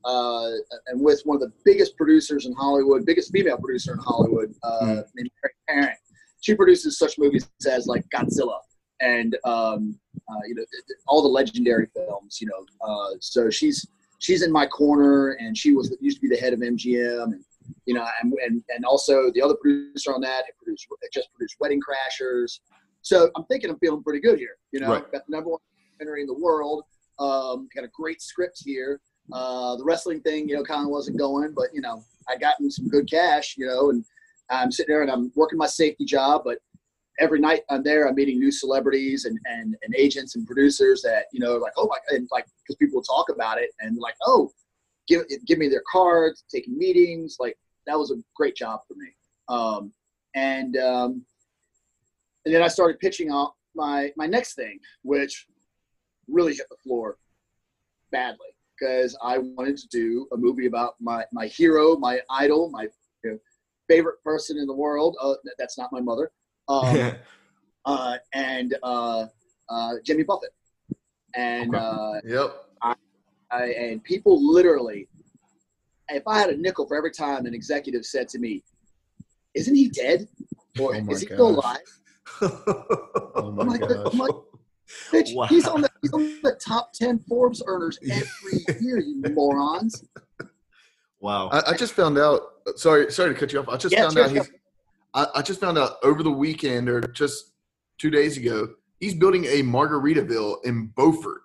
uh, 0.04 0.50
and 0.88 1.00
with 1.00 1.20
one 1.24 1.36
of 1.36 1.40
the 1.40 1.52
biggest 1.64 1.96
producers 1.96 2.46
in 2.46 2.52
Hollywood, 2.54 3.04
biggest 3.06 3.32
female 3.32 3.58
producer 3.58 3.92
in 3.92 3.98
Hollywood, 3.98 4.54
uh, 4.62 4.80
Mm. 4.82 5.04
named 5.14 5.30
Mary 5.42 5.54
Parent. 5.68 5.98
She 6.40 6.54
produces 6.54 6.98
such 6.98 7.18
movies 7.18 7.48
as 7.68 7.86
like 7.86 8.04
Godzilla 8.14 8.60
and 9.00 9.36
um, 9.44 9.98
uh, 10.28 10.40
you 10.46 10.54
know 10.54 10.64
all 11.06 11.22
the 11.22 11.28
legendary 11.28 11.88
films. 11.94 12.38
You 12.40 12.48
know, 12.48 12.86
uh, 12.86 13.16
so 13.20 13.50
she's 13.50 13.86
she's 14.18 14.42
in 14.42 14.52
my 14.52 14.66
corner, 14.66 15.32
and 15.40 15.56
she 15.56 15.74
was 15.74 15.94
used 16.00 16.18
to 16.18 16.28
be 16.28 16.34
the 16.34 16.40
head 16.40 16.52
of 16.52 16.60
MGM, 16.60 17.24
and 17.24 17.44
you 17.86 17.94
know, 17.94 18.06
and 18.22 18.32
and, 18.44 18.62
and 18.74 18.84
also 18.84 19.30
the 19.32 19.42
other 19.42 19.54
producer 19.60 20.12
on 20.14 20.20
that 20.22 20.44
had 20.46 20.56
produced 20.62 20.86
just 21.12 21.32
produced 21.34 21.56
Wedding 21.60 21.80
Crashers. 21.80 22.60
So 23.02 23.30
I'm 23.36 23.44
thinking 23.44 23.70
I'm 23.70 23.78
feeling 23.78 24.02
pretty 24.02 24.20
good 24.20 24.38
here. 24.38 24.56
You 24.72 24.80
know, 24.80 24.90
Right. 24.92 25.12
got 25.12 25.26
the 25.26 25.32
number 25.32 25.50
one 25.50 25.60
documentary 25.98 26.22
in 26.22 26.26
the 26.26 26.34
world. 26.34 26.84
Um, 27.18 27.68
got 27.74 27.84
a 27.84 27.90
great 27.92 28.22
script 28.22 28.62
here. 28.64 29.00
Uh, 29.32 29.76
the 29.76 29.84
wrestling 29.84 30.20
thing, 30.22 30.48
you 30.48 30.56
know, 30.56 30.62
kind 30.64 30.82
of 30.82 30.90
wasn't 30.90 31.18
going, 31.18 31.52
but 31.54 31.66
you 31.72 31.80
know, 31.80 32.02
I 32.28 32.36
gotten 32.36 32.70
some 32.70 32.88
good 32.88 33.08
cash, 33.08 33.54
you 33.56 33.66
know, 33.66 33.90
and 33.90 34.04
I'm 34.50 34.72
sitting 34.72 34.92
there 34.92 35.02
and 35.02 35.10
I'm 35.10 35.30
working 35.36 35.58
my 35.58 35.66
safety 35.66 36.04
job, 36.04 36.42
but 36.44 36.58
every 37.20 37.38
night 37.38 37.62
I'm 37.70 37.82
there, 37.82 38.08
I'm 38.08 38.14
meeting 38.14 38.38
new 38.38 38.50
celebrities 38.50 39.26
and, 39.26 39.38
and, 39.44 39.76
and 39.82 39.94
agents 39.94 40.34
and 40.36 40.46
producers 40.46 41.02
that, 41.02 41.26
you 41.32 41.38
know, 41.38 41.56
like, 41.56 41.72
oh 41.76 41.86
my, 41.86 41.98
and 42.16 42.28
like, 42.32 42.46
cause 42.66 42.76
people 42.76 43.02
talk 43.02 43.28
about 43.28 43.58
it 43.58 43.70
and 43.80 43.96
like, 43.98 44.14
oh, 44.26 44.50
give, 45.06 45.22
give 45.46 45.58
me 45.58 45.68
their 45.68 45.82
cards, 45.90 46.44
taking 46.52 46.76
meetings. 46.76 47.36
Like 47.38 47.56
that 47.86 47.98
was 47.98 48.10
a 48.10 48.16
great 48.34 48.56
job 48.56 48.80
for 48.88 48.94
me. 48.94 49.08
Um, 49.48 49.92
and, 50.34 50.76
um, 50.78 51.24
and 52.44 52.54
then 52.54 52.62
I 52.62 52.68
started 52.68 52.98
pitching 52.98 53.30
out 53.30 53.54
my, 53.74 54.10
my 54.16 54.26
next 54.26 54.54
thing, 54.54 54.78
which 55.02 55.46
really 56.28 56.54
hit 56.54 56.66
the 56.70 56.76
floor 56.76 57.18
badly 58.10 58.48
because 58.78 59.16
I 59.22 59.38
wanted 59.38 59.76
to 59.78 59.88
do 59.88 60.26
a 60.32 60.36
movie 60.36 60.66
about 60.66 60.94
my, 61.00 61.24
my 61.32 61.46
hero, 61.46 61.96
my 61.96 62.20
idol, 62.30 62.70
my 62.70 62.88
you 63.24 63.32
know, 63.32 63.38
favorite 63.88 64.22
person 64.24 64.58
in 64.58 64.66
the 64.66 64.74
world. 64.74 65.16
Uh, 65.20 65.34
that's 65.58 65.76
not 65.76 65.92
my 65.92 66.00
mother. 66.00 66.30
Um, 66.68 67.18
uh, 67.84 68.16
and 68.32 68.76
uh, 68.82 69.26
uh, 69.68 69.92
Jimmy 70.04 70.22
Buffett. 70.22 70.54
And 71.34 71.74
Okay. 71.74 71.84
uh, 71.84 72.20
Yep. 72.24 72.56
I, 73.52 73.64
and 73.64 74.02
people 74.04 74.52
literally, 74.52 75.08
if 76.08 76.22
I 76.26 76.38
had 76.38 76.50
a 76.50 76.56
nickel 76.56 76.86
for 76.86 76.96
every 76.96 77.10
time 77.10 77.46
an 77.46 77.54
executive 77.54 78.04
said 78.06 78.28
to 78.28 78.38
me, 78.38 78.62
"Isn't 79.54 79.74
he 79.74 79.88
dead? 79.88 80.28
Or 80.80 80.94
Oh 80.94 81.10
is 81.10 81.20
he 81.20 81.26
still 81.26 81.50
alive?" 81.50 81.78
oh 82.42 83.32
I'm 83.36 83.54
my 83.56 83.64
like, 83.64 83.80
gosh. 83.80 84.12
I'm 84.12 84.18
like, 84.18 84.34
Bitch, 85.12 85.34
Wow. 85.36 85.46
he's 85.46 85.66
on 85.68 85.82
the 85.82 85.90
he's 86.02 86.12
on 86.12 86.20
the 86.42 86.58
top 86.60 86.92
ten 86.92 87.18
Forbes 87.20 87.62
earners 87.66 87.98
every 88.10 88.64
year, 88.80 88.98
you 88.98 89.22
morons. 89.34 90.04
Wow. 91.20 91.48
I, 91.52 91.62
I 91.72 91.76
just 91.76 91.92
found 91.94 92.18
out. 92.18 92.40
Sorry, 92.76 93.10
sorry 93.12 93.32
to 93.34 93.38
cut 93.38 93.52
you 93.52 93.60
off. 93.60 93.68
I 93.68 93.76
just 93.76 93.94
Yeah, 93.94 94.02
found 94.08 94.18
out 94.18 94.30
he's. 94.30 94.50
I, 95.14 95.26
I 95.36 95.42
just 95.42 95.60
found 95.60 95.76
out 95.78 95.96
over 96.02 96.22
the 96.22 96.30
weekend 96.30 96.88
or 96.88 97.00
just 97.00 97.52
two 97.98 98.10
days 98.10 98.36
ago. 98.36 98.68
He's 99.00 99.14
building 99.14 99.44
a 99.46 99.62
Margaritaville 99.62 100.64
in 100.64 100.86
Beaufort, 100.88 101.42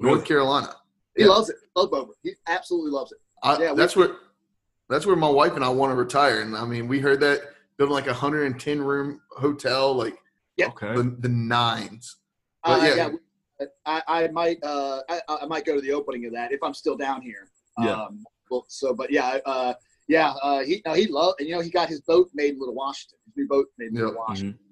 North 0.00 0.24
Carolina. 0.24 0.74
He 1.16 1.22
Yeah. 1.24 1.30
loves 1.30 1.48
it. 1.50 1.56
Loves 1.76 1.90
Beaufort. 1.90 2.16
He 2.22 2.32
absolutely 2.46 2.90
loves 2.90 3.12
it. 3.12 3.18
I, 3.42 3.58
Yeah, 3.62 3.70
we- 3.72 3.76
that's 3.78 3.96
where 3.96 4.16
that's 4.88 5.04
where 5.04 5.16
my 5.16 5.28
wife 5.28 5.52
and 5.56 5.64
I 5.64 5.68
want 5.68 5.90
to 5.92 5.96
retire. 5.96 6.40
And 6.40 6.56
I 6.56 6.64
mean, 6.64 6.88
we 6.88 7.00
heard 7.00 7.20
that 7.20 7.40
building 7.78 7.94
like 7.94 8.08
a 8.08 8.12
hundred 8.14 8.44
and 8.44 8.60
ten 8.60 8.80
room 8.82 9.20
hotel, 9.30 9.94
like 9.94 10.18
okay. 10.60 10.94
the, 10.94 11.16
the 11.20 11.28
nines. 11.28 12.16
But 12.64 12.80
Uh, 12.80 12.84
yeah. 12.84 13.10
yeah, 13.60 13.66
I, 13.86 14.02
I 14.06 14.28
might 14.28 14.58
uh, 14.62 15.00
I, 15.08 15.20
I 15.28 15.46
might 15.46 15.64
go 15.64 15.74
to 15.76 15.80
the 15.80 15.92
opening 15.92 16.26
of 16.26 16.32
that 16.32 16.52
if 16.52 16.62
I'm 16.62 16.74
still 16.74 16.96
down 16.96 17.22
here. 17.22 17.48
Yeah. 17.78 17.92
Um, 17.92 18.24
well, 18.50 18.64
so, 18.68 18.92
but 18.94 19.10
yeah, 19.10 19.38
uh, 19.46 19.74
yeah, 20.08 20.30
uh, 20.42 20.60
he 20.64 20.82
no, 20.84 20.94
he 20.94 21.06
loved, 21.06 21.40
and 21.40 21.48
you 21.48 21.54
know, 21.54 21.60
he 21.60 21.70
got 21.70 21.88
his 21.88 22.00
boat 22.02 22.28
made 22.34 22.54
in 22.54 22.58
Little 22.58 22.74
Washington. 22.74 23.18
His 23.26 23.34
new 23.36 23.46
boat 23.48 23.66
made 23.78 23.88
in 23.90 23.94
Little 23.94 24.12
Yeah. 24.12 24.18
Washington. 24.18 24.58
Mhm. 24.60 24.64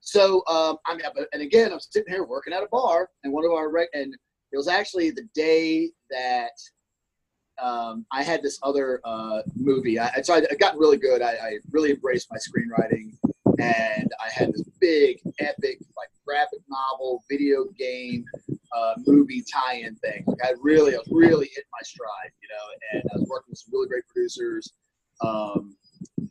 So, 0.00 0.42
um, 0.46 0.76
I 0.86 0.94
mean, 0.96 1.06
but- 1.14 1.28
and 1.32 1.42
again, 1.42 1.72
I'm 1.72 1.80
sitting 1.80 2.12
here 2.12 2.24
working 2.24 2.52
at 2.52 2.62
a 2.62 2.68
bar, 2.70 3.10
and 3.24 3.32
one 3.32 3.44
of 3.44 3.52
our 3.52 3.70
rec- 3.70 3.88
and 3.94 4.14
it 4.52 4.56
was 4.56 4.68
actually 4.68 5.10
the 5.10 5.28
day 5.34 5.90
that 6.10 6.52
um, 7.60 8.06
I 8.12 8.22
had 8.22 8.42
this 8.42 8.58
other 8.62 9.00
uh, 9.04 9.42
movie. 9.56 9.98
I, 9.98 10.20
so 10.22 10.34
I, 10.34 10.38
I 10.50 10.54
got 10.54 10.78
really 10.78 10.96
good. 10.96 11.22
I, 11.22 11.32
I 11.32 11.58
really 11.70 11.90
embraced 11.90 12.28
my 12.30 12.38
screenwriting, 12.38 13.16
and 13.58 14.10
I 14.20 14.30
had 14.32 14.52
this 14.52 14.62
big, 14.80 15.20
epic, 15.40 15.78
like 15.96 16.08
graphic 16.26 16.60
novel, 16.68 17.24
video 17.30 17.64
game, 17.78 18.24
uh, 18.76 18.94
movie 19.06 19.44
tie-in 19.52 19.96
thing. 19.96 20.24
Like 20.26 20.44
I 20.44 20.52
really, 20.60 20.94
I 20.94 21.00
really 21.10 21.50
hit 21.54 21.64
my 21.72 21.80
stride, 21.82 22.30
you 22.40 22.48
know. 22.48 22.64
And 22.92 23.02
I 23.12 23.18
was 23.18 23.28
working 23.28 23.50
with 23.50 23.58
some 23.58 23.72
really 23.72 23.88
great 23.88 24.06
producers, 24.08 24.72
um, 25.20 25.76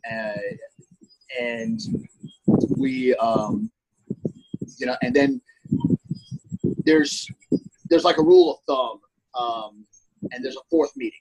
and, 0.04 0.58
and 1.40 1.80
we, 2.76 3.14
um, 3.16 3.70
you 4.78 4.86
know, 4.86 4.96
and 5.02 5.14
then 5.14 5.40
there's 6.84 7.28
there's 7.90 8.04
like 8.04 8.18
a 8.18 8.22
rule 8.22 8.54
of 8.54 8.58
thumb, 8.66 9.00
um, 9.38 9.86
and 10.32 10.44
there's 10.44 10.56
a 10.56 10.66
fourth 10.70 10.92
meeting, 10.96 11.20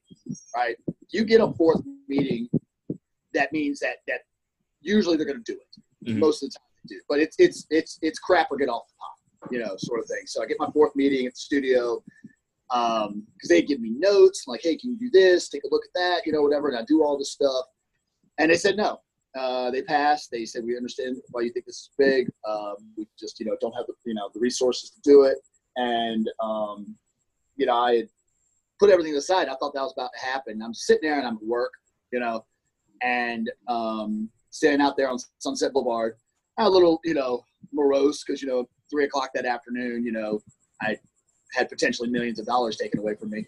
right? 0.56 0.76
You 1.10 1.24
get 1.24 1.42
a 1.42 1.52
fourth 1.54 1.82
meeting, 2.08 2.50
that 3.34 3.52
means 3.52 3.80
that 3.80 3.98
that 4.08 4.22
usually 4.82 5.18
they're 5.18 5.26
going 5.26 5.44
to 5.44 5.54
do 5.54 5.60
it. 5.60 6.10
Mhm. 6.12 6.20
Most 6.20 6.44
of 6.44 6.50
the 6.50 6.58
time 6.58 6.68
they 6.84 6.96
do, 6.96 7.02
but 7.10 7.20
it's 7.20 7.36
it's 7.40 7.66
it's 7.70 8.00
it's 8.02 8.20
crap 8.20 8.52
or 8.52 8.58
get 8.58 8.70
off 8.70 8.88
the 8.88 8.94
pot, 9.00 9.52
you 9.52 9.60
know, 9.60 9.76
sort 9.78 10.00
of 10.00 10.08
thing. 10.08 10.24
So 10.26 10.42
I 10.42 10.46
get 10.46 10.58
my 10.60 10.70
fourth 10.72 10.96
meeting 10.96 11.26
at 11.26 11.34
the 11.34 11.40
studio 11.40 12.04
because 12.70 13.50
they 13.50 13.62
give 13.62 13.80
me 13.80 13.92
notes 13.92 14.44
like, 14.48 14.60
hey, 14.62 14.76
can 14.76 14.92
you 14.92 14.98
do 14.98 15.10
this? 15.10 15.48
Take 15.50 15.64
a 15.64 15.70
look 15.72 15.84
at 15.86 15.94
that, 15.96 16.26
you 16.26 16.34
know, 16.34 16.42
whatever, 16.42 16.68
and 16.68 16.78
I 16.78 16.84
do 16.86 17.02
all 17.04 17.18
this 17.18 17.32
stuff. 17.32 17.66
And 18.40 18.52
they 18.52 18.58
said 18.58 18.76
no. 18.78 19.00
Uh, 19.38 19.70
they 19.70 19.82
passed. 19.84 20.32
They 20.32 20.46
said 20.46 20.64
we 20.66 20.76
understand 20.76 21.18
why 21.32 21.42
you 21.42 21.52
think 21.52 21.66
this 21.66 21.76
is 21.76 21.90
big. 21.98 22.30
Um, 22.48 22.76
we 22.98 23.08
just 23.20 23.40
you 23.40 23.46
know 23.46 23.56
don't 23.62 23.74
have 23.74 23.86
the 23.88 23.94
you 24.06 24.14
know 24.16 24.30
the 24.34 24.40
resources 24.40 24.90
to 24.92 25.02
do 25.04 25.24
it. 25.24 25.38
And 25.76 26.28
um, 26.42 26.96
you 27.56 27.66
know 27.66 27.78
I 27.78 27.96
had 27.98 28.10
put 28.80 28.90
everything 28.90 29.16
aside. 29.16 29.48
I 29.48 29.56
thought 29.56 29.74
that 29.74 29.82
was 29.82 29.94
about 29.94 30.12
to 30.18 30.26
happen. 30.26 30.62
I'm 30.62 30.74
sitting 30.74 31.10
there 31.10 31.18
and 31.18 31.28
I'm 31.28 31.38
at 31.38 31.44
work, 31.44 31.74
you 32.12 32.20
know, 32.20 32.46
and 33.02 33.50
um, 33.68 34.30
standing 34.50 34.86
out 34.86 34.98
there 34.98 35.10
on 35.10 35.18
Sunset 35.40 35.74
Boulevard. 35.74 36.16
A 36.60 36.68
little 36.68 37.00
you 37.04 37.14
know 37.14 37.44
morose 37.72 38.24
because 38.24 38.42
you 38.42 38.48
know 38.48 38.68
three 38.90 39.06
o'clock 39.06 39.30
that 39.36 39.46
afternoon, 39.46 40.04
you 40.04 40.12
know, 40.12 40.42
I 40.82 40.98
had 41.54 41.70
potentially 41.70 42.10
millions 42.10 42.40
of 42.40 42.48
dollars 42.48 42.78
taken 42.78 43.00
away 43.00 43.16
from 43.16 43.30
me, 43.30 43.46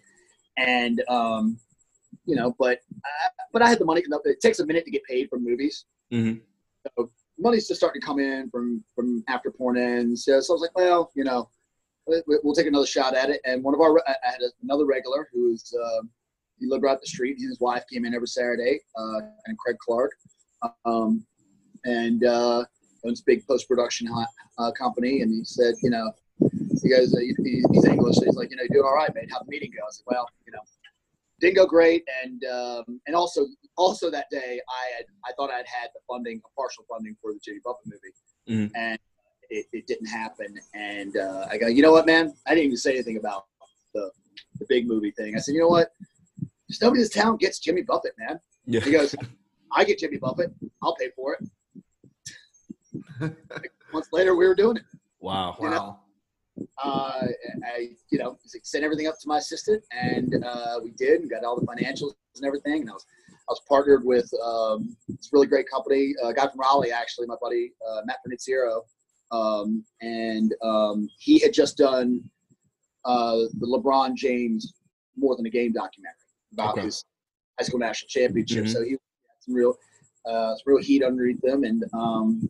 and 0.57 1.01
um, 1.09 1.57
you 2.25 2.35
know, 2.35 2.55
but 2.59 2.79
uh, 2.93 3.29
but 3.51 3.63
I 3.63 3.69
had 3.69 3.79
the 3.79 3.85
money. 3.85 4.03
It 4.25 4.41
takes 4.41 4.59
a 4.59 4.65
minute 4.65 4.85
to 4.85 4.91
get 4.91 5.03
paid 5.05 5.27
from 5.29 5.43
movies. 5.43 5.85
Mhm. 6.13 6.41
So 6.97 7.09
money's 7.39 7.67
just 7.67 7.79
starting 7.79 8.01
to 8.01 8.05
come 8.05 8.19
in 8.19 8.49
from 8.49 8.83
from 8.95 9.23
after 9.27 9.49
porn 9.49 9.77
ends. 9.77 10.25
So, 10.25 10.39
so 10.39 10.53
I 10.53 10.55
was 10.55 10.61
like, 10.61 10.75
well, 10.77 11.11
you 11.15 11.23
know, 11.23 11.49
we'll 12.43 12.55
take 12.55 12.67
another 12.67 12.85
shot 12.85 13.15
at 13.15 13.29
it. 13.29 13.41
And 13.45 13.63
one 13.63 13.73
of 13.73 13.81
our, 13.81 13.99
I 14.07 14.11
I 14.11 14.31
had 14.31 14.41
another 14.63 14.85
regular 14.85 15.29
who 15.31 15.49
was, 15.51 15.73
um, 15.83 16.09
he 16.59 16.65
lived 16.67 16.83
right 16.83 16.93
up 16.93 17.01
the 17.01 17.07
street. 17.07 17.37
He 17.37 17.43
and 17.43 17.51
his 17.51 17.59
wife 17.59 17.83
came 17.91 18.05
in 18.05 18.13
every 18.13 18.27
Saturday, 18.27 18.79
uh, 18.97 19.19
and 19.45 19.57
Craig 19.57 19.77
Clark, 19.79 20.11
um, 20.85 21.25
and 21.85 22.25
uh, 22.25 22.65
owns 23.05 23.21
a 23.21 23.23
big 23.25 23.47
post 23.47 23.67
production 23.67 24.09
uh, 24.57 24.71
company. 24.71 25.21
And 25.21 25.31
he 25.31 25.43
said, 25.45 25.75
you 25.81 25.89
know, 25.89 26.11
he 26.81 26.89
goes, 26.89 27.13
uh, 27.15 27.19
he, 27.19 27.33
he's 27.43 27.85
English. 27.85 28.15
So 28.15 28.25
he's 28.25 28.35
like, 28.35 28.49
you 28.51 28.57
know, 28.57 28.63
you're 28.63 28.81
doing 28.81 28.85
all 28.85 28.95
right, 28.95 29.13
man. 29.15 29.27
How'd 29.29 29.45
the 29.45 29.51
meeting 29.51 29.71
go? 29.71 29.85
I 29.85 29.91
said, 29.91 30.03
well, 30.07 30.27
you 30.45 30.51
know, 30.51 30.59
didn't 31.39 31.55
go 31.55 31.65
great. 31.65 32.03
And 32.23 32.43
um, 32.45 33.01
and 33.07 33.15
also 33.15 33.45
also 33.77 34.11
that 34.11 34.25
day, 34.29 34.59
I 34.69 34.95
had 34.97 35.05
I 35.25 35.31
thought 35.37 35.49
I'd 35.49 35.65
had 35.65 35.89
the 35.93 36.01
funding, 36.07 36.41
a 36.45 36.49
partial 36.61 36.83
funding 36.89 37.15
for 37.21 37.31
the 37.31 37.39
Jimmy 37.43 37.59
Buffett 37.63 37.85
movie, 37.85 38.13
Mhm. 38.49 38.71
and 38.75 38.99
it, 39.49 39.65
it 39.71 39.87
didn't 39.87 40.07
happen. 40.07 40.55
And 40.73 41.17
uh, 41.17 41.47
I 41.49 41.57
go, 41.57 41.67
you 41.67 41.81
know 41.81 41.91
what, 41.91 42.05
man? 42.05 42.33
I 42.45 42.51
didn't 42.51 42.65
even 42.65 42.77
say 42.77 42.93
anything 42.93 43.17
about 43.17 43.45
the 43.93 44.11
the 44.59 44.65
big 44.67 44.87
movie 44.87 45.11
thing. 45.11 45.35
I 45.35 45.39
said, 45.39 45.53
you 45.53 45.61
know 45.61 45.67
what? 45.67 45.91
Just 46.69 46.81
nobody 46.81 46.99
in 46.99 47.03
this 47.03 47.13
town 47.13 47.37
gets 47.37 47.59
Jimmy 47.59 47.81
Buffett, 47.81 48.13
man. 48.19 48.39
Yeah. 48.65 48.81
He 48.81 48.91
goes, 48.91 49.15
I 49.71 49.83
get 49.83 49.99
Jimmy 49.99 50.17
Buffett. 50.17 50.51
I'll 50.83 50.95
pay 50.95 51.09
for 51.15 51.35
it. 51.35 53.33
Months 53.93 54.09
later, 54.11 54.35
we 54.35 54.47
were 54.47 54.55
doing 54.55 54.77
it. 54.77 54.83
Wow. 55.19 55.57
You 55.59 55.69
know? 55.69 55.99
uh, 56.83 57.25
I, 57.65 57.89
you 58.09 58.19
know, 58.19 58.37
sent 58.63 58.83
everything 58.83 59.07
up 59.07 59.19
to 59.19 59.27
my 59.27 59.37
assistant, 59.37 59.83
and 59.91 60.43
uh, 60.43 60.79
we 60.83 60.91
did, 60.91 61.21
and 61.21 61.29
got 61.29 61.43
all 61.43 61.59
the 61.59 61.65
financials 61.65 62.13
and 62.35 62.45
everything. 62.45 62.81
And 62.81 62.89
I 62.89 62.93
was, 62.93 63.05
I 63.31 63.51
was 63.51 63.61
partnered 63.67 64.03
with 64.03 64.29
um, 64.43 64.95
this 65.07 65.29
really 65.31 65.47
great 65.47 65.69
company, 65.69 66.13
a 66.23 66.33
guy 66.33 66.47
from 66.47 66.59
Raleigh, 66.59 66.91
actually, 66.91 67.27
my 67.27 67.35
buddy 67.41 67.73
uh, 67.89 68.01
Matt 68.05 68.17
Verniziero, 68.27 68.81
um, 69.31 69.83
and 70.01 70.53
um, 70.63 71.07
he 71.19 71.39
had 71.39 71.53
just 71.53 71.77
done 71.77 72.21
uh, 73.05 73.35
the 73.59 73.67
LeBron 73.67 74.15
James 74.15 74.73
More 75.17 75.35
Than 75.35 75.45
a 75.45 75.49
Game 75.49 75.71
documentary 75.71 76.15
about 76.53 76.73
Okay. 76.73 76.85
his 76.85 77.05
high 77.59 77.65
school 77.65 77.79
national 77.79 78.07
championship. 78.09 78.65
Mhm. 78.65 78.73
So 78.73 78.83
he 78.83 78.91
had 78.91 78.99
some 79.39 79.53
real, 79.53 79.75
uh, 80.25 80.55
some 80.55 80.63
real 80.65 80.81
heat 80.81 81.03
underneath 81.03 81.41
them, 81.41 81.63
and 81.63 81.83
um, 81.93 82.47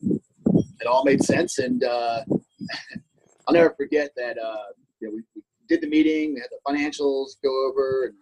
it 0.79 0.87
all 0.87 1.03
made 1.03 1.23
sense. 1.23 1.59
And 1.59 1.83
uh, 1.83 2.23
I'll 3.47 3.53
never 3.53 3.71
forget 3.71 4.11
that. 4.15 4.37
Uh, 4.37 4.67
you 4.99 5.07
know, 5.07 5.15
we, 5.15 5.23
we 5.35 5.41
did 5.67 5.81
the 5.81 5.87
meeting, 5.87 6.33
we 6.33 6.39
had 6.41 6.49
the 6.51 6.59
financials 6.67 7.31
go 7.43 7.67
over, 7.69 8.05
and 8.05 8.13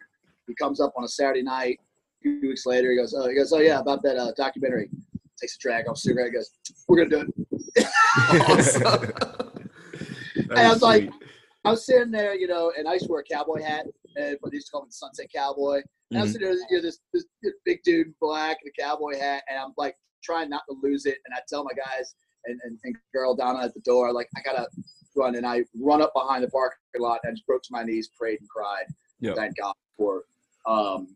he 0.48 0.56
comes 0.56 0.80
up 0.80 0.94
on 0.98 1.04
a 1.04 1.08
Saturday 1.08 1.44
night. 1.44 1.80
A 2.20 2.22
few 2.22 2.40
weeks 2.42 2.66
later, 2.66 2.90
he 2.92 2.98
goes, 2.98 3.14
"Oh, 3.18 3.28
he 3.30 3.36
goes, 3.36 3.54
oh 3.54 3.60
yeah, 3.60 3.80
about 3.80 4.02
that 4.04 4.18
uh, 4.18 4.32
documentary." 4.36 4.90
Takes 5.40 5.56
a 5.56 5.60
drag 5.60 5.88
off 5.88 5.98
cigarette. 5.98 6.34
Goes, 6.34 6.50
"We're 6.88 7.06
gonna 7.06 7.24
do 7.26 7.34
it." 7.76 7.88
That 10.50 10.58
I 10.60 10.70
was 10.70 10.82
like- 10.82 11.10
I 11.66 11.72
was 11.72 11.86
sitting 11.86 12.12
there, 12.12 12.34
you 12.36 12.48
know, 12.48 12.72
and 12.78 12.88
I 12.88 12.94
used 12.94 13.06
to 13.08 13.12
wear 13.12 13.20
a 13.20 13.24
cowboy 13.24 13.62
hat, 13.62 13.86
and 14.16 14.38
they 14.42 14.50
used 14.54 14.68
to 14.68 14.72
call 14.72 14.84
me 14.84 14.88
the 14.88 14.94
Sunset 14.94 15.28
Cowboy. 15.34 15.82
And 16.12 16.20
I 16.20 16.22
was 16.22 16.30
Mhm. 16.30 16.34
sitting 16.34 16.48
there, 16.48 16.58
you 16.70 16.78
know, 16.78 16.82
this, 16.82 17.00
this, 17.12 17.26
this 17.42 17.54
big 17.66 17.84
dude 17.84 18.08
in 18.08 18.16
black 18.22 18.58
and 18.64 18.72
a 18.72 18.82
cowboy 18.82 19.18
hat, 19.18 19.44
and 19.50 19.60
I'm 19.60 19.74
like 19.76 19.98
trying 20.24 20.50
not 20.50 20.64
to 20.70 20.78
lose 20.82 21.06
it. 21.06 21.18
And 21.26 21.36
I 21.36 21.40
tell 21.50 21.64
my 21.66 21.74
guys 21.74 22.16
and, 22.46 22.62
and, 22.64 22.80
and 22.86 22.96
girl 23.14 23.36
down 23.36 23.60
at 23.60 23.74
the 23.74 23.82
door, 23.82 24.14
like, 24.14 24.30
I 24.38 24.42
gotta 24.42 24.68
run. 25.16 25.36
And 25.36 25.46
I 25.46 25.66
run 25.76 26.02
up 26.02 26.14
behind 26.14 26.44
the 26.46 26.50
parking 26.50 26.78
lot 27.00 27.20
and 27.24 27.32
I 27.32 27.34
just 27.34 27.46
broke 27.46 27.64
to 27.64 27.70
my 27.74 27.84
knees, 27.84 28.10
prayed 28.18 28.40
and 28.40 28.50
cried. 28.50 28.86
Yeah. 29.20 29.34
Thank 29.34 29.58
God 29.58 29.74
for 29.98 30.24
um, 30.66 31.14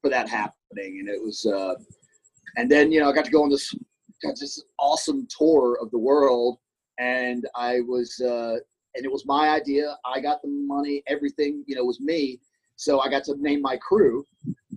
for 0.00 0.08
that 0.08 0.28
happening. 0.30 1.00
And 1.00 1.08
it 1.10 1.22
was, 1.22 1.44
uh, 1.44 1.74
and 2.56 2.70
then 2.70 2.90
you 2.92 3.00
know, 3.00 3.08
I 3.08 3.14
got 3.14 3.24
to 3.24 3.30
go 3.30 3.42
on 3.42 3.50
this 3.50 3.74
got 4.22 4.38
this 4.38 4.62
awesome 4.78 5.26
tour 5.36 5.78
of 5.80 5.90
the 5.90 5.98
world, 5.98 6.58
and 6.98 7.46
I 7.54 7.80
was, 7.80 8.20
uh, 8.20 8.56
and 8.94 9.04
it 9.04 9.12
was 9.12 9.24
my 9.26 9.50
idea. 9.50 9.96
I 10.04 10.20
got 10.20 10.42
the 10.42 10.48
money, 10.48 11.02
everything, 11.06 11.64
you 11.66 11.76
know, 11.76 11.84
was 11.84 12.00
me. 12.00 12.40
So 12.76 13.00
I 13.00 13.08
got 13.08 13.24
to 13.24 13.36
name 13.38 13.60
my 13.60 13.76
crew, 13.76 14.24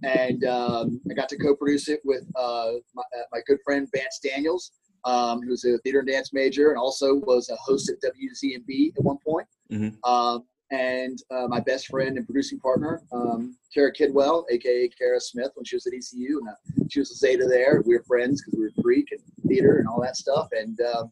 and 0.04 0.44
um, 0.46 1.02
I 1.10 1.14
got 1.14 1.30
to 1.30 1.38
co-produce 1.38 1.88
it 1.88 2.02
with 2.04 2.24
uh, 2.36 2.74
my, 2.94 3.04
uh, 3.04 3.24
my 3.32 3.42
good 3.46 3.60
friend 3.64 3.88
Vance 3.96 4.20
Daniels, 4.24 4.72
um, 5.06 5.42
who's 5.42 5.64
a 5.66 5.78
theater 5.80 6.00
and 6.00 6.08
dance 6.08 6.34
major, 6.34 6.70
and 6.70 6.80
also 6.80 7.16
was 7.16 7.50
a 7.50 7.56
host 7.56 7.90
at 7.90 7.98
WZMB 8.02 8.94
at 8.98 9.04
one 9.04 9.18
point. 9.26 9.48
Mhm. 9.72 9.98
Um, 10.04 10.46
and 10.72 11.20
uh, 11.32 11.48
my 11.48 11.60
best 11.60 11.88
friend 11.88 12.18
and 12.18 12.26
producing 12.26 12.60
partner, 12.60 13.02
um, 13.12 13.56
Kara 13.74 13.92
Kidwell, 13.94 14.46
aka 14.50 14.88
Kara 14.98 15.20
Smith, 15.20 15.50
when 15.56 15.66
she 15.66 15.76
was 15.76 15.86
at 15.86 15.94
ECU, 15.94 16.40
and 16.40 16.50
uh, 16.50 16.86
she 16.90 17.00
was 17.00 17.12
a 17.12 17.16
Zeta 17.16 17.46
there. 17.46 17.84
We 17.86 17.96
were 17.98 18.04
friends 18.04 18.42
because 18.42 18.58
we 18.58 18.66
were 18.66 18.72
Greek 18.82 19.10
and 19.12 19.20
theater 19.48 19.78
and 19.80 19.88
all 19.88 20.02
that 20.02 20.16
stuff. 20.16 20.48
And 20.54 20.80
um, 20.96 21.12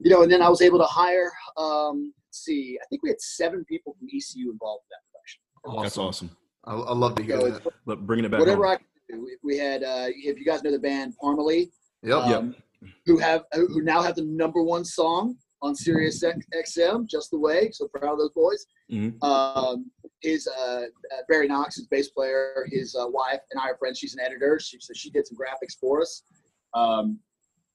you 0.00 0.10
know, 0.10 0.22
and 0.22 0.32
then 0.32 0.42
I 0.42 0.48
was 0.48 0.62
able 0.62 0.78
to 0.78 0.84
hire. 0.86 1.30
Um, 1.56 2.12
let's 2.28 2.44
see, 2.44 2.78
I 2.82 2.86
think 2.88 3.02
we 3.02 3.10
had 3.10 3.20
seven 3.20 3.64
people 3.66 3.94
from 3.98 4.08
ECU 4.08 4.50
involved 4.50 4.84
in 4.84 4.90
that 4.90 5.02
production. 5.12 5.82
That's 5.82 5.98
awesome. 5.98 6.30
I, 6.64 6.72
I 6.74 6.94
love 6.94 7.14
to 7.16 7.22
hear 7.22 7.40
So 7.40 7.50
that. 7.50 7.72
But 7.86 8.06
bringing 8.06 8.24
it 8.24 8.30
back 8.30 8.40
whatever 8.40 8.64
home. 8.66 8.72
I 8.72 8.76
could 8.76 8.86
do. 9.16 9.20
We- 9.24 9.36
We 9.42 9.58
had, 9.58 9.82
uh, 9.82 10.06
if 10.08 10.38
you 10.38 10.44
guys 10.46 10.62
know 10.62 10.70
the 10.70 10.78
band 10.78 11.14
Parmalee, 11.22 11.70
Yep. 12.02 12.22
Yep. 12.26 12.36
um, 12.38 12.54
who 13.06 13.18
have 13.18 13.42
who 13.52 13.82
now 13.82 14.00
have 14.02 14.14
the 14.16 14.24
number 14.24 14.62
one 14.62 14.84
song 14.84 15.36
on 15.62 15.74
Sirius 15.74 16.22
XM, 16.22 17.06
just 17.06 17.30
the 17.30 17.38
way. 17.38 17.70
So 17.70 17.88
proud 17.88 18.12
of 18.14 18.18
those 18.18 18.32
boys. 18.32 18.66
Mhm. 18.90 19.22
Um, 19.22 19.90
his 20.20 20.46
uh, 20.46 20.82
uh, 20.82 21.22
Barry 21.28 21.48
Knox, 21.48 21.76
his 21.76 21.86
bass 21.86 22.08
player, 22.10 22.66
his 22.70 22.94
uh, 22.94 23.06
wife 23.08 23.40
and 23.50 23.60
I 23.60 23.70
are 23.70 23.76
friends. 23.76 23.98
She's 23.98 24.14
an 24.14 24.20
editor. 24.20 24.58
She 24.60 24.78
so 24.80 24.92
she 24.94 25.10
did 25.10 25.26
some 25.26 25.36
graphics 25.36 25.78
for 25.80 26.02
us. 26.02 26.22
Um, 26.74 27.18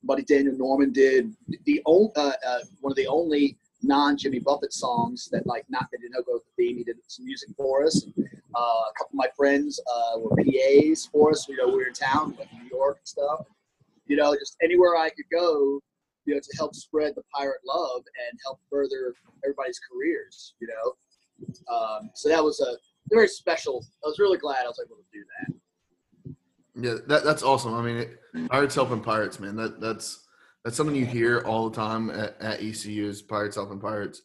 buddy 0.03 0.23
Daniel 0.23 0.55
Norman 0.57 0.91
did 0.91 1.33
the 1.65 1.81
only 1.85 2.11
uh, 2.15 2.33
uh, 2.45 2.59
one 2.81 2.91
of 2.91 2.97
the 2.97 3.07
only 3.07 3.57
non 3.83 4.17
Jimmy 4.17 4.39
Buffett 4.39 4.73
songs 4.73 5.29
that 5.31 5.45
like 5.45 5.65
not 5.69 5.87
that 5.91 6.01
didn't 6.01 6.25
go 6.25 6.33
with 6.33 6.43
the 6.45 6.63
theme. 6.63 6.77
He 6.77 6.83
did 6.83 6.97
some 7.07 7.25
music 7.25 7.49
for 7.55 7.85
us. 7.85 8.05
Uh, 8.17 8.59
a 8.59 8.93
couple 8.97 9.11
of 9.11 9.15
my 9.15 9.27
friends 9.35 9.79
uh, 9.93 10.19
were 10.19 10.35
PAs 10.35 11.07
for 11.11 11.31
us. 11.31 11.47
You 11.47 11.57
know, 11.57 11.67
we 11.67 11.75
were 11.75 11.87
in 11.87 11.93
town, 11.93 12.35
like 12.39 12.51
New 12.53 12.69
York 12.71 12.97
and 12.97 13.07
stuff. 13.07 13.45
You 14.07 14.15
know, 14.15 14.33
just 14.33 14.55
anywhere 14.63 14.95
I 14.95 15.09
could 15.09 15.29
go, 15.31 15.79
you 16.27 16.35
know, 16.35 16.41
to 16.41 16.57
help 16.57 16.75
spread 16.75 17.13
the 17.15 17.23
pirate 17.33 17.61
love 17.65 18.01
and 18.29 18.39
help 18.43 18.59
further 18.69 19.15
everybody's 19.43 19.79
careers. 19.79 20.53
You 20.59 20.67
know, 20.67 21.73
um, 21.73 22.09
so 22.13 22.29
that 22.29 22.43
was 22.43 22.59
a 22.59 22.75
very 23.09 23.27
special. 23.29 23.83
I 24.05 24.09
was 24.09 24.19
really 24.19 24.37
glad 24.37 24.65
I 24.65 24.67
was 24.67 24.79
able 24.85 24.97
to 24.97 25.03
do 25.13 25.23
that. 25.39 25.53
Yeah, 26.79 26.95
that, 27.07 27.23
that's 27.23 27.41
awesome. 27.41 27.73
I 27.73 27.81
mean, 27.81 27.97
it, 27.97 28.49
pirates 28.49 28.75
helping 28.75 28.99
pirates, 28.99 29.39
man. 29.39 29.55
That 29.55 29.79
that's 29.79 30.27
that's 30.63 30.75
something 30.75 30.95
you 30.95 31.05
hear 31.05 31.39
all 31.39 31.69
the 31.69 31.75
time 31.75 32.09
at, 32.11 32.39
at 32.41 32.61
ECU 32.61 33.07
is 33.07 33.21
pirates 33.21 33.55
helping 33.55 33.79
pirates. 33.79 34.21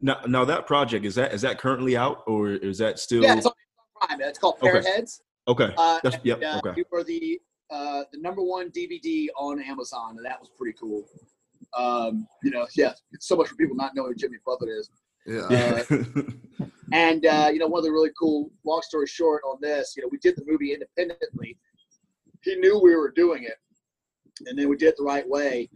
Now, 0.00 0.20
now 0.26 0.44
that 0.44 0.66
project 0.66 1.06
is 1.06 1.14
that 1.14 1.32
is 1.32 1.40
that 1.40 1.58
currently 1.58 1.96
out 1.96 2.22
or 2.26 2.50
is 2.50 2.78
that 2.78 2.98
still 2.98 3.22
Yeah, 3.22 3.36
it's 3.36 3.46
on 3.46 3.52
Prime. 4.00 4.20
It's 4.20 4.38
called 4.38 4.56
Okay. 4.62 4.88
Heads. 4.88 5.22
okay? 5.48 5.74
Uh, 5.76 5.98
That's, 6.04 6.18
yep. 6.22 6.36
and, 6.36 6.44
uh, 6.44 6.60
Okay. 6.62 6.74
You 6.76 6.84
were 6.92 7.02
the 7.02 7.40
uh, 7.70 8.04
the 8.12 8.20
number 8.20 8.42
one 8.42 8.70
DVD 8.70 9.26
on 9.36 9.60
Amazon, 9.60 10.16
and 10.16 10.24
that 10.24 10.38
was 10.38 10.50
pretty 10.56 10.76
cool. 10.78 11.04
Um, 11.76 12.26
you 12.42 12.50
know, 12.50 12.66
yeah, 12.76 12.92
it's 13.12 13.26
so 13.28 13.36
much 13.36 13.48
for 13.48 13.54
people 13.56 13.76
not 13.76 13.94
knowing 13.94 14.12
who 14.12 14.14
Jimmy 14.14 14.38
Buffett 14.46 14.68
is. 14.68 14.90
Yeah. 15.26 15.46
Yeah. 15.50 15.82
And 16.90 17.26
uh, 17.26 17.50
you 17.52 17.58
know, 17.58 17.66
one 17.66 17.80
of 17.80 17.84
the 17.84 17.92
really 17.92 18.08
cool, 18.18 18.50
long 18.64 18.80
story 18.80 19.06
short, 19.06 19.42
on 19.46 19.58
this, 19.60 19.92
you 19.94 20.02
know, 20.02 20.08
we 20.10 20.16
did 20.18 20.36
the 20.36 20.44
movie 20.46 20.72
independently. 20.72 21.58
He 22.42 22.54
knew 22.56 22.80
we 22.82 22.96
were 22.96 23.10
doing 23.10 23.42
it, 23.44 23.56
and 24.46 24.58
then 24.58 24.70
we 24.70 24.76
did 24.78 24.88
it 24.88 24.94
the 24.96 25.04
right 25.04 25.28
way. 25.28 25.68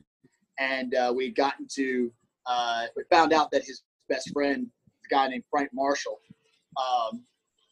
And 0.59 0.95
uh, 0.95 1.13
we 1.15 1.29
gotten 1.31 1.67
to, 1.75 2.11
uh, 2.47 2.87
we 2.97 3.03
found 3.11 3.35
out 3.35 3.51
that 3.51 3.63
his 3.63 3.83
best 4.09 4.31
friend, 4.33 4.67
a 5.05 5.09
guy 5.15 5.29
named 5.29 5.45
Frank 5.51 5.69
Marshall. 5.75 6.19
Um, 6.79 7.25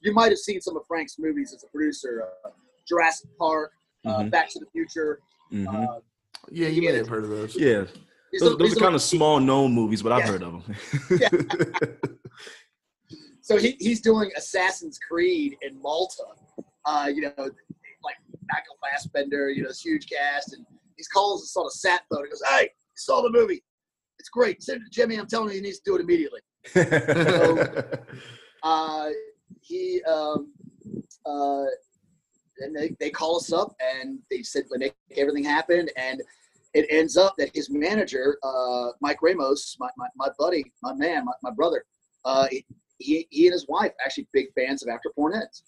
you 0.02 0.12
might 0.12 0.28
have 0.32 0.38
seen 0.38 0.60
some 0.60 0.76
of 0.76 0.82
Frank's 0.86 1.18
movies 1.18 1.54
as 1.54 1.64
a 1.64 1.68
producer: 1.68 2.28
uh, 2.44 2.50
Jurassic 2.86 3.30
Park, 3.38 3.72
uh, 4.04 4.18
Mhm. 4.18 4.30
Back 4.30 4.50
to 4.50 4.58
the 4.58 4.66
Future. 4.66 5.20
Mhm. 5.50 5.66
Uh, 5.96 6.00
yeah, 6.50 6.68
you 6.68 6.82
may 6.82 6.94
have 6.94 7.08
heard 7.08 7.24
of 7.24 7.30
those. 7.30 7.56
yeah, 7.56 7.84
those, 8.38 8.52
a- 8.52 8.56
those 8.56 8.74
are 8.74 8.78
a- 8.78 8.80
kind 8.82 8.94
of 8.94 9.02
small 9.02 9.40
known 9.40 9.72
movies, 9.72 10.02
but 10.02 10.12
I've 10.12 10.24
heard 10.28 10.42
of 10.42 10.64
them. 10.64 10.76
So 13.42 13.56
he, 13.56 13.76
he's 13.80 14.00
doing 14.00 14.30
Assassin's 14.36 14.96
Creed 14.98 15.56
in 15.62 15.80
Malta. 15.82 16.22
Uh, 16.84 17.08
you 17.12 17.22
know, 17.22 17.32
like 17.36 18.14
Michael 18.52 18.76
Fassbender, 18.80 19.50
you 19.50 19.62
know, 19.62 19.68
this 19.68 19.80
huge 19.80 20.08
cast, 20.08 20.52
and 20.54 20.64
he's 20.96 21.08
calls 21.08 21.42
us 21.42 21.56
on 21.56 21.66
a 21.66 21.70
sat 21.70 22.02
phone. 22.08 22.24
He 22.24 22.30
goes, 22.30 22.42
"Hey, 22.48 22.70
saw 22.94 23.22
the 23.22 23.30
movie. 23.30 23.64
It's 24.20 24.28
great. 24.28 24.62
Send 24.62 24.82
it 24.82 24.84
to 24.84 24.90
Jimmy. 24.90 25.16
I'm 25.16 25.26
telling 25.26 25.48
you, 25.48 25.56
he 25.56 25.60
needs 25.62 25.78
to 25.78 25.82
do 25.84 25.96
it 25.96 26.00
immediately." 26.00 26.40
Uh, 28.62 29.08
he 29.62 30.02
um, 30.02 30.52
uh, 31.24 31.64
and 32.58 32.76
they, 32.76 32.94
they 33.00 33.08
call 33.08 33.36
us 33.38 33.52
up 33.54 33.74
and 33.80 34.18
they 34.30 34.42
said 34.42 34.64
they 34.70 34.76
make 34.78 34.94
everything 35.16 35.42
happen 35.42 35.88
and 35.96 36.20
it 36.74 36.86
ends 36.90 37.16
up 37.16 37.34
that 37.38 37.50
his 37.54 37.70
manager 37.70 38.38
uh, 38.42 38.88
mike 39.00 39.20
ramos 39.22 39.76
my, 39.80 39.88
my, 39.96 40.06
my 40.16 40.28
buddy 40.38 40.64
my 40.82 40.94
man 40.94 41.24
my, 41.24 41.32
my 41.42 41.50
brother 41.50 41.84
uh, 42.24 42.46
he, 42.98 43.26
he 43.30 43.46
and 43.46 43.52
his 43.52 43.66
wife 43.68 43.92
actually 44.04 44.26
big 44.32 44.46
fans 44.54 44.82
of 44.82 44.88
after 44.88 45.10
porn 45.14 45.34
ends 45.34 45.64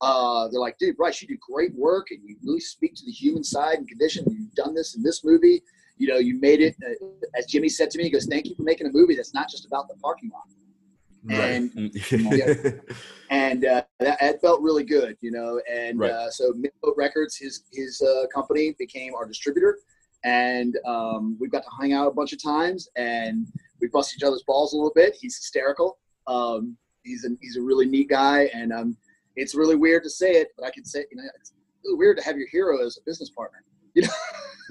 uh, 0.00 0.48
they're 0.48 0.60
like 0.60 0.76
dude 0.78 0.96
bryce 0.96 1.22
you 1.22 1.28
do 1.28 1.36
great 1.40 1.74
work 1.74 2.08
and 2.10 2.20
you 2.24 2.36
really 2.44 2.60
speak 2.60 2.94
to 2.94 3.04
the 3.04 3.12
human 3.12 3.44
side 3.44 3.78
and 3.78 3.88
condition 3.88 4.24
you've 4.28 4.54
done 4.54 4.74
this 4.74 4.96
in 4.96 5.02
this 5.02 5.24
movie 5.24 5.62
you 5.96 6.06
know 6.08 6.18
you 6.18 6.38
made 6.40 6.60
it 6.60 6.74
uh, 6.86 7.06
as 7.38 7.46
jimmy 7.46 7.68
said 7.68 7.90
to 7.90 7.98
me 7.98 8.04
he 8.04 8.10
goes 8.10 8.26
thank 8.26 8.46
you 8.46 8.54
for 8.54 8.62
making 8.62 8.86
a 8.86 8.92
movie 8.92 9.14
that's 9.14 9.34
not 9.34 9.48
just 9.48 9.66
about 9.66 9.88
the 9.88 9.94
parking 10.02 10.30
lot 10.30 10.42
Right. 11.26 11.52
and 11.52 11.70
Mm. 11.72 12.84
and 13.30 13.64
uh, 13.64 13.82
that, 14.00 14.18
that 14.20 14.40
felt 14.40 14.60
really 14.60 14.84
good, 14.84 15.16
you 15.20 15.30
know. 15.30 15.60
And 15.70 15.98
Right. 15.98 16.10
uh, 16.12 16.30
so 16.30 16.52
Mailboat 16.52 16.96
Records, 16.96 17.36
his 17.36 17.64
his 17.72 18.00
uh, 18.02 18.26
company, 18.32 18.74
became 18.78 19.14
our 19.14 19.26
distributor, 19.26 19.78
and 20.24 20.78
um, 20.86 21.36
we 21.38 21.48
got 21.48 21.62
to 21.62 21.70
hang 21.80 21.92
out 21.92 22.08
a 22.08 22.14
bunch 22.14 22.32
of 22.32 22.42
times, 22.42 22.88
and 22.96 23.46
we 23.80 23.88
bust 23.88 24.14
each 24.16 24.22
other's 24.22 24.42
balls 24.46 24.72
a 24.72 24.76
little 24.76 24.92
bit. 24.94 25.16
He's 25.20 25.36
hysterical. 25.36 25.98
Um, 26.26 26.76
he's 27.02 27.24
a 27.24 27.28
he's 27.40 27.56
a 27.56 27.62
really 27.62 27.86
neat 27.86 28.08
guy, 28.08 28.50
and 28.54 28.72
um, 28.72 28.96
it's 29.36 29.54
really 29.54 29.76
weird 29.76 30.02
to 30.04 30.10
say 30.10 30.32
it, 30.32 30.48
but 30.56 30.66
I 30.66 30.70
can 30.70 30.84
say, 30.84 31.04
you 31.10 31.16
know, 31.16 31.24
it's 31.38 31.52
really 31.84 31.98
weird 31.98 32.16
to 32.18 32.24
have 32.24 32.36
your 32.36 32.48
hero 32.48 32.84
as 32.84 32.96
a 32.98 33.00
business 33.04 33.30
partner. 33.30 33.62
Yeah, 33.94 34.08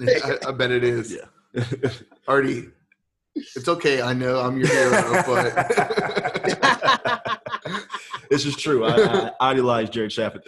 I, 0.00 0.48
I 0.48 0.52
bet 0.52 0.70
it 0.70 0.84
is. 0.84 1.12
Yeah. 1.12 1.64
Artie, 2.28 2.68
it's 3.36 3.68
okay. 3.68 4.02
I 4.02 4.12
know 4.12 4.40
I'm 4.40 4.58
your 4.58 4.66
hero, 4.66 5.22
but 5.24 5.54
this 8.30 8.44
is 8.44 8.56
true. 8.56 8.84
I, 8.84 9.28
I 9.40 9.50
idolize 9.50 9.90
Jared 9.90 10.10
Chaffin. 10.10 10.42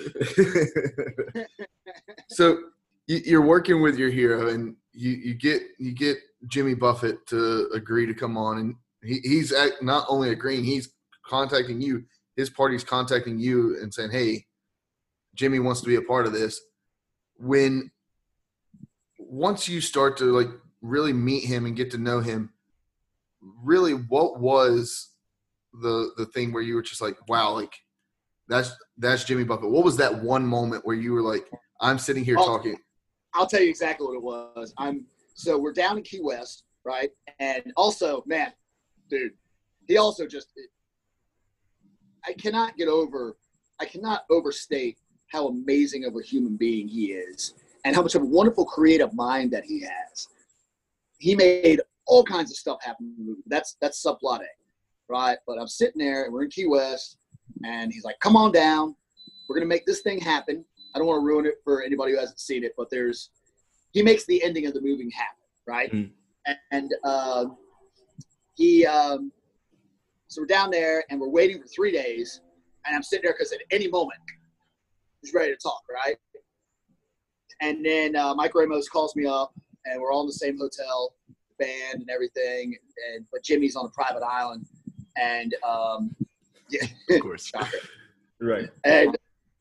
so 2.28 2.59
you're 3.07 3.42
working 3.42 3.82
with 3.82 3.98
your 3.98 4.11
hero, 4.11 4.48
and 4.48 4.74
you, 4.97 5.11
you 5.12 5.34
get 5.34 5.62
you 5.78 5.92
get 5.92 6.18
Jimmy 6.49 6.74
Buffett 6.74 7.26
to 7.28 7.68
agree 7.74 8.07
to 8.07 8.14
come 8.14 8.36
on, 8.36 8.59
and 8.59 8.74
he, 9.03 9.20
he's 9.22 9.53
not 9.82 10.07
only 10.09 10.30
agreeing, 10.30 10.64
he's 10.64 10.88
contacting 11.24 11.80
you. 11.80 12.05
His 12.36 12.51
party's 12.51 12.84
contacting 12.84 13.38
you 13.38 13.78
and 13.80 13.92
saying, 13.92 14.11
"Hey, 14.11 14.47
Jimmy 15.34 15.59
wants 15.59 15.80
to 15.82 15.86
be 15.86 15.97
a 15.97 16.03
part 16.03 16.26
of 16.26 16.32
this." 16.32 16.61
When 17.38 17.90
once 19.18 19.68
you 19.68 19.80
start 19.80 20.16
to 20.18 20.24
like 20.24 20.49
really 20.80 21.12
meet 21.12 21.44
him 21.44 21.66
and 21.66 21.76
get 21.76 21.90
to 21.90 21.99
know 21.99 22.20
him, 22.20 22.53
really, 23.62 23.92
what 23.92 24.40
was 24.40 25.11
the 25.82 26.12
the 26.16 26.26
thing 26.26 26.53
where 26.53 26.62
you 26.62 26.74
were 26.74 26.82
just 26.82 27.03
like, 27.03 27.16
"Wow, 27.28 27.53
like 27.53 27.74
that's 28.49 28.70
that's 28.97 29.24
Jimmy 29.24 29.44
Buffett." 29.44 29.70
What 29.70 29.84
was 29.84 29.99
that 29.99 30.22
one 30.22 30.47
moment 30.47 30.86
where 30.86 30.97
you 30.97 31.12
were 31.12 31.22
like, 31.22 31.51
"I'm 31.80 31.99
sitting 31.99 32.24
here 32.24 32.36
Oh. 32.38 32.47
talking"? 32.47 32.78
I'll 33.37 33.47
tell 33.47 33.61
you 33.61 33.68
exactly 33.68 34.07
what 34.07 34.14
it 34.14 34.22
was. 34.22 34.72
I'm 34.78 35.05
so 35.34 35.59
we're 35.59 35.72
down 35.72 35.99
in 35.99 36.03
Key 36.03 36.20
West, 36.22 36.64
right? 36.84 37.11
And 37.39 37.72
also, 37.76 38.22
man, 38.26 38.53
dude, 39.11 39.32
he 39.87 39.99
also 39.99 40.26
just 40.26 40.49
I 42.24 42.32
cannot 42.32 42.76
get 42.76 42.89
over 42.89 43.37
I 43.78 43.84
cannot 43.84 44.24
overstate 44.30 44.99
how 45.28 45.49
amazing 45.49 46.05
of 46.05 46.16
a 46.16 46.22
human 46.22 46.57
being 46.57 46.89
he 46.89 47.07
is 47.12 47.55
and 47.84 47.95
how 47.95 48.03
much 48.03 48.14
of 48.14 48.22
a 48.22 48.26
wonderful 48.26 48.64
creative 48.64 49.12
mind 49.12 49.51
that 49.51 49.64
he 49.64 49.80
has. 49.80 50.28
He 51.18 51.34
made 51.34 51.80
all 52.07 52.24
kinds 52.24 52.51
of 52.51 52.57
stuff 52.57 52.78
happen 52.82 53.14
in 53.18 53.24
the 53.24 53.30
movie. 53.30 53.43
That's 53.47 53.76
that's 53.80 54.03
subplot 54.03 54.41
A, 54.41 54.47
right? 55.09 55.39
But 55.47 55.59
I'm 55.61 55.68
sitting 55.68 55.99
there 55.99 56.24
and 56.24 56.32
we're 56.32 56.45
in 56.45 56.51
Key 56.51 56.66
West 56.66 57.18
and 57.64 57.93
he's 57.93 58.05
like, 58.05 58.18
"Come 58.20 58.37
on 58.37 58.53
down. 58.53 58.97
We're 59.49 59.57
gonna 59.57 59.66
make 59.66 59.84
this 59.84 60.01
thing 60.01 60.20
happen." 60.20 60.64
I 60.97 60.99
don't 60.99 61.09
want 61.09 61.20
to 61.20 61.26
ruin 61.26 61.44
it 61.44 61.61
for 61.62 61.82
anybody 61.82 62.12
who 62.12 62.18
hasn't 62.18 62.40
seen 62.40 62.64
it, 62.64 62.72
but 62.74 62.88
there's 62.90 63.28
he 63.92 64.03
makes 64.03 64.24
the 64.24 64.42
ending 64.42 64.66
of 64.66 64.72
the 64.72 64.80
movie 64.80 65.11
happen, 65.11 65.36
right? 65.66 65.92
Mm. 65.92 66.11
And 66.72 66.94
uh, 67.05 67.44
he 68.55 68.86
um, 68.86 69.30
so 70.28 70.40
we're 70.40 70.47
down 70.47 70.70
there 70.70 71.05
and 71.11 71.20
we're 71.20 71.28
waiting 71.28 71.61
for 71.61 71.68
three 71.68 71.92
days, 71.92 72.40
and 72.86 72.97
I'm 72.97 73.03
sitting 73.03 73.24
there 73.24 73.34
because 73.34 73.53
at 73.53 73.61
any 73.70 73.88
moment 73.88 74.18
he's 75.20 75.34
ready 75.34 75.53
to 75.53 75.59
talk, 75.59 75.82
right? 75.92 76.16
And 77.61 77.84
then 77.84 78.16
uh, 78.16 78.34
Mike 78.34 78.55
Ramos 78.55 78.88
calls 78.88 79.14
me 79.16 79.26
up, 79.26 79.53
and 79.84 80.01
we're 80.01 80.12
all 80.12 80.22
in 80.22 80.28
the 80.28 80.32
same 80.32 80.57
hotel, 80.57 81.12
band 81.59 82.01
and 82.01 82.09
everything, 82.09 82.74
and 83.12 83.26
but 83.30 83.42
Jimmy's 83.44 83.76
on 83.76 83.84
a 83.84 83.90
private 83.90 84.24
island, 84.24 84.66
and 85.18 85.55
um, 85.62 86.16
yeah, 86.70 86.86
of 87.11 87.20
course. 87.20 87.53
Right. 88.40 88.70
and 88.84 89.16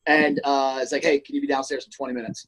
and 0.06 0.40
uh, 0.44 0.78
it's 0.80 0.92
like, 0.92 1.02
hey, 1.02 1.20
can 1.20 1.34
you 1.34 1.40
be 1.40 1.46
downstairs 1.46 1.84
in 1.84 1.90
20 1.90 2.14
minutes? 2.14 2.46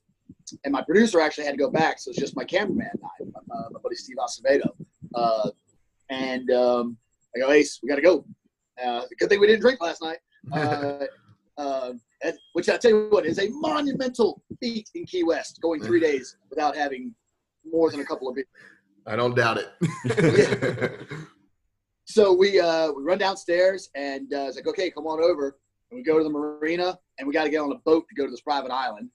And 0.64 0.72
my 0.72 0.82
producer 0.82 1.20
actually 1.20 1.44
had 1.44 1.52
to 1.52 1.58
go 1.58 1.70
back, 1.70 1.98
so 1.98 2.10
it's 2.10 2.18
just 2.18 2.36
my 2.36 2.44
cameraman 2.44 2.88
and 2.92 3.32
I, 3.36 3.54
uh, 3.54 3.68
my 3.70 3.80
buddy 3.82 3.96
Steve 3.96 4.16
Acevedo. 4.16 4.70
Uh, 5.14 5.50
and 6.10 6.50
um, 6.50 6.96
I 7.36 7.40
go, 7.40 7.50
Ace, 7.50 7.80
we 7.82 7.88
got 7.88 7.96
to 7.96 8.02
go. 8.02 8.24
Uh, 8.82 9.02
good 9.18 9.28
thing 9.28 9.40
we 9.40 9.46
didn't 9.46 9.60
drink 9.60 9.80
last 9.80 10.02
night. 10.02 10.18
Uh, 10.52 11.04
uh, 11.58 11.92
and- 12.22 12.38
which 12.52 12.68
I 12.68 12.76
tell 12.76 12.92
you 12.92 13.08
what 13.10 13.26
is 13.26 13.38
a 13.40 13.48
monumental 13.50 14.40
feat 14.60 14.88
in 14.94 15.04
Key 15.04 15.24
West, 15.24 15.58
going 15.60 15.82
three 15.82 15.98
days 16.00 16.36
without 16.48 16.76
having 16.76 17.12
more 17.68 17.90
than 17.90 18.00
a 18.00 18.04
couple 18.04 18.28
of 18.28 18.36
beers. 18.36 18.46
I 19.06 19.16
don't 19.16 19.34
doubt 19.34 19.58
it. 19.58 21.00
So 22.10 22.32
we 22.32 22.58
uh, 22.58 22.90
we 22.92 23.02
run 23.02 23.18
downstairs 23.18 23.90
and 23.94 24.32
uh, 24.32 24.46
it's 24.46 24.56
like, 24.56 24.66
okay, 24.66 24.90
come 24.90 25.06
on 25.06 25.22
over. 25.22 25.58
And 25.90 25.98
we 25.98 26.02
go 26.02 26.18
to 26.18 26.24
the 26.24 26.30
marina 26.30 26.98
and 27.18 27.26
we 27.26 27.32
got 27.34 27.44
to 27.44 27.50
get 27.50 27.58
on 27.58 27.72
a 27.72 27.78
boat 27.78 28.06
to 28.08 28.14
go 28.14 28.24
to 28.24 28.30
this 28.30 28.40
private 28.40 28.70
island. 28.70 29.10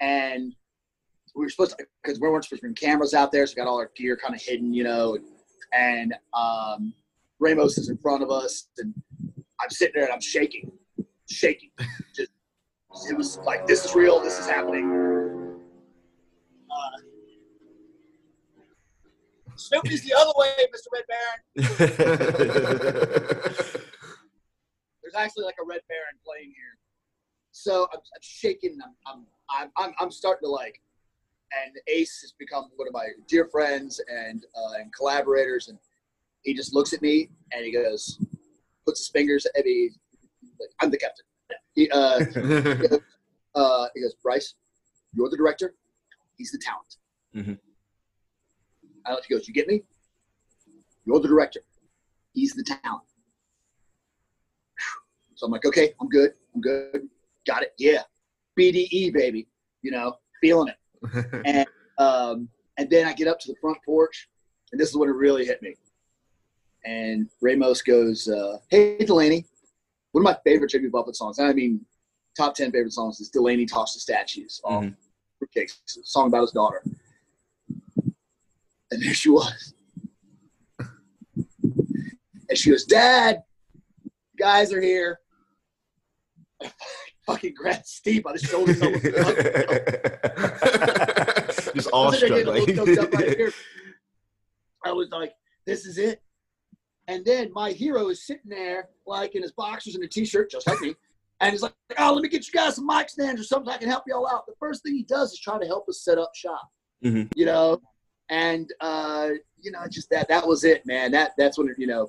And 0.00 0.54
we 1.34 1.44
were 1.44 1.50
supposed 1.50 1.76
to, 1.76 1.86
because 2.02 2.20
we 2.20 2.28
weren't 2.28 2.44
supposed 2.44 2.60
to 2.60 2.66
bring 2.66 2.74
cameras 2.74 3.14
out 3.14 3.32
there, 3.32 3.46
so 3.46 3.54
we 3.56 3.62
got 3.62 3.68
all 3.68 3.78
our 3.78 3.90
gear 3.96 4.16
kind 4.16 4.34
of 4.34 4.40
hidden, 4.42 4.72
you 4.72 4.84
know, 4.84 5.18
and 5.72 6.14
um, 6.32 6.94
Ramos 7.40 7.76
is 7.78 7.88
in 7.88 7.98
front 7.98 8.22
of 8.22 8.30
us, 8.30 8.68
and 8.78 8.94
I'm 9.60 9.70
sitting 9.70 9.94
there 9.94 10.04
and 10.04 10.12
I'm 10.12 10.20
shaking, 10.20 10.70
shaking. 11.28 11.70
Just 12.14 12.30
it 13.10 13.16
was 13.16 13.38
like 13.38 13.66
this 13.66 13.84
is 13.84 13.94
real, 13.94 14.20
this 14.20 14.38
is 14.38 14.46
happening. 14.46 15.58
Uh, 16.70 16.98
Snoopy's 19.56 20.04
the 20.04 20.14
other 20.16 20.32
way, 20.36 20.52
Mr. 20.72 20.86
Red 20.92 21.04
Baron. 22.36 23.70
There's 25.14 25.26
actually 25.26 25.44
like 25.44 25.56
a 25.62 25.66
Red 25.66 25.80
Baron 25.88 26.18
playing 26.24 26.52
here. 26.56 26.78
So 27.52 27.86
I'm, 27.92 27.98
I'm 27.98 28.20
shaking. 28.20 28.78
I'm, 29.06 29.26
I'm, 29.48 29.70
I'm, 29.76 29.94
I'm, 30.00 30.10
starting 30.10 30.46
to 30.46 30.50
like, 30.50 30.80
and 31.64 31.76
Ace 31.86 32.20
has 32.22 32.32
become 32.38 32.64
one 32.76 32.88
of 32.88 32.94
my 32.94 33.08
dear 33.28 33.46
friends 33.46 34.00
and 34.08 34.44
uh, 34.56 34.80
and 34.80 34.92
collaborators. 34.92 35.68
And 35.68 35.78
he 36.42 36.54
just 36.54 36.74
looks 36.74 36.92
at 36.92 37.02
me 37.02 37.30
and 37.52 37.64
he 37.64 37.72
goes, 37.72 38.18
puts 38.84 39.00
his 39.00 39.08
fingers 39.08 39.46
at 39.56 39.64
me. 39.64 39.90
I'm 40.80 40.90
the 40.90 40.98
captain. 40.98 41.24
He, 41.74 41.90
uh, 41.90 42.18
he 42.24 42.88
goes, 42.88 43.00
uh, 43.54 43.86
he 43.94 44.00
goes, 44.00 44.14
Bryce, 44.22 44.54
you're 45.12 45.30
the 45.30 45.36
director. 45.36 45.74
He's 46.36 46.50
the 46.50 46.58
talent. 46.58 46.96
Mm-hmm. 47.36 47.54
I 49.06 49.16
he 49.26 49.34
goes, 49.34 49.46
you 49.46 49.54
get 49.54 49.68
me? 49.68 49.82
You're 51.04 51.20
the 51.20 51.28
director. 51.28 51.60
He's 52.32 52.54
the 52.54 52.64
talent. 52.64 53.04
So 55.44 55.48
I'm 55.48 55.52
like, 55.52 55.66
okay, 55.66 55.92
I'm 56.00 56.08
good. 56.08 56.32
I'm 56.54 56.62
good. 56.62 57.06
Got 57.46 57.62
it. 57.64 57.74
Yeah. 57.78 58.00
BDE, 58.58 59.12
baby. 59.12 59.46
You 59.82 59.90
know, 59.90 60.16
feeling 60.40 60.68
it. 60.72 61.42
and 61.44 61.66
um, 61.98 62.48
and 62.78 62.88
then 62.88 63.06
I 63.06 63.12
get 63.12 63.28
up 63.28 63.38
to 63.40 63.48
the 63.52 63.58
front 63.60 63.76
porch, 63.84 64.30
and 64.72 64.80
this 64.80 64.88
is 64.88 64.96
when 64.96 65.10
it 65.10 65.14
really 65.14 65.44
hit 65.44 65.60
me. 65.60 65.74
And 66.86 67.28
Ramos 67.42 67.82
goes, 67.82 68.26
uh, 68.26 68.56
"Hey 68.70 68.96
Delaney, 69.04 69.44
one 70.12 70.22
of 70.22 70.24
my 70.24 70.38
favorite 70.50 70.70
Jimmy 70.70 70.88
Buffett 70.88 71.14
songs. 71.14 71.38
And 71.38 71.46
I 71.46 71.52
mean, 71.52 71.84
top 72.38 72.54
ten 72.54 72.72
favorite 72.72 72.94
songs 72.94 73.20
is 73.20 73.28
Delaney 73.28 73.66
talks 73.66 73.92
to 73.92 74.00
statues. 74.00 74.62
off 74.64 74.84
Mhm. 74.84 74.96
Fruitcakes, 75.42 75.98
a 75.98 76.04
song 76.04 76.28
about 76.28 76.40
his 76.40 76.52
daughter. 76.52 76.82
And 78.90 79.02
there 79.02 79.12
she 79.12 79.28
was. 79.28 79.74
And 82.48 82.56
she 82.56 82.70
goes, 82.70 82.84
Dad, 82.84 83.42
guys 84.38 84.72
are 84.72 84.80
here. 84.80 85.20
Fucking 87.26 87.54
grabbed 87.54 87.86
Steve 87.86 88.22
by 88.22 88.32
the 88.32 88.38
shoulder. 88.38 88.74
Just 91.74 91.88
awestruck. 91.92 92.30
there 92.30 92.44
getting 92.44 92.76
hooked 92.76 92.98
up 92.98 93.12
right 93.14 93.38
Like. 93.38 93.54
I 94.84 94.92
was 94.92 95.08
like, 95.10 95.32
this 95.66 95.86
is 95.86 95.96
it. 95.96 96.20
And 97.08 97.24
then 97.24 97.50
my 97.52 97.70
hero 97.70 98.08
is 98.08 98.26
sitting 98.26 98.50
there, 98.50 98.88
like 99.06 99.34
in 99.34 99.42
his 99.42 99.52
boxers 99.52 99.94
and 99.94 100.04
a 100.04 100.08
t-shirt, 100.08 100.50
just 100.50 100.66
like 100.66 100.80
me. 100.80 100.94
And 101.40 101.52
he's 101.52 101.62
like, 101.62 101.74
oh, 101.98 102.12
let 102.12 102.22
me 102.22 102.28
get 102.28 102.46
you 102.46 102.52
guys 102.52 102.76
some 102.76 102.86
mic 102.86 103.08
stands 103.08 103.40
or 103.40 103.44
something. 103.44 103.72
I 103.72 103.78
can 103.78 103.88
help 103.88 104.04
you 104.06 104.14
all 104.14 104.28
out. 104.28 104.46
The 104.46 104.54
first 104.58 104.82
thing 104.82 104.94
he 104.94 105.02
does 105.02 105.32
is 105.32 105.38
try 105.38 105.58
to 105.58 105.66
help 105.66 105.88
us 105.88 106.02
set 106.02 106.18
up 106.18 106.30
shop. 106.34 106.68
Mhm. 107.02 107.30
You 107.34 107.46
know, 107.46 107.80
and 108.30 108.70
uh, 108.80 109.30
you 109.60 109.70
know, 109.70 109.80
just 109.90 110.08
that 110.10 110.28
that 110.28 110.46
was 110.46 110.64
it, 110.64 110.86
man. 110.86 111.10
That 111.10 111.32
that's 111.36 111.58
when 111.58 111.74
you 111.76 111.86
know. 111.86 112.08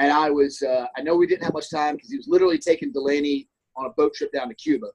And 0.00 0.12
I 0.12 0.28
was, 0.28 0.60
uh, 0.60 0.86
I 0.96 1.02
know 1.02 1.14
we 1.14 1.28
didn't 1.28 1.44
have 1.44 1.54
much 1.54 1.70
time 1.70 1.94
because 1.94 2.10
he 2.10 2.16
was 2.16 2.26
literally 2.26 2.58
taking 2.58 2.90
Delaney 2.90 3.48
on 3.76 3.86
a 3.86 3.90
boat 3.90 4.14
trip 4.14 4.32
down 4.32 4.48
to 4.48 4.54
Cuba. 4.54 4.86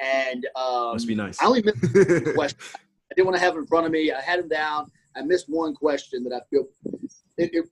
And 0.00 0.46
um, 0.56 0.92
must 0.92 1.06
be 1.06 1.14
nice. 1.14 1.40
I 1.40 1.46
only 1.46 1.62
missed 1.62 1.82
one 1.94 2.34
question. 2.34 2.58
I 2.74 3.14
didn't 3.14 3.26
want 3.26 3.36
to 3.36 3.42
have 3.42 3.56
in 3.56 3.66
front 3.66 3.86
of 3.86 3.92
me. 3.92 4.10
I 4.10 4.20
had 4.20 4.38
him 4.38 4.48
down. 4.48 4.90
I 5.14 5.22
missed 5.22 5.46
one 5.48 5.74
question 5.74 6.24
that 6.24 6.32
I 6.32 6.40
feel 6.50 6.66
it, 7.36 7.50
it, 7.52 7.64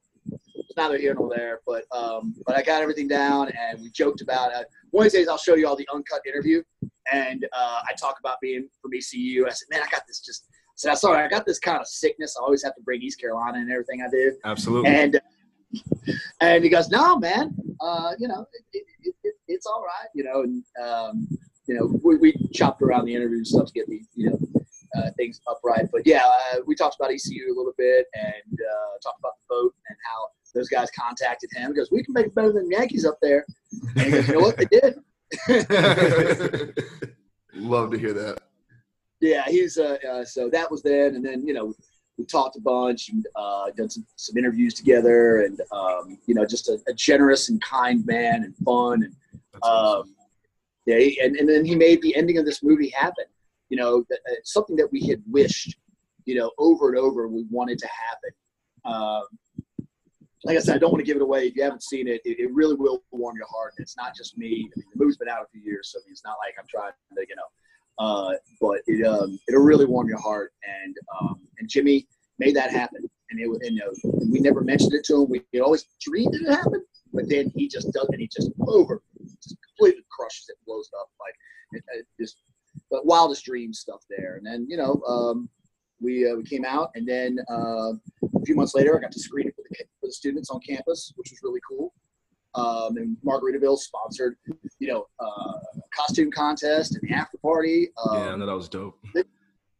it's 0.54 0.76
neither 0.76 0.98
here 0.98 1.14
nor 1.14 1.30
there, 1.34 1.60
but 1.66 1.84
um, 1.92 2.34
but 2.46 2.56
I 2.56 2.62
got 2.62 2.82
everything 2.82 3.08
down 3.08 3.50
and 3.58 3.80
we 3.80 3.90
joked 3.90 4.20
about 4.20 4.52
it. 4.52 4.66
One 4.90 5.06
of 5.06 5.12
these 5.12 5.20
days 5.20 5.28
I'll 5.28 5.38
show 5.38 5.54
you 5.54 5.66
all 5.66 5.76
the 5.76 5.88
uncut 5.92 6.20
interview, 6.26 6.62
and 7.12 7.46
uh, 7.52 7.80
I 7.88 7.94
talk 7.94 8.18
about 8.20 8.36
being 8.40 8.68
from 8.80 8.92
ECU. 8.94 9.46
I 9.46 9.50
said, 9.50 9.66
man, 9.70 9.80
I 9.82 9.90
got 9.90 10.02
this 10.06 10.20
just. 10.20 10.46
I 10.52 10.76
said, 10.76 10.94
sorry, 10.94 11.22
I 11.22 11.28
got 11.28 11.44
this 11.44 11.58
kind 11.58 11.78
of 11.78 11.86
sickness. 11.86 12.36
I 12.40 12.42
always 12.42 12.62
have 12.64 12.74
to 12.74 12.80
bring 12.82 13.02
East 13.02 13.20
Carolina 13.20 13.58
and 13.58 13.70
everything 13.70 14.02
I 14.02 14.08
do. 14.08 14.34
Absolutely. 14.44 14.90
And 14.90 15.20
and 16.40 16.64
he 16.64 16.70
goes, 16.70 16.88
no, 16.88 17.16
man, 17.18 17.54
uh, 17.80 18.12
you 18.18 18.28
know, 18.28 18.46
it, 18.72 18.84
it, 19.04 19.14
it, 19.24 19.34
it's 19.48 19.66
all 19.66 19.82
right, 19.82 20.08
you 20.14 20.24
know, 20.24 20.42
and 20.42 20.64
um, 20.82 21.28
you 21.66 21.74
know, 21.74 22.00
we, 22.02 22.16
we 22.16 22.34
chopped 22.52 22.82
around 22.82 23.04
the 23.04 23.14
interview 23.14 23.38
and 23.38 23.46
stuff 23.46 23.66
to 23.66 23.72
get 23.72 23.86
the 23.86 24.00
you 24.14 24.30
know 24.30 24.38
uh, 24.96 25.10
things 25.16 25.40
upright. 25.48 25.86
But 25.92 26.02
yeah, 26.04 26.22
uh, 26.24 26.56
we 26.66 26.74
talked 26.74 26.96
about 26.98 27.12
ECU 27.12 27.46
a 27.46 27.56
little 27.56 27.74
bit 27.78 28.06
and 28.14 28.58
uh, 28.60 28.98
talked 29.02 29.20
about 29.20 29.34
the 29.36 29.54
boat 29.54 29.74
and 29.88 29.96
how 30.04 30.28
those 30.54 30.68
guys 30.68 30.88
contacted 30.98 31.50
him. 31.54 31.70
He 31.70 31.76
goes, 31.76 31.90
we 31.92 32.02
can 32.02 32.14
make 32.14 32.26
it 32.26 32.34
better 32.34 32.52
than 32.52 32.68
the 32.68 32.76
Yankees 32.76 33.04
up 33.04 33.18
there. 33.22 33.46
And 33.96 34.06
he 34.06 34.10
goes, 34.10 34.28
you 34.28 34.34
know 34.34 34.40
what, 34.40 34.56
they 34.56 34.64
did. 34.64 34.98
Love 37.54 37.92
to 37.92 37.98
hear 37.98 38.12
that. 38.14 38.40
Yeah, 39.20 39.44
he's 39.46 39.78
uh, 39.78 39.98
uh, 40.08 40.24
so 40.24 40.48
that 40.50 40.70
was 40.70 40.82
then, 40.82 41.14
and 41.14 41.24
then 41.24 41.46
you 41.46 41.52
know 41.52 41.74
we 42.20 42.26
talked 42.26 42.56
a 42.56 42.60
bunch 42.60 43.08
and 43.08 43.26
uh, 43.34 43.70
done 43.76 43.88
some, 43.90 44.06
some 44.16 44.36
interviews 44.36 44.74
together, 44.74 45.42
and 45.42 45.60
um, 45.72 46.18
you 46.26 46.34
know 46.34 46.44
just 46.44 46.68
a, 46.68 46.78
a 46.86 46.92
generous 46.92 47.48
and 47.48 47.60
kind 47.62 48.04
man 48.06 48.44
and 48.44 48.54
fun, 48.58 49.02
and 49.02 49.14
awesome. 49.62 50.02
um, 50.02 50.14
yeah, 50.86 50.98
he- 50.98 51.20
and 51.20 51.36
and 51.36 51.48
then 51.48 51.64
he 51.64 51.74
made 51.74 52.00
the 52.02 52.14
ending 52.14 52.38
of 52.38 52.44
this 52.44 52.62
movie 52.62 52.90
happen. 52.90 53.24
You 53.70 53.78
know, 53.78 54.04
that, 54.10 54.18
uh, 54.30 54.34
something 54.44 54.76
that 54.76 54.90
we 54.92 55.06
had 55.06 55.22
wished, 55.30 55.76
you 56.24 56.34
know, 56.34 56.50
over 56.58 56.88
and 56.90 56.98
over 56.98 57.28
we 57.28 57.44
wanted 57.50 57.78
to 57.78 57.88
happen. 57.88 58.30
Um, 58.84 59.24
like 60.44 60.56
I 60.56 60.60
said, 60.60 60.74
I 60.74 60.78
don't 60.78 60.90
want 60.90 61.00
to 61.00 61.06
give 61.06 61.16
it 61.16 61.22
away. 61.22 61.46
If 61.46 61.56
you 61.56 61.62
haven't 61.62 61.82
seen 61.82 62.08
it, 62.08 62.20
it, 62.24 62.40
it 62.40 62.52
really 62.52 62.74
will 62.74 63.04
warm 63.12 63.36
your 63.36 63.46
heart. 63.46 63.74
And 63.76 63.84
it's 63.84 63.96
not 63.96 64.16
just 64.16 64.38
me. 64.38 64.68
I 64.74 64.78
mean, 64.78 64.86
the 64.92 64.98
movie's 64.98 65.18
been 65.18 65.28
out 65.28 65.42
a 65.42 65.48
few 65.52 65.60
years, 65.60 65.90
so 65.92 66.00
it's 66.10 66.24
not 66.24 66.36
like 66.44 66.54
I'm 66.58 66.66
trying 66.68 66.90
to, 66.90 67.26
you 67.28 67.36
know, 67.36 67.44
uh, 67.98 68.32
but 68.60 68.80
it 68.86 69.06
um, 69.06 69.38
it'll 69.48 69.62
really 69.62 69.86
warm 69.86 70.08
your 70.08 70.20
heart. 70.20 70.52
And 70.82 70.96
um, 71.20 71.40
and 71.58 71.68
Jimmy 71.68 72.06
made 72.38 72.56
that 72.56 72.70
happen. 72.70 73.08
And 73.30 73.40
it 73.40 73.48
and, 73.62 73.76
know, 73.76 73.92
we 74.30 74.40
never 74.40 74.62
mentioned 74.62 74.94
it 74.94 75.04
to 75.04 75.22
him. 75.22 75.28
We, 75.28 75.42
we 75.52 75.60
always 75.60 75.84
dreamed 76.00 76.34
that 76.34 76.42
it 76.42 76.50
happened, 76.50 76.82
but 77.12 77.28
then 77.28 77.52
he 77.54 77.68
just 77.68 77.92
does, 77.92 78.08
and 78.10 78.20
he 78.20 78.28
just 78.28 78.50
over, 78.66 79.02
just 79.42 79.56
completely 79.68 80.04
crushes 80.10 80.46
it, 80.48 80.56
blows 80.66 80.90
it 80.92 80.96
up 80.96 81.10
like 81.20 81.34
it, 81.72 81.84
it 81.96 82.06
just 82.20 82.38
the 82.90 83.00
wildest 83.04 83.44
dream 83.44 83.72
stuff 83.72 84.00
there. 84.10 84.36
And 84.36 84.44
then 84.44 84.66
you 84.68 84.76
know, 84.76 85.00
um, 85.06 85.48
we 86.00 86.28
uh, 86.28 86.34
we 86.34 86.42
came 86.42 86.64
out, 86.64 86.90
and 86.96 87.06
then 87.06 87.38
uh, 87.50 87.92
a 87.92 88.44
few 88.44 88.56
months 88.56 88.74
later, 88.74 88.96
I 88.96 89.00
got 89.00 89.12
to 89.12 89.20
screen 89.20 89.46
it 89.46 89.54
for 89.54 89.62
the, 89.68 89.76
for 90.00 90.06
the 90.06 90.12
students 90.12 90.50
on 90.50 90.60
campus, 90.60 91.12
which 91.16 91.30
was 91.30 91.40
really 91.44 91.60
cool. 91.68 91.92
Um, 92.54 92.96
and 92.96 93.16
Margaritaville 93.24 93.78
sponsored, 93.78 94.36
you 94.78 94.88
know, 94.88 95.06
uh, 95.20 95.58
costume 95.94 96.30
contest 96.32 96.96
and 96.96 97.08
the 97.08 97.14
after 97.14 97.38
party. 97.38 97.88
Um, 98.04 98.16
yeah, 98.16 98.32
I 98.32 98.36
know 98.36 98.46
that 98.46 98.56
was 98.56 98.68
dope. 98.68 98.98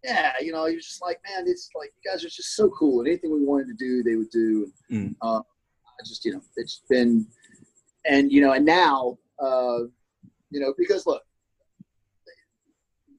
yeah, 0.04 0.32
you 0.40 0.52
know, 0.52 0.66
you're 0.66 0.80
just 0.80 1.02
like, 1.02 1.20
man, 1.28 1.46
it's 1.46 1.70
like 1.74 1.92
you 2.02 2.10
guys 2.10 2.24
are 2.24 2.28
just 2.28 2.54
so 2.54 2.70
cool. 2.70 3.00
And 3.00 3.08
anything 3.08 3.32
we 3.32 3.44
wanted 3.44 3.66
to 3.68 3.74
do, 3.74 4.02
they 4.02 4.16
would 4.16 4.30
do. 4.30 4.72
Mm. 4.90 5.16
Uh, 5.20 5.38
I 5.40 6.02
just, 6.06 6.24
you 6.24 6.32
know, 6.32 6.42
it's 6.56 6.82
been, 6.88 7.26
and 8.06 8.30
you 8.30 8.40
know, 8.40 8.52
and 8.52 8.64
now, 8.64 9.18
uh, 9.40 9.80
you 10.50 10.60
know, 10.60 10.72
because 10.78 11.06
look, 11.06 11.22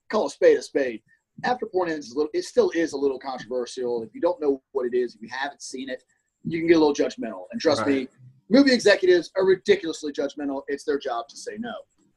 call 0.09 0.27
a 0.27 0.29
spade 0.29 0.57
a 0.57 0.61
spade. 0.61 1.01
After 1.43 1.65
Porn 1.65 1.89
Ends 1.89 2.07
is 2.07 2.13
a 2.13 2.17
little, 2.17 2.29
it 2.33 2.43
still 2.43 2.71
is 2.71 2.93
a 2.93 2.97
little 2.97 3.19
controversial. 3.19 4.03
If 4.03 4.13
you 4.13 4.21
don't 4.21 4.39
know 4.39 4.61
what 4.73 4.85
it 4.85 4.95
is, 4.95 5.15
if 5.15 5.21
you 5.21 5.29
haven't 5.31 5.61
seen 5.61 5.89
it, 5.89 6.03
you 6.43 6.59
can 6.59 6.67
get 6.67 6.77
a 6.77 6.79
little 6.79 6.93
judgmental. 6.93 7.45
And 7.51 7.59
trust 7.59 7.85
me, 7.85 8.07
movie 8.51 8.73
executives 8.73 9.31
are 9.35 9.45
ridiculously 9.45 10.11
judgmental. 10.11 10.63
It's 10.67 10.83
their 10.83 10.99
job 10.99 11.27
to 11.29 11.37
say 11.37 11.53
no. 11.57 11.73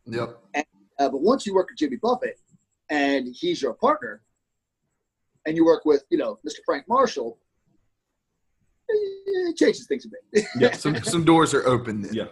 Yep. 0.07 0.39
Uh, 0.99 1.09
but 1.09 1.21
once 1.23 1.47
you 1.47 1.55
work 1.55 1.69
with 1.71 1.79
Jimmy 1.79 1.97
Buffett 1.97 2.39
and 2.91 3.29
he's 3.33 3.63
your 3.63 3.75
partner, 3.75 4.21
and 5.47 5.57
you 5.57 5.65
work 5.65 5.85
with, 5.85 6.05
you 6.11 6.19
know, 6.19 6.39
Mr. 6.47 6.59
Frank 6.65 6.85
Marshall, 6.89 7.39
eh, 8.91 8.95
it 9.51 9.57
changes 9.57 9.87
things 9.87 10.07
a 10.07 10.09
bit. 10.33 10.45
Yeah. 10.59 10.73
Some 10.77 10.97
some 11.03 11.25
doors 11.25 11.55
are 11.55 11.67
open. 11.67 12.03
Then. 12.03 12.15
Yeah. 12.15 12.25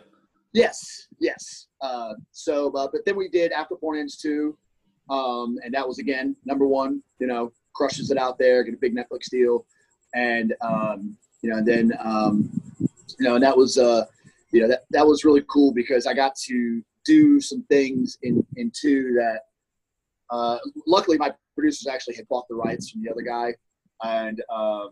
yes, 0.52 1.08
yes. 1.20 1.66
Uh, 1.80 2.14
so, 2.30 2.72
uh, 2.72 2.88
but 2.92 3.04
then 3.04 3.16
we 3.16 3.28
did 3.28 3.52
After 3.52 3.76
Porn 3.76 3.98
Ends 3.98 4.16
2, 4.16 4.56
um, 5.10 5.58
and 5.64 5.74
that 5.74 5.86
was, 5.86 5.98
again, 5.98 6.36
number 6.44 6.66
one, 6.66 7.02
you 7.18 7.26
know, 7.26 7.52
crushes 7.74 8.10
it 8.10 8.18
out 8.18 8.38
there, 8.38 8.62
get 8.62 8.74
a 8.74 8.78
big 8.78 8.94
Netflix 8.94 9.28
deal. 9.30 9.66
And, 10.14 10.54
um, 10.60 11.16
you 11.42 11.50
know, 11.50 11.56
and 11.56 11.66
then, 11.66 11.92
um, 11.98 12.50
you 13.18 13.28
know, 13.28 13.34
and 13.34 13.44
that 13.44 13.56
was, 13.56 13.78
uh, 13.78 14.04
you 14.52 14.60
know, 14.60 14.68
that, 14.68 14.82
that 14.90 15.06
was 15.06 15.24
really 15.24 15.44
cool 15.48 15.72
because 15.72 16.06
I 16.06 16.14
got 16.14 16.34
to 16.46 16.82
do 17.04 17.40
some 17.40 17.64
things 17.64 18.18
in, 18.22 18.44
in 18.56 18.70
two 18.74 19.14
that, 19.14 19.40
uh, 20.30 20.58
luckily 20.86 21.18
my 21.18 21.32
producers 21.54 21.86
actually 21.86 22.14
had 22.14 22.26
bought 22.28 22.46
the 22.48 22.54
rights 22.54 22.90
from 22.90 23.02
the 23.02 23.10
other 23.10 23.22
guy 23.22 23.54
and, 24.02 24.42
um, 24.50 24.90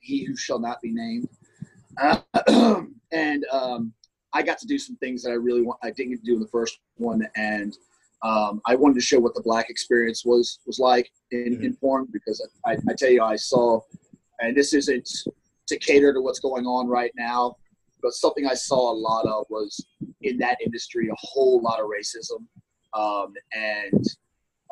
he 0.00 0.24
who 0.24 0.36
shall 0.36 0.58
not 0.58 0.80
be 0.80 0.92
named. 0.92 1.28
Uh, 2.00 2.82
and, 3.12 3.44
um, 3.52 3.92
I 4.32 4.42
got 4.42 4.58
to 4.58 4.66
do 4.66 4.78
some 4.78 4.96
things 4.96 5.22
that 5.22 5.30
I 5.30 5.34
really 5.34 5.62
want, 5.62 5.78
I 5.82 5.90
didn't 5.90 6.10
get 6.10 6.20
to 6.20 6.26
do 6.26 6.34
in 6.34 6.40
the 6.40 6.48
first 6.48 6.78
one. 6.96 7.26
And, 7.36 7.76
um, 8.22 8.60
I 8.66 8.74
wanted 8.74 8.94
to 8.94 9.00
show 9.00 9.20
what 9.20 9.34
the 9.34 9.42
black 9.42 9.70
experience 9.70 10.24
was, 10.24 10.58
was 10.66 10.78
like 10.78 11.10
in, 11.30 11.64
in 11.64 11.76
porn 11.76 12.08
because 12.12 12.46
I, 12.66 12.72
I 12.72 12.94
tell 12.96 13.10
you, 13.10 13.22
I 13.22 13.36
saw, 13.36 13.80
and 14.40 14.56
this 14.56 14.74
isn't 14.74 15.08
to 15.68 15.78
cater 15.78 16.12
to 16.12 16.20
what's 16.20 16.40
going 16.40 16.66
on 16.66 16.88
right 16.88 17.12
now. 17.16 17.56
But 18.02 18.12
something 18.12 18.46
I 18.46 18.54
saw 18.54 18.92
a 18.92 18.94
lot 18.94 19.26
of 19.26 19.46
was 19.50 19.84
in 20.22 20.38
that 20.38 20.58
industry 20.64 21.08
a 21.08 21.16
whole 21.18 21.60
lot 21.60 21.80
of 21.80 21.86
racism 21.86 22.46
um, 22.94 23.34
and 23.52 24.04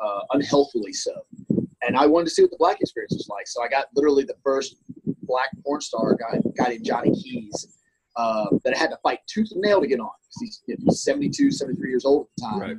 uh, 0.03 0.19
unhealthily 0.31 0.93
so. 0.93 1.13
And 1.83 1.97
I 1.97 2.05
wanted 2.05 2.25
to 2.25 2.31
see 2.31 2.41
what 2.41 2.51
the 2.51 2.57
black 2.57 2.81
experience 2.81 3.13
was 3.13 3.27
like. 3.29 3.47
So 3.47 3.61
I 3.63 3.67
got 3.67 3.87
literally 3.95 4.23
the 4.23 4.37
first 4.43 4.77
black 5.23 5.49
porn 5.63 5.81
star 5.81 6.15
guy, 6.15 6.39
guy 6.57 6.69
named 6.69 6.85
Johnnie 6.85 7.13
Keyes 7.21 7.77
uh, 8.15 8.47
that 8.63 8.75
I 8.75 8.77
had 8.77 8.89
to 8.89 8.97
fight 9.03 9.19
tooth 9.27 9.51
and 9.51 9.61
nail 9.61 9.79
to 9.81 9.87
get 9.87 9.99
on 9.99 10.09
because 10.21 10.41
he's, 10.41 10.61
know, 10.67 10.75
he's 10.85 11.03
72, 11.03 11.51
73 11.51 11.89
years 11.89 12.05
old 12.05 12.25
at 12.25 12.29
the 12.37 12.49
time. 12.49 12.59
Right. 12.59 12.77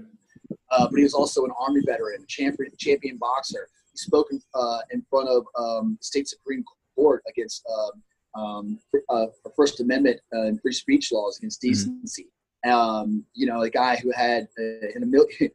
Uh, 0.71 0.89
but 0.91 0.97
he 0.97 1.03
was 1.03 1.15
also 1.15 1.45
an 1.45 1.53
Army 1.59 1.81
veteran, 1.87 2.23
a 2.23 2.27
champion, 2.27 2.71
champion 2.79 3.17
boxer. 3.19 3.69
He 3.93 3.99
spoke 3.99 4.29
in, 4.31 4.41
uh, 4.55 4.81
in 4.91 5.05
front 5.09 5.29
of 5.29 5.45
um, 5.59 5.99
state 6.01 6.29
Supreme 6.29 6.65
Court 6.99 7.23
against 7.29 7.65
um, 7.77 8.03
um, 8.43 8.79
uh, 9.09 9.27
First 9.57 9.81
Amendment 9.81 10.19
uh, 10.35 10.43
and 10.49 10.61
free 10.61 10.73
speech 10.73 11.13
laws 11.13 11.39
against 11.39 11.63
Mm-hmm. 11.63 11.71
decency. 11.73 12.27
Um, 12.67 13.25
you 13.35 13.47
know, 13.47 13.63
a 13.63 13.71
guy 13.71 13.97
who 14.03 14.11
had 14.11 14.49
uh, 14.59 14.89
in 14.97 15.03
a 15.05 15.07
million. 15.07 15.51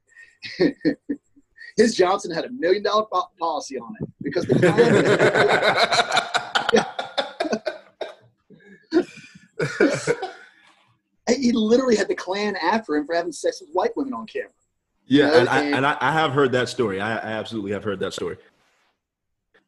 his 1.78 1.96
Johnson 1.96 2.32
had 2.32 2.46
a 2.46 2.50
million 2.52 2.82
dollar 2.84 3.06
po- 3.12 3.30
policy 3.40 3.78
on 3.78 3.94
it 4.00 4.10
because 4.22 4.46
the 4.46 4.56
Klan, 4.56 4.94
he 11.38 11.52
literally 11.52 11.96
had 11.96 12.08
the 12.08 12.16
Klan 12.16 12.56
after 12.62 12.96
him 12.96 13.06
for 13.06 13.16
having 13.16 13.32
sex 13.32 13.62
with 13.62 13.70
white 13.74 13.92
women 13.96 14.14
on 14.14 14.26
camera. 14.28 14.50
Yeah, 15.06 15.28
know, 15.28 15.40
and, 15.40 15.50
I, 15.50 15.62
and- 15.64 15.76
and 15.76 15.86
I, 15.86 15.98
I 16.00 16.12
have 16.14 16.32
heard 16.32 16.52
that 16.54 16.70
story. 16.70 17.02
I, 17.02 17.18
I 17.18 17.32
absolutely 17.34 17.72
have 17.72 17.84
heard 17.84 18.00
that 18.00 18.14
story. 18.14 18.38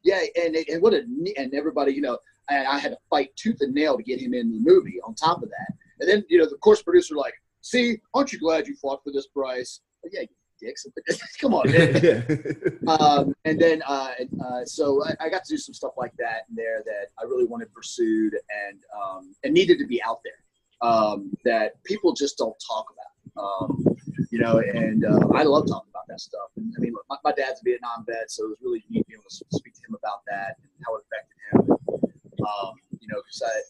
Yeah, 0.06 0.22
and 0.40 0.54
and 0.54 0.80
what 0.80 0.94
a 0.94 0.98
and 1.36 1.52
everybody, 1.52 1.92
you 1.92 2.00
know, 2.00 2.16
I, 2.48 2.64
I 2.64 2.78
had 2.78 2.92
to 2.92 2.98
fight 3.10 3.34
tooth 3.34 3.56
and 3.60 3.74
nail 3.74 3.96
to 3.96 4.04
get 4.04 4.20
him 4.20 4.34
in 4.34 4.52
the 4.52 4.60
movie. 4.60 5.00
On 5.04 5.14
top 5.16 5.42
of 5.42 5.50
that, 5.50 5.74
and 5.98 6.08
then 6.08 6.24
you 6.28 6.38
know, 6.38 6.48
the 6.48 6.56
course 6.58 6.80
producer 6.80 7.16
like, 7.16 7.34
"See, 7.60 7.98
aren't 8.14 8.32
you 8.32 8.38
glad 8.38 8.68
you 8.68 8.76
fought 8.76 9.02
for 9.02 9.12
this 9.12 9.26
price?" 9.26 9.80
Like, 10.04 10.12
yeah, 10.14 10.20
you 10.20 10.28
dicks. 10.60 10.86
Come 11.40 11.54
on, 11.54 11.68
um, 12.88 13.34
and 13.44 13.60
then 13.60 13.82
uh, 13.84 14.10
uh, 14.44 14.64
so 14.64 15.04
I, 15.04 15.26
I 15.26 15.28
got 15.28 15.42
to 15.42 15.54
do 15.54 15.58
some 15.58 15.74
stuff 15.74 15.94
like 15.96 16.12
that 16.18 16.42
in 16.48 16.54
there 16.54 16.84
that 16.84 17.08
I 17.18 17.24
really 17.24 17.46
wanted 17.46 17.72
pursued 17.72 18.34
and 18.34 18.78
um, 18.96 19.34
and 19.42 19.52
needed 19.52 19.80
to 19.80 19.86
be 19.88 20.00
out 20.04 20.20
there 20.22 20.88
um, 20.88 21.32
that 21.44 21.82
people 21.82 22.12
just 22.12 22.38
don't 22.38 22.56
talk 22.64 22.86
about. 22.92 23.15
Um, 23.38 23.84
you 24.30 24.38
know, 24.38 24.58
and 24.58 25.04
uh, 25.04 25.28
I 25.34 25.42
love 25.42 25.66
talking 25.68 25.90
about 25.90 26.06
that 26.08 26.20
stuff. 26.20 26.48
And 26.56 26.72
I 26.76 26.80
mean, 26.80 26.92
look, 26.92 27.04
my, 27.08 27.16
my 27.24 27.32
dad's 27.32 27.60
a 27.60 27.64
Vietnam 27.64 28.04
vet, 28.06 28.30
so 28.30 28.44
it 28.44 28.48
was 28.48 28.58
really 28.62 28.84
neat 28.90 29.06
being 29.06 29.18
able 29.20 29.28
to 29.28 29.44
speak 29.56 29.74
to 29.74 29.80
him 29.88 29.96
about 29.98 30.20
that 30.26 30.56
and 30.60 30.70
how 30.86 30.96
it 30.96 31.04
affected 31.06 31.38
him. 31.52 32.46
Um, 32.46 32.74
you 33.00 33.08
know, 33.08 33.20
because 33.22 33.42
I 33.44 33.60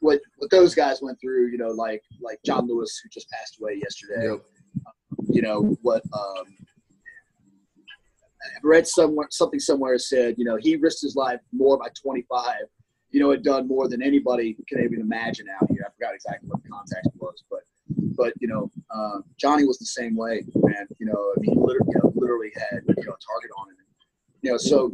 what 0.00 0.20
what 0.38 0.50
those 0.50 0.74
guys 0.74 1.00
went 1.02 1.20
through, 1.20 1.48
you 1.48 1.58
know, 1.58 1.68
like 1.68 2.02
like 2.20 2.38
John 2.44 2.66
Lewis 2.66 3.00
who 3.02 3.08
just 3.10 3.28
passed 3.30 3.58
away 3.60 3.80
yesterday 3.82 4.28
Yep. 4.30 4.42
you 5.28 5.42
know 5.42 5.76
what 5.82 6.02
um 6.12 6.46
I 8.42 8.60
read 8.62 8.86
somewhere 8.86 9.26
something 9.30 9.60
somewhere 9.60 9.98
said 9.98 10.36
you 10.38 10.44
know 10.44 10.56
he 10.56 10.76
risked 10.76 11.02
his 11.02 11.16
life 11.16 11.40
more 11.52 11.78
by 11.78 11.88
25 12.00 12.54
you 13.10 13.20
know 13.20 13.30
had 13.30 13.42
done 13.42 13.66
more 13.66 13.88
than 13.88 14.02
anybody 14.02 14.56
can 14.68 14.80
even 14.82 15.00
imagine 15.00 15.46
out 15.48 15.68
here 15.70 15.84
i 15.86 15.90
forgot 15.92 16.14
exactly 16.14 16.48
what 16.48 16.62
the 16.62 16.68
context 16.68 17.10
was 17.18 17.42
but 17.50 17.60
but 17.88 18.32
you 18.40 18.48
know 18.48 18.70
um, 18.94 19.24
johnny 19.38 19.64
was 19.64 19.78
the 19.78 19.86
same 19.86 20.16
way 20.16 20.44
man. 20.56 20.86
You 20.98 21.06
know 21.06 21.32
i 21.36 21.40
mean 21.40 21.52
he 21.52 21.58
literally, 21.58 21.88
you 21.88 22.00
know, 22.02 22.12
literally 22.14 22.50
had 22.54 22.80
you 22.86 23.04
know 23.04 23.12
a 23.12 23.22
target 23.30 23.50
on 23.58 23.68
him. 23.68 23.76
You 24.42 24.50
know 24.52 24.58
so 24.58 24.92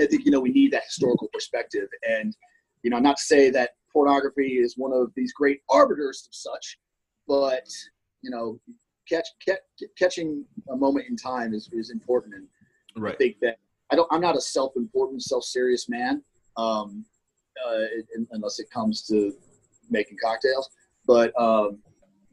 i 0.00 0.06
think 0.06 0.24
you 0.24 0.30
know 0.30 0.40
we 0.40 0.50
need 0.50 0.72
that 0.72 0.84
historical 0.84 1.28
perspective. 1.32 1.88
And 2.08 2.36
you 2.82 2.90
know 2.90 2.98
not 2.98 3.16
to 3.16 3.22
say 3.22 3.50
that 3.50 3.70
pornography 3.92 4.58
is 4.58 4.74
one 4.76 4.92
of 4.92 5.12
these 5.14 5.32
great 5.32 5.60
arbiters 5.70 6.26
of 6.28 6.34
such 6.34 6.78
but 7.26 7.66
you 8.22 8.30
know 8.30 8.58
catch, 9.08 9.28
catch 9.46 9.58
catching 9.98 10.44
a 10.70 10.76
moment 10.76 11.06
in 11.08 11.16
time 11.16 11.54
is, 11.54 11.68
is 11.72 11.90
important. 11.90 12.34
And 12.34 13.06
I 13.06 13.12
think 13.16 13.36
that 13.40 13.58
I 13.90 13.96
don't 13.96 14.08
I'm 14.10 14.20
not 14.20 14.36
a 14.36 14.40
self-important 14.40 15.22
self-serious 15.22 15.88
man 15.88 16.22
um, 16.56 17.04
uh, 17.66 17.84
unless 18.32 18.58
it 18.58 18.70
comes 18.70 19.06
to 19.08 19.32
making 19.90 20.16
cocktails. 20.22 20.70
But 21.06 21.38
um, 21.38 21.78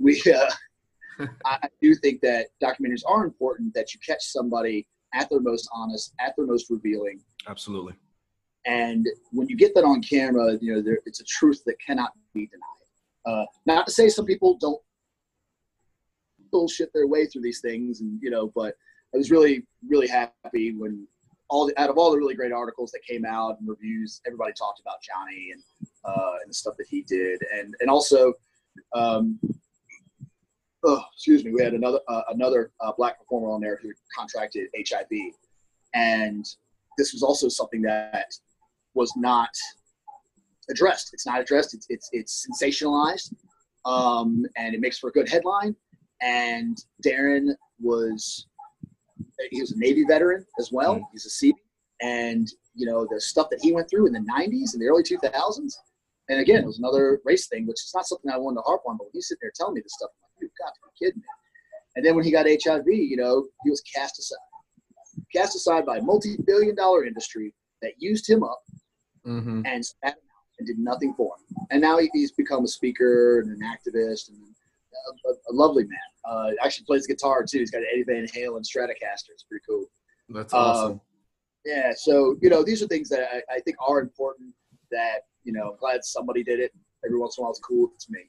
we 0.02 0.22
uh, 0.34 1.26
I 1.45 1.70
do 1.82 1.95
think 1.95 2.22
that 2.22 2.47
documentaries 2.62 3.02
are 3.06 3.24
important 3.24 3.74
that 3.74 3.93
you 3.93 3.99
catch 4.06 4.24
somebody 4.24 4.88
at 5.14 5.30
their 5.30 5.39
most 5.39 5.70
honest 5.74 6.14
at 6.20 6.34
their 6.38 6.45
most 6.45 6.70
revealing. 6.70 7.22
Absolutely. 7.47 7.93
and 8.66 9.08
when 9.32 9.49
you 9.49 9.58
get 9.58 9.74
that 9.76 9.84
on 9.84 10.02
camera 10.02 10.58
you 10.62 10.74
know 10.74 10.82
there, 10.82 10.99
it's 11.06 11.22
a 11.22 11.26
truth 11.26 11.62
that 11.66 11.76
cannot 11.86 12.12
be 12.34 12.47
denied. 12.47 12.88
Uh, 13.26 13.45
not 13.66 13.86
to 13.86 13.91
say 13.91 14.10
some 14.10 14.26
people 14.26 14.58
don't 14.60 14.82
bullshit 16.52 16.91
their 16.93 17.08
way 17.08 17.26
through 17.26 17.41
these 17.41 17.62
things 17.62 18.02
and 18.02 18.20
you 18.22 18.30
know 18.30 18.52
but 18.54 18.76
i 19.14 19.18
was 19.18 19.32
really 19.32 19.66
really 19.88 20.08
happy 20.08 20.76
when 20.76 21.08
all 21.49 21.66
the, 21.66 21.80
out 21.80 21.89
of 21.89 21.97
all 21.97 22.12
the 22.12 22.18
really 22.18 22.36
great 22.36 22.52
articles 22.52 22.91
that 22.91 22.99
came 23.08 23.26
out 23.26 23.58
and 23.58 23.70
reviews 23.70 24.20
everybody 24.28 24.52
talked 24.52 24.82
about 24.82 24.95
johnny 25.02 25.52
and 25.54 25.64
uh, 26.06 26.34
and 26.41 26.49
the 26.49 26.54
stuff 26.54 26.76
that 26.78 26.88
he 26.89 27.02
did. 27.04 27.41
And 27.54 27.76
and 27.80 27.89
also 27.89 28.34
um, 28.93 29.39
oh, 30.84 31.04
excuse 31.14 31.44
me 31.44 31.52
we 31.52 31.64
had 31.64 31.74
another 31.74 32.00
uh, 32.08 32.24
another 32.30 32.72
uh, 32.82 32.92
black 32.98 33.20
performer 33.20 33.52
on 33.52 33.62
there 33.62 33.80
who 33.82 33.92
contracted 34.18 34.68
hiv 34.90 35.12
and 35.94 36.46
this 36.98 37.14
was 37.14 37.24
also 37.24 37.48
something 37.50 37.82
that 37.82 38.32
was 38.94 39.12
not 39.16 39.50
addressed. 40.70 41.12
It's 41.14 41.26
not 41.26 41.40
addressed. 41.40 41.74
It's 41.74 41.88
it's, 41.90 42.10
it's 42.12 42.48
sensationalized, 42.48 43.34
um, 43.86 44.46
and 44.58 44.74
it 44.74 44.82
makes 44.82 45.00
for 45.00 45.10
a 45.10 45.12
good 45.12 45.30
headline. 45.30 45.76
And 46.22 46.78
Darren 47.06 47.56
was 47.80 48.48
he 49.50 49.62
was 49.62 49.72
a 49.72 49.80
Navy 49.80 50.06
veteran 50.08 50.46
as 50.60 50.72
well. 50.72 50.96
Mhm. 50.96 51.04
He's 51.12 51.44
a 51.44 51.54
and 52.02 52.48
you 52.76 52.86
know 52.86 53.08
the 53.10 53.20
stuff 53.20 53.50
that 53.50 53.62
he 53.62 53.72
went 53.72 53.90
through 53.90 54.08
in 54.08 54.14
the 54.14 54.20
'90s 54.20 54.74
and 54.74 54.82
the 54.82 54.88
early 54.88 55.04
2000s. 55.04 55.74
And 56.32 56.40
again, 56.40 56.64
it 56.64 56.66
was 56.66 56.80
another 56.80 57.20
race 57.26 57.48
thing, 57.48 57.68
which 57.68 57.84
is 57.84 57.92
not 57.94 58.08
something 58.08 58.32
I 58.32 58.38
wanted 58.38 58.56
to 58.58 58.62
harp 58.62 58.82
on. 58.88 58.96
But 58.98 59.06
when 59.06 59.12
he's 59.14 59.28
sitting 59.28 59.40
there 59.42 59.52
telling 59.54 59.74
me 59.76 59.82
this 59.82 59.94
stuff, 59.94 60.10
I'm 60.16 60.22
like, 60.24 60.42
you've 60.42 60.52
got 60.58 60.74
to 60.74 60.80
be 60.88 61.06
kidding 61.06 61.20
me. 61.20 61.28
And 61.98 62.06
then 62.06 62.16
when 62.16 62.24
he 62.24 62.32
got 62.32 62.46
HIV, 62.48 62.88
you 62.88 63.18
know, 63.18 63.46
he 63.64 63.70
was 63.70 63.82
cast 63.82 64.18
aside 64.18 64.38
cast 65.36 65.56
aside 65.58 65.86
by 65.86 65.98
a 65.98 66.02
multi-billion 66.02 66.74
dollar 66.74 67.06
industry 67.06 67.54
that 67.82 67.92
used 68.00 68.28
him 68.30 68.44
up 68.44 68.62
Mm-hmm. 69.28 69.62
and 69.66 69.86
spat 69.86 70.14
him 70.14 70.24
out 70.36 70.46
and 70.58 70.68
did 70.68 70.80
nothing 70.80 71.14
for 71.16 71.36
him. 71.36 71.68
And 71.70 71.80
now 71.82 72.00
he's 72.14 72.32
become 72.32 72.64
a 72.66 72.68
speaker 72.68 73.40
and 73.42 73.52
an 73.52 73.60
activist 73.60 74.30
and 74.30 74.38
a, 74.42 75.30
a, 75.30 75.34
a 75.52 75.54
lovely 75.54 75.84
man. 75.84 76.00
Uh, 76.28 76.52
actually 76.64 76.86
plays 76.86 77.06
guitar 77.06 77.46
too. 77.48 77.60
He's 77.60 77.70
got 77.70 77.80
an 77.82 77.88
Eddie 77.94 78.04
Van 78.04 78.26
Halen 78.26 78.62
Stratocaster. 78.64 79.30
It's 79.34 79.44
pretty 79.44 79.64
cool. 79.70 79.86
That's 80.30 80.54
Um, 80.56 80.60
awesome. 80.60 81.02
Yeah. 81.66 81.92
So 81.96 82.36
you 82.42 82.50
know, 82.50 82.64
these 82.64 82.82
are 82.82 82.88
things 82.88 83.10
that 83.10 83.28
I, 83.32 83.58
I 83.58 83.60
think 83.60 83.76
are 83.86 84.00
important. 84.00 84.56
That 84.90 85.20
you 85.44 85.54
know, 85.54 85.72
I'm 85.72 85.78
glad 85.78 86.04
somebody 86.04 86.44
did 86.44 86.60
it. 86.60 86.72
Every 87.06 87.18
once 87.20 87.38
in 87.38 87.42
a 87.42 87.44
while, 87.44 87.52
it's 87.52 87.60
cool 87.60 87.88
if 87.88 87.96
it's 87.96 88.10
me. 88.10 88.20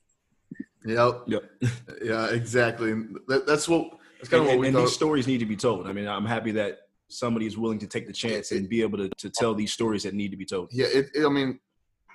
yep. 0.87 1.23
Yep. 1.27 1.43
Yeah. 2.05 2.27
Exactly. 2.31 2.93
That, 3.29 3.47
that's 3.47 3.69
what. 3.69 3.91
That's 4.19 4.29
kind 4.29 4.43
and, 4.43 4.43
of 4.43 4.47
what 4.47 4.53
and, 4.53 4.61
we 4.61 4.67
and 4.69 4.77
thought. 4.77 4.83
these 4.85 4.95
stories 4.95 5.27
need 5.27 5.39
to 5.39 5.47
be 5.47 5.57
told. 5.57 5.87
I 5.89 5.93
mean, 5.93 6.07
I'm 6.09 6.25
happy 6.25 6.53
that 6.53 6.79
somebody 7.09 7.45
is 7.47 7.59
willing 7.59 7.79
to 7.81 7.87
take 7.87 8.07
the 8.07 8.13
chance 8.13 8.53
and 8.53 8.69
be 8.69 8.81
able 8.83 8.99
to, 8.99 9.09
to 9.19 9.29
tell 9.31 9.53
these 9.55 9.73
stories 9.73 10.05
that 10.05 10.15
need 10.15 10.31
to 10.31 10.37
be 10.37 10.47
told. 10.47 10.69
Yeah, 10.73 10.87
it, 10.87 11.07
it- 11.15 11.27
I 11.27 11.29
mean, 11.29 11.59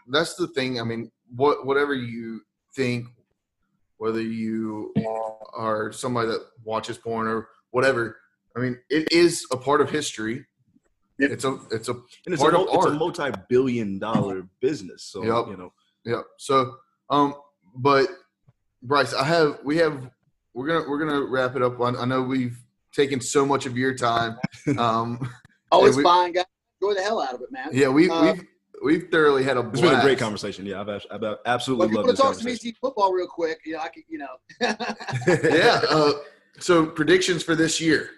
that's 0.08 0.36
the 0.36 0.48
thing. 0.48 0.80
I 0.80 0.84
mean, 0.84 1.12
what 1.36 1.66
whatever 1.66 1.94
you 1.94 2.42
think, 2.76 3.08
whether 3.98 4.22
you 4.22 4.94
are 5.54 5.92
somebody 5.92 6.30
that 6.30 6.42
watches 6.64 6.98
porn 6.98 7.28
or 7.28 7.50
whatever, 7.72 8.18
I 8.56 8.60
mean, 8.62 8.80
it 8.90 9.12
is 9.12 9.46
a 9.52 9.58
part 9.58 9.82
of 9.82 9.90
history. 9.90 10.46
Yep. 11.20 11.32
It's 11.32 11.44
a 11.46 11.60
it's 11.72 11.90
a 11.90 11.94
And 11.94 12.04
it's, 12.34 12.42
Part 12.42 12.54
a, 12.54 12.60
of 12.60 12.66
mul- 12.68 12.76
it's 12.76 12.86
a 12.86 12.92
multi-billion 12.92 14.00
dollar 14.00 14.48
business. 14.62 15.04
So, 15.04 15.24
Yep. 15.24 15.48
you 15.52 15.58
know, 15.58 15.74
yeah. 16.06 16.22
So, 16.38 16.76
um, 17.10 17.36
but 17.76 18.08
Bryce, 18.84 19.14
I 19.14 19.24
have 19.24 19.60
we 19.64 19.78
have 19.78 20.10
we're 20.54 20.68
gonna 20.68 20.88
we're 20.90 21.00
gonna 21.00 21.22
wrap 21.26 21.56
it 21.56 21.62
up. 21.62 21.80
I, 21.82 21.90
I 21.90 22.06
know 22.06 22.22
we've 22.22 22.58
taken 22.94 23.20
so 23.22 23.46
much 23.46 23.66
of 23.66 23.78
your 23.78 23.94
time. 23.96 24.38
Um, 24.78 25.30
Oh, 25.72 25.86
it's 25.86 25.98
we- 25.98 26.04
fine, 26.04 26.32
guys. 26.34 26.46
Enjoy 26.82 26.94
the 26.94 27.02
hell 27.02 27.20
out 27.22 27.34
of 27.34 27.42
it, 27.42 27.52
man. 27.52 27.70
yeah, 27.74 27.88
we 27.90 28.10
Uh, 28.10 28.34
we've 28.34 28.46
we've 28.84 29.12
thoroughly 29.12 29.44
had 29.44 29.58
a 29.58 29.62
it's 29.62 29.70
blast. 29.82 29.82
been 29.92 30.00
a 30.00 30.04
great 30.04 30.20
conversation. 30.20 30.66
Yeah, 30.66 30.80
I've, 30.82 30.90
I've 31.12 31.22
Well, 31.22 31.40
absolutely 31.46 31.88
if 31.88 31.92
you 31.92 31.98
loved 31.98 32.08
want 32.08 32.08
to 32.08 32.12
this 32.14 32.20
talk 32.22 32.34
some 32.36 32.44
conversation. 32.44 32.70
EC 32.70 32.76
football 32.80 33.12
real 33.12 33.28
quick, 33.28 33.60
you 33.66 33.74
know, 33.74 33.80
I 33.80 33.88
could, 33.90 34.04
you 34.08 34.20
know. 34.20 34.36
yeah. 34.62 35.82
Uh, 35.90 36.14
so 36.60 36.86
predictions 36.86 37.44
for 37.44 37.56
this 37.56 37.82
year. 37.82 38.10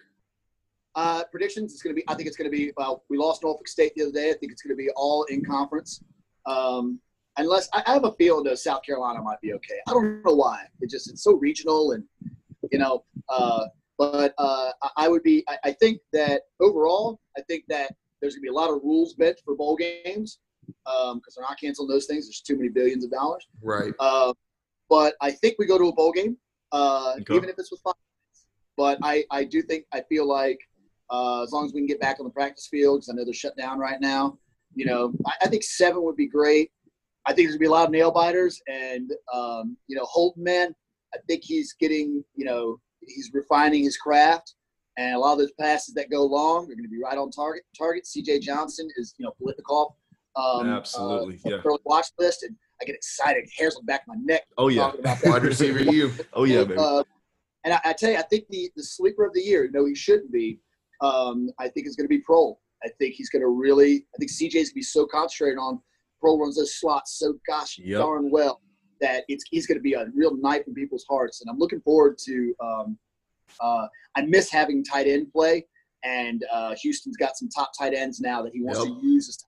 Uh, 1.00 1.24
predictions. 1.32 1.72
It's 1.72 1.82
going 1.82 1.95
to 1.95 2.02
be. 2.02 2.04
I 2.10 2.14
think 2.14 2.28
it's 2.28 2.36
going 2.36 2.52
to 2.52 2.56
be. 2.56 2.74
Well, 2.76 3.06
we 3.10 3.18
lost 3.18 3.41
Norfolk 3.41 3.70
State 3.70 3.93
the 3.95 4.04
other 4.04 4.12
day. 4.12 4.32
I 4.32 4.34
think 4.34 4.52
it's 4.52 4.62
going 4.62 4.76
to 4.76 4.84
be 4.84 4.89
all 4.97 5.24
in 5.30 5.45
conference. 5.45 6.04
Um, 6.45 7.00
unless 7.38 7.70
I, 7.74 7.82
I 7.88 7.93
have 7.93 8.04
a 8.04 8.12
feeling 8.16 8.43
that 8.43 8.60
South 8.60 8.82
Carolina 8.84 9.22
might 9.22 9.39
be 9.39 9.54
okay. 9.54 9.80
I 9.88 9.93
don't 9.93 10.26
know 10.26 10.36
why. 10.36 10.66
It 10.82 10.89
just 10.89 11.10
it's 11.10 11.24
so 11.24 11.36
regional 11.38 11.93
and 11.93 12.04
you 12.70 12.80
know. 12.80 13.06
Uh, 13.30 13.68
but 13.97 14.34
uh, 14.38 14.72
I, 14.97 15.08
would 15.08 15.24
be. 15.24 15.45
I, 15.47 15.58
I 15.70 15.72
think 15.72 16.02
that 16.12 16.41
overall, 16.60 17.22
I 17.38 17.43
think 17.43 17.64
that 17.70 17.93
there's 18.20 18.34
going 18.36 18.41
to 18.41 18.47
be 18.47 18.50
a 18.50 18.60
lot 18.62 18.70
of 18.70 18.82
rules 18.84 19.14
bent 19.14 19.39
for 19.45 19.56
bowl 19.56 19.78
games. 19.78 20.39
because 20.68 21.34
they're 21.34 21.45
not 21.47 21.58
canceling 21.62 21.88
those 21.88 22.08
things. 22.08 22.26
There's 22.28 22.41
too 22.41 22.58
many 22.58 22.68
billions 22.68 23.06
of 23.06 23.12
dollars. 23.12 23.47
Right. 23.62 23.93
Uh, 24.00 24.34
but 24.89 25.16
I 25.22 25.32
think 25.32 25.56
we 25.60 25.66
go 25.66 25.78
to 25.78 25.86
a 25.88 25.93
bowl 25.93 26.12
game, 26.12 26.36
uh, 26.74 27.14
Okay. 27.22 27.36
even 27.36 27.47
if 27.47 27.56
it's 27.58 27.72
with 27.72 27.80
five. 27.80 27.93
But 28.76 28.97
I, 29.02 29.24
I 29.32 29.45
do 29.45 29.62
think 29.62 29.86
I 29.93 30.02
feel 30.10 30.28
like 30.28 30.60
uh, 31.12 31.43
as 31.43 31.51
long 31.51 31.66
as 31.66 31.74
we 31.74 31.80
can 31.80 31.88
get 31.88 31.99
back 31.99 32.20
on 32.20 32.26
the 32.26 32.32
practice 32.32 32.68
field, 32.68 32.99
because 32.99 33.10
I 33.10 33.14
know 33.14 33.26
they're 33.26 33.34
shut 33.34 33.57
down 33.57 33.80
right 33.80 33.99
now. 33.99 34.38
You 34.76 34.86
know, 34.86 35.14
I, 35.26 35.34
I 35.43 35.47
think 35.47 35.64
seven 35.64 36.03
would 36.03 36.16
be 36.16 36.28
great. 36.28 36.72
I 37.26 37.34
think 37.34 37.47
there's 37.47 37.55
gonna 37.55 37.60
be 37.60 37.68
a 37.68 37.72
lot 37.72 37.86
of 37.86 37.91
nail 37.91 38.12
biters, 38.12 38.62
and 38.68 39.12
um, 39.34 39.78
you 39.88 39.95
know, 39.95 40.05
Holton 40.05 40.43
man, 40.43 40.74
I 41.14 41.18
think 41.28 41.43
he's 41.43 41.74
getting, 41.80 42.24
you 42.36 42.45
know, 42.45 42.80
he's 43.05 43.32
refining 43.34 43.84
his 43.84 43.97
craft, 43.97 44.55
and 44.97 45.16
a 45.16 45.20
lot 45.20 45.34
of 45.34 45.39
those 45.39 45.51
passes 45.60 45.93
that 45.95 46.10
go 46.10 46.26
long 46.26 46.66
are 46.66 46.76
gonna 46.76 46.88
be 46.88 47.01
right 47.03 47.18
on 47.18 47.32
target. 47.32 47.64
Target. 47.78 48.05
C.J. 48.05 48.39
Johnson 48.39 48.88
is, 48.97 49.16
you 49.18 49.26
know, 49.26 49.34
Political. 49.39 49.97
Um, 50.36 50.70
Absolutely, 50.70 51.39
uh, 51.45 51.57
yeah. 51.57 51.76
watch 51.86 52.07
list, 52.18 52.43
and 52.43 52.55
I 52.82 52.86
get 52.86 52.95
excited. 52.95 53.49
Hairs 53.57 53.76
on 53.76 53.82
the 53.84 53.91
back 53.91 54.01
of 54.01 54.16
my 54.16 54.22
neck. 54.22 54.43
Oh 54.57 54.70
yeah. 54.70 54.91
Wide 55.24 55.43
receiver, 55.43 55.80
you. 55.80 56.14
Oh 56.34 56.45
yeah. 56.45 56.62
Uh, 56.62 57.03
and 57.66 57.74
I, 57.74 57.80
I 57.86 57.93
tell 57.93 58.12
you, 58.12 58.18
I 58.18 58.22
think 58.24 58.45
the, 58.49 58.72
the 58.76 58.84
sleeper 58.84 59.26
of 59.26 59.34
the 59.34 59.41
year, 59.41 59.70
no, 59.74 59.86
he 59.86 59.95
shouldn't 59.95 60.32
be. 60.32 60.60
Um, 61.02 61.50
I 61.60 61.68
think 61.70 61.88
is 61.88 61.95
going 61.95 62.06
to 62.06 62.10
be 62.10 62.20
Pro. 62.20 62.58
I 62.84 62.89
think 63.00 63.16
he's 63.16 63.30
going 63.30 63.41
to 63.41 63.47
really. 63.50 64.06
I 64.14 64.18
think 64.18 64.32
CJ's 64.32 64.54
going 64.54 64.66
to 64.66 64.74
be 64.76 64.82
so 64.82 65.06
concentrated 65.06 65.58
on 65.58 65.82
Pro 66.22 66.38
runs 66.38 66.58
those 66.58 66.76
slots 66.80 67.18
so 67.18 67.36
gosh 67.47 67.78
Yep. 67.80 68.00
darn 68.00 68.30
well 68.32 68.62
that 69.02 69.24
it's 69.30 69.43
he's 69.50 69.66
going 69.66 69.78
to 69.78 69.82
be 69.82 69.93
a 69.93 70.08
real 70.14 70.36
knife 70.36 70.64
in 70.68 70.74
people's 70.74 71.06
hearts. 71.10 71.41
And 71.41 71.50
I'm 71.50 71.58
looking 71.58 71.82
forward 71.82 72.18
to. 72.26 72.54
Um, 72.62 72.97
uh, 73.60 73.88
I 74.16 74.22
miss 74.22 74.50
having 74.52 74.84
tight 74.84 75.08
end 75.08 75.32
play, 75.32 75.66
and 76.04 76.45
uh, 76.52 76.76
Houston's 76.82 77.18
got 77.18 77.38
some 77.38 77.50
top 77.50 77.72
tight 77.78 77.93
ends 77.93 78.20
now 78.20 78.41
that 78.43 78.54
he 78.54 78.62
wants 78.62 78.86
Yep. 78.86 78.88
to 79.00 79.06
use 79.06 79.28
as 79.30 79.45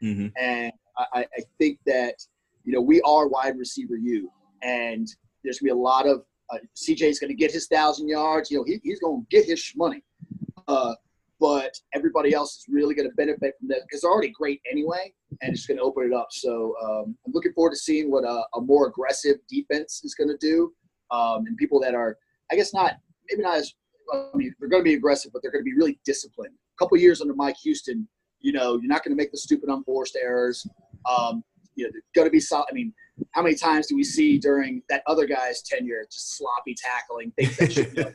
hmm 0.00 0.28
and 0.40 0.72
I, 0.96 1.26
I 1.36 1.40
think 1.58 1.78
that 1.86 2.14
you 2.64 2.72
know 2.72 2.80
we 2.80 3.00
are 3.02 3.26
wide 3.28 3.58
receiver 3.58 3.96
you, 3.96 4.30
and 4.62 5.06
there's 5.42 5.58
gonna 5.58 5.72
be 5.74 5.78
a 5.78 5.82
lot 5.82 6.06
of 6.06 6.24
uh, 6.50 6.58
CJ's 6.76 7.18
gonna 7.18 7.34
get 7.34 7.50
his 7.52 7.66
thousand 7.66 8.08
yards. 8.08 8.50
You 8.50 8.58
know 8.58 8.64
he, 8.64 8.80
he's 8.82 9.00
gonna 9.00 9.22
get 9.30 9.44
his 9.46 9.72
money, 9.76 10.02
uh, 10.70 10.94
but 11.38 11.74
everybody 11.94 12.34
else 12.34 12.58
is 12.58 12.66
really 12.68 12.94
gonna 12.94 13.10
benefit 13.16 13.54
from 13.58 13.68
that 13.68 13.80
because 13.86 14.02
they're 14.02 14.10
already 14.10 14.30
great 14.30 14.60
anyway, 14.70 15.12
and 15.42 15.54
it's 15.54 15.66
gonna 15.66 15.82
open 15.82 16.04
it 16.04 16.12
up. 16.12 16.28
So 16.30 16.74
um, 16.82 17.16
I'm 17.26 17.32
looking 17.32 17.52
forward 17.52 17.70
to 17.70 17.76
seeing 17.76 18.10
what 18.10 18.24
a, 18.24 18.44
a 18.54 18.60
more 18.60 18.88
aggressive 18.88 19.36
defense 19.48 20.02
is 20.04 20.14
gonna 20.14 20.38
do, 20.38 20.72
um, 21.10 21.46
and 21.46 21.56
people 21.56 21.80
that 21.80 21.94
are 21.94 22.16
I 22.52 22.56
guess 22.56 22.74
not 22.74 22.94
maybe 23.30 23.42
not 23.42 23.58
as 23.58 23.72
I 24.12 24.28
mean 24.34 24.54
they're 24.58 24.68
gonna 24.68 24.82
be 24.82 24.94
aggressive, 24.94 25.32
but 25.32 25.42
they're 25.42 25.52
gonna 25.52 25.64
be 25.64 25.74
really 25.74 25.98
disciplined. 26.04 26.54
A 26.54 26.78
couple 26.78 26.96
years 26.98 27.20
under 27.20 27.34
Mike 27.34 27.56
Houston 27.62 28.08
you 28.40 28.52
know, 28.52 28.78
you're 28.80 28.88
not 28.88 29.04
going 29.04 29.16
to 29.16 29.22
make 29.22 29.30
the 29.30 29.38
stupid 29.38 29.68
unforced 29.68 30.18
errors. 30.20 30.66
Um, 31.10 31.44
you 31.76 31.84
know, 31.84 31.90
there's 31.92 32.04
going 32.14 32.26
to 32.26 32.30
be 32.32 32.40
solid. 32.40 32.66
I 32.70 32.74
mean, 32.74 32.92
how 33.32 33.42
many 33.42 33.54
times 33.54 33.86
do 33.86 33.96
we 33.96 34.02
see 34.04 34.38
during 34.38 34.82
that 34.88 35.02
other 35.06 35.26
guy's 35.26 35.62
tenure 35.62 36.04
just 36.10 36.36
sloppy 36.38 36.74
tackling, 36.74 37.32
things 37.36 37.56
that 37.58 37.72
should, 37.72 37.96
you 37.96 38.02
know, 38.04 38.12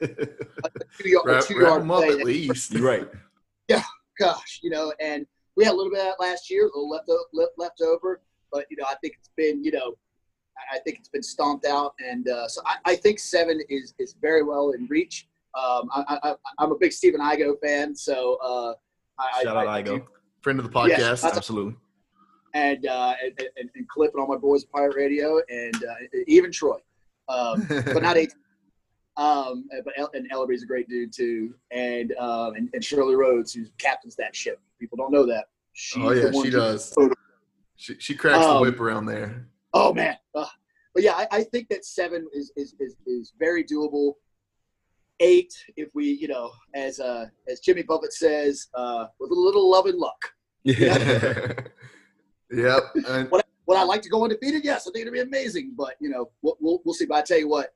a 0.63 0.69
two 1.01 1.09
yard, 1.09 1.29
a 1.29 1.41
two 1.41 1.59
yard 1.59 1.85
play 1.85 2.07
at 2.09 2.23
least. 2.25 2.71
You're 2.73 2.83
right. 2.83 3.07
Yeah, 3.67 3.81
gosh, 4.19 4.59
you 4.61 4.69
know, 4.69 4.93
and 5.01 5.25
we 5.57 5.63
had 5.63 5.73
a 5.73 5.75
little 5.75 5.91
bit 5.91 5.99
of 6.01 6.05
that 6.05 6.19
last 6.23 6.51
year, 6.51 6.63
a 6.63 6.67
little 6.67 6.87
left, 6.89 7.09
o- 7.09 7.25
left, 7.33 7.53
left 7.57 7.81
over, 7.81 8.21
but, 8.51 8.65
you 8.69 8.77
know, 8.77 8.85
I 8.87 8.93
think 9.01 9.15
it's 9.17 9.31
been, 9.35 9.63
you 9.63 9.71
know, 9.71 9.95
I- 10.71 10.75
I 10.75 10.79
think 10.79 10.99
it's 10.99 11.09
been 11.09 11.23
stomped 11.23 11.65
out. 11.65 11.93
And 11.99 12.29
uh, 12.29 12.47
so 12.47 12.61
I, 12.67 12.75
I 12.91 12.95
think 12.95 13.17
seven 13.17 13.59
is, 13.69 13.95
is 13.97 14.13
very 14.21 14.43
well 14.43 14.71
in 14.71 14.85
reach. 14.87 15.27
Um, 15.55 15.89
I, 15.95 16.19
I, 16.23 16.35
I'm 16.59 16.71
a 16.73 16.77
big 16.77 16.93
Stephen 16.93 17.21
Igo 17.21 17.53
fan, 17.59 17.95
so 17.95 18.37
uh, 18.43 18.73
I, 19.19 19.43
Shout 19.43 19.57
I, 19.57 19.61
out 19.61 19.67
I 19.67 19.81
do 19.81 19.91
Igo. 19.99 20.05
Friend 20.41 20.59
of 20.59 20.65
the 20.65 20.71
podcast. 20.71 20.97
that's- 20.97 21.23
Absolutely. 21.37 21.75
And 22.55 22.87
uh, 22.87 23.13
and, 23.23 23.39
and, 23.57 23.69
and 23.75 23.87
Clip 23.87 24.11
and 24.13 24.21
all 24.21 24.27
my 24.27 24.37
boys 24.37 24.63
at 24.63 24.71
Pirate 24.71 24.95
Radio, 24.95 25.39
and 25.49 25.75
uh, 25.75 25.93
even 26.25 26.51
Troy, 26.51 26.77
um, 27.29 27.67
but 27.69 28.01
not 28.01 28.17
eight. 28.17 28.33
Um, 29.17 29.69
but 29.85 29.93
El- 29.95 30.11
and 30.13 30.29
Ellerby's 30.29 30.63
a 30.63 30.65
great 30.65 30.89
dude 30.89 31.13
too, 31.13 31.55
and 31.71 32.11
um, 32.17 32.55
and, 32.55 32.69
and 32.73 32.83
Shirley 32.83 33.15
Rhodes, 33.15 33.53
who 33.53 33.63
captains 33.77 34.17
that 34.17 34.35
ship. 34.35 34.59
People 34.77 34.97
don't 34.97 35.09
know 35.09 35.25
that. 35.25 35.45
She's 35.71 36.03
oh 36.03 36.11
yeah, 36.11 36.31
she 36.43 36.49
does. 36.49 36.93
She, 37.77 37.95
she 37.97 38.13
cracks 38.13 38.43
the 38.45 38.51
Um, 38.51 38.61
whip 38.61 38.77
around 38.77 39.05
there. 39.05 39.47
Oh 39.73 39.93
man, 39.93 40.17
Ugh. 40.35 40.45
but 40.93 41.01
yeah, 41.01 41.13
I, 41.13 41.27
I 41.31 41.43
think 41.43 41.69
that 41.69 41.85
seven 41.85 42.27
is, 42.33 42.51
is 42.57 42.75
is 42.77 42.97
is 43.07 43.31
very 43.39 43.63
doable. 43.63 44.15
Eight, 45.21 45.53
if 45.77 45.87
we, 45.93 46.07
you 46.07 46.27
know, 46.27 46.51
as 46.73 46.99
uh 46.99 47.27
as 47.47 47.61
Jimmy 47.61 47.83
Buffett 47.83 48.11
says, 48.11 48.67
uh, 48.73 49.05
with 49.17 49.31
a 49.31 49.33
little 49.33 49.71
love 49.71 49.85
and 49.85 49.97
luck. 49.97 50.33
Yeah. 50.65 51.53
yep. 52.51 52.83
And 53.07 53.29
Would 53.31 53.77
I 53.77 53.83
like 53.83 54.01
to 54.03 54.09
go 54.09 54.23
undefeated? 54.23 54.63
Yes, 54.63 54.87
I 54.87 54.91
think 54.91 55.01
it'd 55.03 55.13
be 55.13 55.21
amazing. 55.21 55.73
But 55.77 55.95
you 55.99 56.09
know, 56.09 56.29
we'll 56.41 56.57
we'll, 56.59 56.81
we'll 56.85 56.95
see. 56.95 57.05
But 57.05 57.15
I 57.15 57.21
tell 57.21 57.39
you 57.39 57.47
what, 57.47 57.73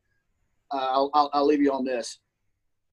uh, 0.71 0.87
I'll, 0.91 1.09
I'll 1.13 1.29
I'll 1.33 1.45
leave 1.45 1.61
you 1.61 1.71
on 1.71 1.83
this. 1.83 2.19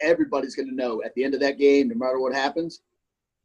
Everybody's 0.01 0.55
going 0.55 0.69
to 0.69 0.75
know 0.75 1.03
at 1.05 1.15
the 1.15 1.25
end 1.25 1.35
of 1.35 1.41
that 1.41 1.59
game, 1.59 1.89
no 1.89 1.95
matter 1.95 2.21
what 2.21 2.35
happens, 2.35 2.81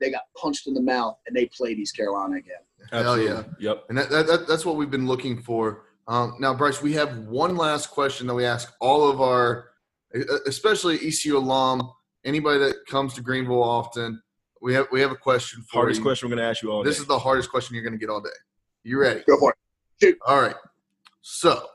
they 0.02 0.12
got 0.12 0.24
punched 0.36 0.68
in 0.68 0.74
the 0.74 0.82
mouth 0.82 1.18
and 1.26 1.36
they 1.36 1.46
played 1.46 1.80
East 1.80 1.96
Carolina 1.96 2.38
again. 2.38 2.58
Hell 2.92 3.18
yeah. 3.18 3.44
Yep. 3.60 3.86
And 3.88 3.98
that, 3.98 4.10
that, 4.10 4.28
that, 4.28 4.48
that's 4.48 4.66
what 4.66 4.76
we've 4.76 4.92
been 4.92 5.08
looking 5.08 5.42
for. 5.42 5.84
Um, 6.08 6.36
now, 6.40 6.54
Bryce, 6.54 6.82
we 6.82 6.94
have 6.94 7.20
one 7.20 7.56
last 7.56 7.92
question 7.92 8.28
that 8.28 8.34
we 8.34 8.44
ask 8.44 8.74
all 8.82 9.10
of 9.10 9.22
our, 9.22 9.70
especially 10.46 10.96
ECU 10.96 11.38
alum, 11.38 11.90
anybody 12.26 12.60
that 12.60 12.86
comes 12.88 13.14
to 13.14 13.22
Greenville 13.22 13.64
often. 13.64 14.22
We 14.62 14.74
have 14.76 14.88
we 14.92 15.02
have 15.02 15.12
a 15.12 15.16
question 15.16 15.64
for 15.64 15.80
Hardest 15.80 16.00
you. 16.00 16.04
question 16.04 16.30
we're 16.30 16.36
gonna 16.36 16.48
ask 16.48 16.62
you 16.62 16.72
all 16.72 16.84
This 16.84 16.98
day. 16.98 17.02
is 17.02 17.08
the 17.08 17.18
hardest 17.20 17.50
question 17.50 17.74
you're 17.76 17.84
going 17.84 17.94
to 17.94 18.00
get 18.00 18.10
all 18.10 18.22
day. 18.22 18.30
You 18.84 19.00
ready? 19.00 19.24
Go 19.28 19.38
for 19.38 19.56
it. 20.02 20.18
All 20.28 20.42
right. 20.42 20.56
So, 21.22 21.66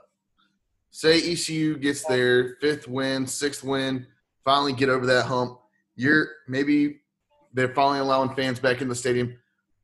say 0.90 1.18
ECU 1.32 1.76
gets 1.78 2.04
their 2.04 2.56
fifth 2.60 2.88
win, 2.88 3.26
sixth 3.26 3.62
win, 3.64 4.06
finally 4.44 4.72
get 4.72 4.88
over 4.88 5.06
that 5.06 5.26
hump. 5.26 5.58
You're 5.96 6.28
maybe 6.48 7.00
they're 7.54 7.74
finally 7.74 8.00
allowing 8.00 8.34
fans 8.34 8.58
back 8.60 8.80
in 8.82 8.88
the 8.88 8.94
stadium. 8.94 9.36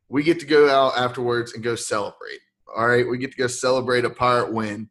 We 0.09 0.22
get 0.22 0.38
to 0.40 0.46
go 0.46 0.68
out 0.68 0.96
afterwards 0.98 1.55
and 1.55 1.62
go 1.62 1.74
celebrate. 1.74 2.40
All 2.76 2.86
right, 2.86 3.09
we 3.09 3.18
get 3.18 3.32
to 3.32 3.36
go 3.36 3.46
celebrate 3.46 4.05
a 4.05 4.11
pirate 4.11 4.53
win. 4.53 4.88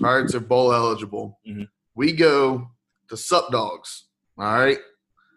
Pirates 0.00 0.34
are 0.34 0.40
bowl 0.40 0.72
eligible. 0.72 1.38
Mhm. 1.46 1.68
We 1.94 2.12
go 2.12 2.70
to 3.08 3.16
Sup 3.16 3.50
Dogs. 3.52 4.04
All 4.38 4.44
right. 4.52 4.78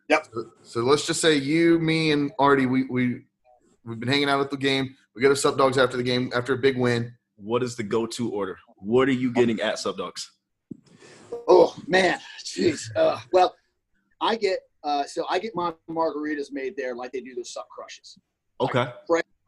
Yep. 0.09 0.28
So, 0.34 0.46
so 0.63 0.79
let's 0.82 1.05
just 1.05 1.21
say 1.21 1.36
you, 1.36 1.79
me, 1.79 2.12
and 2.12 2.32
Artie, 2.39 2.66
we 2.66 2.86
we 2.86 3.24
we've 3.86 4.00
been 4.00 4.09
hanging 4.09 4.29
out 4.29 4.39
at 4.39 4.50
the 4.50 4.58
game. 4.58 4.96
We 5.16 5.21
go 5.21 5.29
to 5.29 5.36
Sup 5.36 5.58
Dogs 5.58 5.78
after 5.78 5.97
the 5.97 6.04
game 6.04 6.32
after 6.36 6.54
a 6.54 6.58
big 6.58 6.78
win. 6.78 7.13
what 7.36 7.62
is 7.62 7.75
the 7.75 7.84
go-to 7.84 8.32
order? 8.32 8.58
What 8.78 9.08
are 9.08 9.13
you 9.13 9.32
getting 9.32 9.62
at 9.62 9.79
Sup 9.79 9.97
Dogs? 9.97 10.32
Oh 11.47 11.75
man, 11.88 12.20
jeez. 12.43 12.89
Uh, 12.96 13.20
well, 13.32 13.55
I 14.21 14.36
get 14.36 14.59
uh, 14.84 15.04
so 15.04 15.25
I 15.29 15.39
get 15.39 15.55
my 15.55 15.74
margaritas 15.89 16.51
made 16.51 16.75
there 16.78 16.96
like 16.96 17.12
they 17.12 17.21
do 17.21 17.36
those 17.36 17.54
sup 17.54 17.67
crushes. 17.70 18.17
Okay. 18.62 18.88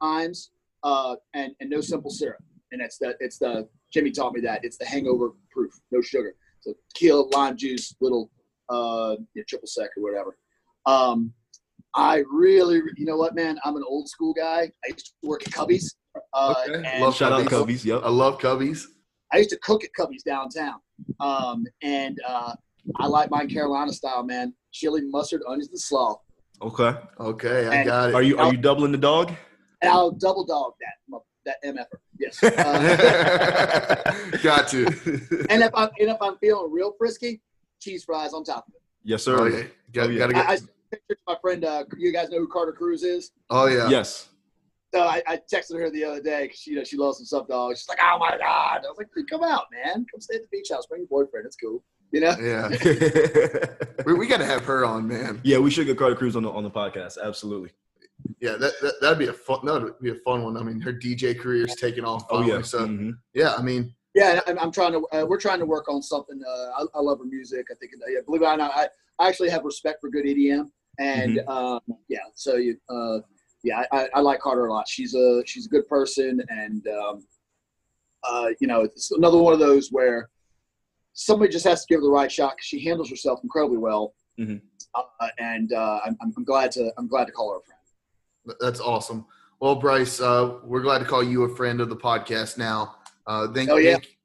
Times 0.02 0.52
uh, 0.84 1.15
and 1.34 1.53
and 1.60 1.69
no 1.69 1.81
simple 1.81 2.11
syrup, 2.11 2.44
and 2.72 2.81
it's 2.81 2.98
the 2.98 3.15
it's 3.19 3.38
the 3.38 3.68
Jimmy 3.91 4.11
taught 4.11 4.34
me 4.34 4.41
that 4.41 4.64
it's 4.64 4.77
the 4.77 4.86
hangover 4.86 5.31
proof, 5.52 5.73
no 5.91 6.02
sugar. 6.02 6.36
So 6.61 6.73
tequila, 6.94 7.22
lime 7.34 7.57
juice, 7.57 7.95
little 8.02 8.30
uh, 8.69 9.15
yeah, 9.34 9.44
triple 9.48 9.68
sec 9.68 9.90
or 9.98 10.03
whatever. 10.03 10.38
Um, 10.85 11.34
I 11.95 12.23
really, 12.31 12.81
you 12.97 13.06
know 13.06 13.18
what, 13.18 13.35
man? 13.35 13.60
I'm 13.64 13.76
an 13.76 13.84
old 13.88 14.07
school 14.10 14.34
guy. 14.34 14.72
I 14.85 14.88
used 14.89 15.14
to 15.22 15.27
work 15.27 15.41
at 15.47 15.53
Cubbies. 15.53 15.85
Uh, 16.34 16.53
Okay. 16.68 16.84
and 16.85 17.03
Love 17.03 17.15
Shout 17.15 17.31
out 17.31 17.41
Cubbies. 17.45 17.65
Cubbies. 17.81 17.85
Yep. 17.85 18.01
I 18.03 18.10
love 18.10 18.38
Cubbies. 18.39 18.84
I 19.34 19.38
used 19.38 19.49
to 19.51 19.57
cook 19.60 19.84
at 19.84 19.89
Cubbies 19.99 20.23
downtown. 20.23 20.76
Um, 21.19 21.65
and 21.81 22.18
uh, 22.27 22.53
I 22.97 23.07
like 23.07 23.30
my 23.31 23.45
Carolina 23.45 23.91
style, 23.93 24.23
man. 24.23 24.53
Chili, 24.72 25.01
mustard, 25.03 25.41
onions, 25.47 25.69
and 25.69 25.80
slaw. 25.80 26.19
Okay. 26.61 26.93
Okay, 27.19 27.68
I 27.68 27.76
And- 27.76 27.88
got 27.88 28.10
it. 28.10 28.15
Are 28.15 28.22
you 28.23 28.38
are 28.38 28.51
you 28.51 28.57
doubling 28.57 28.91
the 28.91 28.97
dog? 28.97 29.31
And 29.81 29.89
I'll 29.91 30.11
double 30.11 30.45
dog 30.45 30.73
that 30.81 30.93
mo- 31.07 31.23
that 31.45 31.56
MFer. 31.64 31.85
Yes. 32.19 32.43
Uh, 32.43 34.38
got 34.43 34.68
to. 34.69 34.85
and 35.49 35.64
if 35.64 35.72
I'm 35.73 35.89
and 35.99 36.10
if 36.10 36.18
I'm 36.22 36.38
feeling 36.39 36.69
real 36.72 36.93
frisky, 36.97 37.41
cheese 37.80 38.03
fries 38.03 38.34
on 38.34 38.43
top 38.43 38.68
of 38.68 38.73
it. 38.76 38.81
Yes, 39.03 39.23
sir. 39.23 39.39
Oh 39.39 39.45
yeah, 39.45 39.63
got, 39.93 40.07
Oh, 40.07 40.09
yeah. 40.09 40.19
gotta 40.19 40.38
I, 40.38 40.55
get. 40.55 40.63
I 40.63 40.95
pictured 40.95 41.17
my 41.27 41.35
friend. 41.41 41.65
Uh, 41.65 41.84
you 41.97 42.11
guys 42.11 42.30
know 42.30 42.39
who 42.39 42.47
Carter 42.47 42.71
Cruz 42.73 43.03
is? 43.03 43.31
oh 43.49 43.67
yeah. 43.67 43.89
Yes. 43.89 44.30
So 44.93 45.01
I, 45.01 45.21
I 45.27 45.39
texted 45.53 45.77
her 45.80 45.91
the 45.91 46.03
other 46.03 46.21
day 46.21 46.43
because 46.47 46.65
you 46.65 46.76
know 46.76 46.84
she 46.84 46.97
loves 46.97 47.17
some 47.17 47.26
Sup 47.26 47.47
Dogs. 47.47 47.80
She's 47.80 47.89
like, 47.89 47.99
"Oh 48.01 48.17
my 48.19 48.31
god!" 48.31 48.81
I 48.85 48.89
was 48.89 48.97
like, 48.97 49.07
"Come 49.30 49.43
out, 49.43 49.65
man. 49.71 50.05
Come 50.11 50.19
stay 50.19 50.35
at 50.35 50.41
the 50.41 50.47
beach 50.51 50.69
house. 50.71 50.88
Bring 50.88 51.01
your 51.01 51.07
boyfriend. 51.26 51.45
It's 51.45 51.55
cool." 51.55 51.84
You 52.11 52.21
know. 52.21 52.35
Yeah, 52.41 52.69
yeah, 52.71 53.65
we, 54.07 54.13
we 54.15 54.26
got 54.26 54.38
to 54.38 54.45
have 54.45 54.65
her 54.65 54.84
on, 54.85 55.07
man. 55.07 55.39
Yeah, 55.43 55.59
we 55.59 55.69
should 55.69 55.85
get 55.85 55.97
Carter 55.97 56.15
Cruz 56.15 56.35
on 56.35 56.41
the 56.41 56.49
on 56.49 56.63
the 56.63 56.71
podcast. 56.71 57.17
Absolutely. 57.23 57.69
Yeah, 58.41 58.57
that, 58.57 58.73
that 58.81 58.95
that'd 58.99 59.19
be 59.19 59.27
a 59.27 59.34
fun. 59.34 59.59
That 59.63 59.81
would 59.84 59.99
be 59.99 60.09
a 60.09 60.15
fun 60.15 60.43
one. 60.43 60.57
I 60.57 60.63
mean, 60.63 60.81
her 60.81 60.91
DJ 60.91 61.39
career's 61.39 61.76
taking 61.76 62.03
off. 62.03 62.26
Oh 62.31 62.41
yeah. 62.43 62.63
So 62.63 62.88
Mhm. 62.88 63.13
yeah, 63.35 63.53
I 63.53 63.61
mean, 63.61 63.93
Yeah, 64.20 64.41
I'm, 64.48 64.60
I'm 64.60 64.72
trying 64.72 64.91
to. 64.91 65.08
Uh, 65.14 65.26
we're 65.26 65.40
trying 65.40 65.60
to 65.60 65.66
work 65.66 65.88
on 65.88 66.02
something. 66.02 66.41
Uh, 66.46 66.84
I, 66.84 66.86
I 66.96 67.02
love 67.02 67.20
her 67.20 67.26
music. 67.26 67.68
I 67.72 67.76
think, 67.76 67.94
yeah, 68.08 68.20
believe 68.26 68.41
it 68.41 68.46
or 68.46 68.58
not, 68.58 68.72
I, 68.76 68.90
I 69.18 69.30
actually 69.30 69.50
have 69.50 69.64
respect 69.64 70.02
for 70.02 70.10
good 70.10 70.26
EDM, 70.26 70.70
and 71.00 71.40
um, 71.48 71.80
yeah. 72.10 72.20
So 72.36 72.58
you, 72.58 72.78
uh, 72.90 73.20
yeah, 73.64 73.84
I, 73.94 74.10
I 74.14 74.20
like 74.20 74.41
Carter 74.41 74.66
a 74.66 74.74
lot. 74.74 74.90
She's 74.90 75.16
a 75.16 75.41
she's 75.46 75.68
a 75.68 75.70
good 75.70 75.88
person, 75.88 76.41
and 76.50 76.86
um, 76.88 77.26
uh, 78.30 78.50
you 78.60 78.68
know, 78.68 78.82
it's 78.82 79.12
another 79.12 79.38
one 79.38 79.54
of 79.54 79.60
those 79.60 79.90
where 79.90 80.30
somebody 81.14 81.50
just 81.52 81.66
has 81.66 81.86
to 81.86 81.88
give 81.88 82.02
her 82.02 82.06
the 82.06 82.12
right 82.12 82.32
shot 82.32 82.58
because 82.58 82.66
she 82.66 82.84
handles 82.84 83.10
herself 83.10 83.40
incredibly 83.41 83.78
well. 83.78 84.14
Mhm. 84.38 84.62
Uh, 84.96 85.28
and 85.38 85.72
uh, 85.72 86.00
I'm, 86.06 86.18
I'm 86.22 86.34
I'm 86.36 86.44
glad 86.44 86.72
to 86.72 86.91
I'm 86.98 87.08
glad 87.08 87.26
to 87.26 87.32
call 87.32 87.54
her 87.54 87.60
a 87.60 87.62
friend. 87.62 88.58
That's 88.60 88.82
awesome. 88.82 89.26
Well, 89.62 89.76
Bryce, 89.76 90.22
uh, 90.22 90.60
we're 90.64 90.82
glad 90.82 91.00
to 91.00 91.06
call 91.06 91.22
you 91.22 91.44
a 91.44 91.56
friend 91.56 91.82
of 91.82 91.90
the 91.90 91.96
podcast 91.96 92.58
now. 92.58 92.96
Uh, 93.30 93.47
thank, 93.53 93.69
Oh, 93.69 93.77
yeah. 93.77 93.91
thank, 93.93 94.18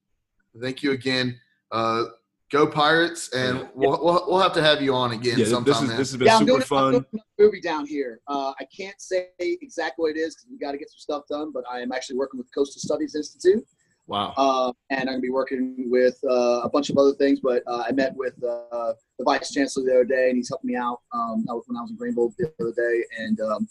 thank 0.62 0.82
you 0.82 0.92
again. 0.92 1.38
Uh, 1.70 2.04
go 2.50 2.66
Pirates, 2.66 3.28
and 3.34 3.58
Yeah. 3.58 3.68
we'll, 3.74 4.02
we'll 4.02 4.24
we'll 4.26 4.38
have 4.40 4.54
to 4.54 4.62
have 4.62 4.80
you 4.80 4.94
on 4.94 5.12
again 5.12 5.38
Yeah, 5.38 5.44
sometime. 5.44 5.64
this 5.64 5.82
is 5.82 5.88
this 5.98 6.10
has 6.12 6.16
been 6.16 6.26
yeah, 6.26 6.34
I'm 6.36 6.38
super 6.38 6.50
doing, 6.52 6.62
I'm 6.62 6.66
fun. 6.66 6.92
doing 6.92 7.04
another 7.12 7.24
movie 7.38 7.60
down 7.60 7.86
here. 7.86 8.20
Uh, 8.26 8.52
I 8.58 8.64
can't 8.74 8.98
say 8.98 9.28
exactly 9.38 10.02
what 10.02 10.16
it 10.16 10.20
is 10.20 10.34
because 10.34 10.46
we 10.50 10.56
got 10.58 10.72
to 10.72 10.78
get 10.78 10.88
some 10.90 10.98
stuff 10.98 11.24
done. 11.28 11.50
But 11.52 11.64
I 11.70 11.80
am 11.80 11.92
actually 11.92 12.16
working 12.16 12.38
with 12.38 12.48
Coastal 12.54 12.80
Studies 12.80 13.14
Institute, 13.14 13.66
Wow. 14.06 14.32
uh, 14.38 14.72
and 14.88 15.00
I'm 15.00 15.06
going 15.06 15.16
to 15.18 15.22
be 15.22 15.30
working 15.30 15.90
with 15.90 16.18
uh, 16.26 16.60
a 16.62 16.70
bunch 16.70 16.88
of 16.88 16.96
other 16.96 17.12
things. 17.12 17.40
But 17.40 17.62
uh, 17.66 17.84
I 17.86 17.92
met 17.92 18.16
with 18.16 18.42
uh, 18.42 18.94
the 19.18 19.24
vice 19.24 19.50
chancellor 19.52 19.84
the 19.84 19.92
other 19.92 20.04
day, 20.04 20.28
and 20.30 20.36
he's 20.38 20.48
helping 20.48 20.68
me 20.70 20.76
out. 20.76 21.00
Um, 21.12 21.44
that 21.46 21.54
was 21.54 21.64
when 21.66 21.76
I 21.76 21.82
was 21.82 21.90
in 21.90 21.98
Greenville 21.98 22.32
the 22.38 22.50
other 22.58 22.72
day, 22.74 23.04
and 23.18 23.38
um, 23.42 23.68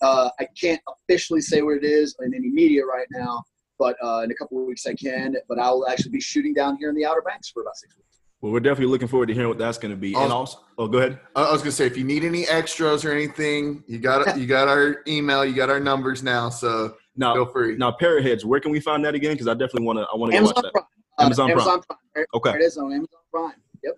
uh, 0.00 0.28
I 0.38 0.46
can't 0.60 0.80
officially 0.88 1.40
say 1.40 1.62
what 1.62 1.76
it 1.78 1.84
is 1.84 2.14
in 2.20 2.32
any 2.34 2.50
media 2.50 2.84
right 2.84 3.08
now. 3.10 3.42
But 3.78 3.96
uh, 4.02 4.22
in 4.24 4.30
a 4.30 4.34
couple 4.34 4.58
of 4.60 4.66
weeks 4.66 4.86
I 4.86 4.94
can. 4.94 5.36
But 5.48 5.58
I 5.58 5.70
will 5.70 5.86
actually 5.88 6.10
be 6.12 6.20
shooting 6.20 6.54
down 6.54 6.76
here 6.78 6.88
in 6.88 6.94
the 6.96 7.04
Outer 7.04 7.22
Banks 7.22 7.48
for 7.50 7.62
about 7.62 7.76
six 7.76 7.96
weeks. 7.96 8.20
Well, 8.42 8.52
we're 8.52 8.60
definitely 8.60 8.92
looking 8.92 9.08
forward 9.08 9.26
to 9.26 9.34
hearing 9.34 9.48
what 9.48 9.58
that's 9.58 9.78
going 9.78 9.92
to 9.92 9.96
be. 9.96 10.14
And 10.14 10.30
also, 10.32 10.58
oh, 10.78 10.86
go 10.88 10.98
ahead. 10.98 11.18
I 11.34 11.42
I 11.44 11.52
was 11.52 11.62
gonna 11.62 11.72
say 11.72 11.86
if 11.86 11.96
you 11.96 12.04
need 12.04 12.22
any 12.22 12.46
extras 12.46 13.04
or 13.04 13.10
anything, 13.12 13.82
you 13.86 13.98
got 13.98 14.38
you 14.38 14.46
got 14.46 14.68
our 14.68 15.02
email, 15.08 15.44
you 15.44 15.54
got 15.54 15.70
our 15.70 15.80
numbers 15.80 16.22
now, 16.22 16.48
so 16.50 16.96
Now, 17.16 17.34
feel 17.34 17.46
free. 17.46 17.76
now, 17.76 17.92
Parrot 17.92 18.24
Heads, 18.24 18.44
where 18.44 18.60
can 18.60 18.70
we 18.70 18.80
find 18.80 19.04
that 19.04 19.14
again? 19.14 19.32
Because 19.32 19.48
I 19.48 19.54
definitely 19.54 19.84
want 19.86 19.98
to. 19.98 20.06
I 20.12 20.16
want 20.16 20.32
to 20.32 20.38
go 20.38 20.44
watch 20.44 20.54
that. 20.56 20.72
Prime. 20.72 20.84
Uh, 21.18 21.22
Amazon 21.24 21.46
Prime. 21.48 21.58
Amazon 21.60 21.82
Prime. 21.88 21.98
There, 22.14 22.26
Okay. 22.34 22.50
there 22.50 22.60
it 22.60 22.64
is 22.64 22.76
on 22.76 22.92
Amazon 22.92 23.20
Prime. 23.32 23.54
Yep. 23.82 23.94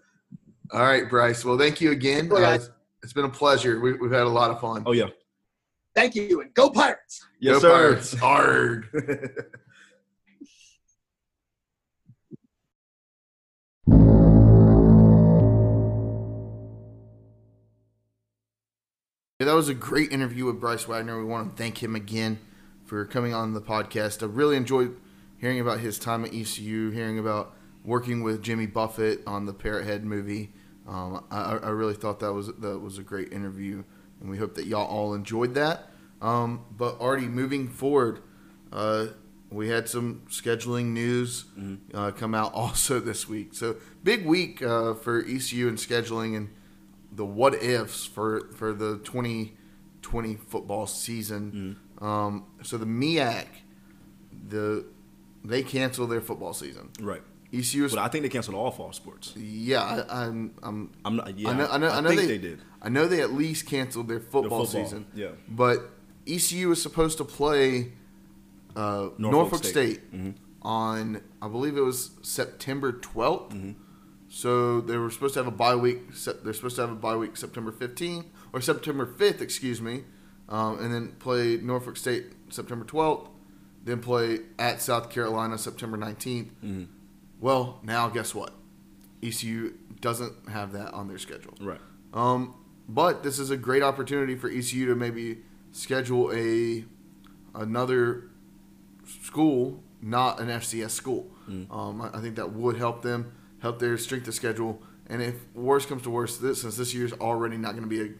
All 0.72 0.82
right, 0.82 1.08
Bryce. 1.10 1.44
Well, 1.44 1.58
thank 1.58 1.80
you 1.80 1.90
again. 1.90 2.28
Cool, 2.28 2.38
Uh, 2.38 2.40
guys. 2.42 2.60
it's- 2.64 2.74
it's 3.02 3.12
been 3.12 3.24
a 3.24 3.28
pleasure. 3.30 3.80
We, 3.80 3.92
we've 3.94 4.10
had 4.10 4.22
a 4.22 4.28
lot 4.28 4.50
of 4.50 4.60
fun. 4.60 4.82
Oh 4.86 4.92
yeah. 4.92 5.06
Thank 5.94 6.14
you, 6.14 6.40
and 6.42 6.52
go 6.54 6.68
Pirates! 6.70 7.24
Yes, 7.40 7.54
Go 7.54 7.60
sir. 7.60 7.70
Pirates. 7.72 8.12
Hard. 8.14 8.86
was 19.58 19.68
a 19.68 19.74
great 19.74 20.12
interview 20.12 20.44
with 20.44 20.60
Bryce 20.60 20.86
Wagoner. 20.86 21.18
We 21.18 21.24
want 21.24 21.56
to 21.56 21.60
thank 21.60 21.82
him 21.82 21.96
again 21.96 22.38
for 22.84 23.04
coming 23.04 23.34
on 23.34 23.54
the 23.54 23.60
podcast. 23.60 24.22
I 24.22 24.26
really 24.26 24.56
enjoyed 24.56 24.96
hearing 25.36 25.58
about 25.58 25.80
his 25.80 25.98
time 25.98 26.24
at 26.24 26.32
ECU, 26.32 26.90
hearing 26.90 27.18
about 27.18 27.56
working 27.82 28.22
with 28.22 28.40
Jimmy 28.40 28.66
Buffett 28.66 29.20
on 29.26 29.46
the 29.46 29.52
Parrot 29.52 29.84
Head 29.84 30.04
movie. 30.04 30.52
Um, 30.86 31.24
I, 31.32 31.56
I 31.56 31.68
really 31.70 31.94
thought 31.94 32.20
that 32.20 32.32
was 32.32 32.46
that 32.46 32.78
was 32.78 32.98
a 32.98 33.02
great 33.02 33.32
interview, 33.32 33.82
and 34.20 34.30
we 34.30 34.38
hope 34.38 34.54
that 34.54 34.66
y'all 34.66 34.86
all 34.86 35.12
enjoyed 35.12 35.54
that. 35.56 35.90
Um, 36.22 36.64
but 36.70 37.00
already 37.00 37.26
moving 37.26 37.66
forward, 37.66 38.20
uh, 38.72 39.06
we 39.50 39.70
had 39.70 39.88
some 39.88 40.22
scheduling 40.28 40.92
news 40.92 41.46
uh, 41.92 42.12
come 42.12 42.32
out 42.32 42.54
also 42.54 43.00
this 43.00 43.28
week. 43.28 43.54
So 43.54 43.74
big 44.04 44.24
week 44.24 44.62
uh, 44.62 44.94
for 44.94 45.18
ECU 45.18 45.66
and 45.66 45.78
scheduling 45.78 46.36
and 46.36 46.50
the 47.12 47.24
what 47.24 47.54
ifs 47.62 48.04
for 48.06 48.48
for 48.54 48.72
the 48.72 48.98
2020 48.98 50.36
football 50.36 50.86
season. 50.86 51.76
Um, 52.00 52.44
so 52.62 52.78
the 52.78 52.86
MEAC, 52.86 53.46
the 54.48 54.84
they 55.44 55.62
canceled 55.62 56.10
their 56.10 56.20
football 56.20 56.52
season. 56.52 56.90
Right. 57.00 57.22
ECU 57.52 57.86
is 57.86 57.94
But 57.94 58.02
I 58.02 58.08
think 58.08 58.22
they 58.22 58.28
canceled 58.28 58.56
all 58.56 58.70
fall 58.70 58.92
sports. 58.92 59.32
yeah. 59.36 60.04
I, 60.10 60.24
I'm 60.24 60.54
I'm 60.62 60.90
I'm 61.04 61.16
not. 61.16 61.38
Yeah. 61.38 61.50
I 61.50 61.54
know 61.54 61.66
I 61.70 61.78
know 61.78 61.88
I, 61.88 62.00
know 62.00 62.08
think 62.10 62.20
they, 62.20 62.26
they, 62.26 62.38
did. 62.38 62.60
I 62.82 62.88
know 62.90 63.06
they 63.06 63.22
at 63.22 63.32
least 63.32 63.66
canceled 63.66 64.06
their 64.08 64.20
football, 64.20 64.64
football, 64.66 64.84
season. 64.84 65.06
yeah. 65.14 65.28
But 65.48 65.90
ECU 66.26 66.70
is 66.72 66.82
supposed 66.82 67.16
to 67.18 67.24
play 67.24 67.92
uh, 68.76 69.08
Norfolk, 69.16 69.18
Norfolk 69.18 69.64
State, 69.64 70.00
State. 70.08 70.12
Mhm. 70.14 70.34
on 70.62 71.22
I 71.40 71.48
believe 71.48 71.76
it 71.78 71.80
was 71.80 72.10
September 72.22 72.92
12th. 72.92 73.50
Mm-hmm. 73.52 73.72
So 74.28 74.80
they 74.80 74.96
were 74.96 75.10
supposed 75.10 75.34
to 75.34 75.40
have 75.40 75.46
a 75.46 75.56
bye 75.56 75.74
week. 75.74 76.12
They're 76.42 76.52
supposed 76.52 76.76
to 76.76 76.82
have 76.82 76.90
a 76.90 76.94
bye 76.94 77.16
week 77.16 77.36
September 77.36 77.72
15th 77.72 78.26
or 78.52 78.60
September 78.60 79.06
5th, 79.06 79.40
excuse 79.40 79.80
me, 79.80 80.04
um, 80.48 80.78
and 80.80 80.92
then 80.92 81.08
play 81.18 81.56
Norfolk 81.56 81.96
State 81.96 82.26
September 82.50 82.84
12th. 82.84 83.28
Then 83.84 84.00
play 84.00 84.40
at 84.58 84.82
South 84.82 85.08
Carolina 85.08 85.56
September 85.56 85.96
19th. 85.96 86.50
Mm-hmm. 86.62 86.84
Well, 87.40 87.80
now 87.82 88.08
guess 88.08 88.34
what? 88.34 88.52
ECU 89.22 89.72
doesn't 90.00 90.48
have 90.48 90.72
that 90.72 90.92
on 90.92 91.08
their 91.08 91.18
schedule. 91.18 91.54
Right. 91.60 91.80
Um, 92.12 92.54
but 92.88 93.22
this 93.22 93.38
is 93.38 93.50
a 93.50 93.56
great 93.56 93.82
opportunity 93.82 94.34
for 94.34 94.48
ECU 94.48 94.86
to 94.86 94.94
maybe 94.94 95.38
schedule 95.72 96.32
a 96.34 96.84
another 97.54 98.30
school, 99.22 99.82
not 100.02 100.40
an 100.40 100.48
FCS 100.48 100.90
school. 100.90 101.30
Um, 101.70 102.02
I, 102.02 102.18
I 102.18 102.20
think 102.20 102.36
that 102.36 102.52
would 102.52 102.76
help 102.76 103.02
them, 103.02 103.32
help 103.60 103.78
their 103.78 103.96
strength 103.98 104.28
of 104.28 104.34
schedule. 104.34 104.82
And 105.08 105.22
if 105.22 105.34
worst 105.54 105.88
comes 105.88 106.02
to 106.02 106.10
worst, 106.10 106.42
this 106.42 106.62
since 106.62 106.76
this 106.76 106.92
year's 106.94 107.12
already 107.14 107.56
not 107.56 107.72
going 107.72 107.82
to 107.82 107.88
be 107.88 108.00
a 108.02 108.10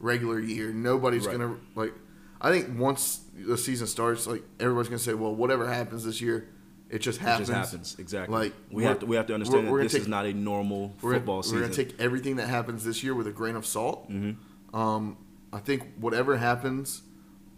regular 0.00 0.40
year, 0.40 0.72
nobody's 0.72 1.26
Right. 1.26 1.38
going 1.38 1.54
to 1.54 1.60
like. 1.74 1.94
I 2.40 2.50
think 2.50 2.76
once 2.78 3.20
the 3.36 3.56
season 3.56 3.86
starts, 3.86 4.26
like 4.26 4.42
everybody's 4.58 4.88
going 4.88 4.98
to 4.98 5.04
say, 5.04 5.14
"Well, 5.14 5.34
whatever 5.34 5.68
happens 5.72 6.04
this 6.04 6.20
year, 6.20 6.48
it 6.90 6.98
just 6.98 7.20
It 7.20 7.22
happens." 7.22 7.48
just 7.48 7.70
happens. 7.70 7.96
Exactly. 8.00 8.36
Like, 8.36 8.52
we 8.72 8.82
have 8.82 8.98
to. 8.98 9.06
We 9.06 9.14
have 9.14 9.26
to 9.28 9.34
understand 9.34 9.62
we're- 9.64 9.72
we're 9.72 9.78
that 9.78 9.82
this 9.84 9.92
take- 9.92 10.02
is 10.02 10.08
not 10.08 10.26
a 10.26 10.32
normal 10.32 10.92
we're 11.00 11.14
football 11.14 11.36
gonna, 11.36 11.42
season. 11.44 11.56
We're 11.58 11.62
going 11.66 11.72
to 11.76 11.84
take 11.84 12.00
everything 12.00 12.36
that 12.36 12.48
happens 12.48 12.82
this 12.84 13.04
year 13.04 13.14
with 13.14 13.28
a 13.28 13.30
grain 13.30 13.54
of 13.54 13.64
salt. 13.64 14.10
Mm-hmm. 14.10 14.76
Um, 14.76 15.16
I 15.52 15.58
think 15.60 15.84
whatever 16.00 16.36
happens 16.38 17.02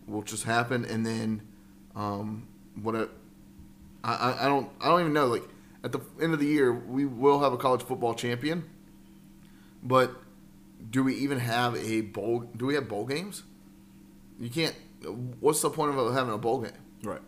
will 0.07 0.23
just 0.23 0.45
happen, 0.45 0.85
and 0.85 1.07
then 1.07 1.41
um, 1.97 2.47
what 2.83 2.95
I, 2.95 3.07
I 4.05 4.45
I 4.45 4.49
don't 4.49 4.69
I 4.83 4.89
don't 4.89 5.01
even 5.01 5.13
know. 5.15 5.29
Like 5.29 5.49
at 5.85 5.93
the 5.93 6.01
end 6.21 6.33
of 6.33 6.41
the 6.41 6.47
year, 6.47 6.73
we 6.73 7.05
will 7.05 7.41
have 7.41 7.53
a 7.53 7.59
college 7.59 7.83
football 7.83 8.15
champion, 8.15 8.65
but 9.83 10.17
do 10.91 11.05
we 11.05 11.15
even 11.17 11.39
have 11.39 11.77
a 11.77 12.01
bowl? 12.01 12.49
Do 12.57 12.67
we 12.67 12.75
have 12.75 12.89
bowl 12.89 13.05
games? 13.05 13.43
You 14.41 14.49
can't. 14.49 14.75
What's 15.41 15.61
the 15.61 15.69
point 15.71 15.97
of 15.97 16.15
having 16.15 16.33
a 16.33 16.39
bowl 16.39 16.63
game? 16.63 16.73
right. 17.03 17.21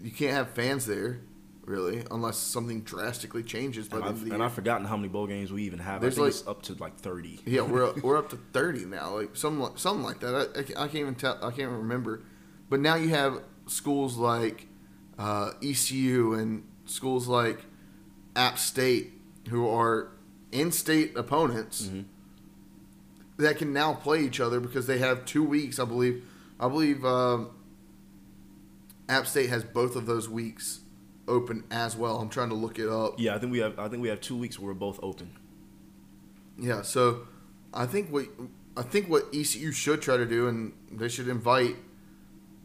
You 0.00 0.12
can't 0.12 0.32
have 0.32 0.50
fans 0.50 0.86
there, 0.86 1.18
really, 1.64 2.04
unless 2.12 2.36
something 2.38 2.82
drastically 2.82 3.42
changes 3.42 3.88
by 3.88 3.96
And 3.96 4.06
I've, 4.06 4.22
and. 4.22 4.42
I've 4.42 4.52
forgotten 4.52 4.86
how 4.86 4.96
many 4.96 5.08
bowl 5.08 5.26
games 5.26 5.52
we 5.52 5.64
even 5.64 5.80
have. 5.80 6.00
There's 6.00 6.14
I 6.14 6.22
think 6.22 6.24
like- 6.26 6.34
it's 6.34 6.46
up 6.46 6.62
to 6.62 6.74
like 6.74 6.96
thirty. 7.00 7.40
Yeah, 7.44 7.62
we're 7.62 7.92
we're 8.02 8.16
up 8.16 8.30
to 8.30 8.36
thirty 8.52 8.84
now, 8.84 9.16
like 9.16 9.34
something 9.34 9.60
like, 9.60 9.78
something 9.78 10.04
like 10.04 10.20
that. 10.20 10.34
I, 10.34 10.60
I, 10.60 10.62
can't, 10.62 10.78
I 10.78 10.82
can't 10.86 10.94
even 10.96 11.14
tell. 11.16 11.44
I 11.44 11.50
can't 11.50 11.72
remember. 11.72 12.22
But 12.70 12.78
now 12.78 12.94
you 12.94 13.08
have 13.08 13.42
schools 13.66 14.16
like 14.16 14.68
uh, 15.18 15.50
ECU 15.60 16.34
and 16.34 16.62
schools 16.90 17.26
like 17.28 17.60
App 18.36 18.58
State 18.58 19.12
who 19.48 19.68
are 19.68 20.08
in-state 20.52 21.16
opponents 21.16 21.90
that 23.38 23.56
can 23.58 23.72
now 23.72 23.94
play 23.94 24.20
each 24.20 24.40
other 24.40 24.60
because 24.60 24.86
they 24.86 24.98
have 24.98 25.24
two 25.24 25.42
weeks. 25.44 25.78
I 25.78 25.84
believe. 25.84 26.24
I 26.60 26.68
believe 26.68 27.04
um, 27.04 27.50
App 29.08 29.26
State 29.26 29.48
has 29.50 29.62
both 29.64 29.94
of 29.96 30.06
those 30.06 30.28
weeks 30.28 30.80
open 31.26 31.64
as 31.70 31.96
well. 31.96 32.18
I'm 32.18 32.28
trying 32.28 32.48
to 32.48 32.54
look 32.54 32.78
it 32.78 32.88
up. 32.88 33.14
Yeah, 33.18 33.34
I 33.34 33.38
think 33.38 33.52
we 33.52 33.58
have. 33.58 33.78
I 33.78 33.88
think 33.88 34.02
we 34.02 34.08
have 34.08 34.20
two 34.20 34.36
weeks 34.36 34.58
where 34.58 34.68
we're 34.68 34.74
both 34.78 34.98
open. 35.02 35.30
Yeah, 36.58 36.82
so 36.82 37.26
I 37.72 37.86
think 37.86 38.10
what 38.10 38.26
I 38.76 38.82
think 38.82 39.08
what 39.08 39.24
ECU 39.32 39.70
should 39.72 40.02
try 40.02 40.16
to 40.16 40.26
do, 40.26 40.48
and 40.48 40.72
they 40.90 41.08
should 41.08 41.28
invite 41.28 41.76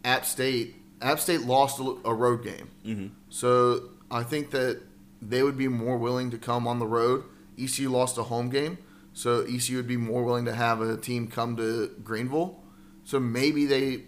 App 0.04 0.26
State. 0.26 0.76
App 1.02 1.20
State 1.20 1.42
lost 1.42 1.80
a, 1.80 1.98
a 2.06 2.14
road 2.14 2.44
game, 2.44 2.70
Mm-hmm. 2.86 3.08
so 3.30 3.90
I 4.14 4.24
think 4.24 4.52
that 4.52 4.82
they 5.22 5.44
would 5.44 5.58
be 5.58 5.68
more 5.68 5.98
willing 5.98 6.32
to 6.32 6.38
come 6.38 6.68
on 6.68 6.80
the 6.80 6.88
road. 6.88 7.24
ECU 7.60 7.90
lost 7.90 8.18
a 8.18 8.24
home 8.24 8.50
game, 8.50 8.78
so 9.14 9.42
ECU 9.42 9.78
would 9.78 9.88
be 9.88 9.98
more 9.98 10.24
willing 10.24 10.46
to 10.46 10.54
have 10.54 10.82
a 10.82 10.98
team 10.98 11.28
come 11.28 11.56
to 11.58 11.88
Greenville. 12.04 12.60
So 13.04 13.20
maybe 13.20 13.66
they 13.66 14.04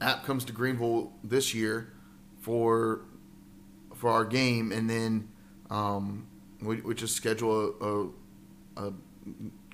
App 0.00 0.24
comes 0.24 0.44
to 0.46 0.52
Greenville 0.52 1.12
this 1.22 1.54
year 1.54 1.92
for 2.40 3.02
for 3.94 4.10
our 4.10 4.24
game, 4.24 4.72
and 4.72 4.88
then 4.88 5.28
um, 5.68 6.26
we, 6.62 6.80
we 6.80 6.94
just 6.94 7.14
schedule 7.14 7.74
a, 7.80 8.82
a, 8.82 8.88
a 8.88 8.92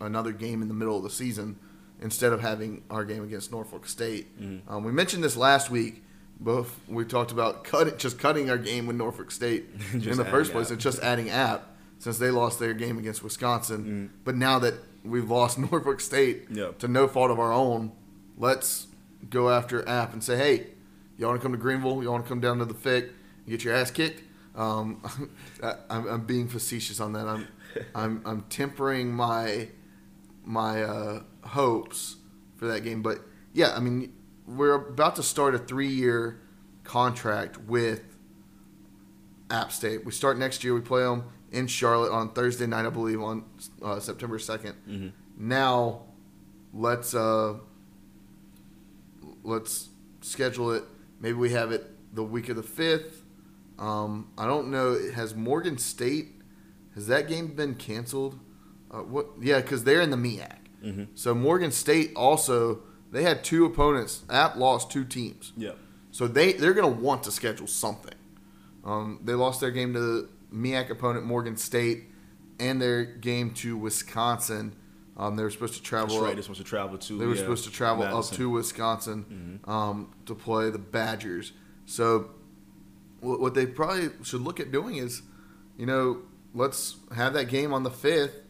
another 0.01 0.33
game 0.33 0.63
in 0.63 0.69
the 0.69 0.75
middle 0.75 0.97
of 0.97 1.05
the 1.05 1.11
season 1.11 1.59
instead 2.03 2.33
of 2.33 2.41
having 2.41 2.83
our 2.91 3.05
game 3.05 3.23
against 3.23 3.53
Norfolk 3.53 3.87
State. 3.87 4.27
Um, 4.69 4.83
we 4.85 4.91
mentioned 4.93 5.23
this 5.23 5.37
last 5.37 5.71
week. 5.71 6.03
Both 6.39 6.79
we 6.89 7.05
talked 7.05 7.33
about 7.33 7.65
cut, 7.65 7.99
just 7.99 8.19
cutting 8.19 8.51
our 8.51 8.59
game 8.59 8.87
with 8.87 8.97
Norfolk 8.97 9.31
State 9.31 9.65
in 9.93 10.17
the 10.17 10.25
first 10.25 10.53
place 10.53 10.67
App. 10.67 10.73
and 10.73 10.81
just 10.81 11.03
adding 11.03 11.31
App 11.31 11.67
since 11.99 12.19
they 12.19 12.31
lost 12.31 12.59
their 12.59 12.75
game 12.75 12.99
against 12.99 13.23
Wisconsin. 13.23 14.11
But 14.25 14.37
now 14.37 14.59
that 14.59 14.75
we've 15.03 15.31
lost 15.31 15.59
Norfolk 15.71 16.01
State 16.01 16.45
Yeah. 16.51 16.73
to 16.79 16.89
no 16.89 17.09
fault 17.09 17.31
of 17.31 17.39
our 17.39 17.53
own, 17.53 17.93
let's 18.37 18.87
go 19.31 19.49
after 19.51 19.89
App 19.89 20.13
and 20.13 20.23
say, 20.23 20.37
hey, 20.37 20.67
you 21.17 21.27
want 21.27 21.41
to 21.41 21.43
come 21.43 21.53
to 21.53 21.59
Greenville? 21.59 22.03
You 22.03 22.11
want 22.11 22.25
to 22.25 22.29
come 22.29 22.41
down 22.41 22.59
to 22.59 22.67
the 22.67 22.75
FIC 22.75 23.05
and 23.05 23.49
get 23.49 23.65
your 23.65 23.75
ass 23.75 23.91
kicked? 23.91 24.23
Um, 24.55 25.03
I, 25.63 25.75
I'm, 25.89 26.07
I'm 26.07 26.27
being 26.27 26.49
facetious 26.49 27.01
on 27.01 27.15
that. 27.15 27.27
I'm, 27.27 27.49
I'm, 27.95 28.23
I'm 28.27 28.43
tempering 28.51 29.13
my 29.13 29.69
my 30.45 30.83
uh, 30.83 31.23
hopes 31.45 32.17
for 32.57 32.67
that 32.67 32.85
game. 32.85 33.03
But 33.03 33.21
yeah, 33.53 33.75
I 33.75 33.81
mean, 33.81 34.13
we're 34.47 34.74
about 34.74 35.16
to 35.16 35.23
start 35.23 35.55
a 35.55 35.59
three 35.59 35.89
year 35.89 36.40
contract 36.85 37.59
with 37.59 38.02
App 39.51 39.73
State. 39.73 40.05
We 40.05 40.12
start 40.12 40.39
next 40.39 40.64
year. 40.64 40.74
We 40.74 40.81
play 40.81 41.02
them 41.02 41.24
in 41.51 41.66
Charlotte 41.66 42.12
on 42.12 42.32
Thursday 42.32 42.66
night, 42.66 42.86
I 42.86 42.90
believe, 42.90 43.20
on 43.20 43.44
uh, 43.82 44.01
September 44.01 44.39
2nd. 44.39 44.74
Mm-hmm. 44.89 45.09
Now, 45.36 46.02
let's 46.73 47.14
uh, 47.14 47.55
let's 49.43 49.89
schedule 50.20 50.73
it. 50.73 50.85
Maybe 51.20 51.35
we 51.35 51.51
have 51.51 51.73
it 51.73 51.90
the 52.14 52.24
week 52.24 52.48
of 52.48 52.56
the 52.56 52.62
fifth. 52.62 53.23
Um, 53.78 54.31
I 54.39 54.47
don't 54.47 54.70
know. 54.70 54.98
Has 55.14 55.35
Morgan 55.35 55.78
State 55.78 56.36
has 56.94 57.06
that 57.09 57.28
game 57.28 57.48
been 57.48 57.74
canceled? 57.74 58.39
Uh, 58.90 58.98
what? 59.01 59.27
Yeah, 59.40 59.60
because 59.60 59.85
they're 59.85 60.01
in 60.01 60.10
the 60.10 60.16
MEAC. 60.16 60.52
Mm-hmm. 60.82 61.05
So 61.14 61.35
Morgan 61.35 61.70
State 61.70 62.12
also 62.16 62.82
they 63.16 63.22
had 63.22 63.43
two 63.43 63.64
opponents. 63.64 64.22
App 64.28 64.56
lost 64.56 64.90
two 64.90 65.05
teams. 65.05 65.52
Yeah. 65.56 65.72
So 66.10 66.26
they 66.28 66.52
they're 66.52 66.74
going 66.74 66.94
to 66.94 67.01
want 67.01 67.22
to 67.24 67.30
schedule 67.30 67.66
something. 67.66 68.14
Um, 68.84 69.20
they 69.24 69.32
lost 69.32 69.60
their 69.60 69.70
game 69.70 69.94
to 69.94 70.01
the 70.01 70.28
MEAC 70.55 70.90
opponent 70.90 71.24
Morgan 71.26 71.56
State, 71.56 72.05
and 72.60 72.80
their 72.80 73.05
game 73.05 73.52
to 73.55 73.76
Wisconsin. 73.76 74.76
Um, 75.16 75.34
they 75.36 75.43
were 75.43 75.51
supposed 75.51 75.74
to 75.74 75.82
travel. 75.82 76.09
That's 76.09 76.20
right. 76.20 76.28
up- 76.28 76.34
They're 76.34 76.43
supposed 76.43 76.60
to 76.60 76.64
travel 76.66 76.98
to. 76.98 77.18
they 77.18 77.24
were 77.26 77.34
yeah, 77.34 77.40
supposed 77.40 77.64
to 77.64 77.70
travel 77.70 78.05
Madison. 78.05 78.34
up 78.34 78.38
to 78.38 78.51
Wisconsin 78.51 79.60
um, 79.64 80.12
to 80.26 80.34
play 80.34 80.68
the 80.70 80.78
Badgers. 80.78 81.52
So, 81.86 82.30
what, 83.20 83.40
what 83.40 83.55
they 83.55 83.64
probably 83.66 84.10
should 84.24 84.43
look 84.43 84.60
at 84.60 84.70
doing 84.70 84.97
is, 84.97 85.22
you 85.78 85.86
know, 85.86 86.18
let's 86.55 86.97
have 87.14 87.32
that 87.32 87.48
game 87.48 87.72
on 87.72 87.82
the 87.82 87.90
fifth, 87.90 88.40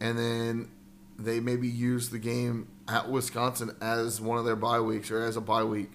and 0.00 0.18
then 0.18 0.70
they 1.18 1.38
maybe 1.38 1.68
use 1.68 2.08
the 2.10 2.18
game 2.18 2.66
at 2.88 3.10
Wisconsin 3.10 3.74
as 3.80 4.20
one 4.20 4.38
of 4.38 4.44
their 4.44 4.56
bye 4.56 4.80
weeks 4.80 5.10
or 5.10 5.22
as 5.22 5.36
a 5.36 5.40
bye 5.40 5.64
week, 5.64 5.90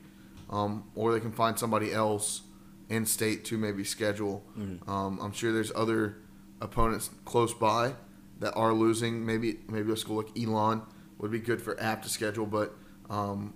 um, 0.49 0.85
or 0.95 1.13
they 1.13 1.19
can 1.19 1.31
find 1.31 1.57
somebody 1.59 1.91
else 1.93 2.41
in 2.89 3.05
state 3.05 3.43
to 3.45 3.57
maybe 3.57 3.83
schedule. 3.83 4.43
Um, 4.87 5.19
I'm 5.21 5.31
sure 5.33 5.51
there's 5.51 5.71
other 5.75 6.17
opponents 6.61 7.09
close 7.25 7.53
by 7.53 7.93
that 8.39 8.53
are 8.55 8.73
losing. 8.73 9.25
Maybe 9.25 9.59
maybe 9.67 9.91
a 9.91 9.97
school 9.97 10.17
like 10.17 10.37
Elon 10.37 10.81
would 11.17 11.31
be 11.31 11.39
good 11.39 11.61
for 11.61 11.79
App 11.81 12.03
to 12.03 12.09
schedule, 12.09 12.45
but 12.45 12.75
um, 13.09 13.53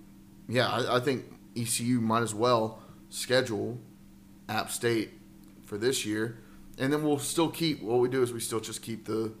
yeah, 0.48 0.68
I, 0.68 0.96
I 0.96 1.00
think 1.00 1.24
ECU 1.56 2.00
might 2.00 2.22
as 2.22 2.34
well 2.34 2.82
schedule 3.08 3.78
App 4.48 4.70
State 4.70 5.10
for 5.64 5.78
this 5.78 6.04
year, 6.04 6.38
and 6.78 6.92
then 6.92 7.02
we'll 7.02 7.18
still 7.18 7.48
keep 7.48 7.82
what 7.82 8.00
we 8.00 8.08
do 8.08 8.22
is 8.22 8.32
we 8.32 8.40
still 8.40 8.60
just 8.60 8.82
keep 8.82 9.06
the 9.06 9.32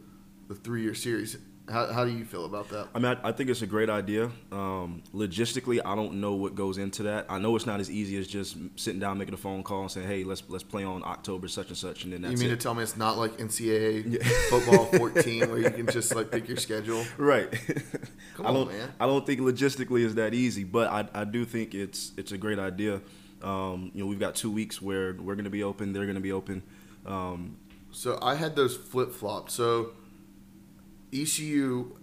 the 0.48 0.54
three 0.54 0.82
year 0.82 0.94
series. 0.94 1.36
How, 1.70 1.86
how 1.92 2.04
do 2.04 2.10
you 2.10 2.24
feel 2.24 2.44
about 2.44 2.68
that? 2.70 2.88
I 2.94 2.98
mean, 2.98 3.16
I, 3.22 3.28
I 3.28 3.32
think 3.32 3.48
it's 3.48 3.62
a 3.62 3.66
great 3.66 3.88
idea. 3.88 4.30
Um, 4.50 5.02
logistically, 5.14 5.80
I 5.84 5.94
don't 5.94 6.14
know 6.20 6.34
what 6.34 6.54
goes 6.56 6.76
into 6.76 7.04
that. 7.04 7.26
I 7.28 7.38
know 7.38 7.54
it's 7.54 7.66
not 7.66 7.78
as 7.78 7.88
easy 7.90 8.16
as 8.18 8.26
just 8.26 8.56
sitting 8.76 8.98
down, 8.98 9.16
making 9.16 9.32
a 9.34 9.38
phone 9.38 9.62
call, 9.62 9.82
and 9.82 9.90
saying, 9.90 10.08
"Hey, 10.08 10.24
let's 10.24 10.42
let's 10.48 10.64
play 10.64 10.82
on 10.82 11.02
October 11.04 11.46
such 11.48 11.68
and 11.68 11.76
such," 11.76 12.02
and 12.04 12.12
then 12.12 12.22
that's 12.22 12.32
you 12.32 12.38
mean 12.38 12.50
it. 12.52 12.56
to 12.58 12.62
tell 12.62 12.74
me 12.74 12.82
it's 12.82 12.96
not 12.96 13.16
like 13.16 13.38
NCAA 13.38 14.22
football 14.50 14.86
14 14.86 15.48
where 15.48 15.58
you 15.60 15.70
can 15.70 15.86
just 15.86 16.14
like 16.14 16.30
pick 16.32 16.48
your 16.48 16.56
schedule? 16.56 17.04
Right. 17.16 17.48
Come 18.34 18.46
I 18.46 18.48
on, 18.48 18.54
don't. 18.54 18.68
man. 18.72 18.88
I 18.98 19.06
don't 19.06 19.24
think 19.24 19.40
logistically 19.40 20.04
is 20.04 20.16
that 20.16 20.34
easy, 20.34 20.64
but 20.64 20.88
I, 20.90 21.08
I 21.14 21.24
do 21.24 21.44
think 21.44 21.74
it's 21.74 22.12
it's 22.16 22.32
a 22.32 22.38
great 22.38 22.58
idea. 22.58 23.00
Um, 23.42 23.92
you 23.94 24.02
know, 24.02 24.06
we've 24.10 24.20
got 24.20 24.34
two 24.34 24.50
weeks 24.50 24.82
where 24.82 25.14
we're 25.14 25.34
going 25.36 25.44
to 25.44 25.50
be 25.50 25.62
open. 25.62 25.92
They're 25.92 26.04
going 26.06 26.16
to 26.16 26.20
be 26.20 26.32
open. 26.32 26.62
Um, 27.06 27.56
So 27.92 28.18
I 28.20 28.34
had 28.34 28.56
those 28.56 28.76
flip 28.76 29.12
flopped. 29.12 29.50
So 29.52 29.90
ECU, 31.12 31.96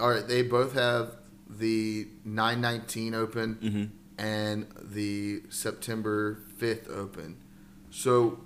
all 0.00 0.10
right, 0.10 0.26
they 0.26 0.42
both 0.42 0.72
have 0.74 1.16
the 1.48 2.08
919 2.24 3.14
open 3.14 3.56
Mhm. 3.56 3.90
and 4.18 4.66
the 4.80 5.42
September 5.50 6.40
5th 6.58 6.88
open. 6.88 7.36
So 7.90 8.40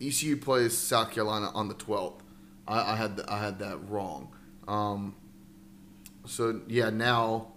ECU 0.00 0.36
plays 0.36 0.76
South 0.76 1.10
Carolina 1.10 1.50
on 1.54 1.68
the 1.68 1.74
12th. 1.74 2.20
I, 2.66 2.92
I 2.92 2.96
had 2.96 3.16
th- 3.16 3.28
I 3.28 3.38
had 3.42 3.58
that 3.60 3.78
wrong. 3.88 4.28
Um, 4.68 5.14
so 6.26 6.60
yeah, 6.68 6.90
now 6.90 7.48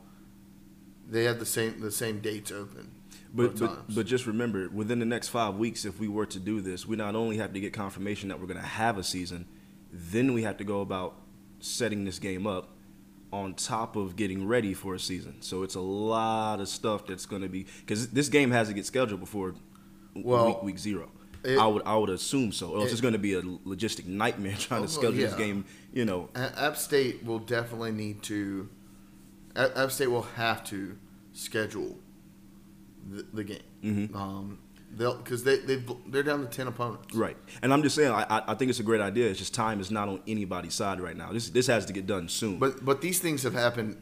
they 1.09 1.25
have 1.25 1.39
the 1.39 1.45
same 1.45 1.81
the 1.81 1.91
same 1.91 2.19
dates 2.19 2.51
open. 2.51 2.91
But 3.33 3.57
but, 3.59 3.93
but 3.93 4.05
just 4.05 4.25
remember, 4.25 4.69
within 4.69 4.99
the 4.99 5.05
next 5.05 5.29
five 5.29 5.55
weeks, 5.55 5.85
if 5.85 5.99
we 5.99 6.07
were 6.07 6.25
to 6.25 6.39
do 6.39 6.61
this, 6.61 6.85
we 6.85 6.95
not 6.95 7.15
only 7.15 7.37
have 7.37 7.53
to 7.53 7.59
get 7.59 7.73
confirmation 7.73 8.29
that 8.29 8.39
we're 8.39 8.47
going 8.47 8.59
to 8.59 8.65
have 8.65 8.97
a 8.97 9.03
season, 9.03 9.45
then 9.91 10.33
we 10.33 10.43
have 10.43 10.57
to 10.57 10.63
go 10.63 10.81
about 10.81 11.15
setting 11.59 12.05
this 12.05 12.19
game 12.19 12.47
up 12.47 12.69
on 13.31 13.53
top 13.53 13.95
of 13.95 14.15
getting 14.15 14.45
ready 14.47 14.73
for 14.73 14.95
a 14.95 14.99
season. 14.99 15.35
So 15.41 15.63
it's 15.63 15.75
a 15.75 15.79
lot 15.81 16.59
of 16.59 16.67
stuff 16.67 17.05
that's 17.07 17.25
going 17.25 17.41
to 17.43 17.49
be 17.49 17.65
because 17.79 18.09
this 18.09 18.27
game 18.29 18.51
has 18.51 18.67
to 18.67 18.73
get 18.73 18.85
scheduled 18.85 19.19
before 19.19 19.55
Well, 20.15 20.47
week, 20.47 20.63
week 20.63 20.79
zero. 20.79 21.09
it- 21.43 21.57
I 21.57 21.65
would 21.67 21.83
I 21.85 21.95
would 21.95 22.09
assume 22.09 22.51
so. 22.51 22.71
Or 22.71 22.79
else 22.79 22.89
it- 22.89 22.93
it's 22.93 23.01
going 23.01 23.13
to 23.13 23.19
be 23.19 23.33
a 23.35 23.41
logistic 23.41 24.05
nightmare 24.05 24.55
trying 24.59 24.81
Oh, 24.83 24.85
to 24.87 24.91
schedule 24.91 25.13
this 25.17 25.35
game. 25.35 25.63
You 25.93 26.05
know, 26.05 26.29
App 26.35 26.75
State 26.77 27.23
will 27.25 27.39
definitely 27.39 27.91
need 27.91 28.21
to. 28.23 28.67
App 29.55 29.91
State 29.91 30.07
will 30.07 30.21
have 30.35 30.63
to 30.65 30.97
schedule 31.33 31.97
the, 33.09 33.25
the 33.33 33.43
game. 33.43 33.61
Mhm. 33.83 34.15
Um, 34.15 34.59
they'll 34.95 35.15
because 35.17 35.43
they 35.43 35.57
they 35.59 35.83
they're 36.07 36.23
down 36.23 36.41
to 36.41 36.47
ten 36.47 36.67
opponents. 36.67 37.15
Right, 37.15 37.37
and 37.61 37.73
I'm 37.73 37.83
just 37.83 37.95
saying, 37.95 38.11
I, 38.11 38.23
I- 38.29 38.43
I 38.51 38.55
think 38.55 38.69
it's 38.69 38.79
a 38.79 38.83
great 38.83 39.01
idea. 39.01 39.29
It's 39.29 39.39
just 39.39 39.53
time 39.53 39.79
is 39.79 39.91
not 39.91 40.07
on 40.09 40.21
anybody's 40.27 40.73
side 40.73 40.99
right 41.01 41.15
now. 41.17 41.31
This 41.31 41.49
this 41.49 41.67
has 41.67 41.85
to 41.87 41.93
get 41.93 42.05
done 42.07 42.27
soon. 42.29 42.59
But 42.59 42.83
but 42.83 43.01
these 43.01 43.19
things 43.19 43.43
have 43.43 43.53
happened 43.53 44.01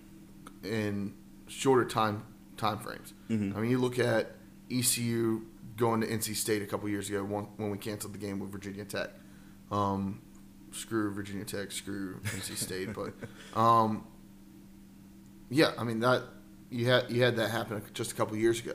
in 0.64 1.14
shorter 1.48 1.86
time 1.86 2.24
time 2.57 2.80
frames. 2.80 3.14
Mhm. 3.30 3.56
I 3.56 3.61
mean, 3.61 3.72
you 3.72 3.78
look 3.80 3.99
at 3.99 4.36
ECU 4.72 5.41
going 5.78 6.02
to 6.02 6.07
NC 6.07 6.36
State 6.36 6.61
a 6.61 6.66
couple 6.66 6.90
years 6.90 7.10
ago 7.10 7.24
when, 7.24 7.45
when 7.56 7.72
we 7.72 7.78
canceled 7.78 8.14
the 8.14 8.18
game 8.18 8.38
with 8.40 8.52
Virginia 8.52 8.84
Tech. 8.84 9.10
Um, 9.72 10.22
screw 10.72 11.11
Virginia 11.14 11.45
Tech, 11.45 11.72
screw 11.72 12.20
NC 12.26 12.56
State, 12.68 12.90
but 12.94 13.14
um, 13.60 14.03
yeah, 15.49 15.72
I 15.78 15.84
mean 15.84 15.99
that 16.02 16.24
you 16.70 16.86
had 16.88 17.10
you 17.10 17.24
had 17.24 17.36
that 17.38 17.49
happen 17.49 17.82
just 17.94 18.11
a 18.11 18.16
couple 18.16 18.36
years 18.36 18.60
ago, 18.60 18.74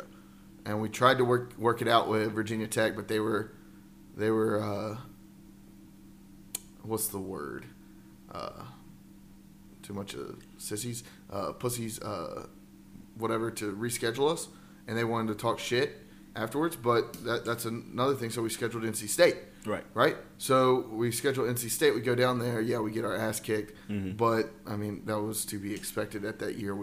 and 0.66 0.80
we 0.80 0.88
tried 0.88 1.18
to 1.18 1.24
work 1.24 1.56
work 1.58 1.82
it 1.82 1.88
out 1.88 2.08
with 2.08 2.32
Virginia 2.32 2.66
Tech, 2.66 2.96
but 2.96 3.08
they 3.08 3.20
were 3.20 3.52
they 4.16 4.30
were 4.30 4.60
uh, 4.62 4.96
what's 6.82 7.08
the 7.08 7.18
word? 7.18 7.66
Uh, 8.32 8.64
too 9.82 9.92
much 9.92 10.14
of 10.14 10.42
sissies, 10.56 11.04
uh, 11.30 11.52
pussies, 11.52 12.00
uh, 12.00 12.46
whatever 13.18 13.50
to 13.50 13.72
reschedule 13.76 14.32
us, 14.32 14.48
and 14.88 14.96
they 14.96 15.04
wanted 15.04 15.28
to 15.28 15.34
talk 15.38 15.58
shit 15.58 15.98
afterwards. 16.34 16.74
But 16.76 17.12
that, 17.24 17.44
that's 17.44 17.64
another 17.64 18.14
thing. 18.14 18.30
So 18.30 18.42
we 18.42 18.48
scheduled 18.48 18.82
NC 18.82 19.08
State, 19.08 19.36
right, 19.66 19.84
right? 19.94 20.16
So 20.38 20.86
we 20.90 21.12
schedule 21.12 21.44
NC 21.44 21.70
State. 21.70 21.94
We 21.94 22.00
go 22.00 22.14
down 22.14 22.38
there. 22.38 22.60
Yeah, 22.60 22.78
we 22.80 22.90
get 22.90 23.04
our 23.04 23.14
ass 23.14 23.38
kicked. 23.40 23.74
Mhm. 23.88 24.16
But 24.16 24.50
I 24.66 24.76
mean, 24.76 25.02
that 25.06 25.20
was 25.20 25.44
to 25.46 25.58
be 25.58 25.74
expected 25.74 26.24
at 26.24 26.38
that 26.40 26.56
year. 26.58 26.76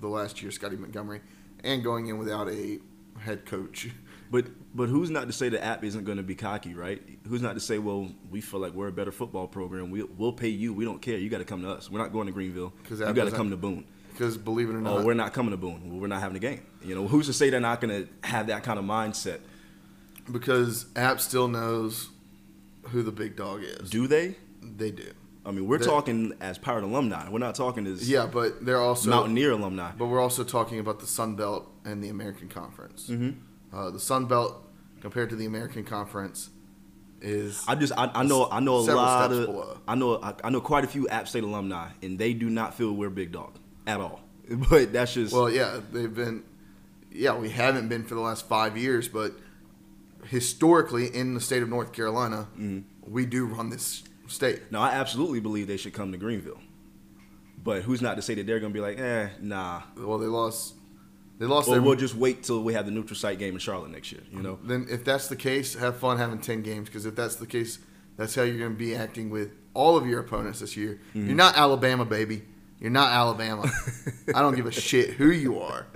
The 0.00 0.08
last 0.08 0.40
year, 0.42 0.50
Scotty 0.50 0.76
Montgomery, 0.76 1.20
and 1.64 1.82
going 1.82 2.08
in 2.08 2.18
without 2.18 2.48
a 2.48 2.78
head 3.20 3.46
coach. 3.46 3.88
but 4.30 4.46
but 4.74 4.88
who's 4.88 5.10
not 5.10 5.26
to 5.26 5.32
say 5.32 5.48
the 5.48 5.62
app 5.64 5.82
isn't 5.84 6.04
going 6.04 6.18
to 6.18 6.22
be 6.22 6.34
cocky, 6.34 6.74
right? 6.74 7.02
Who's 7.26 7.42
not 7.42 7.54
to 7.54 7.60
say, 7.60 7.78
well, 7.78 8.10
we 8.30 8.40
feel 8.40 8.60
like 8.60 8.72
we're 8.74 8.88
a 8.88 8.92
better 8.92 9.12
football 9.12 9.46
program. 9.48 9.90
We 9.90 10.02
we'll 10.02 10.32
pay 10.32 10.48
you. 10.48 10.72
We 10.72 10.84
don't 10.84 11.00
care. 11.02 11.18
You 11.18 11.28
got 11.28 11.38
to 11.38 11.44
come 11.44 11.62
to 11.62 11.70
us. 11.70 11.90
We're 11.90 11.98
not 11.98 12.12
going 12.12 12.26
to 12.26 12.32
Greenville. 12.32 12.72
You 12.90 12.96
got 13.12 13.24
to 13.24 13.30
come 13.30 13.50
to 13.50 13.56
Boone. 13.56 13.84
Because 14.12 14.36
believe 14.36 14.68
it 14.68 14.74
or 14.74 14.78
Oh, 14.78 14.80
not, 14.80 15.04
we're 15.04 15.14
not 15.14 15.32
coming 15.32 15.52
to 15.52 15.56
Boone. 15.56 15.88
Well, 15.90 16.00
we're 16.00 16.08
not 16.08 16.20
having 16.20 16.36
a 16.36 16.40
game. 16.40 16.62
You 16.84 16.94
know, 16.96 17.06
who's 17.06 17.26
to 17.26 17.32
say 17.32 17.50
they're 17.50 17.60
not 17.60 17.80
going 17.80 18.04
to 18.04 18.28
have 18.28 18.48
that 18.48 18.64
kind 18.64 18.78
of 18.78 18.84
mindset? 18.84 19.40
because 20.30 20.86
App 20.96 21.20
still 21.20 21.48
knows 21.48 22.10
who 22.82 23.02
the 23.02 23.12
big 23.12 23.36
dog 23.36 23.62
is. 23.62 23.90
Do 23.90 24.06
they? 24.06 24.36
They 24.62 24.90
do. 24.90 25.10
I 25.46 25.50
mean, 25.50 25.66
we're 25.66 25.78
talking 25.78 26.34
as 26.40 26.58
Pirate 26.58 26.84
alumni. 26.84 27.28
We're 27.30 27.38
not 27.38 27.54
talking 27.54 27.86
as 27.86 28.08
Yeah, 28.08 28.26
but 28.26 28.64
they're 28.64 28.80
also 28.80 29.08
Mountaineer 29.10 29.52
alumni. 29.52 29.92
But 29.96 30.06
we're 30.06 30.20
also 30.20 30.44
talking 30.44 30.78
about 30.78 31.00
the 31.00 31.06
Sun 31.06 31.36
Belt 31.36 31.70
and 31.84 32.02
the 32.04 32.08
American 32.10 32.48
Conference. 32.48 33.08
Mm-hmm. 33.08 33.76
Uh, 33.76 33.90
the 33.90 34.00
Sun 34.00 34.26
Belt 34.26 34.62
compared 35.00 35.30
to 35.30 35.36
the 35.36 35.46
American 35.46 35.84
Conference 35.84 36.50
is 37.20 37.64
I 37.66 37.74
just 37.74 37.92
I, 37.96 38.10
I 38.14 38.22
know 38.24 38.48
I 38.50 38.60
know 38.60 38.76
a 38.76 38.80
lot 38.94 39.32
of 39.32 39.46
below. 39.46 39.78
I 39.88 39.94
know 39.94 40.20
I, 40.22 40.34
I 40.44 40.50
know 40.50 40.60
quite 40.60 40.84
a 40.84 40.88
few 40.88 41.08
App 41.08 41.26
State 41.28 41.44
alumni, 41.44 41.88
and 42.02 42.18
they 42.18 42.32
do 42.34 42.50
not 42.50 42.74
feel 42.74 42.92
we're 42.92 43.10
big 43.10 43.32
dog 43.32 43.58
at 43.86 44.00
all. 44.00 44.20
But 44.70 44.92
that's 44.92 45.14
just 45.14 45.32
well, 45.32 45.50
yeah, 45.50 45.80
they've 45.92 46.12
been. 46.12 46.42
Yeah, 47.10 47.36
we 47.36 47.48
haven't 47.50 47.88
been 47.88 48.04
for 48.04 48.14
the 48.14 48.20
last 48.20 48.46
five 48.48 48.76
years, 48.76 49.08
but 49.08 49.32
historically 50.24 51.06
in 51.14 51.34
the 51.34 51.40
state 51.40 51.62
of 51.62 51.68
North 51.68 51.92
Carolina, 51.92 52.48
Mm-hmm. 52.58 53.10
we 53.12 53.26
do 53.26 53.46
run 53.46 53.70
this 53.70 54.02
state. 54.28 54.70
no. 54.70 54.80
I 54.80 54.90
absolutely 54.90 55.40
believe 55.40 55.66
they 55.66 55.76
should 55.76 55.92
come 55.92 56.12
to 56.12 56.18
Greenville. 56.18 56.60
But 57.62 57.82
who's 57.82 58.00
not 58.00 58.14
to 58.16 58.22
say 58.22 58.34
that 58.34 58.46
they're 58.46 58.60
gonna 58.60 58.72
be 58.72 58.80
like, 58.80 58.98
eh, 58.98 59.28
nah. 59.40 59.82
Well, 59.96 60.18
they 60.18 60.26
lost. 60.26 60.74
They 61.38 61.46
lost 61.46 61.68
Or 61.68 61.72
their. 61.72 61.82
we'll 61.82 61.94
just 61.96 62.14
wait 62.14 62.42
till 62.42 62.62
we 62.62 62.72
have 62.74 62.84
the 62.86 62.90
neutral 62.92 63.16
site 63.16 63.38
game 63.38 63.54
in 63.54 63.60
Charlotte 63.60 63.90
next 63.90 64.10
year. 64.12 64.22
You 64.32 64.42
know. 64.42 64.58
then, 64.64 64.86
if 64.90 65.04
that's 65.04 65.28
the 65.28 65.36
case, 65.36 65.74
have 65.74 65.96
fun 65.98 66.18
having 66.18 66.38
ten 66.40 66.62
games. 66.62 66.88
Because 66.88 67.06
if 67.06 67.14
that's 67.14 67.36
the 67.36 67.46
case, 67.46 67.78
that's 68.16 68.34
how 68.34 68.42
you're 68.42 68.58
going 68.58 68.72
to 68.72 68.78
be 68.78 68.94
acting 68.96 69.30
with 69.30 69.52
all 69.74 69.96
of 69.96 70.06
your 70.06 70.18
opponents 70.20 70.58
this 70.60 70.76
year. 70.76 71.00
Mm-hmm. 71.10 71.26
You're 71.26 71.36
not 71.36 71.56
Alabama, 71.56 72.04
baby. 72.04 72.42
You're 72.80 72.90
not 72.90 73.12
Alabama. 73.12 73.70
I 74.34 74.40
don't 74.40 74.56
give 74.56 74.66
a 74.66 74.72
shit 74.72 75.10
who 75.10 75.30
you 75.30 75.60
are. 75.60 75.86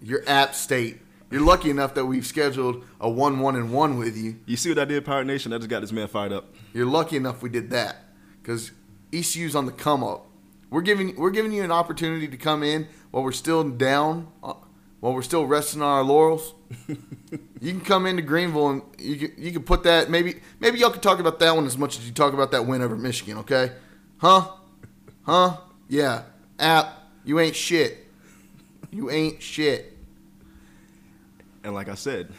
You're 0.00 0.22
App 0.26 0.54
State. 0.54 1.00
You're 1.30 1.42
lucky 1.42 1.68
enough 1.68 1.94
that 1.94 2.06
we've 2.06 2.24
scheduled 2.26 2.84
a 3.00 3.08
one-one 3.08 3.54
and 3.54 3.72
one 3.72 3.98
with 3.98 4.16
you. 4.16 4.36
You 4.46 4.56
see 4.56 4.70
what 4.70 4.78
I 4.78 4.86
did, 4.86 5.04
Pirate 5.04 5.26
Nation? 5.26 5.52
I 5.52 5.58
just 5.58 5.68
got 5.68 5.80
this 5.80 5.92
man 5.92 6.08
fired 6.08 6.32
up. 6.32 6.54
You're 6.72 6.86
lucky 6.86 7.16
enough 7.16 7.42
we 7.42 7.50
did 7.50 7.70
that 7.70 7.96
because 8.40 8.70
ECU's 9.12 9.54
on 9.54 9.66
the 9.66 9.72
come 9.72 10.02
up. 10.02 10.26
We're 10.70 10.82
giving 10.82 11.16
we're 11.16 11.30
giving 11.30 11.52
you 11.52 11.62
an 11.62 11.72
opportunity 11.72 12.28
to 12.28 12.36
come 12.36 12.62
in 12.62 12.88
while 13.10 13.22
we're 13.22 13.32
still 13.32 13.64
down, 13.64 14.28
uh, 14.42 14.54
while 15.00 15.14
we're 15.14 15.22
still 15.22 15.46
resting 15.46 15.82
on 15.82 15.88
our 15.88 16.02
laurels. 16.02 16.54
you 16.88 17.72
can 17.72 17.80
come 17.80 18.06
into 18.06 18.22
Greenville 18.22 18.68
and 18.68 18.82
you 18.98 19.16
can, 19.16 19.42
you 19.42 19.52
can 19.52 19.62
put 19.62 19.82
that 19.84 20.10
maybe 20.10 20.40
maybe 20.60 20.78
y'all 20.78 20.90
can 20.90 21.00
talk 21.00 21.18
about 21.18 21.38
that 21.40 21.54
one 21.54 21.66
as 21.66 21.78
much 21.78 21.98
as 21.98 22.06
you 22.06 22.12
talk 22.12 22.34
about 22.34 22.50
that 22.52 22.66
win 22.66 22.82
over 22.82 22.96
Michigan. 22.96 23.38
Okay, 23.38 23.72
huh? 24.18 24.48
Huh? 25.22 25.58
Yeah. 25.88 26.22
App, 26.58 27.02
you 27.24 27.38
ain't 27.38 27.54
shit. 27.54 28.06
You 28.90 29.10
ain't 29.10 29.42
shit. 29.42 29.97
And 31.68 31.74
like 31.74 31.90
I 31.90 31.94
said, 31.96 32.32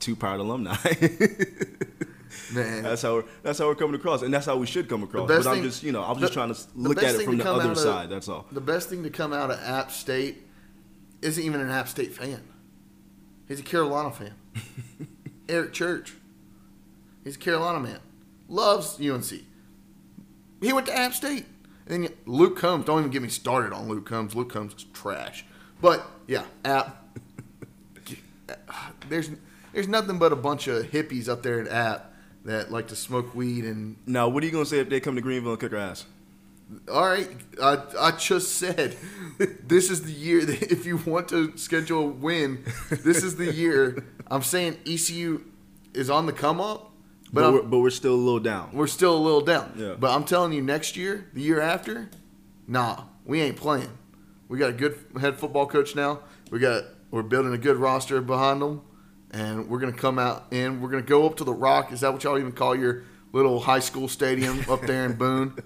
two 0.00 0.14
Pirate 0.14 0.40
alumni. 0.42 0.76
Man. 2.52 2.82
that's 2.82 3.00
how 3.00 3.14
we're, 3.14 3.24
that's 3.42 3.58
how 3.58 3.66
we're 3.68 3.74
coming 3.74 3.94
across, 3.96 4.20
and 4.20 4.32
that's 4.32 4.44
how 4.44 4.56
we 4.58 4.66
should 4.66 4.86
come 4.88 5.02
across. 5.02 5.26
But 5.26 5.46
I'm 5.46 5.54
thing- 5.54 5.62
just 5.62 5.82
you 5.82 5.92
know 5.92 6.02
I'm 6.02 6.16
the- 6.16 6.20
just 6.20 6.34
trying 6.34 6.52
to 6.52 6.60
the 6.76 6.88
look 6.88 7.02
at 7.02 7.14
it 7.14 7.22
from 7.24 7.38
the 7.38 7.50
other 7.50 7.70
of- 7.70 7.78
side. 7.78 8.10
That's 8.10 8.28
all. 8.28 8.44
The 8.52 8.60
best 8.60 8.90
thing 8.90 9.02
to 9.04 9.10
come 9.10 9.32
out 9.32 9.50
of 9.50 9.58
App 9.62 9.90
State 9.90 10.42
isn't 11.22 11.42
even 11.42 11.60
an 11.62 11.70
App 11.70 11.88
State 11.88 12.12
fan. 12.12 12.42
He's 13.48 13.60
a 13.60 13.62
Carolina 13.62 14.10
fan. 14.10 14.34
Eric 15.48 15.72
Church. 15.72 16.12
He's 17.24 17.36
a 17.36 17.38
Carolina 17.38 17.80
man. 17.80 18.00
Loves 18.48 19.00
UNC. 19.00 19.30
He 20.60 20.72
went 20.72 20.86
to 20.88 20.96
App 20.96 21.14
State. 21.14 21.46
And 21.86 22.04
then 22.04 22.12
Luke 22.26 22.58
Combs. 22.58 22.84
Don't 22.84 22.98
even 22.98 23.10
get 23.10 23.22
me 23.22 23.28
started 23.28 23.72
on 23.72 23.88
Luke 23.88 24.04
Combs. 24.06 24.34
Luke 24.34 24.52
Combs 24.52 24.74
is 24.74 24.84
trash. 24.92 25.46
But 25.80 26.06
yeah, 26.26 26.44
App. 26.66 27.04
There's 29.08 29.30
there's 29.72 29.88
nothing 29.88 30.18
but 30.18 30.32
a 30.32 30.36
bunch 30.36 30.68
of 30.68 30.86
hippies 30.86 31.28
up 31.28 31.42
there 31.42 31.60
at 31.60 31.68
App 31.68 32.12
that 32.44 32.70
like 32.70 32.88
to 32.88 32.96
smoke 32.96 33.34
weed 33.34 33.64
and 33.64 33.96
Now, 34.06 34.28
what 34.28 34.42
are 34.42 34.46
you 34.46 34.52
gonna 34.52 34.64
say 34.66 34.78
if 34.78 34.88
they 34.88 35.00
come 35.00 35.16
to 35.16 35.20
Greenville 35.22 35.52
and 35.52 35.60
kick 35.60 35.72
our 35.72 35.78
ass? 35.78 36.06
All 36.92 37.06
right, 37.06 37.28
I, 37.62 37.78
I 37.98 38.10
just 38.12 38.54
said 38.56 38.96
this 39.66 39.88
is 39.90 40.02
the 40.02 40.12
year 40.12 40.44
that 40.44 40.72
if 40.72 40.84
you 40.84 40.96
want 40.96 41.28
to 41.28 41.56
schedule 41.56 42.00
a 42.08 42.08
win, 42.08 42.64
this 42.90 43.22
is 43.22 43.36
the 43.36 43.52
year. 43.52 44.04
I'm 44.28 44.42
saying 44.42 44.78
ECU 44.86 45.44
is 45.94 46.10
on 46.10 46.26
the 46.26 46.32
come 46.32 46.60
up, 46.60 46.90
but, 47.32 47.42
But, 47.42 47.52
we're, 47.52 47.62
but 47.62 47.78
we're 47.78 47.90
still 47.90 48.14
a 48.14 48.16
little 48.16 48.40
down. 48.40 48.70
we're 48.72 48.88
still 48.88 49.16
a 49.16 49.22
little 49.22 49.42
down. 49.42 49.74
Yeah. 49.76 49.94
But 49.98 50.10
I'm 50.10 50.24
telling 50.24 50.52
you, 50.52 50.60
next 50.62 50.96
year, 50.96 51.28
the 51.32 51.40
year 51.40 51.60
after, 51.60 52.10
nah, 52.66 53.04
we 53.24 53.40
ain't 53.40 53.56
playing. 53.56 53.96
We 54.48 54.58
got 54.58 54.70
a 54.70 54.72
good 54.72 54.98
head 55.20 55.38
football 55.38 55.66
coach 55.66 55.94
now. 55.94 56.20
We 56.50 56.58
got 56.58 56.82
we're 57.16 57.22
building 57.22 57.54
a 57.54 57.58
good 57.58 57.78
roster 57.78 58.20
behind 58.20 58.60
them, 58.60 58.82
and 59.30 59.68
we're 59.70 59.78
gonna 59.78 59.92
come 59.92 60.18
out 60.18 60.44
and 60.52 60.82
we're 60.82 60.90
gonna 60.90 61.02
go 61.02 61.24
up 61.24 61.36
to 61.36 61.44
the 61.44 61.52
Rock. 61.52 61.90
Is 61.90 62.00
that 62.00 62.12
what 62.12 62.22
y'all 62.22 62.38
even 62.38 62.52
call 62.52 62.76
your 62.76 63.04
little 63.32 63.58
high 63.58 63.80
school 63.80 64.06
stadium 64.06 64.62
up 64.68 64.82
there 64.82 65.06
in 65.06 65.14
Boone? 65.14 65.56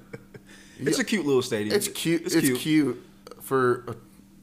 It's 0.82 0.98
a 0.98 1.05
cute 1.05 1.27
little 1.27 1.43
stadium. 1.43 1.77
It's 1.77 1.89
cute. 1.89 2.22
It's, 2.24 2.62
cute. 2.62 3.05
for 3.43 3.85
a 3.86 3.97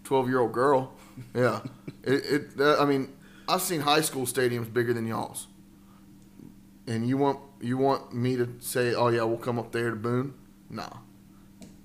twelve-year-old 0.03 0.51
girl. 0.51 0.93
Yeah. 1.33 1.61
it. 2.03 2.51
it 2.59 2.61
I 2.61 2.85
mean, 2.85 3.11
I've 3.49 3.63
seen 3.63 3.79
high 3.79 4.01
school 4.01 4.27
stadiums 4.27 4.71
bigger 4.71 4.93
than 4.93 5.07
y'all's. 5.07 5.47
And 6.85 7.09
you 7.09 7.17
want 7.17 7.39
you 7.59 7.75
want 7.79 8.13
me 8.13 8.35
to 8.35 8.53
say, 8.59 8.93
oh 8.93 9.07
yeah, 9.07 9.23
we'll 9.23 9.39
come 9.39 9.57
up 9.57 9.71
there 9.71 9.89
to 9.89 9.95
Boone? 9.95 10.35
Nah. 10.69 10.97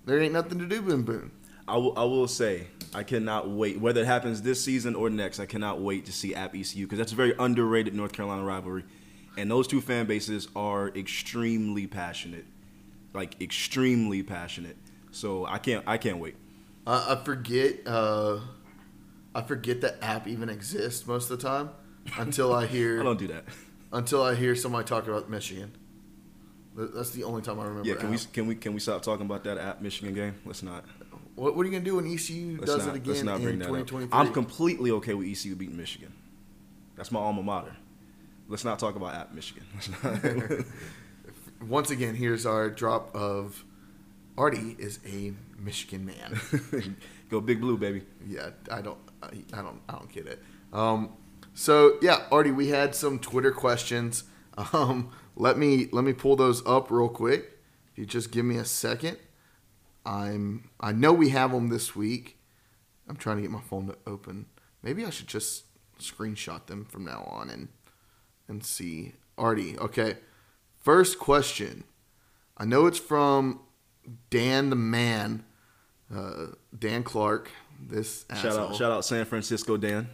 There 0.05 0.21
ain't 0.21 0.35
nothing 0.35 0.59
to 0.59 0.67
do 0.67 0.91
in 0.91 1.03
Boone. 1.03 1.31
I 1.67 1.79
will, 1.79 1.99
I 1.99 2.05
will 2.05 2.29
say, 2.29 2.67
I 2.95 3.03
cannot 3.03 3.49
wait. 3.49 3.81
Whether 3.81 4.03
it 4.03 4.07
happens 4.07 4.43
this 4.43 4.63
season 4.63 4.95
or 4.95 5.09
next, 5.09 5.41
I 5.41 5.47
cannot 5.47 5.81
wait 5.81 6.05
to 6.07 6.13
see 6.13 6.35
App 6.35 6.55
ECU 6.55 6.87
because 6.87 6.99
that's 6.99 7.13
a 7.13 7.17
very 7.17 7.35
underrated 7.39 7.95
North 7.95 8.13
Carolina 8.13 8.45
rivalry, 8.45 8.85
and 9.37 9.51
those 9.51 9.67
two 9.67 9.81
fan 9.81 10.07
bases 10.07 10.49
are 10.55 10.89
extremely 10.89 11.87
passionate, 11.87 12.45
like 13.15 13.41
extremely 13.41 14.23
passionate. 14.23 14.77
So 15.11 15.47
I 15.47 15.59
can't, 15.59 15.85
I 15.87 15.97
can't 15.99 16.19
wait. 16.19 16.37
I, 16.87 17.15
I 17.15 17.25
forget. 17.25 17.81
Uh, 17.87 18.41
I 19.35 19.41
forget 19.43 19.81
that 19.81 19.97
app 20.03 20.29
even 20.29 20.49
exists 20.51 21.07
most 21.07 21.31
of 21.31 21.41
the 21.41 21.49
time 21.49 21.71
until 22.19 22.53
I 22.53 22.67
hear 22.77 23.01
I 23.01 23.05
don't 23.05 23.19
do 23.19 23.29
that. 23.29 23.45
until 23.93 24.23
I 24.23 24.35
hear 24.35 24.55
somebody 24.55 24.87
talk 24.87 25.07
about 25.09 25.31
Michigan. 25.31 25.73
That's 26.77 27.11
the 27.11 27.25
only 27.25 27.43
time 27.43 27.61
I 27.61 27.65
remember. 27.65 27.89
Yeah, 27.89 27.97
can 27.97 28.11
we, 28.11 28.19
can 28.19 28.47
we, 28.47 28.55
can 28.55 28.73
we 28.73 28.81
stop 28.81 29.03
talking 29.03 29.27
about 29.27 29.45
that 29.45 29.59
App 29.59 29.83
Michigan 29.83 30.15
game? 30.15 30.35
Let's 30.45 30.63
not. 30.63 30.85
What, 31.35 31.57
what 31.57 31.63
are 31.63 31.67
you 31.67 31.73
gonna 31.73 31.85
do 31.85 31.97
when 31.97 32.07
ECU 32.07 32.59
Let's 32.61 32.73
does 32.73 32.87
not, 32.87 32.97
it 32.97 32.99
again 32.99 33.29
in 33.29 33.43
bring 33.43 33.59
that 33.59 33.67
2023? 33.67 34.19
I'm 34.19 34.33
completely 34.33 34.91
okay 34.93 35.15
with 35.15 35.27
ECU 35.29 35.55
beating 35.57 35.77
Michigan. 35.77 36.13
That's 36.97 37.11
my 37.11 37.21
alma 37.21 37.43
mater. 37.43 37.77
Let's 38.49 38.65
not 38.65 38.79
talk 38.79 38.97
about 38.97 39.15
App 39.15 39.33
Michigan. 39.33 39.65
Once 41.67 41.91
again, 41.91 42.15
here's 42.15 42.45
our 42.45 42.69
drop 42.69 43.15
of 43.15 43.65
Artie 44.37 44.77
is 44.79 44.99
a 45.07 45.33
Michigan 45.59 46.05
man. 46.05 46.97
Go 47.31 47.41
Big 47.41 47.61
Blue, 47.61 47.79
baby. 47.79 48.03
yeah, 48.27 48.51
I 48.71 48.83
don't, 48.83 48.99
I, 49.23 49.29
I 49.55 49.63
don't, 49.63 49.81
I 49.89 49.93
don't 49.93 50.13
get 50.13 50.27
it. 50.27 50.43
Um, 50.73 51.11
so 51.55 51.99
yeah, 52.03 52.25
Artie, 52.31 52.51
we 52.51 52.69
had 52.69 52.95
some 52.95 53.19
Twitter 53.19 53.53
questions. 53.53 54.25
Um, 54.75 55.11
let 55.35 55.57
me 55.57 55.89
let 55.93 56.05
me 56.05 56.13
pull 56.13 56.37
those 56.37 56.65
up 56.67 56.91
real 56.91 57.09
quick. 57.09 57.59
If 57.91 57.99
you 57.99 58.05
just 58.05 58.31
give 58.31 58.45
me 58.45 58.59
a 58.59 58.67
second, 58.67 59.17
I'm 60.05 60.71
I 60.81 60.93
know 60.93 61.13
we 61.13 61.31
have 61.31 61.53
them 61.53 61.69
this 61.69 61.95
week. 61.95 62.39
I'm 63.09 63.17
trying 63.17 63.37
to 63.37 63.43
get 63.43 63.51
my 63.51 63.61
phone 63.61 63.87
to 63.89 63.97
open. 64.07 64.47
Maybe 64.83 65.05
I 65.05 65.11
should 65.11 65.27
just 65.29 65.65
screenshot 66.01 66.67
them 66.67 66.85
from 66.85 67.05
now 67.05 67.25
on 67.31 67.51
and 67.51 67.69
and 68.49 68.65
see. 68.65 69.13
Artie, 69.39 69.79
okay. 69.79 70.19
First 70.79 71.19
question. 71.19 71.85
I 72.59 72.65
know 72.65 72.87
it's 72.87 72.99
from 72.99 73.61
Dan 74.31 74.71
the 74.71 74.77
man, 74.77 75.45
uh, 76.15 76.47
Dan 76.79 77.03
Clark. 77.03 77.51
This 77.81 78.25
Shout 78.31 78.45
asshole. 78.47 78.69
out, 78.69 78.77
shout 78.77 78.93
out 78.93 79.05
San 79.05 79.25
Francisco 79.25 79.77
Dan. 79.77 80.09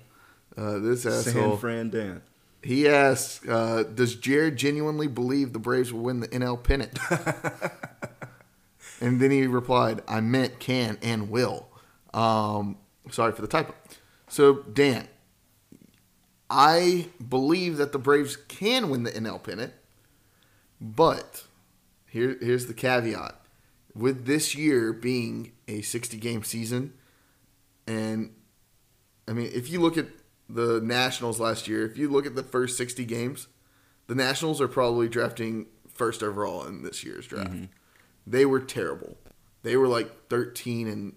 Uh, 0.56 0.78
this 0.78 1.02
San 1.02 1.12
asshole. 1.12 1.56
Fran 1.56 1.90
Dan. 1.90 2.22
He 2.62 2.88
asks, 2.88 3.46
uh, 3.48 3.82
"Does 3.94 4.14
Jared 4.14 4.56
genuinely 4.56 5.06
believe 5.08 5.52
the 5.52 5.58
Braves 5.58 5.92
will 5.92 6.00
win 6.02 6.20
the 6.20 6.28
NL 6.28 6.62
pennant?" 6.62 6.98
and 9.00 9.20
then 9.20 9.30
he 9.30 9.46
replied, 9.46 10.02
"I 10.08 10.20
meant 10.20 10.58
can 10.58 10.98
and 11.02 11.30
will." 11.30 11.68
Um, 12.14 12.78
sorry 13.10 13.32
for 13.32 13.42
the 13.42 13.48
typo. 13.48 13.74
So 14.28 14.62
Dan, 14.62 15.08
I 16.50 17.08
believe 17.26 17.76
that 17.76 17.92
the 17.92 17.98
Braves 17.98 18.36
can 18.36 18.90
win 18.90 19.02
the 19.02 19.10
NL 19.10 19.42
pennant, 19.42 19.72
but 20.80 21.44
here, 22.06 22.36
here's 22.40 22.66
the 22.66 22.74
caveat: 22.74 23.40
with 23.94 24.26
this 24.26 24.54
year 24.54 24.92
being 24.92 25.52
a 25.66 25.82
60 25.82 26.16
game 26.16 26.42
season, 26.42 26.94
and 27.86 28.34
I 29.28 29.32
mean, 29.32 29.50
if 29.52 29.70
you 29.70 29.80
look 29.80 29.98
at 29.98 30.06
the 30.48 30.80
Nationals 30.82 31.38
last 31.38 31.68
year, 31.68 31.84
if 31.84 31.98
you 31.98 32.08
look 32.08 32.26
at 32.26 32.34
the 32.34 32.42
first 32.42 32.76
60 32.78 33.04
games, 33.04 33.48
the 34.06 34.14
Nationals 34.14 34.60
are 34.60 34.68
probably 34.68 35.08
drafting 35.08 35.66
first 35.92 36.22
overall 36.22 36.64
in 36.64 36.82
this 36.82 37.04
year's 37.04 37.26
draft. 37.26 37.50
They 38.30 38.44
were 38.44 38.60
terrible. 38.60 39.16
They 39.62 39.76
were 39.76 39.88
like 39.88 40.28
13 40.28 40.86
and 40.88 41.14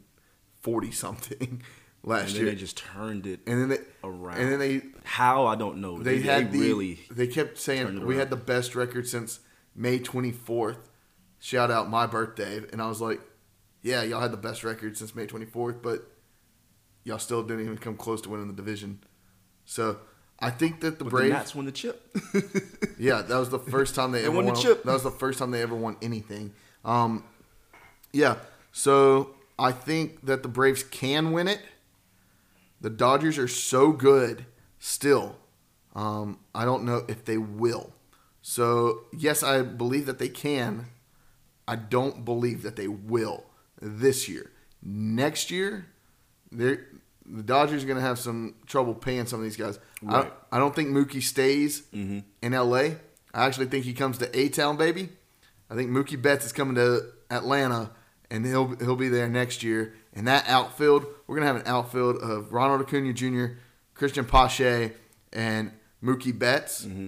40 0.62 0.92
something 0.92 1.62
last 2.04 2.28
And 2.28 2.30
then 2.38 2.42
year. 2.44 2.52
they 2.54 2.56
just 2.60 2.78
turned 2.78 3.26
it 3.28 3.40
and 3.48 3.62
then 3.62 3.70
they 3.70 3.80
around. 4.04 4.38
and 4.40 4.52
then 4.52 4.60
they 4.60 4.82
How 5.04 5.46
I 5.46 5.56
don't 5.56 5.78
know. 5.80 6.02
they, 6.02 6.20
had 6.22 6.52
the, 6.52 6.60
really. 6.60 7.00
they 7.12 7.28
kept 7.28 7.58
saying 7.58 8.06
we 8.06 8.18
had 8.18 8.30
the 8.30 8.36
best 8.36 8.76
record 8.76 9.08
since 9.08 9.40
May 9.76 10.00
24th. 10.00 10.78
Shout 11.40 11.72
out 11.72 11.90
my 11.90 12.06
birthday, 12.06 12.62
and 12.72 12.80
I 12.82 12.88
was 12.88 13.02
like, 13.02 13.20
yeah, 13.82 14.04
y'all 14.04 14.22
had 14.22 14.32
the 14.32 14.38
best 14.38 14.64
record 14.64 14.96
since 14.96 15.16
May 15.16 15.26
24th, 15.26 15.82
but 15.82 16.08
y'all 17.04 17.18
still 17.18 17.42
didn't 17.42 17.66
even 17.66 17.78
come 17.80 17.98
close 17.98 18.22
to 18.22 18.30
winning 18.30 18.48
the 18.48 18.54
division. 18.54 19.04
So 19.66 19.98
I 20.40 20.52
think 20.52 20.82
that 20.82 21.00
the 21.00 21.06
But 21.06 21.10
Braves, 21.12 21.30
the 21.30 21.34
Nats 21.38 21.56
won 21.56 21.66
the 21.66 21.72
chip. 21.72 22.16
yeah, 23.00 23.24
that 23.24 23.38
was 23.38 23.50
the 23.50 23.58
first 23.58 23.96
time 23.96 24.12
they, 24.12 24.20
They 24.22 24.28
ever 24.28 24.36
won 24.36 24.46
the 24.46 24.52
won. 24.52 24.62
chip. 24.62 24.84
That 24.84 24.94
was 24.94 25.02
the 25.04 25.10
first 25.10 25.40
time 25.40 25.50
they 25.50 25.64
ever 25.64 25.76
won 25.76 25.98
anything. 26.02 26.54
Um, 26.84 27.24
yeah, 28.12 28.38
so 28.72 29.32
I 29.60 29.72
think 29.72 30.26
that 30.26 30.44
the 30.44 30.50
Braves 30.50 30.84
can 30.84 31.32
win 31.32 31.48
it. 31.48 31.62
The 32.80 32.90
Dodgers 32.90 33.38
are 33.38 33.48
so 33.48 33.92
good 33.92 34.46
still. 34.80 35.36
Um, 35.96 36.40
I 36.56 36.66
don't 36.66 36.84
know 36.84 37.04
if 37.08 37.26
they 37.26 37.38
will. 37.38 37.94
So 38.42 39.02
yes, 39.16 39.44
I 39.44 39.62
believe 39.62 40.06
that 40.08 40.18
they 40.20 40.30
can. 40.30 40.88
I 41.68 41.76
don't 41.76 42.26
believe 42.26 42.64
that 42.64 42.76
they 42.76 42.88
will. 42.88 43.46
this 43.80 44.28
year. 44.30 44.52
Next 44.84 45.50
year, 45.52 45.88
they're, 46.52 46.86
the 47.26 47.44
Dodgers 47.44 47.84
are 47.84 47.88
going 47.88 47.98
to 48.00 48.04
have 48.04 48.20
some 48.20 48.56
trouble 48.66 48.94
paying 48.96 49.26
some 49.28 49.40
of 49.40 49.44
these 49.44 49.58
guys. 49.58 49.80
Right. 50.02 50.32
I, 50.52 50.56
I 50.56 50.60
don't 50.60 50.76
think 50.76 50.90
Mookie 50.90 51.22
stays 51.22 51.84
in 52.42 52.54
L.A. 52.54 52.98
I 53.34 53.46
actually 53.46 53.68
think 53.68 53.86
he 53.86 53.94
comes 53.94 54.18
to 54.20 54.38
A 54.40 54.50
Town, 54.50 54.76
baby. 54.78 55.10
I 55.72 55.76
think 55.76 55.90
Mookie 55.90 56.22
Betts 56.22 56.46
is 56.46 56.52
coming 56.52 56.76
to 56.76 57.02
Atlanta, 57.30 57.92
and 58.30 58.46
he'll 58.46 58.76
he'll 58.76 58.98
be 58.98 59.08
there 59.08 59.30
next 59.30 59.64
year. 59.64 59.94
And 60.14 60.28
that 60.28 60.48
outfield, 60.48 61.06
we're 61.26 61.38
gonna 61.38 61.48
have 61.48 61.56
an 61.56 61.64
outfield 61.66 62.18
of 62.18 62.52
Ronald 62.52 62.82
Acuna 62.82 63.14
Jr., 63.14 63.46
Cristian 63.96 64.28
Pache, 64.28 64.92
and 65.32 65.72
Mookie 66.04 66.38
Betts, 66.38 66.86
mm-hmm. 66.86 67.08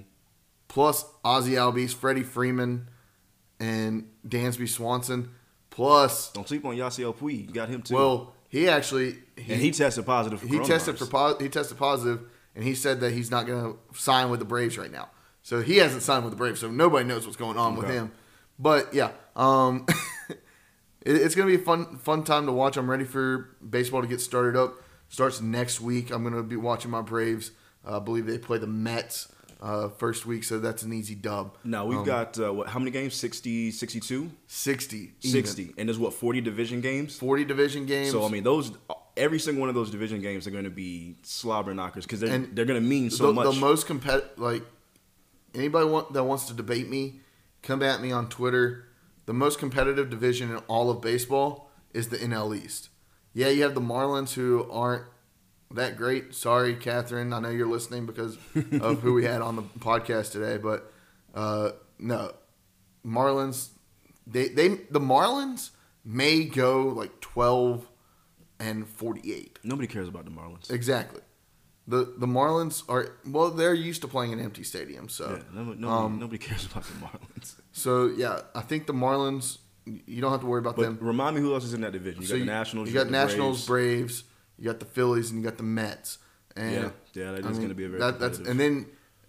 plus 0.70 1.06
Ozzie 1.26 1.56
Albies, 1.56 1.94
Freddie 1.94 2.24
Freeman, 2.24 2.88
and 3.60 4.10
Dansby 4.26 4.70
Swanson. 4.70 5.32
Plus, 5.70 6.32
Don't 6.32 6.48
sleep 6.48 6.64
on 6.64 6.76
Yasiel 6.76 7.16
Puig. 7.16 7.48
You 7.48 7.54
got 7.54 7.68
him 7.68 7.82
too. 7.82 7.96
well, 7.96 8.34
he 8.48 8.70
actually 8.70 9.18
he, 9.36 9.52
and 9.52 9.62
he 9.62 9.72
tested 9.72 10.06
positive 10.06 10.40
for 10.40 10.48
he 10.48 10.60
tested 10.60 10.98
for 10.98 11.36
he 11.42 11.50
tested 11.50 11.78
positive, 11.78 12.22
and 12.56 12.64
he 12.64 12.76
said 12.76 13.02
that 13.02 13.12
he's 13.12 13.30
not 13.30 13.46
going 13.46 13.74
to 13.74 14.00
sign 14.00 14.30
with 14.30 14.40
the 14.40 14.46
Braves 14.46 14.78
right 14.78 14.92
now. 14.92 15.10
So 15.42 15.62
he 15.62 15.78
hasn't 15.78 16.04
signed 16.04 16.24
with 16.24 16.32
the 16.32 16.38
Braves, 16.38 16.62
so 16.62 16.72
nobody 16.72 17.06
knows 17.06 17.26
what's 17.26 17.36
going 17.36 17.58
on 17.58 17.76
with 17.76 17.90
him. 17.90 18.14
But 18.60 18.94
yeah, 18.94 19.12
um, 19.36 19.86
it, 20.30 20.38
it's 21.06 21.36
going 21.36 21.48
to 21.50 21.58
be 21.58 21.62
a 21.62 21.66
fun 21.66 21.98
fun 21.98 22.24
time 22.24 22.46
to 22.46 22.52
watch. 22.52 22.78
I'm 22.78 22.90
ready 22.90 23.06
for 23.06 23.56
baseball 23.68 24.02
to 24.02 24.08
get 24.08 24.22
started 24.22 24.56
up. 24.60 24.76
Starts 25.10 25.42
next 25.42 25.80
week. 25.82 26.12
I'm 26.12 26.24
going 26.24 26.36
to 26.36 26.44
be 26.44 26.56
watching 26.56 26.92
my 26.92 27.02
Braves. 27.02 27.52
Uh, 27.88 27.98
I 27.98 28.00
believe 28.00 28.26
they 28.26 28.38
play 28.38 28.58
the 28.58 28.68
Mets 28.68 29.32
uh, 29.62 29.90
first 29.90 30.26
week, 30.26 30.44
so 30.44 30.60
that's 30.60 30.84
an 30.84 30.92
easy 30.94 31.16
dub. 31.16 31.56
Now 31.64 31.86
we've 31.86 32.00
Um, 32.00 32.06
got 32.06 32.40
uh, 32.40 32.54
what? 32.54 32.68
How 32.68 32.80
many 32.80 32.92
games? 32.92 33.14
60, 33.16 33.72
62? 33.72 34.32
60, 34.48 34.98
even. 34.98 35.12
60. 35.22 35.74
And 35.78 35.88
there's 35.90 36.00
what? 36.00 36.14
40 36.14 36.42
division 36.42 36.82
games. 36.82 37.16
40 37.18 37.46
division 37.46 37.86
games. 37.86 38.12
So 38.12 38.26
I 38.26 38.30
mean, 38.30 38.44
those 38.44 38.72
every 39.16 39.40
single 39.40 39.60
one 39.62 39.70
of 39.70 39.76
those 39.76 39.92
division 39.92 40.22
games 40.22 40.48
are 40.48 40.52
going 40.52 40.64
to 40.64 40.70
be 40.70 41.16
slobber 41.24 41.74
knockers 41.74 42.06
because 42.06 42.20
they're 42.20 42.34
And 42.34 42.56
they're 42.56 42.66
going 42.66 42.82
to 42.82 42.88
mean 42.88 43.10
so 43.10 43.28
the, 43.28 43.34
much. 43.34 43.54
The 43.54 43.60
most 43.60 43.86
competitive, 43.86 44.38
like 44.40 44.64
anybody 45.54 45.88
want, 45.88 46.14
that 46.14 46.24
wants 46.24 46.46
to 46.46 46.54
debate 46.54 46.90
me, 46.90 47.20
come 47.64 47.82
at 47.82 48.02
me 48.02 48.12
on 48.12 48.30
Twitter. 48.30 48.86
The 49.26 49.34
most 49.34 49.58
competitive 49.58 50.10
division 50.10 50.52
in 50.52 50.58
all 50.68 50.92
of 50.92 51.02
baseball 51.02 51.72
is 51.94 52.10
the 52.10 52.18
NL 52.18 52.56
East. 52.56 52.90
Yeah, 53.34 53.48
you 53.48 53.64
have 53.64 53.74
the 53.74 53.82
Marlins 53.82 54.34
who 54.34 54.70
aren't 54.70 55.06
that 55.72 55.98
great. 55.98 56.36
Sorry, 56.36 56.76
Catherine. 56.76 57.34
I 57.34 57.40
know 57.40 57.50
you're 57.50 57.68
listening 57.68 58.06
because 58.06 58.38
of 58.82 59.00
who 59.02 59.14
we 59.14 59.26
had 59.26 59.42
on 59.42 59.56
the 59.56 59.64
podcast 59.64 60.32
today, 60.32 60.58
but 60.58 60.94
uh, 61.34 61.72
no, 61.98 62.34
Marlins. 63.06 63.70
They 64.26 64.48
they 64.50 64.68
the 64.68 65.02
Marlins 65.02 65.72
may 66.06 66.46
go 66.46 66.84
like 66.84 67.20
twelve 67.20 67.90
and 68.60 68.88
forty 68.88 69.34
eight. 69.34 69.60
Nobody 69.64 69.88
cares 69.88 70.08
about 70.08 70.26
the 70.26 70.32
Marlins. 70.32 70.70
Exactly. 70.72 71.22
The 71.88 72.14
the 72.18 72.28
Marlins 72.28 72.84
are 72.88 73.18
well, 73.26 73.50
they're 73.50 73.74
used 73.74 74.02
to 74.04 74.08
playing 74.08 74.32
in 74.32 74.40
empty 74.40 74.62
stadiums, 74.62 75.12
so 75.12 75.26
Yeah, 75.26 75.44
nobody, 75.54 75.82
nobody, 75.82 76.06
um, 76.06 76.20
nobody 76.20 76.38
cares 76.38 76.66
about 76.66 76.84
the 76.86 76.94
Marlins. 76.94 77.56
so 77.74 78.08
yeah, 78.08 78.42
I 78.56 78.62
think 78.62 78.88
the 78.88 78.94
Marlins 78.94 79.58
you 79.86 80.22
don't 80.22 80.32
have 80.32 80.40
to 80.40 80.48
worry 80.48 80.60
about 80.60 80.78
But 80.78 80.84
them. 80.84 80.98
remind 81.02 81.36
me 81.36 81.42
who 81.42 81.54
else 81.54 81.66
is 81.66 81.74
in 81.74 81.82
that 81.82 81.92
division? 81.92 82.22
You 82.22 82.28
so 82.28 82.36
got 82.36 82.40
the 82.40 82.46
Nationals. 82.46 82.88
you 82.88 82.94
got 82.94 83.06
the 83.08 83.12
Nationals, 83.12 83.68
Braves. 83.68 84.22
Braves. 84.22 84.24
you 84.58 84.66
got 84.66 84.80
the 84.80 84.86
Phillies, 84.86 85.30
and 85.32 85.40
you 85.42 85.46
got 85.46 85.58
the 85.58 85.64
Mets. 85.64 86.20
And 86.56 86.74
Yeah, 86.74 86.90
yeah, 87.14 87.32
that 87.34 87.46
I 87.46 87.50
mean, 87.50 87.62
gonna 87.62 87.74
be 87.74 87.86
a 87.86 87.90
very 87.90 88.00
that, 88.00 88.20
that's 88.20 88.38
and 88.38 88.58
then 88.60 88.86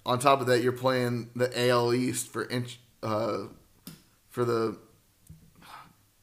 on 0.07 0.19
top 0.21 0.41
of 0.41 0.47
that, 0.47 0.63
you're 0.63 0.73
playing 0.73 1.31
the 1.35 1.51
AL 1.69 1.93
East 1.95 2.29
for 2.29 2.49
inch 2.49 2.79
uh, 3.03 3.45
for 4.29 4.45
the 4.45 4.79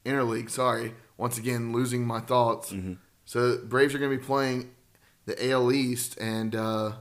interleague. 0.04 0.48
Sorry, 0.50 0.94
once 1.16 1.36
again 1.38 1.72
losing 1.72 2.06
my 2.06 2.20
thoughts. 2.20 2.72
Mm-hmm. 2.72 2.94
So 3.24 3.58
Braves 3.58 3.94
are 3.94 3.98
going 3.98 4.10
to 4.10 4.16
be 4.16 4.22
playing 4.24 4.70
the 5.24 5.50
AL 5.50 5.72
East, 5.72 6.18
and 6.18 6.54
uh, 6.54 6.92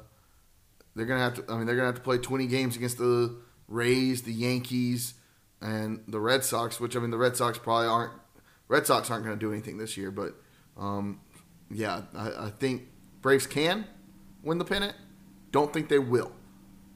they're 0.95 1.05
to 1.05 1.17
have 1.17 1.33
to. 1.35 1.51
I 1.51 1.57
mean, 1.57 1.65
they're 1.65 1.75
to 1.77 1.93
have 1.93 1.95
to 1.95 2.01
play 2.01 2.17
20 2.17 2.47
games 2.47 2.75
against 2.75 2.97
the 2.97 3.37
Rays, 3.67 4.23
the 4.23 4.33
Yankees, 4.33 5.15
and 5.61 6.03
the 6.07 6.19
Red 6.19 6.43
Sox. 6.43 6.79
Which 6.79 6.95
I 6.95 6.99
mean, 6.99 7.11
the 7.11 7.17
Red 7.17 7.35
Sox 7.35 7.57
probably 7.57 7.87
aren't. 7.87 8.13
Red 8.67 8.85
Sox 8.85 9.09
aren't 9.09 9.25
to 9.25 9.35
do 9.35 9.51
anything 9.51 9.77
this 9.77 9.97
year, 9.97 10.11
but 10.11 10.35
um, 10.77 11.19
yeah, 11.69 12.03
I, 12.15 12.27
I 12.45 12.53
think 12.57 12.83
Braves 13.21 13.47
can 13.47 13.85
win 14.43 14.57
the 14.57 14.65
pennant. 14.65 14.95
Don't 15.51 15.73
think 15.73 15.89
they 15.89 15.99
will. 15.99 16.31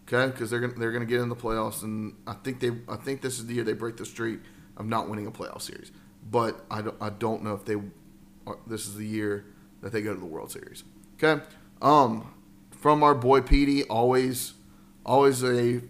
Okay, 0.07 0.31
because 0.31 0.51
they're 0.51 0.59
gonna 0.59 0.73
they're 0.73 0.91
gonna 0.91 1.05
get 1.05 1.19
in 1.19 1.29
the 1.29 1.35
playoffs, 1.35 1.81
and 1.81 2.15
I 2.27 2.33
think 2.33 2.59
they 2.59 2.71
I 2.87 2.95
think 2.95 3.21
this 3.21 3.39
is 3.39 3.47
the 3.47 3.55
year 3.55 3.63
they 3.63 3.73
break 3.73 3.97
the 3.97 4.05
streak 4.05 4.39
of 4.77 4.85
not 4.85 5.09
winning 5.09 5.25
a 5.25 5.31
playoff 5.31 5.61
series. 5.61 5.91
But 6.29 6.63
I 6.69 6.81
don't, 6.81 6.95
I 7.01 7.09
don't 7.09 7.43
know 7.43 7.53
if 7.53 7.65
they 7.65 7.75
this 8.67 8.87
is 8.87 8.95
the 8.95 9.05
year 9.05 9.45
that 9.81 9.91
they 9.91 10.01
go 10.01 10.13
to 10.13 10.19
the 10.19 10.25
World 10.25 10.51
Series. 10.51 10.83
Okay, 11.17 11.41
um, 11.81 12.33
from 12.71 13.01
our 13.01 13.15
boy 13.15 13.39
Petey, 13.39 13.83
always 13.85 14.53
always 15.05 15.43
a 15.43 15.81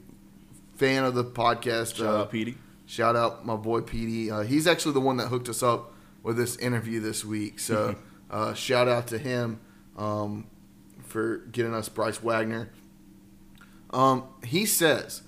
fan 0.75 1.03
of 1.03 1.15
the 1.15 1.23
podcast. 1.23 1.95
Shout 1.95 2.07
uh, 2.07 2.21
out 2.21 2.31
Petey. 2.31 2.57
Shout 2.85 3.15
out 3.15 3.43
my 3.43 3.55
boy 3.55 3.81
Petey. 3.81 4.29
Uh, 4.29 4.41
he's 4.41 4.67
actually 4.67 4.93
the 4.93 5.01
one 5.01 5.17
that 5.17 5.29
hooked 5.29 5.49
us 5.49 5.63
up 5.63 5.93
with 6.21 6.37
this 6.37 6.55
interview 6.57 6.99
this 6.99 7.25
week. 7.25 7.59
So 7.59 7.95
uh, 8.29 8.53
shout 8.53 8.87
out 8.87 9.07
to 9.07 9.17
him 9.17 9.59
um, 9.97 10.47
for 11.03 11.37
getting 11.37 11.73
us 11.73 11.89
Bryce 11.89 12.21
Wagoner. 12.21 12.69
Um, 13.89 14.25
he 14.43 14.67
says, 14.67 15.23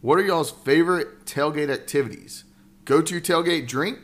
"What 0.00 0.18
are 0.18 0.24
y'all's 0.24 0.52
favorite 0.52 1.24
tailgate 1.24 1.70
activities? 1.70 2.44
Go 2.84 3.02
to 3.02 3.20
tailgate 3.20 3.66
drink? 3.66 3.98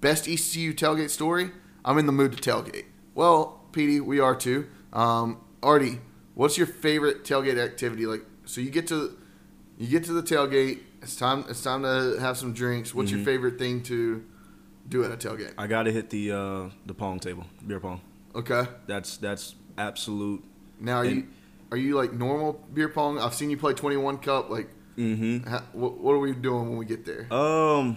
Best 0.00 0.26
ECU 0.26 0.74
tailgate 0.74 1.10
story? 1.10 1.52
I'm 1.84 1.96
in 1.98 2.06
the 2.06 2.12
mood 2.12 2.36
to 2.36 2.50
tailgate. 2.50 2.86
Well, 3.14 3.61
Petey, 3.72 4.00
we 4.00 4.20
are 4.20 4.34
too. 4.34 4.66
Um, 4.92 5.40
Artie, 5.62 6.00
what's 6.34 6.58
your 6.58 6.66
favorite 6.66 7.24
tailgate 7.24 7.58
activity? 7.58 8.06
Like, 8.06 8.22
so 8.44 8.60
you 8.60 8.70
get 8.70 8.86
to 8.88 9.16
you 9.78 9.88
get 9.88 10.04
to 10.04 10.12
the 10.12 10.22
tailgate. 10.22 10.80
It's 11.00 11.16
time. 11.16 11.44
It's 11.48 11.62
time 11.62 11.82
to 11.82 12.16
have 12.20 12.36
some 12.36 12.52
drinks. 12.52 12.94
What's 12.94 13.10
your 13.10 13.24
favorite 13.24 13.58
thing 13.58 13.82
to 13.84 14.24
do 14.88 15.04
at 15.04 15.10
a 15.10 15.16
tailgate? 15.16 15.54
I 15.58 15.66
got 15.66 15.84
to 15.84 15.92
hit 15.92 16.10
the 16.10 16.32
uh, 16.32 16.68
the 16.86 16.94
pong 16.94 17.18
table, 17.18 17.46
beer 17.66 17.80
pong. 17.80 18.00
Okay. 18.34 18.64
That's 18.86 19.16
that's 19.16 19.54
absolute. 19.78 20.44
Now, 20.78 20.98
are 20.98 21.04
you 21.04 21.26
are 21.70 21.76
you 21.76 21.96
like 21.96 22.12
normal 22.12 22.52
beer 22.72 22.88
pong? 22.88 23.18
I've 23.18 23.34
seen 23.34 23.50
you 23.50 23.56
play 23.56 23.72
21 23.74 24.18
cup. 24.18 24.50
Like, 24.50 24.68
Mm-hmm. 24.98 25.48
ha, 25.48 25.62
what, 25.72 25.96
what 25.96 26.12
are 26.12 26.18
we 26.18 26.34
doing 26.34 26.68
when 26.68 26.76
we 26.76 26.84
get 26.84 27.06
there? 27.06 27.26
Um, 27.32 27.96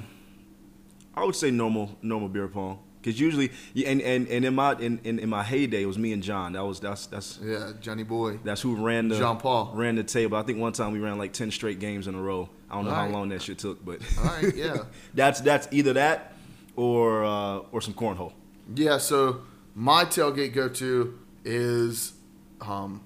I 1.13 1.25
would 1.25 1.35
say 1.35 1.51
normal 1.51 1.97
normal 2.01 2.29
beer 2.29 2.47
pong 2.47 2.79
because 3.05 3.19
usually 3.19 3.51
and, 3.85 4.01
and 4.01 4.27
and 4.27 4.43
in 4.45 4.55
my 4.55 4.73
in, 4.73 4.99
in, 5.03 5.19
in 5.19 5.29
my 5.29 5.43
heyday 5.43 5.83
it 5.83 5.85
was 5.85 5.97
me 5.99 6.11
and 6.11 6.23
John. 6.23 6.53
That 6.53 6.65
was 6.65 6.79
that's 6.79 7.05
that's 7.05 7.39
Yeah, 7.43 7.73
Johnny 7.79 8.03
Boy. 8.03 8.39
that's 8.43 8.61
who 8.61 8.75
ran 8.75 9.09
the 9.09 9.17
Jean-Paul. 9.17 9.73
ran 9.75 9.95
the 9.95 10.03
table. 10.03 10.37
I 10.37 10.41
think 10.41 10.57
one 10.59 10.73
time 10.73 10.91
we 10.91 10.99
ran 10.99 11.19
like 11.19 11.31
ten 11.31 11.51
straight 11.51 11.79
games 11.79 12.07
in 12.07 12.15
a 12.15 12.21
row. 12.21 12.49
I 12.69 12.75
don't 12.75 12.85
know 12.85 12.91
how 12.91 13.07
long 13.07 13.29
that 13.29 13.43
shit 13.43 13.59
took, 13.59 13.85
but 13.85 14.01
All 14.17 14.25
right. 14.25 14.55
Yeah. 14.55 14.77
that's 15.13 15.39
that's 15.41 15.67
either 15.71 15.93
that 15.93 16.33
or 16.75 17.23
uh, 17.23 17.57
or 17.71 17.79
some 17.81 17.93
cornhole. 17.93 18.33
Yeah, 18.73 18.97
so 18.97 19.41
my 19.75 20.05
tailgate 20.05 20.53
go 20.53 20.67
to 20.69 21.19
is 21.43 22.13
um, 22.59 23.03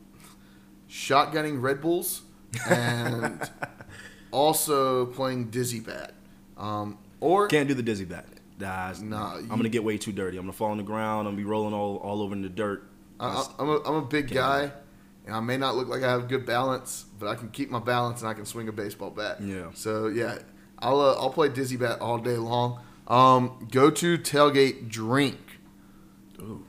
shotgunning 0.89 1.61
Red 1.61 1.81
Bulls 1.81 2.21
and 2.69 3.49
also 4.31 5.07
playing 5.07 5.49
Dizzy 5.49 5.81
Bat. 5.81 6.13
Um, 6.57 6.97
or 7.19 7.47
Can't 7.47 7.67
do 7.67 7.73
the 7.73 7.84
dizzy 7.84 8.05
bat. 8.05 8.26
Nah, 8.60 8.94
Nah, 9.02 9.36
I'm 9.36 9.48
gonna 9.48 9.69
get 9.69 9.84
way 9.84 9.98
too 9.98 10.11
dirty. 10.11 10.38
I'm 10.38 10.44
gonna 10.44 10.53
fall 10.53 10.72
on 10.72 10.77
the 10.77 10.84
ground. 10.84 11.27
I'm 11.27 11.34
gonna 11.34 11.38
be 11.38 11.49
rolling 11.49 11.73
all, 11.73 11.98
all 11.98 12.22
over 12.22 12.34
in 12.34 12.41
the 12.41 12.49
dirt. 12.49 12.84
I, 13.19 13.45
I'm, 13.57 13.69
a, 13.69 13.81
I'm 13.84 13.95
a 13.95 14.02
big 14.06 14.31
guy, 14.31 14.72
and 15.26 15.36
I 15.36 15.40
may 15.40 15.57
not 15.57 15.76
look 15.76 15.88
like 15.88 16.03
I 16.03 16.11
have 16.11 16.27
good 16.27 16.45
balance, 16.45 17.06
but 17.19 17.27
I 17.27 17.36
can 17.36 17.49
keep 17.49 17.69
my 17.69 17.80
balance 17.80 18.22
and 18.22 18.30
I 18.30 18.34
can 18.34 18.45
swing 18.45 18.68
a 18.68 18.72
baseball 18.72 19.10
bat. 19.11 19.41
Yeah. 19.41 19.68
So 19.73 20.07
yeah, 20.07 20.40
I'll 20.80 20.99
uh, 20.99 21.14
I'll 21.15 21.30
play 21.31 21.49
Dizzy 21.49 21.77
Bat 21.77 22.02
all 22.02 22.18
day 22.18 22.38
long. 22.38 22.80
Um, 23.07 23.68
go 23.72 23.90
to 23.90 24.18
tailgate 24.18 24.88
drink. 24.90 25.38
Ooh. 26.40 26.65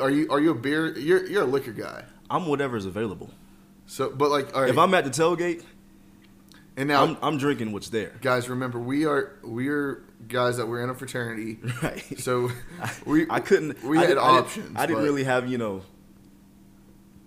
Are 0.00 0.10
you 0.10 0.28
are 0.30 0.40
you 0.40 0.50
a 0.50 0.54
beer? 0.54 0.96
You're 0.96 1.26
you're 1.26 1.42
a 1.42 1.46
liquor 1.46 1.72
guy. 1.72 2.04
I'm 2.30 2.46
whatever's 2.46 2.86
available. 2.86 3.30
So, 3.86 4.10
but 4.10 4.30
like, 4.30 4.54
right. 4.56 4.70
If 4.70 4.78
I'm 4.78 4.94
at 4.94 5.04
the 5.04 5.10
tailgate, 5.10 5.62
and 6.76 6.88
now, 6.88 7.02
I'm 7.04 7.16
I'm 7.20 7.38
drinking 7.38 7.72
what's 7.72 7.90
there. 7.90 8.12
guys, 8.22 8.48
remember 8.48 8.78
we 8.78 9.04
are 9.04 9.38
we 9.42 9.68
are 9.68 10.02
guys 10.28 10.56
that 10.56 10.66
we're 10.68 10.82
in 10.82 10.90
a 10.90 10.94
fraternity. 10.94 11.58
Right. 11.82 12.18
So 12.18 12.50
we 13.06 13.26
I 13.30 13.40
couldn't. 13.40 13.82
We 13.82 13.98
I 13.98 14.02
had 14.02 14.06
didn't- 14.08 14.22
I 14.24 14.26
didn't- 14.30 14.44
options. 14.44 14.76
I 14.76 14.86
didn't, 14.86 15.02
really 15.02 15.24
have 15.24 15.48
you 15.48 15.58
know 15.58 15.82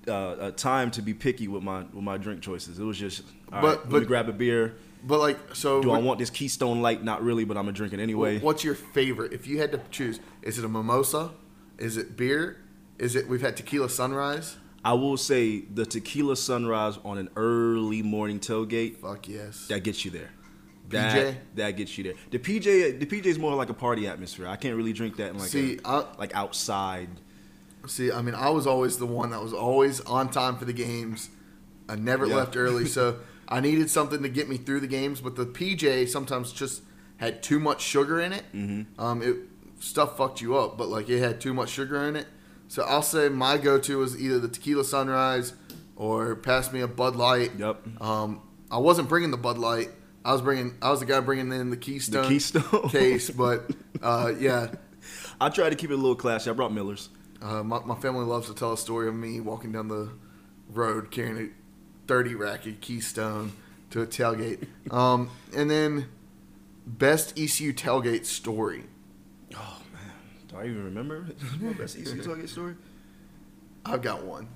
uh, 0.07 0.51
time 0.51 0.91
to 0.91 1.01
be 1.01 1.13
picky 1.13 1.47
with 1.47 1.63
my 1.63 1.79
with 1.93 2.03
my 2.03 2.17
drink 2.17 2.41
choices. 2.41 2.79
It 2.79 2.83
was 2.83 2.97
just 2.97 3.23
But- 3.49 3.55
right, 3.55 3.63
let 3.63 3.89
but- 3.89 3.99
me 4.01 4.05
grab 4.07 4.29
a 4.29 4.33
beer. 4.33 4.75
But 5.07 5.19
like, 5.19 5.37
so 5.53 5.83
Do 5.83 5.91
I 5.91 5.99
want 5.99 6.17
this 6.17 6.31
Keystone 6.31 6.81
Light? 6.81 7.03
Not 7.03 7.23
really, 7.23 7.45
but 7.45 7.57
I'm 7.57 7.65
gonna 7.65 7.73
drink 7.73 7.93
it 7.93 7.99
anyway. 7.99 8.39
What's 8.39 8.63
your 8.63 8.73
favorite? 8.73 9.33
If 9.33 9.45
you 9.45 9.59
had 9.59 9.71
to 9.73 9.79
choose, 9.91 10.19
is 10.41 10.57
it 10.57 10.65
a 10.65 10.67
mimosa? 10.67 11.29
Is 11.77 11.95
it 11.97 12.17
beer? 12.17 12.57
Is 12.97 13.15
it? 13.15 13.27
We've 13.27 13.41
had 13.41 13.55
tequila 13.55 13.87
sunrise. 13.89 14.57
I 14.83 14.93
will 14.93 15.17
say 15.17 15.59
the 15.61 15.85
tequila 15.85 16.35
sunrise 16.37 16.97
on 17.05 17.19
an 17.19 17.29
early 17.35 18.01
morning 18.01 18.39
tailgate 18.39 18.97
Fuck 18.97 19.27
yes. 19.27 19.67
that 19.67 19.83
gets 19.83 20.05
you 20.05 20.11
there. 20.11 20.31
That 20.89 21.15
PJ? 21.15 21.35
that 21.55 21.71
gets 21.71 21.97
you 21.97 22.03
there. 22.03 22.13
The 22.31 22.39
PJ 22.39 22.99
the 22.99 23.05
PJ 23.05 23.25
is 23.25 23.39
more 23.39 23.55
like 23.55 23.69
a 23.69 23.73
party 23.73 24.07
atmosphere. 24.07 24.47
I 24.47 24.55
can't 24.55 24.75
really 24.75 24.93
drink 24.93 25.17
that 25.17 25.31
in 25.31 25.37
like 25.39 25.49
See, 25.49 25.79
a, 25.83 25.87
I- 25.87 26.05
like 26.17 26.35
outside. 26.35 27.09
See, 27.87 28.11
I 28.11 28.21
mean, 28.21 28.35
I 28.35 28.49
was 28.49 28.65
always 28.65 28.97
the 28.97 29.05
one 29.05 29.29
that 29.31 29.41
was 29.43 29.53
always 29.53 30.01
on 30.01 30.29
time 30.29 30.57
for 30.57 30.65
the 30.65 30.73
games. 30.73 31.29
I 31.87 31.95
never 31.95 32.25
Yeah. 32.25 32.35
left 32.37 32.55
early, 32.57 32.85
so 32.85 33.19
I 33.47 33.59
needed 33.59 33.89
something 33.91 34.23
to 34.23 34.29
get 34.29 34.49
me 34.49 34.57
through 34.57 34.79
the 34.79 34.87
games. 34.87 35.21
But 35.21 35.35
the 35.35 35.45
PJ 35.45 36.07
sometimes 36.09 36.51
just 36.51 36.81
had 37.17 37.43
too 37.43 37.59
much 37.59 37.81
sugar 37.81 38.19
in 38.19 38.33
it. 38.33 38.43
Mm-hmm. 38.53 38.99
Um, 38.99 39.21
it 39.21 39.35
stuff 39.79 40.17
fucked 40.17 40.41
you 40.41 40.57
up, 40.57 40.77
but 40.77 40.87
like 40.89 41.09
it 41.09 41.19
had 41.19 41.39
too 41.39 41.53
much 41.53 41.69
sugar 41.69 42.03
in 42.07 42.15
it. 42.15 42.25
So 42.67 42.83
I'll 42.83 43.03
say 43.03 43.29
my 43.29 43.57
go-to 43.59 43.99
was 43.99 44.19
either 44.19 44.39
the 44.39 44.47
Tequila 44.47 44.83
Sunrise 44.83 45.53
or 45.95 46.35
pass 46.35 46.73
me 46.73 46.81
a 46.81 46.87
Bud 46.87 47.15
Light. 47.15 47.51
Yep. 47.59 48.01
Um, 48.01 48.41
I 48.71 48.79
wasn't 48.79 49.07
bringing 49.09 49.29
the 49.29 49.37
Bud 49.37 49.59
Light. 49.59 49.89
I 50.25 50.33
was 50.33 50.41
bringing. 50.41 50.73
I 50.81 50.89
was 50.89 50.99
the 50.99 51.05
guy 51.05 51.19
bringing 51.19 51.51
in 51.51 51.69
the 51.69 51.77
Keystone, 51.77 52.27
Keystone. 52.27 52.89
case, 52.89 53.29
but 53.29 53.69
uh, 54.01 54.33
yeah. 54.37 54.71
I 55.39 55.49
tried 55.49 55.69
to 55.69 55.75
keep 55.75 55.91
it 55.91 55.93
a 55.93 55.97
little 55.97 56.15
classy. 56.15 56.49
I 56.49 56.53
brought 56.53 56.73
Miller's. 56.73 57.09
Uh, 57.41 57.61
my, 57.61 57.79
my 57.79 57.95
family 57.95 58.25
loves 58.25 58.47
to 58.47 58.55
tell 58.55 58.73
a 58.73 58.77
story 58.77 59.07
of 59.07 59.13
me 59.13 59.39
walking 59.39 59.71
down 59.71 59.87
the 59.87 60.09
road 60.69 61.11
carrying 61.11 61.37
a 61.37 61.49
30 62.07 62.35
rack 62.35 62.65
of 62.65 62.79
Keystone 62.81 63.51
to 63.91 64.01
a 64.01 64.07
tailgate. 64.07 64.65
Um, 64.91 65.29
and 65.55 65.69
then, 65.69 66.07
best 66.87 67.37
ECU 67.37 67.73
tailgate 67.73 68.25
story. 68.25 68.85
Oh 69.55 69.81
man, 69.93 70.11
do 70.47 70.57
I 70.57 70.65
even 70.65 70.85
remember 70.85 71.27
my 71.59 71.73
best 71.77 71.97
ECU 71.97 72.15
tailgate 72.23 72.49
story? 72.49 72.75
I've 73.85 74.01
got 74.01 74.23
one. 74.23 74.47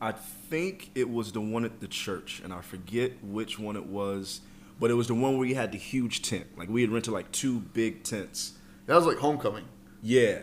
I 0.00 0.12
think 0.12 0.90
it 0.94 1.10
was 1.10 1.32
the 1.32 1.40
one 1.40 1.64
at 1.64 1.80
the 1.80 1.88
church, 1.88 2.40
and 2.44 2.52
I 2.52 2.60
forget 2.60 3.12
which 3.22 3.58
one 3.58 3.76
it 3.76 3.86
was, 3.86 4.40
but 4.78 4.90
it 4.90 4.94
was 4.94 5.08
the 5.08 5.14
one 5.14 5.38
where 5.38 5.46
you 5.46 5.54
had 5.56 5.72
the 5.72 5.78
huge 5.78 6.22
tent. 6.22 6.46
Like 6.56 6.68
we 6.68 6.82
had 6.82 6.90
rented 6.90 7.12
like 7.12 7.32
two 7.32 7.60
big 7.60 8.04
tents. 8.04 8.52
That 8.86 8.94
was 8.94 9.06
like 9.06 9.18
homecoming. 9.18 9.64
Yeah, 10.02 10.42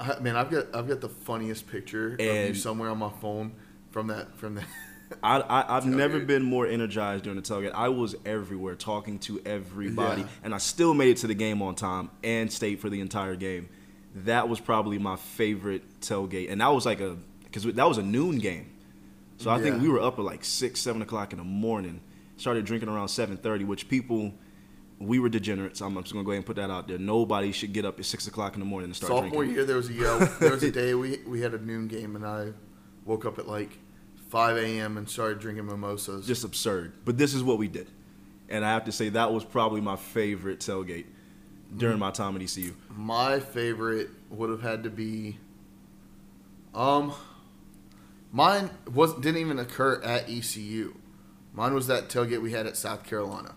I, 0.00 0.18
man, 0.18 0.36
I've 0.36 0.50
got 0.50 0.74
I've 0.74 0.88
got 0.88 1.00
the 1.00 1.08
funniest 1.08 1.68
picture 1.68 2.14
of 2.14 2.20
you 2.20 2.54
somewhere 2.54 2.90
on 2.90 2.98
my 2.98 3.10
phone 3.20 3.52
from 3.90 4.08
that 4.08 4.36
from 4.36 4.56
that. 4.56 4.64
I, 5.22 5.38
I 5.38 5.76
I've 5.76 5.86
never 5.86 6.18
been 6.18 6.42
more 6.42 6.66
energized 6.66 7.24
during 7.24 7.36
the 7.40 7.42
tailgate. 7.42 7.72
I 7.74 7.90
was 7.90 8.16
everywhere, 8.26 8.74
talking 8.74 9.18
to 9.20 9.40
everybody, 9.46 10.22
Yeah. 10.22 10.28
and 10.42 10.54
I 10.54 10.58
still 10.58 10.94
made 10.94 11.10
it 11.10 11.18
to 11.18 11.26
the 11.28 11.34
game 11.34 11.62
on 11.62 11.76
time 11.76 12.10
and 12.24 12.50
stayed 12.50 12.80
for 12.80 12.90
the 12.90 13.00
entire 13.00 13.36
game. 13.36 13.68
That 14.16 14.48
was 14.48 14.58
probably 14.60 14.98
my 14.98 15.14
favorite 15.16 16.00
tailgate, 16.00 16.50
and 16.50 16.60
that 16.60 16.68
was 16.68 16.86
like 16.86 17.00
a 17.00 17.16
because 17.54 17.72
that 17.72 17.88
was 17.88 17.98
a 17.98 18.02
noon 18.02 18.38
game. 18.38 18.70
So 19.36 19.50
I 19.50 19.60
think 19.60 19.80
we 19.80 19.88
were 19.88 20.00
up 20.00 20.18
at 20.18 20.24
like 20.24 20.44
six, 20.44 20.80
seven 20.80 21.02
o'clock 21.02 21.32
in 21.32 21.38
the 21.38 21.44
morning. 21.44 22.00
Started 22.36 22.64
drinking 22.64 22.88
around 22.88 23.08
seven 23.08 23.36
thirty, 23.36 23.64
which 23.64 23.88
people 23.88 24.32
we 24.98 25.18
were 25.18 25.28
degenerates. 25.28 25.80
I'm, 25.80 25.96
I'm 25.96 26.02
just 26.02 26.12
gonna 26.12 26.24
go 26.24 26.32
ahead 26.32 26.38
and 26.38 26.46
put 26.46 26.56
that 26.56 26.70
out 26.70 26.88
there. 26.88 26.98
Nobody 26.98 27.52
should 27.52 27.72
get 27.72 27.84
up 27.84 27.98
at 27.98 28.06
six 28.06 28.26
o'clock 28.26 28.54
in 28.54 28.60
the 28.60 28.66
morning 28.66 28.88
and 28.88 28.96
start 28.96 29.10
Sophomore 29.10 29.44
drinking. 29.44 29.54
year, 29.54 29.64
there 29.64 29.76
was 29.76 29.88
a 29.88 29.92
yell. 29.92 30.18
There 30.40 30.50
was 30.50 30.62
a 30.62 30.70
day 30.72 30.94
we 30.94 31.18
we 31.26 31.40
had 31.40 31.54
a 31.54 31.64
noon 31.64 31.86
game, 31.86 32.16
and 32.16 32.26
I 32.26 32.52
woke 33.04 33.24
up 33.24 33.38
at 33.38 33.46
like 33.46 33.78
5 34.30 34.56
a.m. 34.56 34.96
and 34.96 35.08
started 35.08 35.38
drinking 35.38 35.66
mimosas. 35.66 36.26
Just 36.26 36.44
absurd. 36.44 36.94
But 37.04 37.18
this 37.18 37.34
is 37.34 37.42
what 37.44 37.58
we 37.58 37.68
did, 37.68 37.88
and 38.48 38.64
I 38.64 38.72
have 38.72 38.84
to 38.84 38.92
say 38.92 39.10
that 39.10 39.32
was 39.32 39.44
probably 39.44 39.80
my 39.80 39.96
favorite 39.96 40.58
tailgate 40.58 41.06
during 41.76 41.98
my 41.98 42.10
time 42.10 42.34
at 42.34 42.42
ECU. 42.42 42.72
My 42.96 43.38
favorite 43.38 44.10
would 44.30 44.50
have 44.50 44.62
had 44.62 44.84
to 44.84 44.90
be, 44.90 45.38
um, 46.74 47.12
mine 48.34 48.68
was 48.92 49.14
didn't 49.14 49.40
even 49.40 49.58
occur 49.60 50.02
at 50.02 50.28
ECU. 50.28 50.94
Mine 51.54 51.72
was 51.72 51.86
that 51.86 52.08
tailgate 52.08 52.42
we 52.42 52.50
had 52.50 52.66
at 52.66 52.76
South 52.76 53.04
Carolina. 53.04 53.54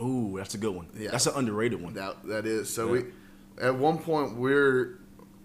Ooh, 0.00 0.34
that's 0.36 0.54
a 0.54 0.58
good 0.58 0.74
one. 0.74 0.86
Yeah. 0.96 1.10
That's 1.10 1.26
an 1.26 1.34
underrated 1.36 1.82
one. 1.82 1.94
That 1.94 2.24
that 2.26 2.46
is. 2.46 2.72
So 2.72 2.86
Yeah. 2.86 3.02
we, 3.02 3.04
at 3.60 3.74
one 3.76 3.98
point, 3.98 4.36
we're 4.36 5.00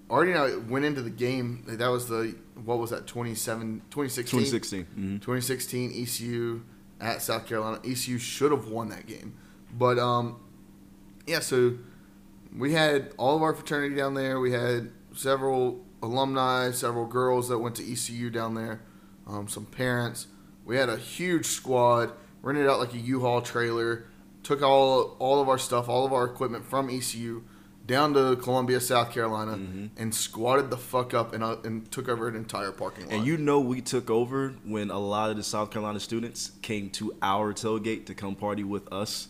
already 0.10 0.34
now 0.34 0.60
went 0.70 0.86
into 0.86 1.02
the 1.02 1.10
game. 1.10 1.64
That 1.68 1.88
was 1.90 2.08
the 2.08 2.36
what 2.64 2.78
was 2.78 2.92
that 2.92 3.08
27, 3.08 3.82
2016? 3.90 4.40
2016. 4.40 4.84
hmm 4.86 5.18
2016 5.18 5.92
ECU 6.04 6.62
at 7.02 7.22
South 7.24 7.48
Carolina. 7.48 7.80
ECU 7.84 8.18
should 8.20 8.52
have 8.52 8.68
won 8.68 8.90
that 8.90 9.08
game, 9.08 9.34
but 9.78 9.98
um, 9.98 10.40
yeah. 11.26 11.40
So 11.40 11.74
we 12.56 12.74
had 12.74 13.14
all 13.18 13.36
of 13.36 13.42
our 13.42 13.54
fraternity 13.54 13.96
down 13.96 14.14
there. 14.14 14.40
We 14.40 14.52
had 14.52 14.92
several 15.16 15.86
alumni, 16.02 16.72
several 16.72 17.06
girls 17.06 17.50
that 17.50 17.60
went 17.60 17.76
to 17.76 17.92
ECU 17.92 18.30
down 18.30 18.56
there, 18.56 18.82
um, 19.28 19.48
some 19.48 19.66
parents. 19.66 20.28
We 20.66 20.78
had 20.78 20.90
a 20.90 20.98
huge 20.98 21.46
squad. 21.46 22.12
Rented 22.42 22.68
out 22.68 22.80
like 22.80 22.94
a 22.94 22.98
U-Haul 22.98 23.42
trailer. 23.42 24.06
Took 24.44 24.62
all 24.62 25.18
all 25.20 25.42
of 25.42 25.50
our 25.50 25.58
stuff, 25.58 25.90
all 25.90 26.06
of 26.06 26.14
our 26.14 26.24
equipment 26.24 26.66
from 26.66 26.90
ECU 26.90 27.44
down 27.90 28.14
to 28.14 28.36
Columbia, 28.36 28.80
South 28.80 29.12
Carolina, 29.12 29.54
and 29.98 30.14
squatted 30.14 30.70
the 30.70 30.78
fuck 30.78 31.16
up 31.16 31.34
and, 31.34 31.44
uh, 31.44 31.58
and 31.64 31.92
took 31.92 32.08
over 32.08 32.28
an 32.28 32.36
entire 32.36 32.72
parking 32.72 33.06
lot. 33.06 33.16
And 33.16 33.26
you 33.26 33.36
know 33.36 33.60
we 33.60 33.82
took 33.82 34.12
over 34.12 34.54
when 34.64 34.92
a 34.92 35.00
lot 35.00 35.32
of 35.32 35.38
the 35.38 35.44
South 35.44 35.72
Carolina 35.72 36.00
students 36.00 36.52
came 36.62 36.92
to 36.92 37.16
our 37.24 37.52
tailgate 37.52 38.06
to 38.06 38.14
come 38.14 38.36
party 38.36 38.64
with 38.64 38.94
us. 38.94 39.28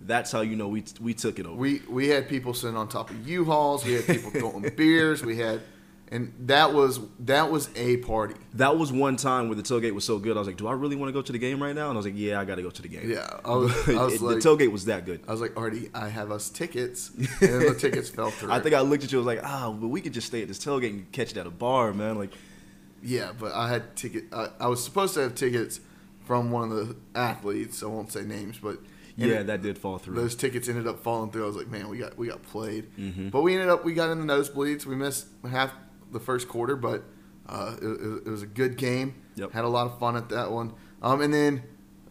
That's 0.00 0.30
how 0.30 0.42
you 0.42 0.54
know 0.54 0.68
we 0.68 0.84
we 1.00 1.14
took 1.14 1.40
it 1.40 1.46
over. 1.46 1.56
We 1.56 1.82
we 1.90 2.08
had 2.08 2.28
people 2.28 2.54
sitting 2.54 2.76
on 2.76 2.88
top 2.88 3.10
of 3.10 3.28
U-Hauls. 3.28 3.84
We 3.84 3.94
had 3.94 4.06
people 4.06 4.30
throwing 4.40 4.70
beers. 4.76 5.24
We 5.24 5.38
had, 5.38 5.62
and 6.12 6.32
that 6.46 6.72
was 6.72 7.00
that 7.20 7.50
was 7.50 7.68
a 7.74 7.96
party. 7.98 8.34
that 8.54 8.76
was 8.78 8.92
one 8.92 9.16
time 9.16 9.48
where 9.48 9.56
the 9.56 9.62
tailgate 9.62 9.92
was 9.92 10.04
so 10.04 10.18
good. 10.18 10.36
I 10.36 10.40
was 10.40 10.46
like, 10.46 10.56
"Do 10.56 10.66
I 10.68 10.72
really 10.72 10.94
want 10.96 11.08
to 11.08 11.12
go 11.12 11.22
to 11.22 11.32
the 11.32 11.38
game 11.38 11.60
right 11.62 11.74
now?" 11.74 11.88
And 11.88 11.94
I 11.94 11.96
was 11.96 12.06
like, 12.06 12.14
"Yeah, 12.16 12.40
I 12.40 12.44
got 12.44 12.54
to 12.56 12.62
go 12.62 12.70
to 12.70 12.82
the 12.82 12.88
game." 12.88 13.10
Yeah, 13.10 13.28
I 13.44 13.54
was, 13.56 13.72
I 13.88 14.04
was 14.04 14.14
It- 14.14 14.22
like, 14.22 14.40
the 14.40 14.48
tailgate 14.48 14.70
was 14.72 14.84
that 14.86 15.04
good. 15.04 15.20
I 15.26 15.32
was 15.32 15.40
like, 15.40 15.56
Artie, 15.56 15.90
I 15.94 16.08
have 16.08 16.30
us 16.30 16.48
tickets, 16.48 17.10
and 17.16 17.62
the 17.62 17.74
tickets 17.78 18.08
fell 18.08 18.30
through. 18.30 18.52
I 18.52 18.60
think 18.60 18.74
I 18.74 18.80
looked 18.82 19.02
at 19.04 19.10
you. 19.12 19.18
I 19.18 19.20
was 19.20 19.26
like, 19.26 19.40
"Ah, 19.44 19.72
but 19.72 19.88
we 19.88 20.00
could 20.00 20.12
just 20.14 20.28
stay 20.28 20.42
at 20.42 20.48
this 20.48 20.58
tailgate 20.64 20.90
and 20.90 21.10
catch 21.12 21.32
it 21.32 21.36
at 21.38 21.46
a 21.46 21.50
bar, 21.50 21.92
man." 21.92 22.16
Like, 22.18 22.30
yeah, 23.02 23.32
but 23.38 23.52
I 23.54 23.68
had 23.68 23.96
ticket. 23.96 24.24
I, 24.32 24.48
I 24.60 24.66
was 24.68 24.82
supposed 24.84 25.14
to 25.14 25.20
have 25.20 25.34
tickets 25.34 25.80
from 26.24 26.50
one 26.50 26.70
of 26.70 26.88
the 26.88 26.96
athletes. 27.14 27.82
I 27.82 27.86
won't 27.86 28.10
say 28.12 28.22
names, 28.22 28.58
but 28.58 28.78
yeah, 29.16 29.36
it- 29.40 29.46
that 29.48 29.62
did 29.62 29.76
fall 29.78 29.98
through. 29.98 30.14
those 30.14 30.34
tickets 30.36 30.68
ended 30.68 30.86
up 30.86 31.00
falling 31.02 31.30
through. 31.30 31.44
I 31.44 31.46
was 31.46 31.56
like, 31.56 31.68
man, 31.68 31.88
we 31.88 31.98
got 31.98 32.16
we 32.16 32.28
got 32.28 32.42
played, 32.42 32.86
Mm-hmm. 32.96 33.28
but 33.30 33.42
we 33.42 33.54
ended 33.54 33.68
up 33.70 33.84
we 33.84 33.92
got 33.94 34.10
in 34.10 34.24
the 34.24 34.32
nosebleeds. 34.32 34.86
We 34.86 34.94
missed 34.96 35.26
half 35.50 35.72
the 36.12 36.20
first 36.20 36.48
quarter, 36.48 36.76
but 36.76 37.04
uh, 37.48 37.76
it, 37.80 38.26
it, 38.26 38.30
was 38.30 38.42
a 38.42 38.46
good 38.46 38.76
game. 38.76 39.14
Yep. 39.36 39.52
Had 39.52 39.64
a 39.64 39.68
lot 39.68 39.86
of 39.86 39.98
fun 39.98 40.16
at 40.16 40.28
that 40.30 40.50
one. 40.50 40.72
Um, 41.02 41.20
and 41.20 41.32
then 41.32 41.62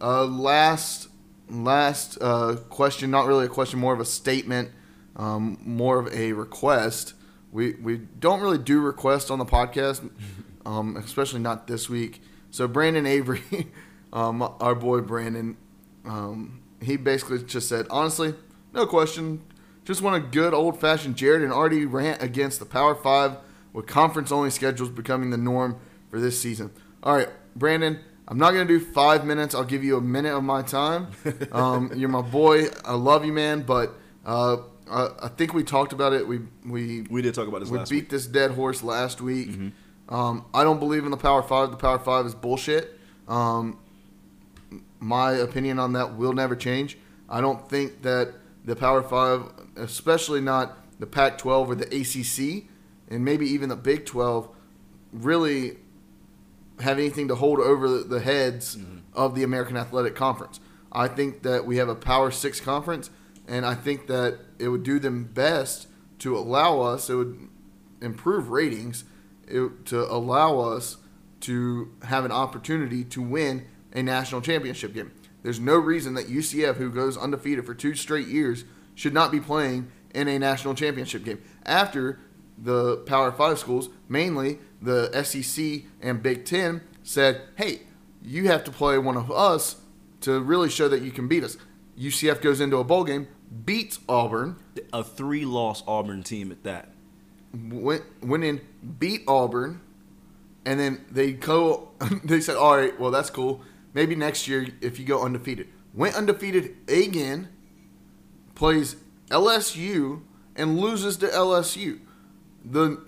uh, 0.01 0.25
last 0.25 1.09
last 1.49 2.17
uh, 2.21 2.55
question, 2.69 3.11
not 3.11 3.25
really 3.25 3.45
a 3.45 3.49
question, 3.49 3.79
more 3.79 3.93
of 3.93 3.99
a 3.99 4.05
statement, 4.05 4.71
um, 5.15 5.59
more 5.63 5.99
of 5.99 6.13
a 6.13 6.33
request. 6.33 7.13
We 7.51 7.73
we 7.73 7.97
don't 7.97 8.41
really 8.41 8.57
do 8.57 8.79
requests 8.81 9.29
on 9.29 9.39
the 9.39 9.45
podcast, 9.45 10.09
um, 10.65 10.97
especially 10.97 11.41
not 11.41 11.67
this 11.67 11.89
week. 11.89 12.21
So 12.51 12.67
Brandon 12.67 13.05
Avery, 13.05 13.43
um, 14.13 14.41
our 14.41 14.75
boy 14.75 15.01
Brandon, 15.01 15.57
um, 16.05 16.61
he 16.81 16.95
basically 16.95 17.43
just 17.43 17.67
said, 17.67 17.87
honestly, 17.89 18.33
no 18.73 18.85
question. 18.85 19.41
Just 19.83 20.01
want 20.01 20.15
a 20.15 20.27
good 20.27 20.53
old 20.53 20.79
fashioned 20.79 21.15
Jared 21.15 21.43
and 21.43 21.53
Artie 21.53 21.85
rant 21.85 22.21
against 22.21 22.59
the 22.59 22.65
Power 22.65 22.95
Five 22.95 23.37
with 23.75 23.85
conference 23.87 24.31
only 24.31 24.49
schedules 24.49 24.89
becoming 24.89 25.31
the 25.31 25.37
norm 25.37 25.77
for 26.09 26.17
this 26.19 26.39
season. 26.39 26.71
All 27.03 27.13
right, 27.13 27.27
Brandon, 27.57 27.99
I'm 28.25 28.37
not 28.37 28.53
going 28.53 28.65
to 28.65 28.79
do 28.79 28.83
five 28.83 29.25
minutes. 29.25 29.53
I'll 29.53 29.65
give 29.65 29.83
you 29.83 29.97
a 29.97 30.01
minute 30.01 30.33
of 30.33 30.43
my 30.43 30.61
time. 30.61 31.09
Um, 31.51 31.91
you're 31.95 32.09
my 32.09 32.21
boy. 32.21 32.67
I 32.83 32.93
love 32.93 33.25
you, 33.25 33.33
man. 33.33 33.61
But 33.61 33.93
uh, 34.25 34.57
I, 34.89 35.09
I 35.23 35.27
think 35.27 35.53
we 35.53 35.63
talked 35.63 35.93
about 35.93 36.13
it. 36.13 36.27
We, 36.27 36.39
we, 36.65 37.01
we 37.09 37.21
did 37.21 37.33
talk 37.33 37.47
about 37.47 37.59
this 37.59 37.69
we 37.69 37.79
beat 37.79 37.89
week. 37.89 38.09
this 38.09 38.25
dead 38.25 38.51
horse 38.51 38.81
last 38.81 39.21
week. 39.21 39.49
Um, 40.09 40.45
I 40.53 40.63
don't 40.63 40.79
believe 40.79 41.03
in 41.03 41.11
the 41.11 41.17
Power 41.17 41.43
Five. 41.43 41.71
The 41.71 41.77
Power 41.77 41.99
Five 41.99 42.25
is 42.25 42.33
bullshit. 42.33 42.97
Um, 43.27 43.79
my 44.99 45.31
opinion 45.31 45.79
on 45.79 45.93
that 45.93 46.15
will 46.15 46.33
never 46.33 46.55
change. 46.55 46.97
I 47.29 47.41
don't 47.41 47.67
think 47.69 48.01
that 48.03 48.33
the 48.63 48.75
Power 48.75 49.03
Five, 49.03 49.43
especially 49.75 50.41
not 50.41 50.77
the 50.99 51.07
Pac 51.07 51.37
12 51.37 51.69
or 51.71 51.75
the 51.75 51.87
ACC, 51.87 52.69
and 53.09 53.23
maybe 53.23 53.45
even 53.47 53.69
the 53.69 53.75
Big 53.75 54.05
12, 54.05 54.49
really 55.11 55.77
have 56.81 56.97
anything 56.97 57.27
to 57.27 57.35
hold 57.35 57.59
over 57.59 57.99
the- 57.99 58.19
heads 58.19 58.75
mm-hmm. 58.75 58.97
of 59.13 59.35
the 59.35 59.43
American 59.43 59.77
Athletic 59.77 60.15
Conference. 60.15 60.59
I 60.91 61.07
think 61.07 61.43
that 61.43 61.65
we 61.65 61.77
have 61.77 61.89
a 61.89 61.95
Power 61.95 62.31
Six 62.31 62.59
conference, 62.59 63.09
and 63.47 63.65
I 63.65 63.75
think 63.75 64.07
that 64.07 64.39
it 64.59 64.69
would 64.69 64.83
do 64.83 64.99
them 64.99 65.25
best 65.25 65.87
to 66.19 66.37
allow 66.37 66.81
us, 66.81 67.09
it 67.09 67.15
would 67.15 67.49
improve 68.01 68.49
ratings, 68.49 69.03
it, 69.47 69.85
to 69.87 70.11
allow 70.11 70.59
us 70.59 70.97
to 71.41 71.91
have 72.03 72.25
an 72.25 72.31
opportunity 72.31 73.03
to 73.03 73.21
win 73.21 73.65
a 73.93 74.01
national 74.01 74.41
championship 74.41 74.93
game. 74.93 75.11
There's 75.43 75.59
no 75.59 75.75
reason 75.75 76.15
that 76.15 76.27
UCF, 76.27 76.77
who 76.77 76.89
goes 76.89 77.17
undefeated 77.17 77.65
for 77.65 77.75
two 77.75 77.93
straight 77.93 78.27
years, 78.27 78.65
should 78.95 79.13
not 79.13 79.31
be 79.31 79.39
playing 79.39 79.91
in 80.13 80.27
a 80.27 80.39
national 80.39 80.73
championship 80.73 81.23
game. 81.23 81.41
After 81.65 82.19
the 82.57 82.97
Power 82.97 83.31
Five 83.31 83.59
schools, 83.59 83.89
mainly 84.07 84.59
the 84.81 85.11
SEC 85.23 85.83
and 86.01 86.21
Big 86.21 86.45
Ten, 86.45 86.81
said, 87.03 87.41
hey, 87.55 87.81
you 88.21 88.47
have 88.47 88.63
to 88.65 88.71
play 88.71 88.97
one 88.97 89.17
of 89.17 89.31
us 89.31 89.77
to 90.21 90.41
really 90.41 90.69
show 90.69 90.87
that 90.87 91.01
you 91.01 91.11
can 91.11 91.27
beat 91.27 91.43
us. 91.43 91.57
UCF 91.99 92.41
goes 92.41 92.59
into 92.59 92.77
a 92.77 92.83
bowl 92.83 93.03
game, 93.03 93.27
beats 93.65 93.99
Auburn, 94.09 94.57
A 94.91 95.03
three-loss 95.03 95.83
Auburn 95.87 96.23
team 96.23 96.51
at 96.51 96.63
that. 96.63 96.89
went 97.53 98.03
went 98.21 98.43
in, 98.43 98.61
beat 98.99 99.23
Auburn, 99.27 99.81
and 100.65 100.79
then 100.79 101.05
they 101.11 101.31
go. 101.31 101.89
They 102.23 102.41
said, 102.41 102.57
"All 102.57 102.75
right, 102.75 102.99
well 102.99 103.11
that's 103.11 103.29
cool. 103.29 103.61
Maybe 103.93 104.15
next 104.15 104.47
year 104.47 104.67
if 104.81 104.99
you 104.99 105.05
go 105.05 105.23
undefeated." 105.23 105.69
Went 105.93 106.15
undefeated 106.15 106.75
again, 106.89 107.47
plays 108.55 108.97
LSU 109.29 110.23
and 110.55 110.77
loses 110.77 111.15
to 111.17 111.27
LSU, 111.27 111.99
the 112.65 112.99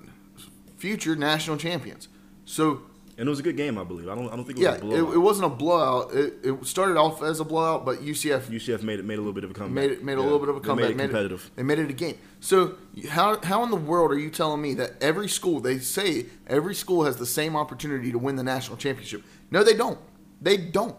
future 0.77 1.15
national 1.15 1.57
champions. 1.57 2.07
So 2.45 2.81
And 3.17 3.27
it 3.27 3.29
was 3.29 3.39
a 3.39 3.43
good 3.43 3.57
game, 3.57 3.77
I 3.77 3.83
believe. 3.83 4.07
I 4.07 4.15
don't. 4.15 4.27
I 4.31 4.35
don't 4.35 4.45
think 4.45 4.59
it 4.59 4.61
was 4.61 4.63
yeah, 4.65 4.71
a 4.73 4.75
it, 4.75 4.81
blowout. 4.81 5.13
it 5.15 5.17
wasn't 5.17 5.45
a 5.47 5.55
blowout. 5.55 6.13
It, 6.13 6.33
it 6.43 6.65
started 6.65 6.97
off 6.97 7.23
as 7.23 7.39
a 7.39 7.43
blowout, 7.45 7.83
but 7.85 7.99
UCF 7.99 8.41
UCF 8.43 8.83
made 8.83 8.99
it 8.99 9.05
made 9.05 9.15
a 9.15 9.21
little 9.21 9.33
bit 9.33 9.43
of 9.43 9.51
a 9.51 9.53
comeback. 9.53 9.73
made 9.73 9.91
it 9.91 10.03
made 10.03 10.17
a 10.17 10.21
little 10.21 10.39
bit 10.39 10.49
of 10.49 10.57
a 10.57 10.59
They 10.59 10.67
comeback. 10.67 10.95
Made 10.95 11.03
it 11.05 11.07
competitive. 11.07 11.51
they 11.55 11.63
made 11.63 11.79
it 11.79 11.89
a 11.89 11.93
game. 11.93 12.17
So 12.39 12.75
how 13.09 13.39
how 13.41 13.63
in 13.63 13.71
the 13.71 13.75
world 13.75 14.11
are 14.11 14.19
you 14.19 14.29
telling 14.29 14.61
me 14.61 14.75
that 14.75 14.91
every 15.01 15.27
school 15.27 15.59
they 15.59 15.79
say 15.79 16.27
every 16.45 16.75
school 16.75 17.03
has 17.05 17.17
the 17.17 17.25
same 17.25 17.55
opportunity 17.55 18.11
to 18.11 18.19
win 18.19 18.35
the 18.35 18.43
national 18.43 18.77
championship? 18.77 19.23
No, 19.51 19.63
they 19.63 19.73
don't. 19.75 19.99
They 20.41 20.57
don't. 20.57 20.95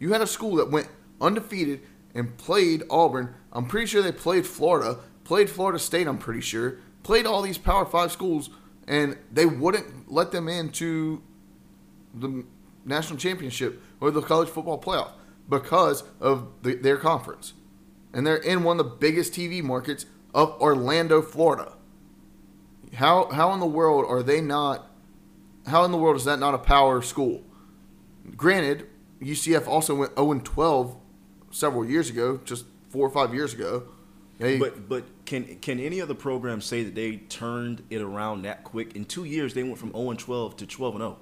You 0.00 0.12
had 0.12 0.22
a 0.22 0.26
school 0.26 0.56
that 0.56 0.70
went 0.70 0.88
undefeated 1.20 1.82
and 2.14 2.36
played 2.36 2.82
Auburn. 2.90 3.34
I'm 3.52 3.66
pretty 3.66 3.86
sure 3.86 4.02
they 4.02 4.10
played 4.12 4.44
Florida, 4.46 4.98
played 5.22 5.48
Florida 5.48 5.78
State. 5.78 6.08
I'm 6.08 6.18
pretty 6.18 6.40
sure 6.40 6.78
played 7.02 7.26
all 7.26 7.42
these 7.42 7.58
Power 7.58 7.84
Five 7.84 8.12
schools, 8.12 8.50
and 8.86 9.16
they 9.32 9.46
wouldn't 9.46 10.10
let 10.10 10.32
them 10.32 10.48
into 10.48 11.22
the 12.14 12.44
national 12.84 13.18
championship 13.18 13.82
or 14.00 14.10
the 14.10 14.22
college 14.22 14.48
football 14.48 14.80
playoff 14.80 15.12
because 15.48 16.04
of 16.20 16.48
the, 16.62 16.74
their 16.74 16.96
conference. 16.96 17.52
And 18.12 18.26
they're 18.26 18.36
in 18.36 18.64
one 18.64 18.80
of 18.80 18.86
the 18.86 18.96
biggest 18.96 19.32
TV 19.32 19.62
markets 19.62 20.06
of 20.34 20.60
Orlando, 20.60 21.22
Florida. 21.22 21.72
How 22.94 23.30
how 23.30 23.52
in 23.52 23.60
the 23.60 23.66
world 23.66 24.04
are 24.08 24.22
they 24.22 24.40
not 24.40 24.90
how 25.66 25.84
in 25.84 25.92
the 25.92 25.98
world 25.98 26.16
is 26.16 26.24
that 26.24 26.38
not 26.38 26.54
a 26.54 26.58
power 26.58 27.02
school? 27.02 27.44
Granted, 28.36 28.88
UCF 29.20 29.66
also 29.66 29.94
went 29.94 30.16
0 30.16 30.40
12 30.40 30.96
several 31.50 31.84
years 31.84 32.10
ago, 32.10 32.40
just 32.44 32.64
4 32.90 33.06
or 33.06 33.10
5 33.10 33.34
years 33.34 33.54
ago. 33.54 33.84
They, 34.40 34.58
But 34.58 34.88
but 34.88 35.04
can 35.26 35.44
can 35.60 35.78
any 35.78 36.00
other 36.00 36.14
program 36.14 36.60
say 36.62 36.82
that 36.82 36.94
they 36.94 37.16
turned 37.16 37.82
it 37.90 38.00
around 38.00 38.42
that 38.42 38.64
quick? 38.64 38.96
In 38.96 39.04
two 39.04 39.24
years, 39.24 39.52
they 39.54 39.62
went 39.62 39.76
from 39.78 39.92
0 39.92 40.10
and 40.10 40.18
12 40.18 40.56
to 40.56 40.66
12 40.66 40.94
and 40.94 41.02
0. 41.02 41.18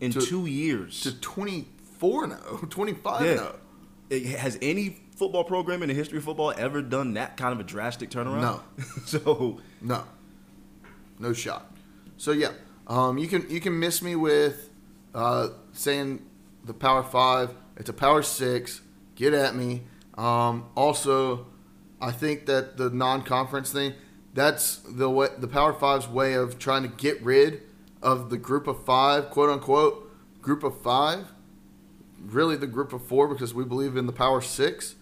In 0.00 0.12
To- 0.12 0.20
two 0.22 0.46
years, 0.46 1.00
to 1.02 1.12
24 1.20 2.26
now, 2.26 2.36
25 2.70 3.24
yeah. 3.26 3.34
now. 3.34 3.52
It- 4.10 4.24
has 4.38 4.58
any 4.62 4.96
football 5.14 5.44
program 5.44 5.82
in 5.82 5.88
the 5.88 5.94
history 5.94 6.18
of 6.18 6.24
football 6.24 6.52
ever 6.56 6.80
done 6.82 7.14
that 7.14 7.36
kind 7.36 7.52
of 7.52 7.60
a 7.60 7.64
drastic 7.64 8.10
turnaround? 8.10 8.40
No. 8.40 8.60
so 9.04 9.60
No, 9.82 10.04
no 11.18 11.32
shot. 11.34 11.70
So 12.16 12.32
yeah, 12.32 12.52
um, 12.86 13.18
you 13.18 13.28
can 13.28 13.48
you 13.50 13.60
can 13.60 13.78
miss 13.78 14.00
me 14.00 14.16
with 14.16 14.70
uh, 15.14 15.48
saying 15.72 16.24
the 16.64 16.72
Power 16.74 17.02
Five. 17.02 17.50
It's 17.76 17.90
a 17.90 17.92
Power 17.92 18.22
Six. 18.22 18.80
Get 19.16 19.34
at 19.34 19.54
me. 19.54 19.82
Um, 20.16 20.64
also, 20.76 21.46
I 22.04 22.12
think 22.12 22.46
that 22.46 22.76
the 22.76 22.90
non-conference 22.90 23.72
thing 23.72 23.94
that's 24.34 24.78
the 24.78 25.08
way, 25.08 25.28
the 25.38 25.46
Power 25.46 25.72
Five's 25.72 26.08
way 26.08 26.34
of 26.34 26.58
trying 26.58 26.82
to 26.82 26.88
get 26.88 27.22
rid 27.22 27.62
of 28.02 28.30
the 28.30 28.36
Group 28.36 28.66
of 28.66 28.84
Five, 28.84 29.30
quote 29.30 29.48
unquote, 29.48 30.10
Group 30.42 30.64
of 30.64 30.82
Five. 30.82 31.28
Really, 32.20 32.56
the 32.56 32.66
Group 32.66 32.92
of 32.92 33.06
Four 33.06 33.28
because 33.28 33.54
we 33.54 33.64
believe 33.64 33.96
in 33.96 34.06
the 34.06 34.12
Power 34.12 34.40
Six. 34.40 34.96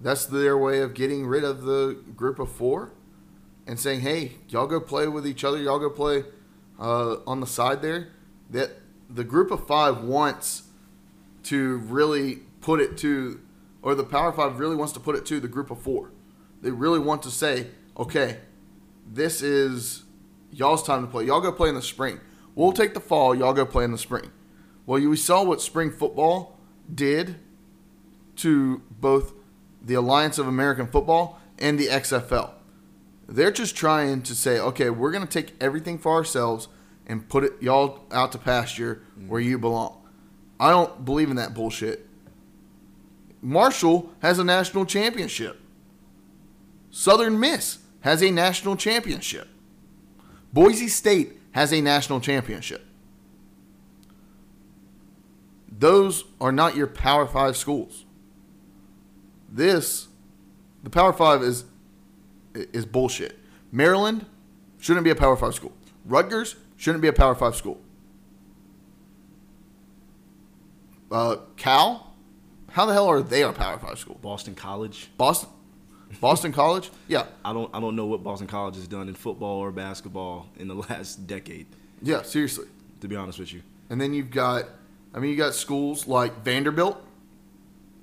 That's 0.00 0.26
their 0.26 0.58
way 0.58 0.80
of 0.80 0.94
getting 0.94 1.26
rid 1.26 1.44
of 1.44 1.62
the 1.62 1.96
Group 2.16 2.40
of 2.40 2.50
Four 2.50 2.90
and 3.68 3.78
saying, 3.78 4.00
"Hey, 4.00 4.32
y'all 4.48 4.66
go 4.66 4.80
play 4.80 5.06
with 5.06 5.26
each 5.26 5.44
other. 5.44 5.58
Y'all 5.58 5.78
go 5.78 5.88
play 5.90 6.24
uh, 6.80 7.16
on 7.24 7.38
the 7.38 7.46
side 7.46 7.82
there." 7.82 8.08
That 8.50 8.70
the 9.08 9.24
group 9.24 9.50
of 9.50 9.66
five 9.66 10.02
wants 10.02 10.64
to 11.44 11.76
really 11.78 12.40
put 12.60 12.80
it 12.80 12.96
to, 12.98 13.40
or 13.80 13.94
the 13.94 14.04
Power 14.04 14.32
Five 14.32 14.58
really 14.58 14.76
wants 14.76 14.92
to 14.94 15.00
put 15.00 15.14
it 15.14 15.24
to 15.26 15.38
the 15.38 15.48
group 15.48 15.70
of 15.70 15.80
four. 15.80 16.10
They 16.62 16.70
really 16.70 16.98
want 16.98 17.22
to 17.24 17.30
say, 17.30 17.66
"Okay, 17.98 18.38
this 19.06 19.42
is 19.42 20.04
y'all's 20.50 20.82
time 20.82 21.02
to 21.02 21.10
play. 21.10 21.26
Y'all 21.26 21.40
go 21.40 21.52
play 21.52 21.68
in 21.68 21.74
the 21.74 21.82
spring. 21.82 22.20
We'll 22.54 22.72
take 22.72 22.94
the 22.94 23.00
fall. 23.00 23.34
Y'all 23.34 23.52
go 23.52 23.66
play 23.66 23.84
in 23.84 23.92
the 23.92 23.98
spring." 23.98 24.30
Well, 24.86 24.98
you 24.98 25.10
we 25.10 25.16
saw 25.16 25.44
what 25.44 25.60
spring 25.60 25.90
football 25.90 26.58
did 26.92 27.36
to 28.36 28.82
both 28.90 29.32
the 29.80 29.94
Alliance 29.94 30.38
of 30.38 30.46
American 30.46 30.86
Football 30.86 31.40
and 31.58 31.78
the 31.78 31.86
XFL. 31.86 32.50
They're 33.28 33.52
just 33.52 33.76
trying 33.76 34.22
to 34.22 34.34
say, 34.34 34.58
okay, 34.58 34.90
we're 34.90 35.12
going 35.12 35.26
to 35.26 35.42
take 35.42 35.54
everything 35.60 35.98
for 35.98 36.12
ourselves 36.12 36.68
and 37.06 37.28
put 37.28 37.44
it 37.44 37.52
y'all 37.60 38.04
out 38.10 38.32
to 38.32 38.38
pasture 38.38 39.02
where 39.26 39.40
you 39.40 39.58
belong. 39.58 40.02
I 40.60 40.70
don't 40.70 41.04
believe 41.04 41.30
in 41.30 41.36
that 41.36 41.54
bullshit. 41.54 42.06
Marshall 43.40 44.10
has 44.20 44.38
a 44.38 44.44
national 44.44 44.86
championship. 44.86 45.60
Southern 46.92 47.40
Miss 47.40 47.78
has 48.02 48.22
a 48.22 48.30
national 48.30 48.76
championship. 48.76 49.48
Boise 50.52 50.88
State 50.88 51.40
has 51.52 51.72
a 51.72 51.80
national 51.80 52.20
championship. 52.20 52.84
Those 55.66 56.24
are 56.40 56.52
not 56.52 56.76
your 56.76 56.86
Power 56.86 57.26
5 57.26 57.56
schools. 57.56 58.04
This 59.50 60.08
the 60.82 60.90
Power 60.90 61.12
5 61.12 61.42
is 61.42 61.64
is 62.54 62.84
bullshit. 62.84 63.38
Maryland 63.72 64.26
shouldn't 64.78 65.04
be 65.04 65.10
a 65.10 65.16
Power 65.16 65.36
5 65.36 65.54
school. 65.54 65.72
Rutgers 66.04 66.56
shouldn't 66.76 67.00
be 67.00 67.08
a 67.08 67.12
Power 67.12 67.34
5 67.34 67.56
school. 67.56 67.80
Uh, 71.10 71.36
Cal, 71.56 72.14
how 72.70 72.84
the 72.84 72.92
hell 72.92 73.08
are 73.08 73.22
they 73.22 73.42
a 73.42 73.52
Power 73.52 73.78
5 73.78 73.98
school? 73.98 74.18
Boston 74.20 74.54
College. 74.54 75.10
Boston 75.16 75.48
Boston 76.20 76.52
College? 76.52 76.90
Yeah. 77.08 77.26
I 77.44 77.52
don't 77.52 77.74
I 77.74 77.80
don't 77.80 77.96
know 77.96 78.06
what 78.06 78.22
Boston 78.22 78.46
College 78.46 78.76
has 78.76 78.86
done 78.86 79.08
in 79.08 79.14
football 79.14 79.58
or 79.60 79.70
basketball 79.72 80.46
in 80.58 80.68
the 80.68 80.74
last 80.88 81.26
decade. 81.26 81.66
Yeah, 82.02 82.22
seriously. 82.22 82.66
To 83.00 83.08
be 83.08 83.16
honest 83.16 83.38
with 83.38 83.52
you. 83.52 83.62
And 83.90 84.00
then 84.00 84.14
you've 84.14 84.30
got 84.30 84.64
I 85.14 85.18
mean 85.18 85.30
you 85.30 85.36
got 85.36 85.54
schools 85.54 86.06
like 86.06 86.44
Vanderbilt. 86.44 87.02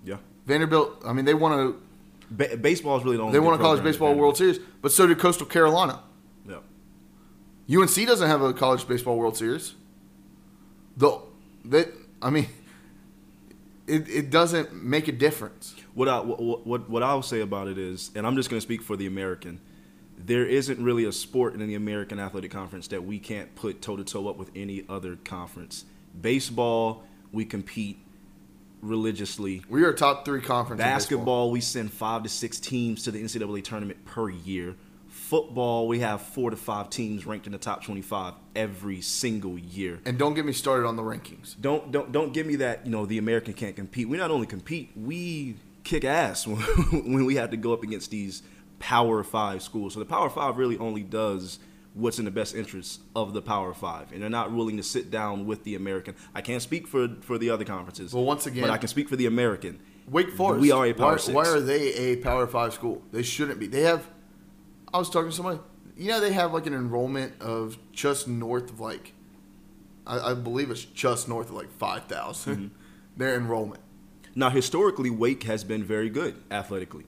Yeah. 0.03 0.18
Vanderbilt, 0.45 1.02
I 1.06 1.14
mean 1.14 1.26
they 1.26 1.34
want 1.34 1.56
to 1.56 1.81
Ba- 2.31 2.57
baseball 2.57 2.98
is 2.98 3.03
really 3.03 3.18
the 3.18 3.23
only. 3.23 3.34
they 3.34 3.40
want 3.40 3.60
a 3.60 3.64
college 3.64 3.84
baseball 3.84 4.14
World 4.14 4.38
Series, 4.38 4.60
but 4.81 4.91
so 4.91 5.07
did 5.07 5.18
Coastal 5.18 5.48
Carolina. 5.48 6.02
Yeah. 6.48 6.60
UNC 7.80 7.95
doesn't 8.06 8.27
have 8.27 8.41
a 8.41 8.53
college 8.53 8.88
baseball 8.88 9.18
World 9.18 9.36
Series. 9.36 9.73
Though 10.95 11.23
that 11.65 11.90
I 12.22 12.30
mean, 12.30 12.48
it, 13.88 14.07
it 14.10 14.30
doesn't 14.30 14.73
make 14.73 15.07
a 15.07 15.11
difference. 15.11 15.76
What 15.94 16.07
I 16.07 16.20
what, 16.20 16.66
what 16.66 16.90
what 16.90 17.03
I'll 17.03 17.22
say 17.22 17.41
about 17.41 17.68
it 17.68 17.78
is, 17.78 18.11
and 18.16 18.26
I'm 18.26 18.36
just 18.36 18.49
going 18.49 18.57
to 18.60 18.66
speak 18.66 18.82
for 18.82 18.95
the 18.95 19.07
American. 19.07 19.60
There 20.18 20.45
isn't 20.45 20.84
really 20.84 21.06
a 21.06 21.11
sport 21.14 21.53
in 21.53 21.66
the 21.66 21.76
American 21.76 22.20
Athletic 22.20 22.52
Conference 22.52 22.88
that 22.90 23.06
we 23.06 23.20
can't 23.20 23.56
put 23.56 23.82
toe 23.82 23.95
to 23.95 24.03
toe 24.03 24.28
up 24.28 24.38
with 24.38 24.52
any 24.56 24.84
other 24.90 25.16
conference. 25.16 25.86
Baseball, 26.20 27.03
we 27.32 27.45
compete 27.45 27.99
religiously. 28.82 29.64
We 29.70 29.84
are 29.84 29.94
top 29.94 30.26
three 30.26 30.41
conference. 30.41 30.82
in. 30.82 30.86
Basketball, 30.86 31.52
we 31.52 31.61
send 31.61 31.91
five 31.91 32.24
to 32.24 32.30
six 32.30 32.60
teams 32.60 33.03
to 33.03 33.11
the 33.11 33.22
NCAA 33.22 33.64
tournament 33.64 34.06
per 34.06 34.30
year. 34.30 34.76
Football, 35.07 35.88
we 35.88 35.99
have 35.99 36.22
four 36.22 36.49
to 36.49 36.56
five 36.57 36.90
teams 36.90 37.26
ranked 37.26 37.45
in 37.45 37.52
the 37.52 37.57
top 37.57 37.84
25 37.84 38.34
every 38.56 39.02
single 39.02 39.57
year. 39.57 39.99
and 40.06 40.18
don't 40.18 40.34
get 40.34 40.45
me 40.45 40.53
started 40.53 40.88
on 40.88 40.95
the 40.95 41.02
rankings. 41.03 41.56
Don't 41.60 41.91
don't 41.91 42.11
don't 42.11 42.34
give 42.34 42.45
me 42.45 42.57
that. 42.57 42.86
You 42.86 42.91
know, 42.91 43.06
the 43.06 43.18
American 43.18 43.53
can't 43.53 43.76
compete. 43.76 44.07
We 44.07 44.18
not 44.18 44.32
only 44.32 44.48
compete, 44.48 44.91
we 44.95 45.56
kick 45.90 46.06
ass 46.06 46.45
when, 46.45 46.57
when 47.11 47.26
we 47.26 47.36
have 47.36 47.49
to 47.49 47.57
go 47.57 47.74
up 47.74 47.84
against 47.84 48.11
these 48.11 48.44
Power 48.80 49.24
Five 49.24 49.61
schools. 49.61 49.94
So 49.94 49.99
the 49.99 50.06
Power 50.06 50.30
Five 50.30 50.57
really 50.57 50.78
only 50.78 51.03
does 51.03 51.60
what's 51.95 52.20
in 52.20 52.26
the 52.26 52.32
best 52.32 52.56
interest 52.56 53.02
of 53.16 53.34
the 53.34 53.41
Power 53.41 53.74
Five, 53.74 54.11
and 54.11 54.22
they're 54.22 54.30
not 54.30 54.53
willing 54.53 54.78
to 54.78 54.84
sit 54.84 55.10
down 55.11 55.45
with 55.48 55.64
the 55.64 55.76
American. 55.76 56.16
I 56.34 56.41
can't 56.41 56.61
speak 56.61 56.88
for 56.88 57.10
for 57.22 57.38
the 57.38 57.49
other 57.49 57.66
conferences. 57.66 58.14
Well, 58.14 58.24
once 58.24 58.45
again- 58.45 58.61
but 58.64 58.70
I 58.70 58.78
can 58.78 58.88
speak 58.88 59.10
for 59.10 59.16
the 59.16 59.26
American. 59.26 59.80
Wake 60.07 60.32
Forest. 60.32 60.61
We 60.61 60.72
are 60.72 60.86
a 60.88 60.94
Power 60.94 61.11
why, 61.11 61.18
Six. 61.18 61.36
Why 61.36 61.48
are 61.48 61.60
they 61.60 61.94
a 61.94 62.16
Power 62.18 62.48
Five 62.48 62.74
school? 62.74 63.02
They 63.11 63.24
shouldn't 63.24 63.60
be. 63.60 63.68
They 63.68 63.82
have. 63.82 64.07
I 64.94 64.98
was 64.98 65.10
talking 65.10 65.30
to 65.30 65.36
somebody. 65.36 65.60
You 65.98 66.07
know, 66.07 66.20
they 66.22 66.32
have 66.32 66.53
like 66.53 66.66
an 66.66 66.74
enrollment 66.74 67.41
of 67.41 67.78
just 67.91 68.28
north 68.28 68.70
of 68.72 68.80
like, 68.80 69.14
I, 70.07 70.32
I 70.32 70.34
believe 70.34 70.72
it's 70.72 70.86
just 70.86 71.28
north 71.28 71.49
of 71.49 71.56
like 71.56 71.70
five 71.72 72.07
Mm-hmm. 72.07 72.68
Their 73.18 73.36
enrollment. 73.36 73.82
Now, 74.36 74.50
historically, 74.50 75.10
Wake 75.10 75.44
has 75.44 75.64
been 75.64 75.84
very 75.84 76.10
good 76.10 76.36
athletically, 76.52 77.06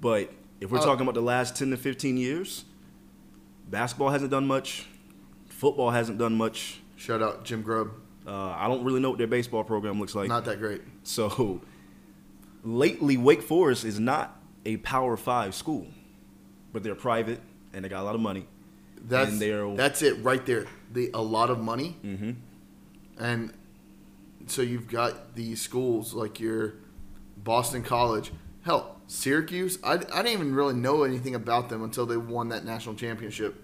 but 0.00 0.32
if 0.60 0.70
we're 0.70 0.78
Uh, 0.78 0.84
talking 0.84 1.02
about 1.02 1.14
the 1.14 1.20
last 1.22 1.56
ten 1.56 1.70
to 1.70 1.76
fifteen 1.76 2.16
years, 2.16 2.64
basketball 3.70 4.10
hasn't 4.10 4.30
done 4.30 4.46
much, 4.46 4.86
football 5.48 5.90
hasn't 5.90 6.18
done 6.18 6.34
much. 6.36 6.80
Shout 6.96 7.22
out 7.22 7.44
Jim 7.44 7.62
Grobe. 7.62 7.90
Uh, 8.26 8.32
I 8.50 8.68
don't 8.68 8.84
really 8.84 9.00
know 9.00 9.10
what 9.10 9.18
their 9.18 9.26
baseball 9.26 9.64
program 9.64 9.98
looks 9.98 10.14
like. 10.14 10.28
Not 10.28 10.44
that 10.44 10.58
great. 10.60 10.82
so 11.02 11.60
lately 12.64 13.16
Wake 13.16 13.42
Forest 13.42 13.84
is 13.84 13.98
not 13.98 14.40
a 14.64 14.76
Power 14.78 15.16
Five 15.16 15.54
school, 15.54 15.86
but 16.72 16.82
they're 16.82 16.94
private 16.94 17.40
and 17.72 17.84
they 17.84 17.88
got 17.88 18.02
a 18.02 18.04
lot 18.04 18.14
of 18.14 18.20
money. 18.20 18.46
That's 19.08 19.30
and 19.32 19.40
they're 19.40 19.74
that's 19.74 20.02
it 20.02 20.22
right 20.22 20.44
there. 20.46 20.66
The 20.92 21.10
a 21.12 21.22
lot 21.22 21.50
of 21.50 21.58
money, 21.58 21.96
Mhm. 22.04 22.36
and 23.18 23.52
so 24.52 24.62
you've 24.62 24.88
got 24.88 25.34
these 25.34 25.60
schools 25.60 26.12
like 26.12 26.38
your 26.38 26.74
Boston 27.36 27.82
College, 27.82 28.32
hell, 28.64 29.00
Syracuse. 29.06 29.78
I, 29.82 29.94
I 29.94 29.96
didn't 29.96 30.28
even 30.28 30.54
really 30.54 30.74
know 30.74 31.04
anything 31.04 31.34
about 31.34 31.68
them 31.68 31.82
until 31.82 32.06
they 32.06 32.16
won 32.16 32.50
that 32.50 32.64
national 32.64 32.94
championship 32.94 33.56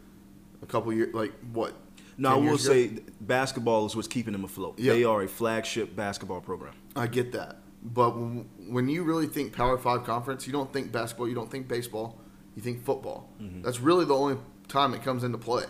a 0.63 0.67
couple 0.67 0.93
years. 0.93 1.15
Like 1.15 1.33
what? 1.53 1.75
No, 2.17 2.31
I 2.31 2.37
will 2.37 2.55
ago? 2.55 2.57
say 2.57 2.91
basketball 3.21 3.87
is 3.87 3.95
what's 3.95 4.09
keeping 4.09 4.33
them 4.33 4.45
afloat. 4.45 4.79
Yeah. 4.79 4.95
They 4.95 5.05
are 5.05 5.23
a 5.23 5.29
flagship 5.29 5.95
basketball 5.95 6.41
program. 6.41 6.75
I 6.97 7.07
get 7.07 7.33
that, 7.33 7.59
but 7.83 8.17
when, 8.17 8.49
when 8.69 8.89
you 8.89 9.05
really 9.05 9.27
think 9.27 9.53
Power 9.53 9.79
Five 9.79 10.05
conference, 10.05 10.47
you 10.47 10.53
don't 10.53 10.73
think 10.73 10.91
basketball, 10.91 11.29
you 11.29 11.35
don't 11.35 11.51
think 11.51 11.69
baseball, 11.69 12.19
you 12.57 12.63
think 12.63 12.83
football. 12.83 13.29
Mm-hmm. 13.41 13.63
That's 13.63 13.79
really 13.79 14.05
the 14.05 14.17
only 14.17 14.39
time 14.67 14.95
it 14.95 15.03
comes 15.03 15.23
into 15.23 15.39
play. 15.39 15.65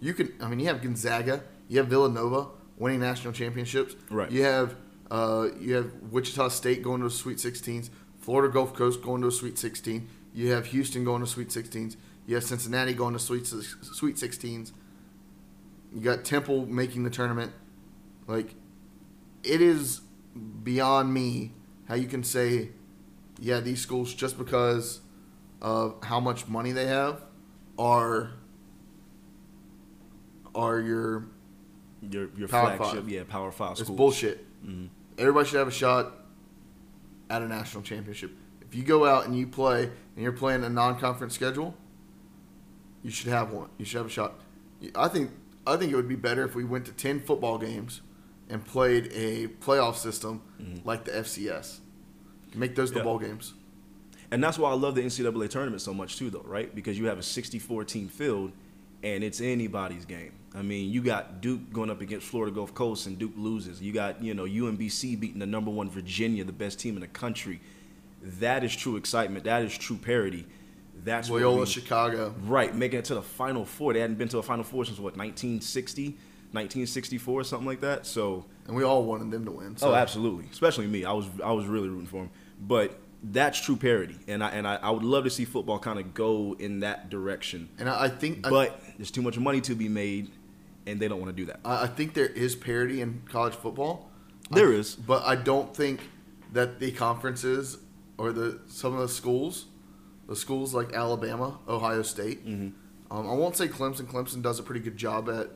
You 0.00 0.14
can, 0.14 0.32
I 0.40 0.48
mean, 0.48 0.60
you 0.60 0.66
have 0.66 0.80
Gonzaga, 0.80 1.42
you 1.68 1.78
have 1.78 1.88
Villanova 1.88 2.46
winning 2.78 3.00
national 3.00 3.32
championships. 3.32 3.94
Right. 4.10 4.30
You 4.30 4.44
have, 4.44 4.76
uh, 5.10 5.48
you 5.60 5.74
have 5.74 5.92
Wichita 6.10 6.48
State 6.48 6.82
going 6.82 7.00
to 7.00 7.08
the 7.08 7.14
Sweet 7.14 7.38
16s, 7.38 7.90
Florida 8.20 8.52
Gulf 8.52 8.74
Coast 8.74 9.02
going 9.02 9.22
to 9.22 9.28
a 9.28 9.32
Sweet 9.32 9.58
16. 9.58 10.08
You 10.34 10.52
have 10.52 10.66
Houston 10.66 11.04
going 11.04 11.20
to 11.20 11.26
Sweet 11.26 11.48
16s. 11.48 11.96
You 12.26 12.34
have 12.34 12.44
Cincinnati 12.44 12.92
going 12.92 13.14
to 13.14 13.18
Sweet 13.18 13.46
Sweet 13.46 14.16
16s. 14.16 14.72
You 15.94 16.00
got 16.00 16.24
Temple 16.24 16.66
making 16.66 17.04
the 17.04 17.10
tournament. 17.10 17.52
Like, 18.26 18.54
it 19.42 19.62
is 19.62 20.02
beyond 20.62 21.12
me 21.14 21.52
how 21.88 21.94
you 21.94 22.06
can 22.06 22.22
say, 22.22 22.70
yeah, 23.40 23.60
these 23.60 23.80
schools 23.80 24.12
just 24.12 24.36
because 24.36 25.00
of 25.62 25.96
how 26.04 26.20
much 26.20 26.46
money 26.46 26.72
they 26.72 26.86
have 26.86 27.22
are 27.78 28.32
are 30.54 30.80
your 30.80 31.28
Your 32.02 32.28
your 32.36 32.48
Power 32.48 32.76
flagship, 32.76 33.02
Five. 33.02 33.08
yeah, 33.10 33.22
Power 33.28 33.50
Five 33.50 33.78
it's 33.80 33.90
bullshit. 33.90 34.44
Mm-hmm. 34.66 34.86
Everybody 35.18 35.48
should 35.48 35.58
have 35.58 35.68
a 35.68 35.72
shot 35.72 36.12
at 37.30 37.42
a 37.42 37.48
national 37.48 37.82
championship. 37.82 38.32
If 38.60 38.74
you 38.74 38.82
go 38.84 39.04
out 39.06 39.26
and 39.26 39.36
you 39.36 39.46
play 39.46 39.84
and 39.84 40.22
you're 40.22 40.32
playing 40.32 40.62
a 40.64 40.68
non-conference 40.68 41.34
schedule, 41.34 41.74
you 43.02 43.10
should 43.10 43.28
have 43.28 43.52
one. 43.52 43.68
You 43.78 43.84
should 43.84 43.98
have 43.98 44.06
a 44.06 44.10
shot. 44.10 44.34
I 44.94 45.08
think 45.08 45.30
I 45.66 45.76
think 45.76 45.92
it 45.92 45.96
would 45.96 46.08
be 46.08 46.16
better 46.16 46.44
if 46.44 46.54
we 46.54 46.64
went 46.64 46.86
to 46.86 46.92
ten 46.92 47.20
football 47.20 47.58
games 47.58 48.00
and 48.48 48.64
played 48.64 49.10
a 49.12 49.48
playoff 49.48 49.96
system 49.96 50.42
like 50.84 51.04
the 51.04 51.12
FCS. 51.12 51.80
Make 52.54 52.74
those 52.76 52.90
the 52.90 53.00
Mm-hmm. 53.00 53.06
Yeah. 53.08 53.12
ball 53.12 53.18
games. 53.18 53.54
And 54.30 54.44
that's 54.44 54.58
why 54.58 54.70
I 54.70 54.74
love 54.74 54.94
the 54.94 55.02
NCAA 55.02 55.48
tournament 55.50 55.80
so 55.82 55.92
much 55.94 56.16
too, 56.18 56.28
though, 56.30 56.44
right? 56.46 56.74
Because 56.74 56.98
you 56.98 57.06
have 57.06 57.18
a 57.18 57.22
64 57.22 57.84
team 57.84 58.08
field, 58.08 58.52
and 59.02 59.24
it's 59.24 59.40
anybody's 59.40 60.04
game. 60.04 60.32
I 60.54 60.62
mean, 60.62 60.90
you 60.90 61.02
got 61.02 61.40
Duke 61.40 61.72
going 61.72 61.90
up 61.90 62.00
against 62.00 62.26
Florida 62.26 62.54
Gulf 62.54 62.74
Coast, 62.74 63.06
and 63.06 63.18
Duke 63.18 63.34
loses. 63.36 63.80
You 63.82 63.92
got 63.92 64.22
you 64.22 64.34
know 64.34 64.44
UMBC 64.44 65.18
beating 65.20 65.38
the 65.40 65.46
number 65.46 65.70
one 65.70 65.90
Virginia, 65.90 66.42
the 66.44 66.52
best 66.52 66.78
team 66.80 66.94
in 66.94 67.00
the 67.00 67.06
country. 67.08 67.60
That 68.22 68.64
is 68.64 68.74
true 68.74 68.96
excitement. 68.96 69.44
That 69.44 69.62
is 69.62 69.76
true 69.76 69.96
parity. 69.96 70.46
That's 71.04 71.30
what 71.30 71.36
Loyola 71.42 71.60
we- 71.60 71.66
Chicago. 71.66 72.34
Right, 72.44 72.74
making 72.74 72.98
it 73.00 73.04
to 73.06 73.14
the 73.14 73.22
Final 73.22 73.64
Four. 73.64 73.92
They 73.92 74.00
hadn't 74.00 74.16
been 74.16 74.28
to 74.28 74.38
a 74.38 74.42
Final 74.42 74.64
Four 74.64 74.84
since 74.84 74.98
what 74.98 75.16
1960, 75.16 76.16
1964, 76.52 77.44
something 77.44 77.66
like 77.66 77.80
that. 77.82 78.06
So 78.06 78.44
And 78.66 78.76
we 78.76 78.82
all 78.82 79.04
wanted 79.04 79.30
them 79.30 79.44
to 79.44 79.50
win. 79.52 79.76
So 79.76 79.90
Oh, 79.90 79.94
absolutely. 79.94 80.46
Especially 80.50 80.86
me. 80.86 81.04
I 81.04 81.12
was 81.12 81.26
I 81.44 81.52
was 81.52 81.66
really 81.66 81.88
rooting 81.88 82.06
for 82.06 82.22
them. 82.22 82.30
But 82.60 82.98
that's 83.22 83.60
true 83.60 83.76
parity, 83.76 84.16
and 84.28 84.42
I 84.42 84.48
and 84.50 84.66
I, 84.66 84.76
I 84.76 84.90
would 84.90 85.02
love 85.04 85.24
to 85.24 85.30
see 85.30 85.44
football 85.44 85.78
kind 85.78 85.98
of 85.98 86.14
go 86.14 86.56
in 86.58 86.80
that 86.80 87.10
direction. 87.10 87.68
And 87.78 87.88
I 87.88 88.04
I 88.04 88.08
think 88.08 88.46
I- 88.46 88.50
But 88.50 88.80
there's 88.96 89.10
too 89.10 89.22
much 89.22 89.38
money 89.38 89.60
to 89.62 89.74
be 89.74 89.88
made, 89.88 90.30
and 90.88 91.00
they 91.00 91.08
don't 91.08 91.20
want 91.20 91.34
to 91.34 91.36
do 91.36 91.46
that. 91.46 91.60
I, 91.64 91.84
I 91.84 91.86
think 91.86 92.14
there 92.14 92.26
is 92.26 92.56
parity 92.56 93.00
in 93.00 93.22
college 93.30 93.54
football. 93.54 94.10
There 94.50 94.72
I, 94.72 94.76
is. 94.76 94.94
but 94.94 95.22
I 95.24 95.36
don't 95.36 95.74
think 95.76 96.00
that 96.52 96.80
the 96.80 96.92
conferences 96.92 97.78
or 98.16 98.32
the 98.32 98.60
some 98.66 98.94
of 98.94 99.00
the 99.00 99.08
schools, 99.08 99.66
the 100.28 100.36
schools 100.36 100.74
like 100.74 100.92
Alabama, 100.92 101.58
Ohio 101.68 102.02
State. 102.02 102.46
Mm-hmm. 102.46 102.68
Um, 103.16 103.28
I 103.28 103.32
won't 103.34 103.56
say 103.56 103.68
Clemson. 103.68 104.06
Clemson 104.06 104.42
does 104.42 104.58
a 104.58 104.62
pretty 104.62 104.80
good 104.80 104.96
job 104.96 105.28
at 105.30 105.48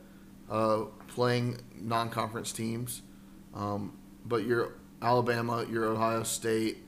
uh, 0.51 0.85
playing 1.09 1.59
non-conference 1.77 2.53
teams, 2.53 3.03
um, 3.55 3.97
but 4.25 4.45
your 4.47 4.75
Alabama, 5.03 5.65
your 5.71 5.85
Ohio 5.87 6.23
State, 6.23 6.79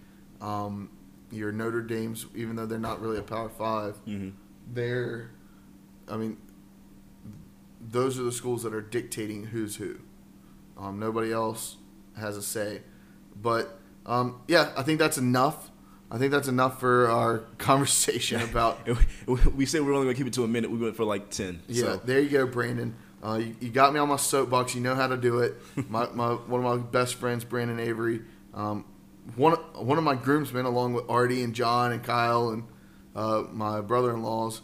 um, 0.40 0.88
your 1.30 1.52
Notre 1.52 1.82
Dame's, 1.82 2.26
even 2.34 2.56
though 2.56 2.64
they're 2.66 2.78
not 2.78 3.00
really 3.00 3.18
a 3.18 3.22
Power 3.22 3.48
5 3.48 4.04
Mhm. 4.06 4.32
they're, 4.72 5.30
I 6.08 6.16
mean, 6.16 6.36
those 7.90 8.18
are 8.18 8.22
the 8.22 8.32
schools 8.32 8.62
that 8.62 8.74
are 8.74 8.80
dictating 8.80 9.46
who's 9.46 9.76
who. 9.76 9.96
Um, 10.78 10.98
nobody 10.98 11.32
else 11.32 11.76
has 12.18 12.36
a 12.36 12.42
say. 12.42 12.82
But 13.40 13.78
um, 14.06 14.40
yeah, 14.48 14.72
I 14.76 14.82
think 14.82 14.98
that's 14.98 15.18
enough. 15.18 15.70
I 16.10 16.18
think 16.18 16.30
that's 16.32 16.48
enough 16.48 16.80
for 16.80 17.08
our 17.08 17.38
conversation 17.58 18.40
about. 18.42 18.86
we 19.54 19.66
said 19.66 19.82
we 19.82 19.88
are 19.90 19.94
only 19.94 20.06
going 20.06 20.14
to 20.14 20.18
keep 20.18 20.26
it 20.26 20.32
to 20.34 20.44
a 20.44 20.48
minute. 20.48 20.70
We 20.70 20.78
went 20.78 20.96
for 20.96 21.04
like 21.04 21.30
ten. 21.30 21.62
Yeah, 21.68 21.84
So. 21.84 21.96
there 22.04 22.20
you 22.20 22.28
go, 22.28 22.46
Brandon. 22.46 22.94
Uh, 23.24 23.36
you, 23.36 23.56
you 23.60 23.68
got 23.70 23.92
me 23.94 23.98
on 23.98 24.08
my 24.08 24.16
soapbox. 24.16 24.74
You 24.74 24.82
know 24.82 24.94
how 24.94 25.06
to 25.06 25.16
do 25.16 25.38
it. 25.40 25.54
My, 25.88 26.06
my 26.10 26.32
one 26.34 26.64
of 26.64 26.78
my 26.78 26.84
best 26.84 27.14
friends, 27.14 27.42
Brandon 27.44 27.80
Avery. 27.80 28.20
Um, 28.52 28.84
one 29.36 29.54
one 29.74 29.96
of 29.96 30.04
my 30.04 30.14
groomsmen, 30.14 30.66
along 30.66 30.92
with 30.92 31.08
Artie 31.08 31.42
and 31.42 31.54
John 31.54 31.90
and 31.92 32.02
Kyle 32.02 32.50
and 32.50 32.64
uh, 33.16 33.44
my 33.50 33.80
brother-in-laws, 33.80 34.60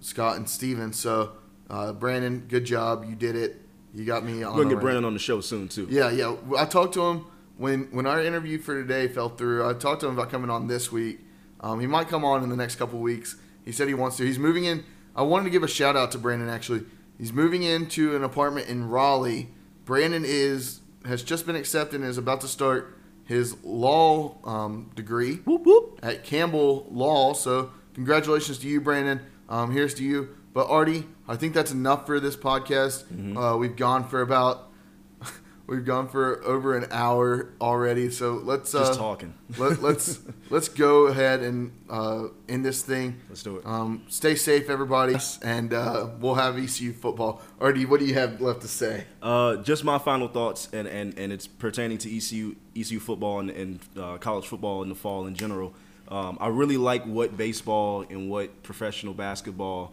Scott 0.00 0.36
and 0.36 0.48
Steven. 0.48 0.92
So, 0.92 1.32
uh, 1.70 1.92
Brandon, 1.92 2.46
good 2.48 2.64
job. 2.64 3.04
You 3.08 3.14
did 3.14 3.36
it. 3.36 3.62
You 3.94 4.04
got 4.04 4.24
me 4.24 4.42
on. 4.42 4.54
We're 4.56 4.64
gonna 4.64 4.74
get. 4.74 4.82
Brandon 4.82 5.04
on 5.04 5.14
the 5.14 5.18
show 5.18 5.40
soon 5.40 5.68
too. 5.68 5.86
Yeah, 5.90 6.10
yeah. 6.10 6.36
I 6.58 6.66
talked 6.66 6.94
to 6.94 7.02
him 7.02 7.26
when 7.56 7.84
when 7.92 8.06
our 8.06 8.20
interview 8.20 8.58
for 8.58 8.80
today 8.80 9.08
fell 9.08 9.30
through. 9.30 9.68
I 9.68 9.72
talked 9.74 10.00
to 10.02 10.08
him 10.08 10.14
about 10.14 10.30
coming 10.30 10.50
on 10.50 10.66
this 10.66 10.92
week. 10.92 11.20
Um, 11.60 11.80
he 11.80 11.86
might 11.86 12.08
come 12.08 12.24
on 12.24 12.42
in 12.42 12.50
the 12.50 12.56
next 12.56 12.76
couple 12.76 12.98
weeks. 12.98 13.36
He 13.64 13.72
said 13.72 13.88
he 13.88 13.94
wants 13.94 14.16
to. 14.18 14.24
He's 14.24 14.38
moving 14.38 14.64
in. 14.64 14.84
I 15.14 15.22
wanted 15.22 15.44
to 15.44 15.50
give 15.50 15.62
a 15.62 15.68
shout 15.68 15.96
out 15.96 16.12
to 16.12 16.18
Brandon. 16.18 16.48
Actually, 16.48 16.84
he's 17.18 17.32
moving 17.32 17.62
into 17.62 18.14
an 18.14 18.22
apartment 18.22 18.68
in 18.68 18.88
Raleigh. 18.88 19.48
Brandon 19.86 20.24
is 20.26 20.80
has 21.06 21.22
just 21.22 21.46
been 21.46 21.56
accepted 21.56 22.00
and 22.00 22.08
is 22.08 22.18
about 22.18 22.42
to 22.42 22.48
start 22.48 22.98
his 23.24 23.56
law 23.64 24.36
um, 24.44 24.90
degree 24.94 25.36
Whoop 25.36 25.64
whoop. 25.64 26.00
at 26.02 26.22
Campbell 26.22 26.86
Law. 26.90 27.32
So 27.32 27.70
congratulations 27.94 28.58
to 28.58 28.68
you, 28.68 28.80
Brandon. 28.80 29.20
Um, 29.48 29.72
here's 29.72 29.94
to 29.94 30.04
you. 30.04 30.35
But 30.56 30.70
Artie, 30.70 31.04
I 31.28 31.36
think 31.36 31.52
that's 31.52 31.70
enough 31.70 32.06
for 32.06 32.18
this 32.18 32.34
podcast. 32.34 33.04
Mm-hmm. 33.04 33.36
Uh, 33.36 33.58
we've 33.58 33.76
gone 33.76 34.08
for 34.08 34.22
about 34.22 34.72
we've 35.66 35.84
gone 35.84 36.08
for 36.08 36.42
over 36.44 36.74
an 36.74 36.86
hour 36.90 37.52
already. 37.60 38.08
So 38.08 38.40
let's 38.42 38.74
uh, 38.74 38.78
Just 38.78 38.98
talking. 38.98 39.34
let, 39.58 39.82
let's 39.82 40.18
let's 40.48 40.68
go 40.68 41.08
ahead 41.08 41.42
and 41.42 41.72
uh, 41.90 42.28
end 42.48 42.64
this 42.64 42.80
thing. 42.82 43.20
Let's 43.28 43.42
do 43.42 43.58
it. 43.58 43.66
Um, 43.66 44.04
stay 44.08 44.34
safe, 44.34 44.70
everybody, 44.70 45.16
and 45.42 45.74
uh, 45.74 46.08
we'll 46.20 46.36
have 46.36 46.56
ECU 46.56 46.94
football. 46.94 47.42
Artie, 47.60 47.84
what 47.84 48.00
do 48.00 48.06
you 48.06 48.14
have 48.14 48.40
left 48.40 48.62
to 48.62 48.68
say? 48.68 49.04
Uh, 49.20 49.56
just 49.56 49.84
my 49.84 49.98
final 49.98 50.26
thoughts, 50.26 50.70
and, 50.72 50.88
and, 50.88 51.18
and 51.18 51.34
it's 51.34 51.46
pertaining 51.46 51.98
to 51.98 52.16
ECU 52.16 52.56
ECU 52.74 52.98
football 52.98 53.40
and, 53.40 53.50
and 53.50 53.80
uh, 53.98 54.16
college 54.16 54.46
football 54.46 54.82
in 54.82 54.88
the 54.88 54.94
fall 54.94 55.26
in 55.26 55.34
general. 55.34 55.74
Um, 56.08 56.38
I 56.40 56.46
really 56.46 56.78
like 56.78 57.04
what 57.04 57.36
baseball 57.36 58.06
and 58.08 58.30
what 58.30 58.62
professional 58.62 59.12
basketball 59.12 59.92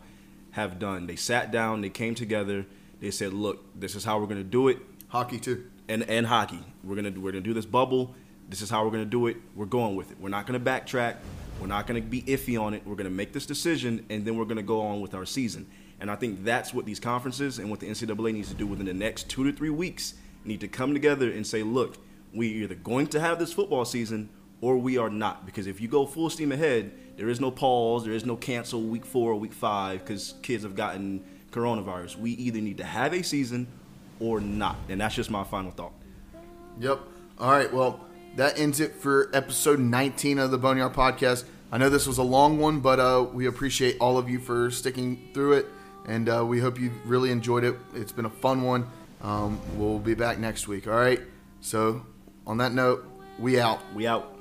have 0.53 0.79
done. 0.79 1.05
They 1.07 1.15
sat 1.15 1.51
down, 1.51 1.81
they 1.81 1.89
came 1.89 2.15
together, 2.15 2.65
they 2.99 3.11
said, 3.11 3.33
"Look, 3.33 3.79
this 3.79 3.95
is 3.95 4.03
how 4.05 4.19
we're 4.19 4.27
going 4.27 4.43
to 4.43 4.43
do 4.43 4.69
it." 4.69 4.79
Hockey 5.09 5.39
too. 5.39 5.65
and 5.87 6.03
and 6.09 6.25
hockey. 6.25 6.59
We're 6.83 6.95
gonna 6.95 7.11
we're 7.11 7.31
gonna 7.31 7.41
do 7.41 7.53
this 7.53 7.65
bubble. 7.65 8.15
This 8.49 8.61
is 8.61 8.69
how 8.69 8.83
we're 8.85 8.91
gonna 8.91 9.05
do 9.05 9.27
it. 9.27 9.37
We're 9.55 9.65
going 9.65 9.95
with 9.95 10.11
it. 10.11 10.17
We're 10.19 10.29
not 10.29 10.47
gonna 10.47 10.59
backtrack. 10.59 11.17
We're 11.59 11.67
not 11.67 11.85
gonna 11.87 12.01
be 12.01 12.21
iffy 12.23 12.59
on 12.59 12.73
it. 12.73 12.81
We're 12.85 12.95
gonna 12.95 13.09
make 13.09 13.33
this 13.33 13.45
decision, 13.45 14.05
and 14.09 14.25
then 14.25 14.37
we're 14.37 14.45
gonna 14.45 14.63
go 14.63 14.81
on 14.81 15.01
with 15.01 15.13
our 15.13 15.25
season. 15.25 15.67
And 15.99 16.09
I 16.09 16.15
think 16.15 16.43
that's 16.43 16.73
what 16.73 16.85
these 16.85 16.99
conferences 16.99 17.59
and 17.59 17.69
what 17.69 17.79
the 17.79 17.87
NCAA 17.87 18.33
needs 18.33 18.49
to 18.49 18.55
do 18.55 18.67
within 18.67 18.85
the 18.85 18.93
next 18.93 19.29
two 19.29 19.43
to 19.49 19.55
three 19.55 19.69
weeks. 19.69 20.15
Need 20.43 20.59
to 20.61 20.67
come 20.67 20.93
together 20.93 21.29
and 21.31 21.45
say, 21.47 21.63
look, 21.63 21.97
we're 22.33 22.63
either 22.63 22.75
going 22.75 23.07
to 23.07 23.19
have 23.19 23.39
this 23.39 23.53
football 23.53 23.85
season 23.85 24.29
or 24.63 24.77
we 24.77 24.97
are 24.97 25.09
not. 25.09 25.45
Because 25.45 25.67
if 25.67 25.81
you 25.81 25.89
go 25.89 26.05
full 26.05 26.29
steam 26.29 26.53
ahead, 26.53 26.93
there 27.17 27.27
is 27.27 27.41
no 27.41 27.51
pause, 27.51 28.05
there 28.05 28.13
is 28.13 28.25
no 28.25 28.37
cancel 28.37 28.81
week 28.81 29.05
four 29.05 29.31
or 29.31 29.35
week 29.35 29.51
five 29.51 29.99
because 29.99 30.35
kids 30.41 30.63
have 30.63 30.73
gotten 30.73 31.21
coronavirus. 31.51 32.17
We 32.17 32.31
either 32.31 32.61
need 32.61 32.77
to 32.77 32.85
have 32.85 33.13
a 33.13 33.23
season 33.23 33.67
or 34.21 34.39
not. 34.39 34.77
And 34.87 35.01
that's 35.01 35.15
just 35.15 35.29
my 35.29 35.43
final 35.43 35.71
thought. 35.71 35.91
Yep. 36.79 36.97
All 37.39 37.51
right. 37.51 37.71
Well, 37.73 37.99
that 38.37 38.57
ends 38.57 38.79
it 38.79 38.95
for 38.95 39.29
episode 39.33 39.79
19 39.79 40.39
of 40.39 40.49
the 40.49 40.57
Boneyard 40.57 40.93
Podcast. 40.93 41.43
I 41.69 41.77
know 41.77 41.89
this 41.89 42.07
was 42.07 42.17
a 42.17 42.23
long 42.23 42.57
one, 42.57 42.79
but 42.79 43.01
uh, 43.01 43.27
we 43.33 43.47
appreciate 43.47 43.97
all 43.99 44.17
of 44.17 44.29
you 44.29 44.39
for 44.39 44.71
sticking 44.71 45.29
through 45.33 45.53
it, 45.53 45.65
and 46.07 46.29
uh, 46.29 46.45
we 46.45 46.59
hope 46.59 46.79
you 46.79 46.91
really 47.03 47.31
enjoyed 47.31 47.63
it. 47.63 47.75
It's 47.95 48.11
been 48.11 48.25
a 48.25 48.29
fun 48.29 48.61
one. 48.61 48.87
Um, 49.21 49.59
we'll 49.75 49.99
be 49.99 50.13
back 50.13 50.37
next 50.37 50.67
week. 50.67 50.87
All 50.87 50.93
right. 50.93 51.19
So, 51.61 52.05
on 52.45 52.57
that 52.57 52.73
note, 52.73 53.05
we 53.39 53.59
out. 53.59 53.79
We 53.95 54.05
out. 54.05 54.32